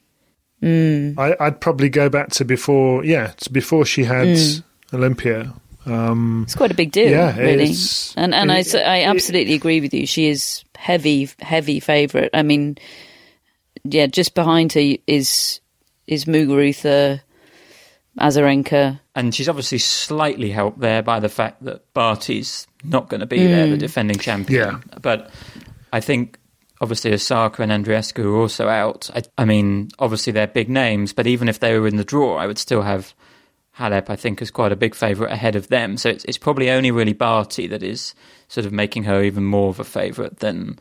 Mm. 0.63 1.19
I, 1.19 1.35
I'd 1.41 1.61
probably 1.61 1.89
go 1.89 2.11
back 2.11 2.29
to 2.33 2.45
before, 2.45 3.05
yeah, 3.07 3.29
to 3.39 3.51
before 3.51 3.87
she 3.87 4.05
had 4.05 4.27
Mm. 4.29 4.63
Olympia. 4.93 5.55
Um, 5.87 6.43
It's 6.45 6.55
quite 6.55 6.71
a 6.71 6.75
big 6.75 6.93
deal, 6.93 7.11
Yeah, 7.11 7.37
really. 7.39 7.65
it's- 7.65 8.13
And 8.17 8.35
and 8.35 8.53
I 8.53 8.59
it- 8.59 8.67
s 8.67 8.75
I 8.75 8.81
I 9.01 9.05
absolutely 9.05 9.55
agree 9.55 9.81
with 9.81 9.95
you. 9.95 10.07
She 10.07 10.27
is 10.27 10.65
heavy, 10.77 11.29
heavy 11.41 11.81
favourite. 11.81 12.31
I 12.35 12.43
mean, 12.43 12.77
yeah, 13.85 14.07
just 14.07 14.35
behind 14.35 14.73
her 14.75 14.97
is 15.07 15.61
is 16.07 16.25
Muguruza, 16.27 17.21
Azarenka. 18.19 19.01
And 19.15 19.35
she's 19.35 19.49
obviously 19.49 19.79
slightly 19.79 20.51
helped 20.51 20.81
there 20.81 21.03
by 21.03 21.21
the 21.21 21.29
fact 21.29 21.65
that 21.65 21.93
Barty's 21.95 22.67
not 22.85 23.09
going 23.09 23.21
to 23.21 23.27
be 23.27 23.47
there, 23.47 23.67
the 23.69 23.77
Mm. 23.77 23.81
defending 23.81 24.19
champion. 24.19 24.69
Yeah. 24.69 24.79
But 25.01 25.31
I 25.93 26.01
think 26.01 26.39
obviously 26.81 27.13
Osaka 27.13 27.63
and 27.63 27.71
Andreescu 27.73 28.25
are 28.25 28.37
also 28.37 28.69
out. 28.69 29.11
I, 29.15 29.23
I 29.39 29.45
mean, 29.45 29.91
obviously 29.99 30.33
they're 30.33 30.47
big 30.47 30.69
names, 30.69 31.13
but 31.13 31.27
even 31.27 31.49
if 31.49 31.61
they 31.61 31.79
were 31.79 31.87
in 31.87 31.97
the 31.97 32.05
draw, 32.05 32.37
I 32.37 32.47
would 32.47 32.59
still 32.59 32.83
have 32.83 33.15
Halep, 33.81 34.11
I 34.11 34.17
think, 34.17 34.43
is 34.43 34.51
quite 34.51 34.73
a 34.73 34.77
big 34.77 34.95
favourite 34.95 35.33
ahead 35.33 35.57
of 35.57 35.69
them. 35.69 35.97
So 35.97 36.11
it's, 36.11 36.25
it's 36.27 36.39
probably 36.39 36.71
only 36.71 36.91
really 36.91 37.15
Barty 37.15 37.67
that 37.69 37.83
is 37.83 38.15
sort 38.49 38.67
of 38.67 38.73
making 38.73 39.05
her 39.05 39.23
even 39.23 39.45
more 39.45 39.71
of 39.71 39.81
a 39.81 39.85
favourite 39.85 40.39
than 40.39 40.79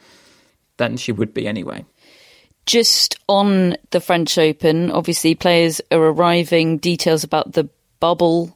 than 0.77 0.97
she 0.97 1.11
would 1.11 1.33
be 1.33 1.47
anyway. 1.47 1.85
Just 2.65 3.17
on 3.27 3.75
the 3.89 3.99
French 3.99 4.37
Open, 4.37 4.91
obviously 4.91 5.33
players 5.33 5.81
are 5.91 5.99
arriving. 5.99 6.77
Details 6.77 7.23
about 7.23 7.53
the 7.53 7.69
bubble 7.99 8.55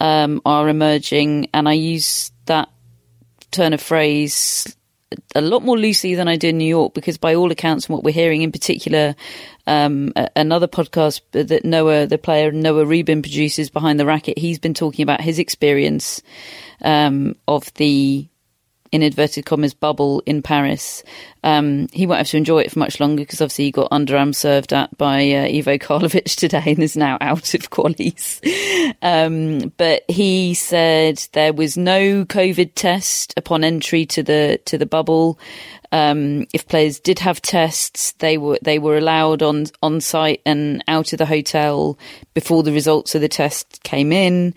um, 0.00 0.42
are 0.44 0.68
emerging, 0.68 1.48
and 1.54 1.68
I 1.68 1.72
use 1.72 2.30
that 2.46 2.68
turn 3.52 3.72
of 3.72 3.80
phrase 3.80 4.75
a 5.34 5.40
lot 5.40 5.62
more 5.62 5.78
loosely 5.78 6.14
than 6.14 6.28
I 6.28 6.36
do 6.36 6.48
in 6.48 6.58
New 6.58 6.64
York 6.64 6.94
because, 6.94 7.18
by 7.18 7.34
all 7.34 7.50
accounts, 7.50 7.86
and 7.86 7.94
what 7.94 8.04
we're 8.04 8.12
hearing 8.12 8.42
in 8.42 8.52
particular, 8.52 9.14
um, 9.66 10.12
another 10.34 10.66
podcast 10.66 11.20
that 11.32 11.64
Noah, 11.64 12.06
the 12.06 12.18
player 12.18 12.50
Noah 12.50 12.84
Rubin 12.84 13.22
produces 13.22 13.70
behind 13.70 14.00
the 14.00 14.06
racket, 14.06 14.38
he's 14.38 14.58
been 14.58 14.74
talking 14.74 15.02
about 15.02 15.20
his 15.20 15.38
experience 15.38 16.22
um, 16.82 17.36
of 17.46 17.72
the 17.74 18.28
in 18.96 19.02
inverted 19.02 19.44
commas 19.44 19.74
bubble 19.74 20.22
in 20.26 20.42
Paris. 20.42 21.04
Um, 21.44 21.86
he 21.92 22.06
won't 22.06 22.18
have 22.18 22.28
to 22.28 22.36
enjoy 22.36 22.60
it 22.60 22.72
for 22.72 22.78
much 22.78 22.98
longer 22.98 23.22
because 23.22 23.40
obviously 23.40 23.66
he 23.66 23.70
got 23.70 23.90
underarm 23.90 24.34
served 24.34 24.72
at 24.72 24.96
by 24.96 25.30
uh, 25.30 25.44
Ivo 25.44 25.76
Karlovic 25.76 26.34
today 26.36 26.64
and 26.66 26.82
is 26.82 26.96
now 26.96 27.18
out 27.20 27.54
of 27.54 27.70
qualies. 27.70 28.40
Um, 29.02 29.72
but 29.76 30.02
he 30.08 30.54
said 30.54 31.18
there 31.32 31.52
was 31.52 31.76
no 31.76 32.24
COVID 32.24 32.72
test 32.74 33.34
upon 33.36 33.62
entry 33.62 34.06
to 34.06 34.22
the 34.22 34.60
to 34.64 34.78
the 34.78 34.86
bubble. 34.86 35.38
Um, 35.92 36.46
if 36.52 36.66
players 36.66 36.98
did 36.98 37.18
have 37.20 37.42
tests, 37.42 38.12
they 38.12 38.38
were 38.38 38.58
they 38.62 38.78
were 38.78 38.96
allowed 38.96 39.42
on 39.42 39.66
on 39.82 40.00
site 40.00 40.40
and 40.46 40.82
out 40.88 41.12
of 41.12 41.18
the 41.18 41.26
hotel 41.26 41.98
before 42.32 42.62
the 42.62 42.72
results 42.72 43.14
of 43.14 43.20
the 43.20 43.28
test 43.28 43.82
came 43.82 44.10
in. 44.10 44.54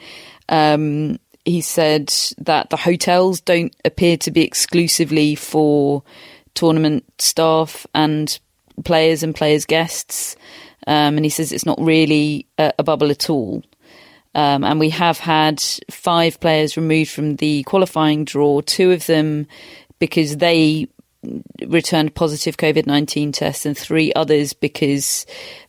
Um, 0.48 1.20
he 1.50 1.62
said 1.62 2.14
that 2.38 2.70
the 2.70 2.78
hotels 2.78 3.42
don't 3.42 3.76
appear 3.84 4.18
to 4.18 4.32
be 4.32 4.44
exclusively 4.44 5.36
for 5.36 6.04
tournament 6.54 7.04
staff 7.18 7.88
and 7.94 8.40
players 8.84 9.24
and 9.24 9.36
players' 9.36 9.66
guests. 9.66 10.36
Um, 10.88 11.18
and 11.18 11.26
he 11.26 11.30
says 11.30 11.52
it's 11.52 11.66
not 11.66 11.80
really 11.82 12.46
a, 12.58 12.74
a 12.80 12.84
bubble 12.84 13.12
at 13.12 13.30
all. 13.30 13.64
Um, 14.36 14.64
and 14.64 14.80
we 14.80 14.92
have 14.92 15.18
had 15.18 15.60
five 15.90 16.40
players 16.40 16.78
removed 16.78 17.12
from 17.12 17.38
the 17.38 17.64
qualifying 17.64 18.26
draw, 18.26 18.62
two 18.62 18.92
of 18.92 19.06
them 19.08 19.48
because 19.98 20.38
they 20.38 20.88
returned 21.66 22.16
positive 22.16 22.58
COVID 22.58 22.86
19 22.86 23.32
tests, 23.32 23.66
and 23.66 23.78
three 23.78 24.14
others 24.14 24.54
because 24.54 25.26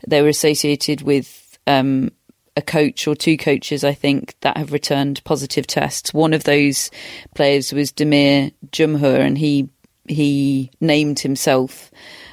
they 0.07 0.21
were 0.21 0.29
associated 0.29 1.03
with 1.03 1.59
um, 1.67 2.13
a 2.57 2.63
coach 2.63 3.07
or 3.07 3.15
two 3.15 3.37
coaches, 3.37 3.85
I 3.85 3.95
think, 3.95 4.35
that 4.41 4.57
have 4.57 4.73
returned 4.73 5.23
positive 5.25 5.67
tests. 5.67 6.13
One 6.13 6.33
of 6.33 6.45
those 6.45 6.91
players 7.35 7.73
was 7.73 7.93
Damir 7.93 8.53
Dzumhur, 8.71 9.21
and 9.21 9.39
he 9.39 9.69
he 10.09 10.71
named 10.81 11.21
himself 11.21 11.91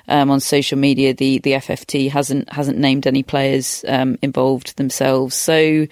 um, 0.08 0.32
on 0.32 0.40
social 0.40 0.78
media. 0.78 1.14
The 1.14 1.40
the 1.40 1.54
FFT 1.54 2.10
hasn't 2.10 2.52
hasn't 2.52 2.78
named 2.78 3.08
any 3.08 3.24
players 3.24 3.86
um, 3.88 4.18
involved 4.22 4.78
themselves. 4.78 5.36
So 5.36 5.88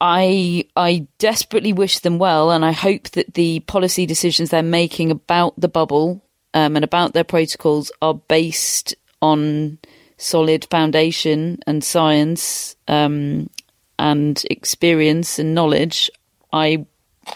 I 0.00 0.64
I 0.76 1.06
desperately 1.18 1.72
wish 1.72 2.00
them 2.00 2.18
well, 2.18 2.50
and 2.50 2.64
I 2.64 2.72
hope 2.72 3.10
that 3.10 3.34
the 3.34 3.60
policy 3.60 4.06
decisions 4.06 4.50
they're 4.50 4.62
making 4.62 5.10
about 5.10 5.58
the 5.60 5.68
bubble 5.68 6.24
um, 6.54 6.76
and 6.76 6.84
about 6.84 7.12
their 7.12 7.24
protocols 7.24 7.92
are 8.00 8.14
based 8.14 8.94
on 9.22 9.78
solid 10.20 10.66
foundation 10.70 11.58
and 11.66 11.82
science 11.82 12.76
um, 12.88 13.48
and 13.98 14.44
experience 14.50 15.38
and 15.38 15.54
knowledge. 15.54 16.10
I 16.52 16.86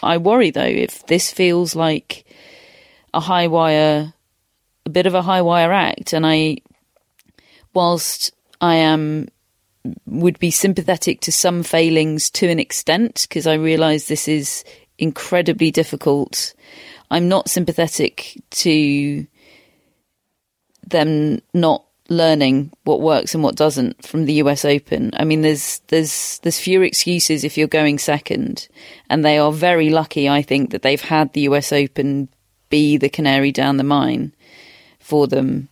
I 0.03 0.17
worry 0.17 0.51
though 0.51 0.61
if 0.61 1.05
this 1.07 1.31
feels 1.31 1.75
like 1.75 2.25
a 3.13 3.19
high 3.19 3.47
wire, 3.47 4.13
a 4.85 4.89
bit 4.89 5.07
of 5.07 5.13
a 5.13 5.21
high 5.21 5.41
wire 5.41 5.71
act, 5.71 6.13
and 6.13 6.25
I, 6.25 6.57
whilst 7.73 8.33
I 8.61 8.75
am 8.75 9.27
would 10.05 10.39
be 10.39 10.49
sympathetic 10.49 11.21
to 11.21 11.31
some 11.31 11.61
failings 11.61 12.31
to 12.31 12.49
an 12.49 12.59
extent 12.59 13.27
because 13.29 13.45
I 13.45 13.53
realise 13.53 14.07
this 14.07 14.27
is 14.27 14.63
incredibly 14.97 15.69
difficult. 15.69 16.55
I'm 17.11 17.29
not 17.29 17.49
sympathetic 17.49 18.41
to 18.51 19.27
them 20.87 21.39
not 21.53 21.84
learning 22.09 22.71
what 22.83 23.01
works 23.01 23.33
and 23.33 23.43
what 23.43 23.55
doesn't 23.55 24.05
from 24.05 24.25
the 24.25 24.33
US 24.33 24.63
Open. 24.65 25.11
I 25.15 25.23
mean, 25.23 25.41
there's 25.41 25.79
there's 25.87 26.39
there's 26.39 26.59
fewer 26.59 26.83
excuses 26.83 27.43
if 27.43 27.57
you're 27.57 27.67
going 27.67 27.99
second, 27.99 28.67
and 29.09 29.23
they 29.23 29.37
are 29.37 29.51
very 29.51 29.89
lucky, 29.89 30.29
I 30.29 30.41
think, 30.41 30.71
that 30.71 30.81
they've 30.81 31.01
had 31.01 31.33
the 31.33 31.41
US 31.41 31.71
Open 31.71 32.29
be 32.69 32.97
the 32.97 33.09
canary 33.09 33.51
down 33.51 33.77
the 33.77 33.83
mine 33.83 34.33
for 34.99 35.27
them. 35.27 35.69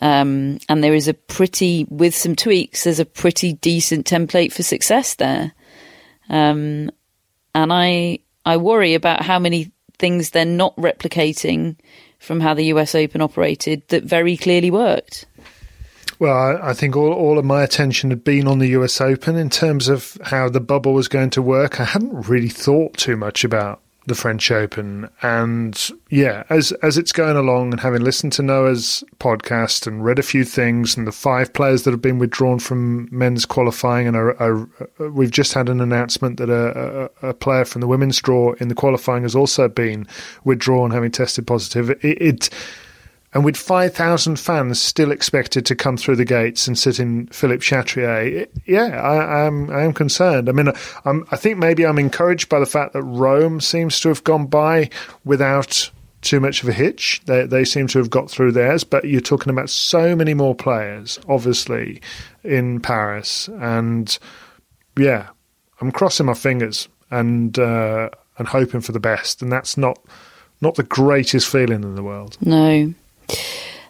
Um, 0.00 0.58
and 0.68 0.84
there 0.84 0.94
is 0.94 1.08
a 1.08 1.14
pretty, 1.14 1.86
with 1.88 2.14
some 2.14 2.36
tweaks, 2.36 2.84
there's 2.84 3.00
a 3.00 3.06
pretty 3.06 3.54
decent 3.54 4.06
template 4.06 4.52
for 4.52 4.62
success 4.62 5.14
there. 5.14 5.52
Um, 6.28 6.90
and 7.54 7.72
I 7.72 8.18
I 8.44 8.56
worry 8.58 8.94
about 8.94 9.22
how 9.22 9.38
many 9.38 9.72
things 9.98 10.30
they're 10.30 10.44
not 10.44 10.76
replicating 10.76 11.76
from 12.18 12.40
how 12.40 12.54
the 12.54 12.66
US 12.66 12.94
Open 12.94 13.20
operated 13.20 13.86
that 13.88 14.04
very 14.04 14.36
clearly 14.36 14.70
worked. 14.70 15.26
Well, 16.18 16.36
I, 16.36 16.70
I 16.70 16.72
think 16.72 16.96
all, 16.96 17.12
all 17.12 17.38
of 17.38 17.44
my 17.44 17.62
attention 17.62 18.10
had 18.10 18.24
been 18.24 18.46
on 18.46 18.58
the 18.58 18.68
US 18.68 19.00
Open 19.00 19.36
in 19.36 19.50
terms 19.50 19.88
of 19.88 20.18
how 20.24 20.48
the 20.48 20.60
bubble 20.60 20.94
was 20.94 21.08
going 21.08 21.30
to 21.30 21.42
work. 21.42 21.80
I 21.80 21.84
hadn't 21.84 22.28
really 22.28 22.48
thought 22.48 22.96
too 22.96 23.16
much 23.16 23.44
about 23.44 23.80
the 24.06 24.14
French 24.14 24.50
Open. 24.50 25.08
And 25.22 25.90
yeah, 26.10 26.44
as 26.50 26.72
as 26.82 26.98
it's 26.98 27.12
going 27.12 27.36
along 27.36 27.72
and 27.72 27.80
having 27.80 28.02
listened 28.02 28.32
to 28.34 28.42
Noah's 28.42 29.02
podcast 29.18 29.86
and 29.86 30.04
read 30.04 30.18
a 30.18 30.22
few 30.22 30.44
things 30.44 30.96
and 30.96 31.06
the 31.06 31.12
five 31.12 31.52
players 31.52 31.84
that 31.84 31.90
have 31.90 32.02
been 32.02 32.18
withdrawn 32.18 32.58
from 32.58 33.08
men's 33.10 33.46
qualifying 33.46 34.06
and 34.06 34.16
are, 34.16 34.40
are, 34.40 34.68
we've 35.10 35.30
just 35.30 35.54
had 35.54 35.68
an 35.68 35.80
announcement 35.80 36.36
that 36.36 36.50
a, 36.50 37.10
a, 37.22 37.30
a 37.30 37.34
player 37.34 37.64
from 37.64 37.80
the 37.80 37.88
women's 37.88 38.20
draw 38.20 38.52
in 38.54 38.68
the 38.68 38.74
qualifying 38.74 39.22
has 39.22 39.34
also 39.34 39.68
been 39.68 40.06
withdrawn 40.44 40.90
having 40.90 41.10
tested 41.10 41.46
positive. 41.46 41.90
It, 41.90 42.02
it 42.02 42.50
and 43.34 43.44
with 43.44 43.56
5,000 43.56 44.38
fans 44.38 44.80
still 44.80 45.10
expected 45.10 45.66
to 45.66 45.74
come 45.74 45.96
through 45.96 46.16
the 46.16 46.24
gates 46.24 46.66
and 46.68 46.78
sit 46.78 46.98
in 47.00 47.26
Philippe 47.26 47.62
Chatrier, 47.64 48.24
it- 48.42 48.52
yeah, 48.64 49.00
I, 49.02 49.46
I'm 49.46 49.68
I 49.70 49.82
am 49.82 49.92
concerned. 49.92 50.48
I 50.48 50.52
mean, 50.52 50.68
I'm, 51.04 51.26
I 51.30 51.36
think 51.36 51.58
maybe 51.58 51.84
I'm 51.84 51.98
encouraged 51.98 52.48
by 52.48 52.60
the 52.60 52.66
fact 52.66 52.92
that 52.92 53.02
Rome 53.02 53.60
seems 53.60 53.98
to 54.00 54.08
have 54.08 54.24
gone 54.24 54.46
by 54.46 54.88
without 55.24 55.90
too 56.22 56.40
much 56.40 56.62
of 56.62 56.68
a 56.70 56.72
hitch. 56.72 57.20
They, 57.26 57.44
they 57.44 57.64
seem 57.66 57.86
to 57.88 57.98
have 57.98 58.08
got 58.08 58.30
through 58.30 58.52
theirs, 58.52 58.82
but 58.84 59.04
you're 59.04 59.20
talking 59.20 59.50
about 59.50 59.68
so 59.68 60.16
many 60.16 60.32
more 60.32 60.54
players, 60.54 61.18
obviously, 61.28 62.00
in 62.44 62.80
Paris. 62.80 63.48
And 63.60 64.16
yeah, 64.96 65.28
I'm 65.82 65.92
crossing 65.92 66.24
my 66.26 66.34
fingers 66.34 66.88
and 67.10 67.58
uh, 67.58 68.08
and 68.38 68.48
hoping 68.48 68.80
for 68.80 68.92
the 68.92 69.00
best. 69.00 69.42
And 69.42 69.52
that's 69.52 69.76
not 69.76 69.98
not 70.60 70.76
the 70.76 70.82
greatest 70.82 71.48
feeling 71.48 71.82
in 71.82 71.94
the 71.94 72.02
world. 72.02 72.38
No. 72.40 72.94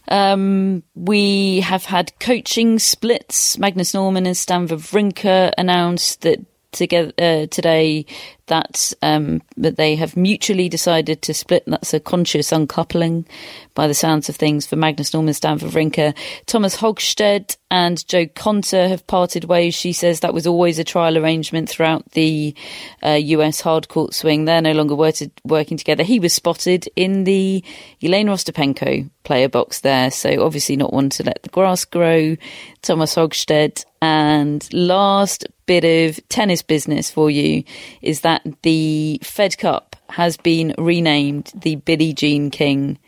Um, 0.08 0.82
we 0.94 1.60
have 1.60 1.84
had 1.84 2.18
coaching 2.20 2.78
splits. 2.78 3.58
Magnus 3.58 3.94
Norman 3.94 4.26
and 4.26 4.36
Stan 4.36 4.68
Wawrinka 4.68 5.52
announced 5.56 6.22
that 6.22 6.40
together 6.72 7.12
uh, 7.18 7.46
today 7.46 8.04
that 8.46 8.92
um, 9.02 9.42
that 9.56 9.76
they 9.76 9.96
have 9.96 10.16
mutually 10.16 10.68
decided 10.68 11.22
to 11.22 11.34
split. 11.34 11.64
That's 11.66 11.94
a 11.94 12.00
conscious 12.00 12.52
uncoupling, 12.52 13.26
by 13.74 13.86
the 13.86 13.94
sounds 13.94 14.28
of 14.28 14.36
things, 14.36 14.66
for 14.66 14.76
Magnus 14.76 15.14
Norman, 15.14 15.34
Stan 15.34 15.58
Wawrinka. 15.58 16.14
Thomas 16.46 16.76
Högstedt 16.76 17.56
and 17.70 18.06
Jo 18.06 18.26
Konta 18.26 18.88
have 18.88 19.06
parted 19.06 19.44
ways. 19.44 19.74
She 19.74 19.92
says 19.92 20.20
that 20.20 20.34
was 20.34 20.46
always 20.46 20.78
a 20.78 20.84
trial 20.84 21.18
arrangement 21.18 21.68
throughout 21.68 22.10
the 22.12 22.54
uh, 23.02 23.12
US 23.12 23.60
hard 23.60 23.88
court 23.88 24.14
swing. 24.14 24.44
They're 24.44 24.62
no 24.62 24.72
longer 24.72 24.94
working 24.94 25.76
together. 25.76 26.02
He 26.02 26.20
was 26.20 26.32
spotted 26.32 26.88
in 26.96 27.24
the 27.24 27.64
Jelena 28.00 28.30
Ostapenko 28.30 29.10
player 29.24 29.48
box 29.48 29.80
there, 29.80 30.10
so 30.10 30.44
obviously 30.44 30.76
not 30.76 30.92
one 30.92 31.08
to 31.10 31.24
let 31.24 31.42
the 31.42 31.48
grass 31.48 31.84
grow. 31.84 32.36
Thomas 32.82 33.14
Högstedt. 33.14 33.84
And 34.02 34.68
last 34.74 35.46
bit 35.64 35.84
of 35.84 36.28
tennis 36.28 36.60
business 36.60 37.10
for 37.10 37.30
you 37.30 37.64
is 38.02 38.20
that 38.20 38.33
that 38.34 38.62
the 38.62 39.20
Fed 39.22 39.56
Cup 39.58 39.96
has 40.10 40.36
been 40.36 40.74
renamed 40.78 41.52
the 41.54 41.76
Billie 41.76 42.12
Jean 42.12 42.50
King 42.50 42.98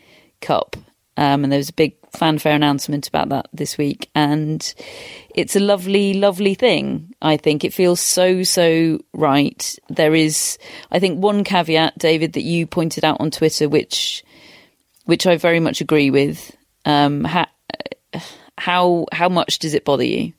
Cup. 0.41 0.77
Um, 1.17 1.45
and 1.45 1.51
there 1.51 1.59
was 1.59 1.71
a 1.71 1.75
big 1.75 1.97
fanfare 2.13 2.55
announcement 2.55 3.09
about 3.09 3.31
that 3.31 3.49
this 3.53 3.77
week. 3.79 4.11
And 4.15 4.75
it's 5.35 5.57
a 5.57 5.61
lovely, 5.61 6.15
lovely 6.15 6.55
thing. 6.55 7.15
I 7.23 7.37
think 7.39 7.65
it 7.65 7.75
feels 7.75 8.01
so, 8.01 8.43
so 8.43 9.01
right. 9.13 9.79
There 9.89 10.15
is, 10.15 10.59
I 10.93 10.99
think, 10.99 11.23
one 11.23 11.43
caveat, 11.43 11.99
David, 11.99 12.35
that 12.35 12.43
you 12.43 12.67
pointed 12.67 13.05
out 13.05 13.21
on 13.21 13.31
Twitter, 13.31 13.69
which, 13.69 14.23
which 15.07 15.27
I 15.27 15.37
very 15.37 15.61
much 15.61 15.81
agree 15.81 16.11
with. 16.11 16.55
Um, 16.85 17.25
how, 17.25 17.47
how, 18.59 19.07
how 19.11 19.29
much 19.29 19.59
does 19.59 19.75
it 19.75 19.85
bother 19.85 20.05
you? 20.05 20.35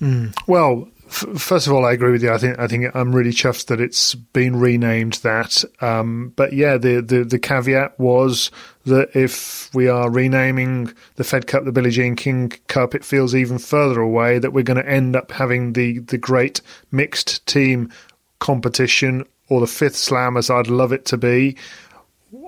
Mm. 0.00 0.34
Well, 0.46 0.88
first 1.08 1.66
of 1.66 1.72
all, 1.72 1.84
I 1.84 1.92
agree 1.92 2.12
with 2.12 2.22
you. 2.22 2.32
I 2.32 2.38
think 2.38 2.58
I 2.58 2.66
think 2.66 2.94
I'm 2.94 3.14
really 3.14 3.30
chuffed 3.30 3.66
that 3.66 3.80
it's 3.80 4.14
been 4.14 4.56
renamed 4.56 5.14
that. 5.14 5.64
Um, 5.80 6.32
but 6.36 6.52
yeah, 6.52 6.76
the, 6.76 7.00
the 7.00 7.24
the 7.24 7.38
caveat 7.38 7.98
was 7.98 8.50
that 8.84 9.14
if 9.14 9.74
we 9.74 9.88
are 9.88 10.10
renaming 10.10 10.92
the 11.16 11.24
Fed 11.24 11.46
Cup 11.46 11.64
the 11.64 11.72
Billie 11.72 11.90
Jean 11.90 12.16
King 12.16 12.50
Cup, 12.68 12.94
it 12.94 13.04
feels 13.04 13.34
even 13.34 13.58
further 13.58 14.00
away 14.00 14.38
that 14.38 14.52
we're 14.52 14.62
going 14.62 14.82
to 14.82 14.88
end 14.88 15.16
up 15.16 15.32
having 15.32 15.72
the 15.72 15.98
the 16.00 16.18
great 16.18 16.60
mixed 16.90 17.44
team 17.46 17.92
competition 18.38 19.24
or 19.48 19.60
the 19.60 19.66
fifth 19.66 19.96
slam, 19.96 20.36
as 20.36 20.50
I'd 20.50 20.68
love 20.68 20.92
it 20.92 21.04
to 21.06 21.16
be. 21.16 21.56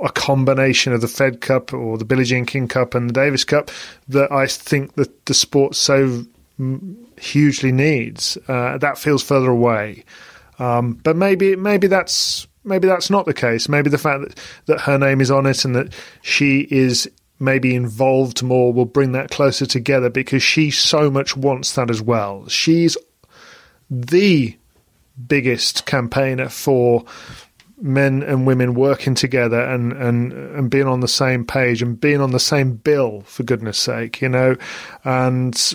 A 0.05 0.11
combination 0.11 0.93
of 0.93 1.01
the 1.01 1.09
Fed 1.09 1.41
Cup 1.41 1.73
or 1.73 1.97
the 1.97 2.05
Billie 2.05 2.25
Jean 2.25 2.45
King 2.45 2.69
Cup 2.69 2.95
and 2.95 3.09
the 3.09 3.15
Davis 3.15 3.45
Cup 3.45 3.71
that 4.09 4.31
I 4.31 4.47
think 4.47 4.95
that 4.97 5.25
the 5.25 5.33
sport 5.33 5.75
so 5.75 6.27
hugely 7.21 7.73
needs. 7.73 8.37
Uh, 8.49 8.79
that 8.79 8.99
feels 8.99 9.23
further 9.23 9.51
away. 9.51 10.05
Um, 10.59 10.95
but 10.95 11.17
maybe 11.17 11.57
maybe 11.57 11.87
that's 11.87 12.47
maybe 12.65 12.87
that's 12.87 13.11
not 13.11 13.27
the 13.27 13.35
case. 13.35 13.69
Maybe 13.69 13.91
the 13.91 13.99
fact 13.99 14.21
that, 14.23 14.39
that 14.67 14.81
her 14.83 14.99
name 14.99 15.21
is 15.21 15.31
on 15.31 15.47
it 15.47 15.65
and 15.65 15.75
that 15.75 15.95
she 16.23 16.67
is 16.71 17.11
maybe 17.39 17.75
involved 17.75 18.43
more 18.43 18.73
will 18.73 18.85
bring 18.85 19.13
that 19.13 19.31
closer 19.31 19.65
together 19.65 20.11
because 20.11 20.43
she 20.43 20.71
so 20.71 21.11
much 21.11 21.37
wants 21.37 21.75
that 21.75 21.91
as 21.91 22.03
well. 22.03 22.47
She's 22.49 22.97
the 23.91 24.57
biggest 25.27 25.87
campaigner 25.87 26.49
for 26.49 27.05
men 27.81 28.23
and 28.23 28.47
women 28.47 28.75
working 28.75 29.15
together 29.15 29.61
and, 29.61 29.93
and, 29.95 30.33
and 30.33 30.71
being 30.71 30.87
on 30.87 31.01
the 31.01 31.09
same 31.09 31.47
page 31.47 31.81
and 31.81 31.99
being 31.99 32.21
on 32.21 32.31
the 32.31 32.39
same 32.39 32.73
bill, 32.73 33.23
for 33.23 33.43
goodness 33.43 33.79
sake, 33.79 34.21
you 34.21 34.29
know. 34.29 34.57
And 35.03 35.75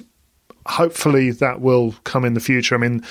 hopefully 0.66 1.32
that 1.32 1.62
will 1.62 1.94
come 2.04 2.26
in 2.26 2.34
the 2.34 2.40
future. 2.40 2.76
I 2.76 2.78
mean, 2.78 3.04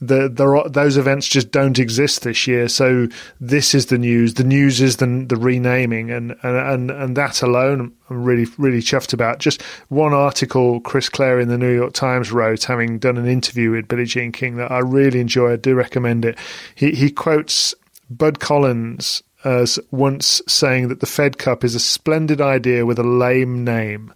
the, 0.00 0.28
there 0.28 0.56
are, 0.56 0.68
those 0.68 0.96
events 0.96 1.28
just 1.28 1.50
don't 1.50 1.78
exist 1.78 2.22
this 2.22 2.46
year. 2.46 2.68
So 2.68 3.08
this 3.38 3.74
is 3.74 3.86
the 3.86 3.98
news. 3.98 4.34
The 4.34 4.44
news 4.44 4.80
is 4.80 4.96
the, 4.96 5.26
the 5.28 5.36
renaming, 5.36 6.10
and, 6.10 6.34
and 6.42 6.90
and 6.90 7.16
that 7.16 7.42
alone, 7.42 7.92
I'm 8.08 8.24
really 8.24 8.46
really 8.56 8.80
chuffed 8.80 9.12
about. 9.12 9.40
Just 9.40 9.60
one 9.88 10.14
article 10.14 10.80
Chris 10.80 11.10
Clarey 11.10 11.42
in 11.42 11.48
the 11.48 11.58
New 11.58 11.74
York 11.74 11.92
Times 11.92 12.32
wrote, 12.32 12.64
having 12.64 12.98
done 12.98 13.18
an 13.18 13.26
interview 13.26 13.72
with 13.72 13.88
Billie 13.88 14.06
Jean 14.06 14.32
King, 14.32 14.56
that 14.56 14.70
I 14.70 14.78
really 14.78 15.20
enjoy. 15.20 15.52
I 15.52 15.56
do 15.56 15.74
recommend 15.74 16.24
it. 16.24 16.38
He 16.74 16.92
he 16.92 17.10
quotes 17.10 17.74
Bud 18.08 18.40
Collins 18.40 19.22
as 19.44 19.78
once 19.90 20.42
saying 20.48 20.88
that 20.88 21.00
the 21.00 21.06
Fed 21.06 21.38
Cup 21.38 21.64
is 21.64 21.74
a 21.74 21.80
splendid 21.80 22.40
idea 22.40 22.86
with 22.86 22.98
a 22.98 23.02
lame 23.02 23.64
name. 23.64 24.12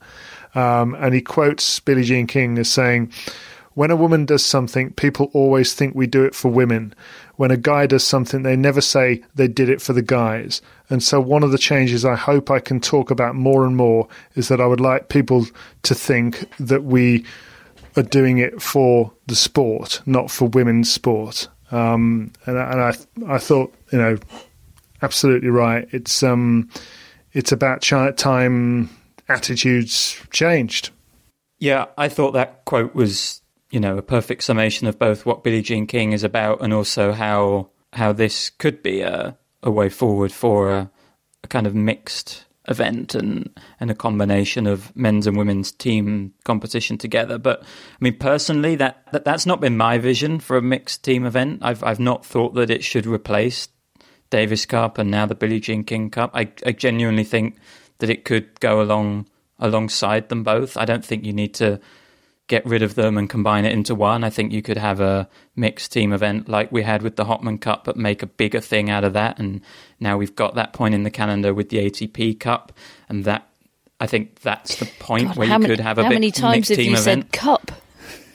Um, 0.55 0.95
and 0.95 1.15
he 1.15 1.21
quotes 1.21 1.81
Billie 1.81 2.05
Jean 2.05 2.27
King 2.27 2.59
as 2.59 2.71
saying, 2.71 3.13
When 3.75 3.91
a 3.91 3.97
woman 3.97 4.25
does 4.25 4.45
something, 4.45 4.93
people 4.93 5.31
always 5.33 5.75
think 5.75 5.95
we 5.95 6.07
do 6.07 6.25
it 6.25 6.35
for 6.35 6.51
women. 6.51 6.95
When 7.37 7.51
a 7.51 7.57
guy 7.57 7.87
does 7.87 8.07
something, 8.07 8.43
they 8.43 8.57
never 8.57 8.81
say 8.81 9.23
they 9.35 9.49
did 9.49 9.69
it 9.69 9.83
for 9.83 9.93
the 9.93 10.03
guys. 10.03 10.63
And 10.89 11.03
so, 11.03 11.21
one 11.21 11.43
of 11.43 11.51
the 11.51 11.59
changes 11.59 12.05
I 12.05 12.15
hope 12.15 12.51
I 12.51 12.61
can 12.61 12.81
talk 12.81 13.11
about 13.11 13.35
more 13.35 13.65
and 13.67 13.77
more 13.77 14.07
is 14.37 14.49
that 14.49 14.61
I 14.61 14.67
would 14.67 14.81
like 14.81 15.09
people 15.09 15.47
to 15.83 15.95
think 15.95 16.49
that 16.59 16.85
we 16.85 17.25
are 17.97 18.03
doing 18.03 18.39
it 18.39 18.61
for 18.63 19.13
the 19.27 19.37
sport, 19.37 20.01
not 20.07 20.31
for 20.31 20.49
women's 20.49 20.93
sport. 20.93 21.49
Um, 21.71 22.33
and, 22.47 22.57
and 22.57 22.81
I, 22.81 22.95
I 23.27 23.39
thought, 23.39 23.75
you 23.91 23.99
know, 23.99 24.19
absolutely 25.03 25.49
right. 25.49 25.89
It's 25.91 26.23
um, 26.23 26.69
it's 27.33 27.53
about 27.53 27.83
time 27.83 28.89
attitudes 29.29 30.21
changed. 30.31 30.91
Yeah, 31.59 31.87
I 31.97 32.09
thought 32.09 32.33
that 32.33 32.65
quote 32.65 32.95
was, 32.95 33.41
you 33.71 33.81
know, 33.81 33.97
a 33.97 34.03
perfect 34.03 34.43
summation 34.43 34.87
of 34.87 34.99
both 34.99 35.25
what 35.25 35.45
Billie 35.45 35.63
Jean 35.63 35.87
King 35.87 36.13
is 36.13 36.25
about 36.25 36.63
and 36.63 36.73
also 36.73 37.13
how 37.13 37.71
how 37.93 38.13
this 38.13 38.51
could 38.51 38.83
be 38.83 39.01
a, 39.03 39.37
a 39.63 39.71
way 39.71 39.89
forward 39.89 40.33
for 40.33 40.73
a, 40.73 40.91
a 41.45 41.49
kind 41.49 41.67
of 41.67 41.75
mixed 41.75 42.45
event 42.67 43.15
and 43.15 43.51
and 43.79 43.91
a 43.91 43.95
combination 43.95 44.67
of 44.67 44.95
men's 44.97 45.27
and 45.27 45.37
women's 45.37 45.71
team 45.71 46.33
competition 46.45 46.99
together. 46.99 47.39
But 47.39 47.63
I 47.63 47.67
mean, 48.01 48.19
personally, 48.19 48.75
that, 48.77 49.07
that 49.13 49.25
that's 49.25 49.47
not 49.47 49.61
been 49.61 49.77
my 49.77 49.99
vision 49.99 50.41
for 50.41 50.57
a 50.57 50.63
mixed 50.63 51.05
team 51.05 51.25
event. 51.25 51.61
I've 51.63 51.83
I've 51.83 52.01
not 52.01 52.25
thought 52.25 52.55
that 52.55 52.71
it 52.71 52.85
should 52.85 53.07
replace 53.07 53.69
Davis 54.31 54.67
Cup 54.67 54.99
and 54.99 55.11
now 55.11 55.27
the 55.27 55.35
Billie 55.35 55.61
Jean 55.61 55.85
King 55.85 56.11
Cup. 56.11 56.31
I 56.35 56.51
I 56.67 56.73
genuinely 56.73 57.25
think 57.25 57.57
that 57.99 58.11
it 58.11 58.25
could 58.25 58.59
go 58.61 58.81
along 58.81 59.27
alongside 59.59 60.29
them 60.29 60.43
both. 60.43 60.77
I 60.77 60.85
don't 60.85 61.05
think 61.05 61.25
you 61.25 61.33
need 61.33 61.55
to 61.55 61.81
get 62.47 62.65
rid 62.67 62.83
of 62.83 62.95
them 62.95 63.17
and 63.17 63.31
combine 63.31 63.65
it 63.65 63.73
into 63.73 63.95
one. 63.95 64.23
I 64.23 64.31
think 64.31 64.53
you 64.53 64.61
could 64.61 64.77
have 64.77 65.01
a 65.01 65.29
mixed 65.57 65.93
team 65.93 66.13
event 66.13 66.49
like 66.49 66.71
we 66.71 66.83
had 66.83 67.03
with 67.03 67.17
the 67.17 67.25
Hopman 67.25 67.61
Cup, 67.61 67.85
but 67.85 67.97
make 67.97 68.23
a 68.23 68.27
bigger 68.27 68.61
thing 68.61 68.91
out 68.91 69.05
of 69.05 69.15
that. 69.15 69.39
And 69.39 69.63
now 69.99 70.19
we've 70.19 70.37
got 70.37 70.55
that 70.55 70.73
point 70.73 70.95
in 70.95 71.05
the 71.05 71.11
calendar 71.11 71.55
with 71.55 71.71
the 71.71 71.79
ATP 71.79 72.39
Cup, 72.39 72.73
and 73.09 73.25
that 73.25 73.49
I 74.01 74.07
think 74.07 74.41
that's 74.41 74.77
the 74.77 74.87
point 74.99 75.29
God, 75.29 75.37
where 75.37 75.47
you 75.47 75.59
many, 75.59 75.67
could 75.67 75.81
have 75.81 75.99
a 75.99 76.03
how 76.03 76.09
bit 76.11 76.17
many 76.17 76.31
times 76.31 76.69
have 76.69 76.79
you 76.79 76.93
event. 76.93 77.03
said 77.05 77.33
cup? 77.33 77.71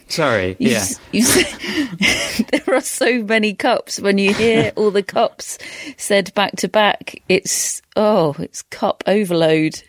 Sorry, 0.09 0.55
you, 0.59 0.71
yeah. 0.71 0.85
You 1.11 1.23
there 2.51 2.75
are 2.75 2.81
so 2.81 3.23
many 3.23 3.53
cups. 3.53 3.99
When 3.99 4.17
you 4.17 4.33
hear 4.33 4.71
all 4.75 4.91
the 4.91 5.03
cups 5.03 5.59
said 5.97 6.33
back 6.33 6.55
to 6.57 6.67
back, 6.67 7.21
it's 7.29 7.81
oh, 7.95 8.35
it's 8.39 8.63
cup 8.63 9.03
overload. 9.05 9.81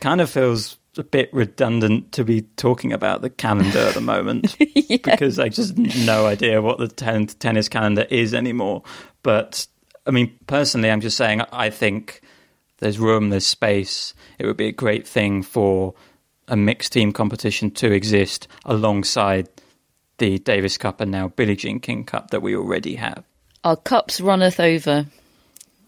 Kind 0.00 0.20
of 0.20 0.30
feels 0.30 0.78
a 0.96 1.02
bit 1.02 1.28
redundant 1.34 2.12
to 2.12 2.24
be 2.24 2.42
talking 2.56 2.92
about 2.92 3.20
the 3.20 3.30
calendar 3.30 3.80
at 3.80 3.94
the 3.94 4.00
moment 4.00 4.56
yeah. 4.60 4.98
because 5.02 5.40
I 5.40 5.48
just 5.48 5.76
no 5.76 6.26
idea 6.26 6.62
what 6.62 6.78
the 6.78 6.86
ten- 6.86 7.26
tennis 7.26 7.68
calendar 7.68 8.06
is 8.10 8.32
anymore. 8.32 8.84
But 9.24 9.66
I 10.06 10.12
mean, 10.12 10.38
personally, 10.46 10.90
I'm 10.90 11.00
just 11.00 11.16
saying 11.16 11.40
I 11.52 11.70
think 11.70 12.20
there's 12.78 13.00
room, 13.00 13.30
there's 13.30 13.46
space. 13.46 14.14
It 14.38 14.46
would 14.46 14.56
be 14.56 14.68
a 14.68 14.72
great 14.72 15.06
thing 15.06 15.42
for 15.42 15.94
a 16.48 16.56
mixed 16.56 16.92
team 16.92 17.12
competition 17.12 17.70
to 17.72 17.90
exist 17.90 18.48
alongside 18.64 19.48
the 20.18 20.38
Davis 20.38 20.78
Cup 20.78 21.00
and 21.00 21.10
now 21.10 21.28
Billie 21.28 21.56
Jean 21.56 21.80
King 21.80 22.04
Cup 22.04 22.30
that 22.30 22.42
we 22.42 22.56
already 22.56 22.94
have. 22.96 23.24
Our 23.62 23.76
cups 23.76 24.20
runneth 24.20 24.60
over. 24.60 25.06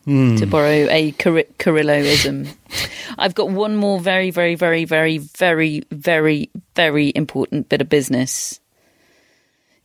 Mm. 0.07 0.39
To 0.39 0.47
borrow 0.47 0.87
a 0.89 1.11
Car- 1.11 1.43
Carilloism, 1.59 2.49
I've 3.19 3.35
got 3.35 3.51
one 3.51 3.75
more 3.75 3.99
very, 3.99 4.31
very, 4.31 4.55
very, 4.55 4.85
very, 4.85 5.19
very, 5.19 5.83
very, 5.91 6.49
very 6.77 7.11
important 7.13 7.69
bit 7.69 7.81
of 7.81 7.89
business. 7.89 8.61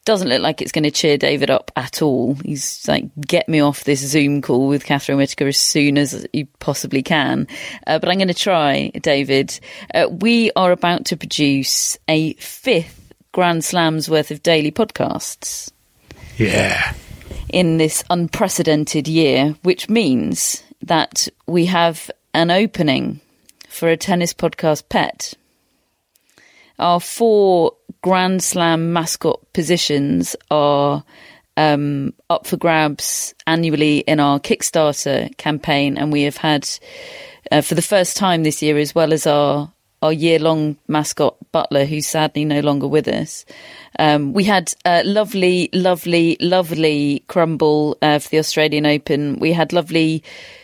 doesn't 0.05 0.29
look 0.29 0.41
like 0.41 0.61
it's 0.61 0.71
going 0.71 0.83
to 0.83 0.91
cheer 0.91 1.17
David 1.17 1.49
up 1.49 1.71
at 1.75 2.03
all. 2.03 2.35
He's 2.45 2.87
like, 2.87 3.05
get 3.19 3.49
me 3.49 3.61
off 3.61 3.83
this 3.83 3.99
Zoom 4.01 4.43
call 4.43 4.67
with 4.67 4.85
Catherine 4.85 5.17
Whitaker 5.17 5.47
as 5.47 5.57
soon 5.57 5.97
as 5.97 6.25
you 6.33 6.45
possibly 6.59 7.01
can. 7.01 7.47
Uh, 7.87 7.97
but 7.97 8.07
I'm 8.09 8.17
going 8.17 8.27
to 8.27 8.35
try, 8.35 8.89
David. 9.01 9.59
Uh, 9.91 10.07
we 10.07 10.51
are 10.55 10.71
about 10.71 11.05
to 11.05 11.17
produce 11.17 11.97
a 12.07 12.33
fifth 12.33 13.00
Grand 13.31 13.63
Slam's 13.63 14.09
worth 14.09 14.31
of 14.31 14.43
daily 14.43 14.71
podcasts. 14.71 15.71
Yeah. 16.37 16.93
In 17.49 17.77
this 17.77 18.03
unprecedented 18.09 19.07
year, 19.07 19.55
which 19.63 19.89
means 19.89 20.63
that 20.81 21.27
we 21.47 21.65
have 21.67 22.09
an 22.33 22.51
opening 22.51 23.21
for 23.69 23.89
a 23.89 23.97
tennis 23.97 24.33
podcast 24.33 24.89
pet. 24.89 25.33
Our 26.79 26.99
four 26.99 27.73
Grand 28.01 28.43
Slam 28.43 28.91
mascot 28.91 29.39
positions 29.53 30.35
are 30.49 31.03
um, 31.57 32.13
up 32.29 32.47
for 32.47 32.57
grabs 32.57 33.33
annually 33.45 33.99
in 33.99 34.19
our 34.19 34.39
Kickstarter 34.39 35.35
campaign, 35.37 35.97
and 35.97 36.11
we 36.11 36.23
have 36.23 36.37
had, 36.37 36.67
uh, 37.51 37.61
for 37.61 37.75
the 37.75 37.81
first 37.81 38.17
time 38.17 38.43
this 38.43 38.61
year, 38.61 38.77
as 38.77 38.95
well 38.95 39.13
as 39.13 39.27
our 39.27 39.71
our 40.01 40.13
year 40.13 40.39
long 40.39 40.77
mascot 40.87 41.35
Butler, 41.51 41.85
who's 41.85 42.07
sadly 42.07 42.45
no 42.45 42.61
longer 42.61 42.87
with 42.87 43.07
us. 43.07 43.45
Um, 43.99 44.33
we 44.33 44.43
had 44.45 44.73
a 44.85 45.03
lovely, 45.03 45.69
lovely, 45.73 46.37
lovely 46.39 47.23
crumble 47.27 47.97
uh, 48.01 48.19
for 48.19 48.29
the 48.29 48.39
Australian 48.39 48.85
Open. 48.85 49.37
We 49.39 49.51
had 49.51 49.73
lovely 49.73 50.23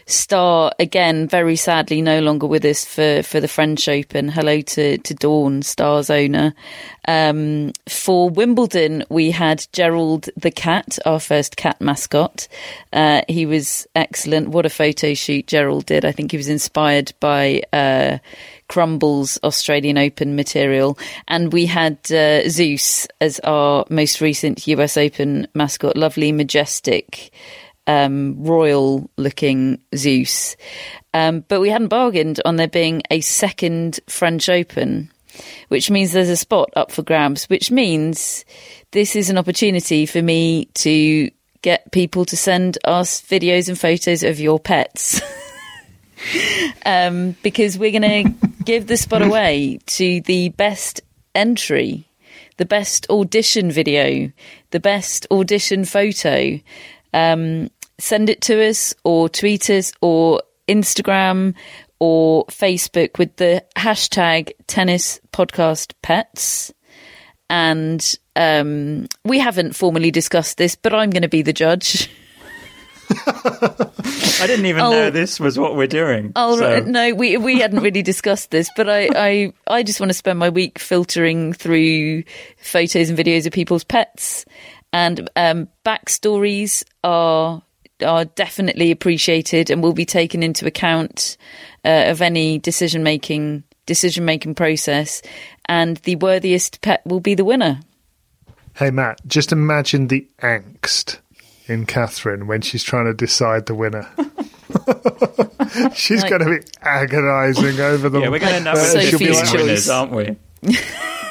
Star 0.09 0.72
again, 0.80 1.27
very 1.27 1.57
sadly 1.57 2.01
no 2.01 2.22
longer 2.22 2.47
with 2.47 2.64
us 2.64 2.85
for, 2.85 3.22
for 3.23 3.41
the 3.41 3.47
French 3.49 3.89
Open. 3.89 4.30
Hello 4.30 4.61
to, 4.61 4.97
to 4.99 5.14
Dawn, 5.14 5.61
Star's 5.61 6.09
owner. 6.09 6.53
Um, 7.09 7.73
for 7.89 8.30
Wimbledon, 8.30 9.03
we 9.09 9.31
had 9.31 9.68
Gerald 9.73 10.30
the 10.38 10.49
cat, 10.49 10.97
our 11.05 11.19
first 11.19 11.57
cat 11.57 11.81
mascot. 11.81 12.47
Uh, 12.93 13.23
he 13.27 13.45
was 13.45 13.85
excellent. 13.95 14.47
What 14.47 14.65
a 14.65 14.69
photo 14.69 15.14
shoot 15.14 15.45
Gerald 15.45 15.85
did. 15.88 16.05
I 16.05 16.14
think 16.14 16.31
he 16.31 16.38
was 16.38 16.47
inspired 16.47 17.11
by, 17.19 17.64
uh, 17.73 18.19
Crumble's 18.68 19.39
Australian 19.44 19.98
Open 19.98 20.35
material. 20.35 20.98
And 21.27 21.52
we 21.52 21.65
had 21.65 21.99
uh, 22.11 22.48
Zeus 22.49 23.07
as 23.22 23.39
our 23.41 23.85
most 23.89 24.22
recent 24.22 24.68
US 24.68 24.98
Open 24.98 25.48
mascot, 25.53 25.98
lovely, 25.98 26.31
majestic, 26.31 27.31
um, 27.88 28.35
royal 28.44 29.10
looking 29.18 29.80
Zeus. 29.95 30.56
Um, 31.14 31.44
but 31.48 31.61
we 31.61 31.69
hadn't 31.69 31.88
bargained 31.88 32.41
on 32.45 32.57
there 32.57 32.68
being 32.68 33.02
a 33.10 33.22
second 33.22 33.99
French 34.07 34.49
Open. 34.49 35.11
Which 35.68 35.91
means 35.91 36.14
there's 36.14 36.30
a 36.30 36.35
spot 36.35 36.72
up 36.76 36.91
for 36.91 37.03
grabs, 37.03 37.45
which 37.45 37.69
means 37.69 38.44
this 38.91 39.15
is 39.15 39.30
an 39.30 39.38
opportunity 39.38 40.07
for 40.07 40.19
me 40.19 40.65
to 40.76 41.30
get 41.61 41.91
people 41.91 42.26
to 42.26 42.35
send 42.35 42.80
us 42.85 43.22
videos 43.22 43.68
and 43.68 43.77
photos 43.77 44.23
of 44.23 44.39
your 44.39 44.60
pets. 44.60 45.22
um, 46.85 47.35
because 47.44 47.77
we're 47.77 47.91
going 47.91 48.34
to 48.34 48.56
give 48.68 48.88
the 48.88 48.98
spot 48.98 49.22
away 49.22 49.80
to 49.85 50.19
the 50.22 50.49
best 50.49 50.99
entry, 51.34 52.06
the 52.57 52.65
best 52.65 53.10
audition 53.10 53.72
video, 53.72 54.30
the 54.72 54.80
best 54.81 55.26
audition 55.31 55.85
photo. 55.85 56.60
Um, 57.14 57.69
send 57.98 58.30
it 58.30 58.41
to 58.41 58.68
us 58.68 58.94
or 59.06 59.30
tweet 59.30 59.69
us 59.69 59.94
or 60.02 60.44
Instagram 60.68 61.56
or 61.99 62.45
Facebook 62.48 63.18
with 63.18 63.38
the 63.38 63.64
hashtag 63.77 64.52
tennis 64.68 65.22
podcast 65.31 65.94
pets. 66.02 66.73
And 67.49 68.15
um, 68.35 69.07
we 69.23 69.39
haven't 69.39 69.77
formally 69.77 70.11
discussed 70.11 70.57
this, 70.57 70.76
but 70.76 70.94
I'm 70.94 71.11
going 71.11 71.22
to 71.22 71.30
be 71.30 71.41
the 71.41 71.53
judge. 71.53 72.10
I 73.09 74.45
didn't 74.47 74.65
even 74.65 74.81
I'll- 74.81 74.91
know 74.91 75.09
this 75.09 75.39
was 75.39 75.57
what 75.57 75.75
we're 75.75 75.88
doing. 75.88 76.31
Oh 76.35 76.57
so- 76.57 76.79
no, 76.81 77.13
we 77.13 77.38
we 77.38 77.59
hadn't 77.59 77.81
really 77.81 78.01
discussed 78.01 78.51
this, 78.51 78.69
but 78.75 78.89
I, 78.89 79.09
I 79.15 79.53
I 79.67 79.84
just 79.84 79.99
want 79.99 80.09
to 80.09 80.13
spend 80.13 80.39
my 80.39 80.49
week 80.49 80.79
filtering 80.79 81.53
through 81.53 82.23
photos 82.57 83.09
and 83.09 83.17
videos 83.17 83.45
of 83.45 83.53
people's 83.53 83.84
pets, 83.84 84.45
and 84.93 85.29
um, 85.35 85.67
backstories 85.85 86.84
are 87.03 87.61
are 88.05 88.25
definitely 88.25 88.91
appreciated 88.91 89.71
and 89.71 89.81
will 89.81 89.93
be 89.93 90.05
taken 90.05 90.43
into 90.43 90.67
account 90.67 91.38
uh, 91.84 92.05
of 92.07 92.21
any 92.21 92.59
decision 92.59 93.03
making 93.03 93.63
decision 93.85 94.25
making 94.25 94.53
process, 94.55 95.21
and 95.65 95.97
the 95.97 96.15
worthiest 96.17 96.81
pet 96.81 97.01
will 97.05 97.21
be 97.21 97.34
the 97.35 97.45
winner. 97.45 97.79
Hey, 98.75 98.91
Matt, 98.91 99.21
just 99.25 99.51
imagine 99.51 100.07
the 100.07 100.27
angst 100.41 101.19
in 101.68 101.85
Catherine 101.85 102.48
when 102.48 102.61
she's 102.61 102.84
trying 102.84 103.06
to 103.06 103.14
decide 103.14 103.65
the 103.65 103.76
winner. 103.76 104.07
she's 105.94 106.22
Like- 106.22 106.30
going 106.30 106.41
to 106.44 106.60
be 106.60 106.65
agonising 106.81 107.80
over 107.80 108.10
them. 108.10 108.22
Yeah, 108.23 108.30
we're 108.30 108.39
going 108.39 108.52
to 108.52 108.56
end 108.57 108.68
up 108.68 108.76
Uh, 108.76 108.84
Sophie's 108.84 109.10
she'll 109.10 109.19
be 109.19 109.30
like, 109.34 109.45
choice. 109.45 109.53
winners, 109.53 109.89
aren't 109.89 110.11
we? 110.11 110.35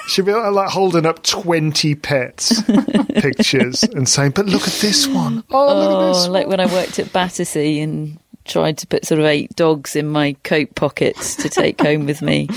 she'll 0.08 0.24
be 0.24 0.32
like, 0.32 0.52
like 0.52 0.70
holding 0.70 1.06
up 1.06 1.22
20 1.22 1.94
pets 1.96 2.62
pictures 3.14 3.82
and 3.82 4.08
saying, 4.08 4.32
but 4.32 4.46
look 4.46 4.62
at 4.66 4.74
this 4.74 5.06
one. 5.06 5.42
Oh, 5.50 5.66
look 5.66 5.90
at 5.90 5.96
Oh, 5.96 6.12
this 6.14 6.28
like 6.28 6.46
when 6.46 6.60
I 6.60 6.66
worked 6.66 6.98
at 6.98 7.12
Battersea 7.12 7.80
and 7.80 8.18
tried 8.44 8.78
to 8.78 8.86
put 8.86 9.04
sort 9.04 9.18
of 9.18 9.26
eight 9.26 9.54
dogs 9.56 9.96
in 9.96 10.06
my 10.06 10.34
coat 10.44 10.72
pockets 10.76 11.34
to 11.36 11.48
take 11.48 11.80
home 11.80 12.06
with 12.06 12.22
me. 12.22 12.48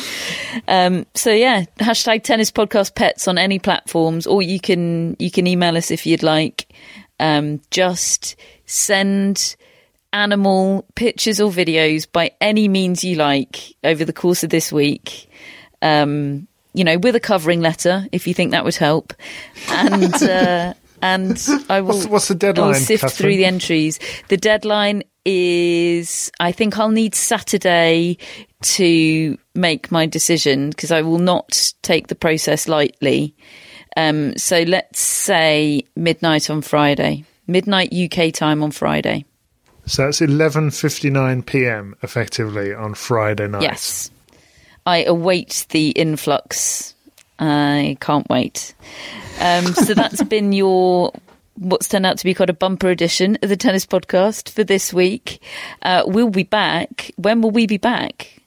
Um, 0.68 1.08
so 1.16 1.32
yeah, 1.32 1.64
hashtag 1.80 2.24
tennis 2.24 2.52
podcast 2.52 2.94
pets 2.94 3.28
on 3.28 3.40
any 3.40 3.58
platforms, 3.58 4.28
or 4.28 4.44
you 4.44 4.60
can 4.60 5.16
you 5.18 5.32
can 5.32 5.48
email 5.48 5.76
us 5.76 5.90
if 5.90 6.06
you'd 6.06 6.22
like. 6.24 6.68
Um, 7.20 7.62
just 7.72 8.36
send 8.66 9.56
animal 10.14 10.86
pictures 10.96 11.40
or 11.40 11.52
videos 11.52 12.08
by 12.12 12.32
any 12.42 12.68
means 12.68 13.04
you 13.04 13.16
like 13.16 13.76
over 13.84 14.06
the 14.06 14.14
course 14.14 14.44
of 14.44 14.50
this 14.50 14.72
week. 14.72 15.30
Um, 15.82 16.48
you 16.74 16.84
know, 16.84 16.98
with 16.98 17.16
a 17.16 17.20
covering 17.20 17.62
letter 17.62 18.06
if 18.12 18.28
you 18.28 18.34
think 18.34 18.52
that 18.52 18.64
would 18.64 18.76
help, 18.76 19.14
and 19.70 20.14
uh, 20.24 20.74
and 21.02 21.48
I 21.70 21.82
will. 21.82 21.96
What's- 21.96 22.08
what's 22.08 22.28
the 22.28 22.54
I'll 22.58 22.74
sift 22.74 23.02
Catherine? 23.02 23.18
through 23.18 23.38
the 23.38 23.46
entries. 23.46 24.00
The 24.28 24.38
deadline 24.38 25.04
is, 25.26 26.32
I 26.40 26.52
think 26.52 26.78
I'll 26.78 26.90
need 26.90 27.16
Saturday 27.16 28.18
to 28.62 29.38
make 29.56 29.92
my 29.92 30.06
decision 30.06 30.70
because 30.70 30.92
I 30.92 31.02
will 31.02 31.20
not 31.20 31.74
take 31.82 32.08
the 32.08 32.16
process 32.16 32.68
lightly. 32.68 33.36
Um, 33.98 34.38
so 34.38 34.62
let's 34.64 35.00
say 35.00 35.84
midnight 35.96 36.50
on 36.50 36.62
Friday, 36.62 37.26
midnight 37.48 37.94
UK 37.94 38.34
time 38.34 38.64
on 38.64 38.72
Friday. 38.72 39.26
So 39.86 40.08
it's 40.08 40.20
11.59 40.20 41.46
p.m. 41.46 41.96
effectively 42.04 42.74
on 42.74 42.94
Friday 42.94 43.48
night. 43.48 43.64
Yes. 43.64 44.12
I 44.86 45.04
await 45.04 45.66
the 45.70 45.90
influx. 45.90 46.94
I 47.40 47.98
can't 48.00 48.30
wait. 48.30 48.74
Um, 49.40 49.66
so 49.74 49.94
that's 49.94 50.24
been 50.26 50.54
your 50.54 51.12
what's 51.56 51.88
turned 51.88 52.06
out 52.06 52.18
to 52.18 52.24
be 52.24 52.34
quite 52.34 52.50
a 52.50 52.54
bumper 52.54 52.90
edition 52.90 53.38
of 53.42 53.50
the 53.50 53.58
tennis 53.58 53.86
podcast 53.86 54.50
for 54.50 54.64
this 54.64 54.94
week. 54.94 55.42
Uh, 55.82 56.04
we'll 56.06 56.30
be 56.30 56.44
back. 56.44 57.12
When 57.18 57.42
will 57.42 57.52
we 57.52 57.68
be 57.68 57.78
back? 57.78 58.39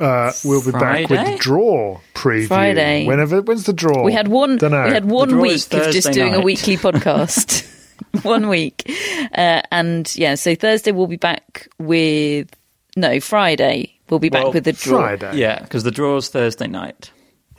Uh, 0.00 0.32
we'll 0.44 0.64
be 0.64 0.72
back 0.72 1.08
with 1.10 1.26
the 1.26 1.36
draw 1.38 2.00
preview. 2.14 2.48
Friday. 2.48 3.06
Whenever, 3.06 3.42
when's 3.42 3.64
the 3.64 3.72
draw? 3.72 4.02
We 4.02 4.12
had 4.12 4.28
one. 4.28 4.56
Dunno. 4.56 4.86
We 4.86 4.92
had 4.92 5.04
one 5.04 5.38
week 5.38 5.52
of 5.52 5.92
just 5.92 6.06
Thursday 6.06 6.12
doing 6.12 6.34
a 6.34 6.40
weekly 6.40 6.76
podcast. 6.76 7.66
one 8.22 8.48
week, 8.48 8.90
uh, 9.36 9.62
and 9.70 10.14
yeah. 10.16 10.34
So 10.34 10.54
Thursday 10.54 10.90
we'll 10.90 11.06
be 11.06 11.16
back 11.16 11.68
with 11.78 12.48
no 12.96 13.20
Friday. 13.20 13.94
We'll 14.08 14.20
be 14.20 14.30
back 14.30 14.44
Well, 14.44 14.52
with 14.52 14.64
the 14.64 14.72
draw. 14.72 15.02
Friday. 15.02 15.38
Yeah, 15.38 15.60
because 15.60 15.84
the 15.84 15.90
draw's 15.90 16.28
Thursday 16.28 16.66
night. 16.66 17.10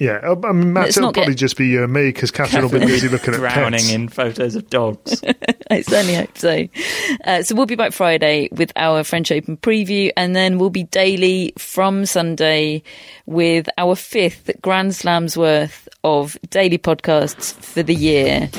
Yeah, 0.02 0.14
uh, 0.24 0.36
I 0.46 0.52
mean, 0.52 0.74
Matt, 0.74 0.86
Let's 0.86 0.98
it'll 0.98 1.10
not 1.10 1.14
get- 1.14 1.22
probably 1.22 1.36
just 1.36 1.58
be 1.58 1.68
you 1.68 1.84
and 1.84 1.94
me 1.94 2.08
because 2.08 2.32
Catherine 2.32 2.64
will 2.64 2.72
be 2.72 2.80
busy 2.80 3.08
looking 3.08 3.36
at 3.36 3.40
Drowning 3.40 3.72
pets. 3.74 3.92
in 3.92 4.10
photos 4.10 4.56
of 4.56 4.68
dogs. 4.72 5.22
I 5.70 5.82
certainly 5.82 6.16
hope 6.16 6.36
so. 6.40 6.68
Uh, 7.24 7.44
so 7.44 7.54
we'll 7.54 7.68
be 7.68 7.76
back 7.76 7.94
Friday 7.94 8.50
with 8.52 8.72
our 8.76 9.04
French 9.04 9.32
Open 9.32 9.58
preview, 9.58 10.12
and 10.18 10.36
then 10.36 10.58
we'll 10.58 10.72
be 10.72 10.86
daily 10.86 11.54
from 11.60 12.08
Sunday 12.08 12.82
with 13.28 13.70
our 13.78 13.96
fifth 13.96 14.50
Grand 14.64 14.96
Slams 14.96 15.38
worth 15.38 15.88
of 16.04 16.36
daily 16.50 16.80
podcasts 16.80 17.54
for 17.54 17.84
the 17.84 17.94
year. 17.94 18.50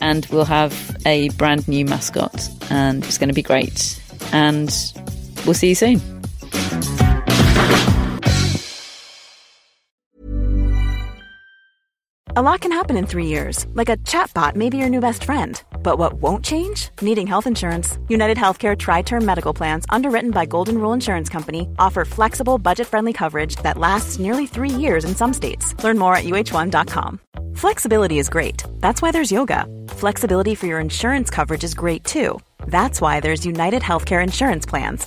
And 0.00 0.24
we'll 0.26 0.44
have 0.44 0.96
a 1.04 1.30
brand 1.30 1.66
new 1.66 1.84
mascot, 1.84 2.48
and 2.70 3.04
it's 3.04 3.18
going 3.18 3.28
to 3.28 3.34
be 3.34 3.42
great. 3.42 4.00
And 4.32 4.72
we'll 5.46 5.54
see 5.54 5.70
you 5.70 5.74
soon. 5.74 6.00
A 12.34 12.40
lot 12.40 12.60
can 12.60 12.72
happen 12.72 12.96
in 12.96 13.06
three 13.06 13.26
years, 13.26 13.66
like 13.74 13.90
a 13.90 13.98
chatbot 14.08 14.56
may 14.56 14.70
be 14.70 14.78
your 14.78 14.88
new 14.88 15.00
best 15.00 15.24
friend. 15.24 15.62
But 15.82 15.98
what 15.98 16.14
won't 16.14 16.42
change? 16.42 16.88
Needing 17.02 17.26
health 17.26 17.46
insurance. 17.46 17.98
United 18.08 18.38
Healthcare 18.38 18.74
Tri 18.74 19.02
Term 19.02 19.22
Medical 19.22 19.52
Plans, 19.52 19.84
underwritten 19.90 20.30
by 20.30 20.46
Golden 20.46 20.78
Rule 20.78 20.94
Insurance 20.94 21.28
Company, 21.28 21.68
offer 21.78 22.06
flexible, 22.06 22.56
budget 22.56 22.86
friendly 22.86 23.12
coverage 23.12 23.56
that 23.56 23.76
lasts 23.76 24.18
nearly 24.18 24.46
three 24.46 24.70
years 24.70 25.04
in 25.04 25.14
some 25.14 25.34
states. 25.34 25.74
Learn 25.84 25.98
more 25.98 26.16
at 26.16 26.24
uhone.com. 26.24 27.20
Flexibility 27.54 28.18
is 28.18 28.30
great. 28.30 28.62
That's 28.80 29.02
why 29.02 29.10
there's 29.10 29.30
yoga. 29.30 29.66
Flexibility 29.88 30.54
for 30.54 30.64
your 30.64 30.80
insurance 30.80 31.28
coverage 31.28 31.64
is 31.64 31.74
great 31.74 32.02
too. 32.02 32.40
That's 32.66 32.98
why 32.98 33.20
there's 33.20 33.44
United 33.44 33.82
Healthcare 33.82 34.22
Insurance 34.22 34.64
Plans. 34.64 35.06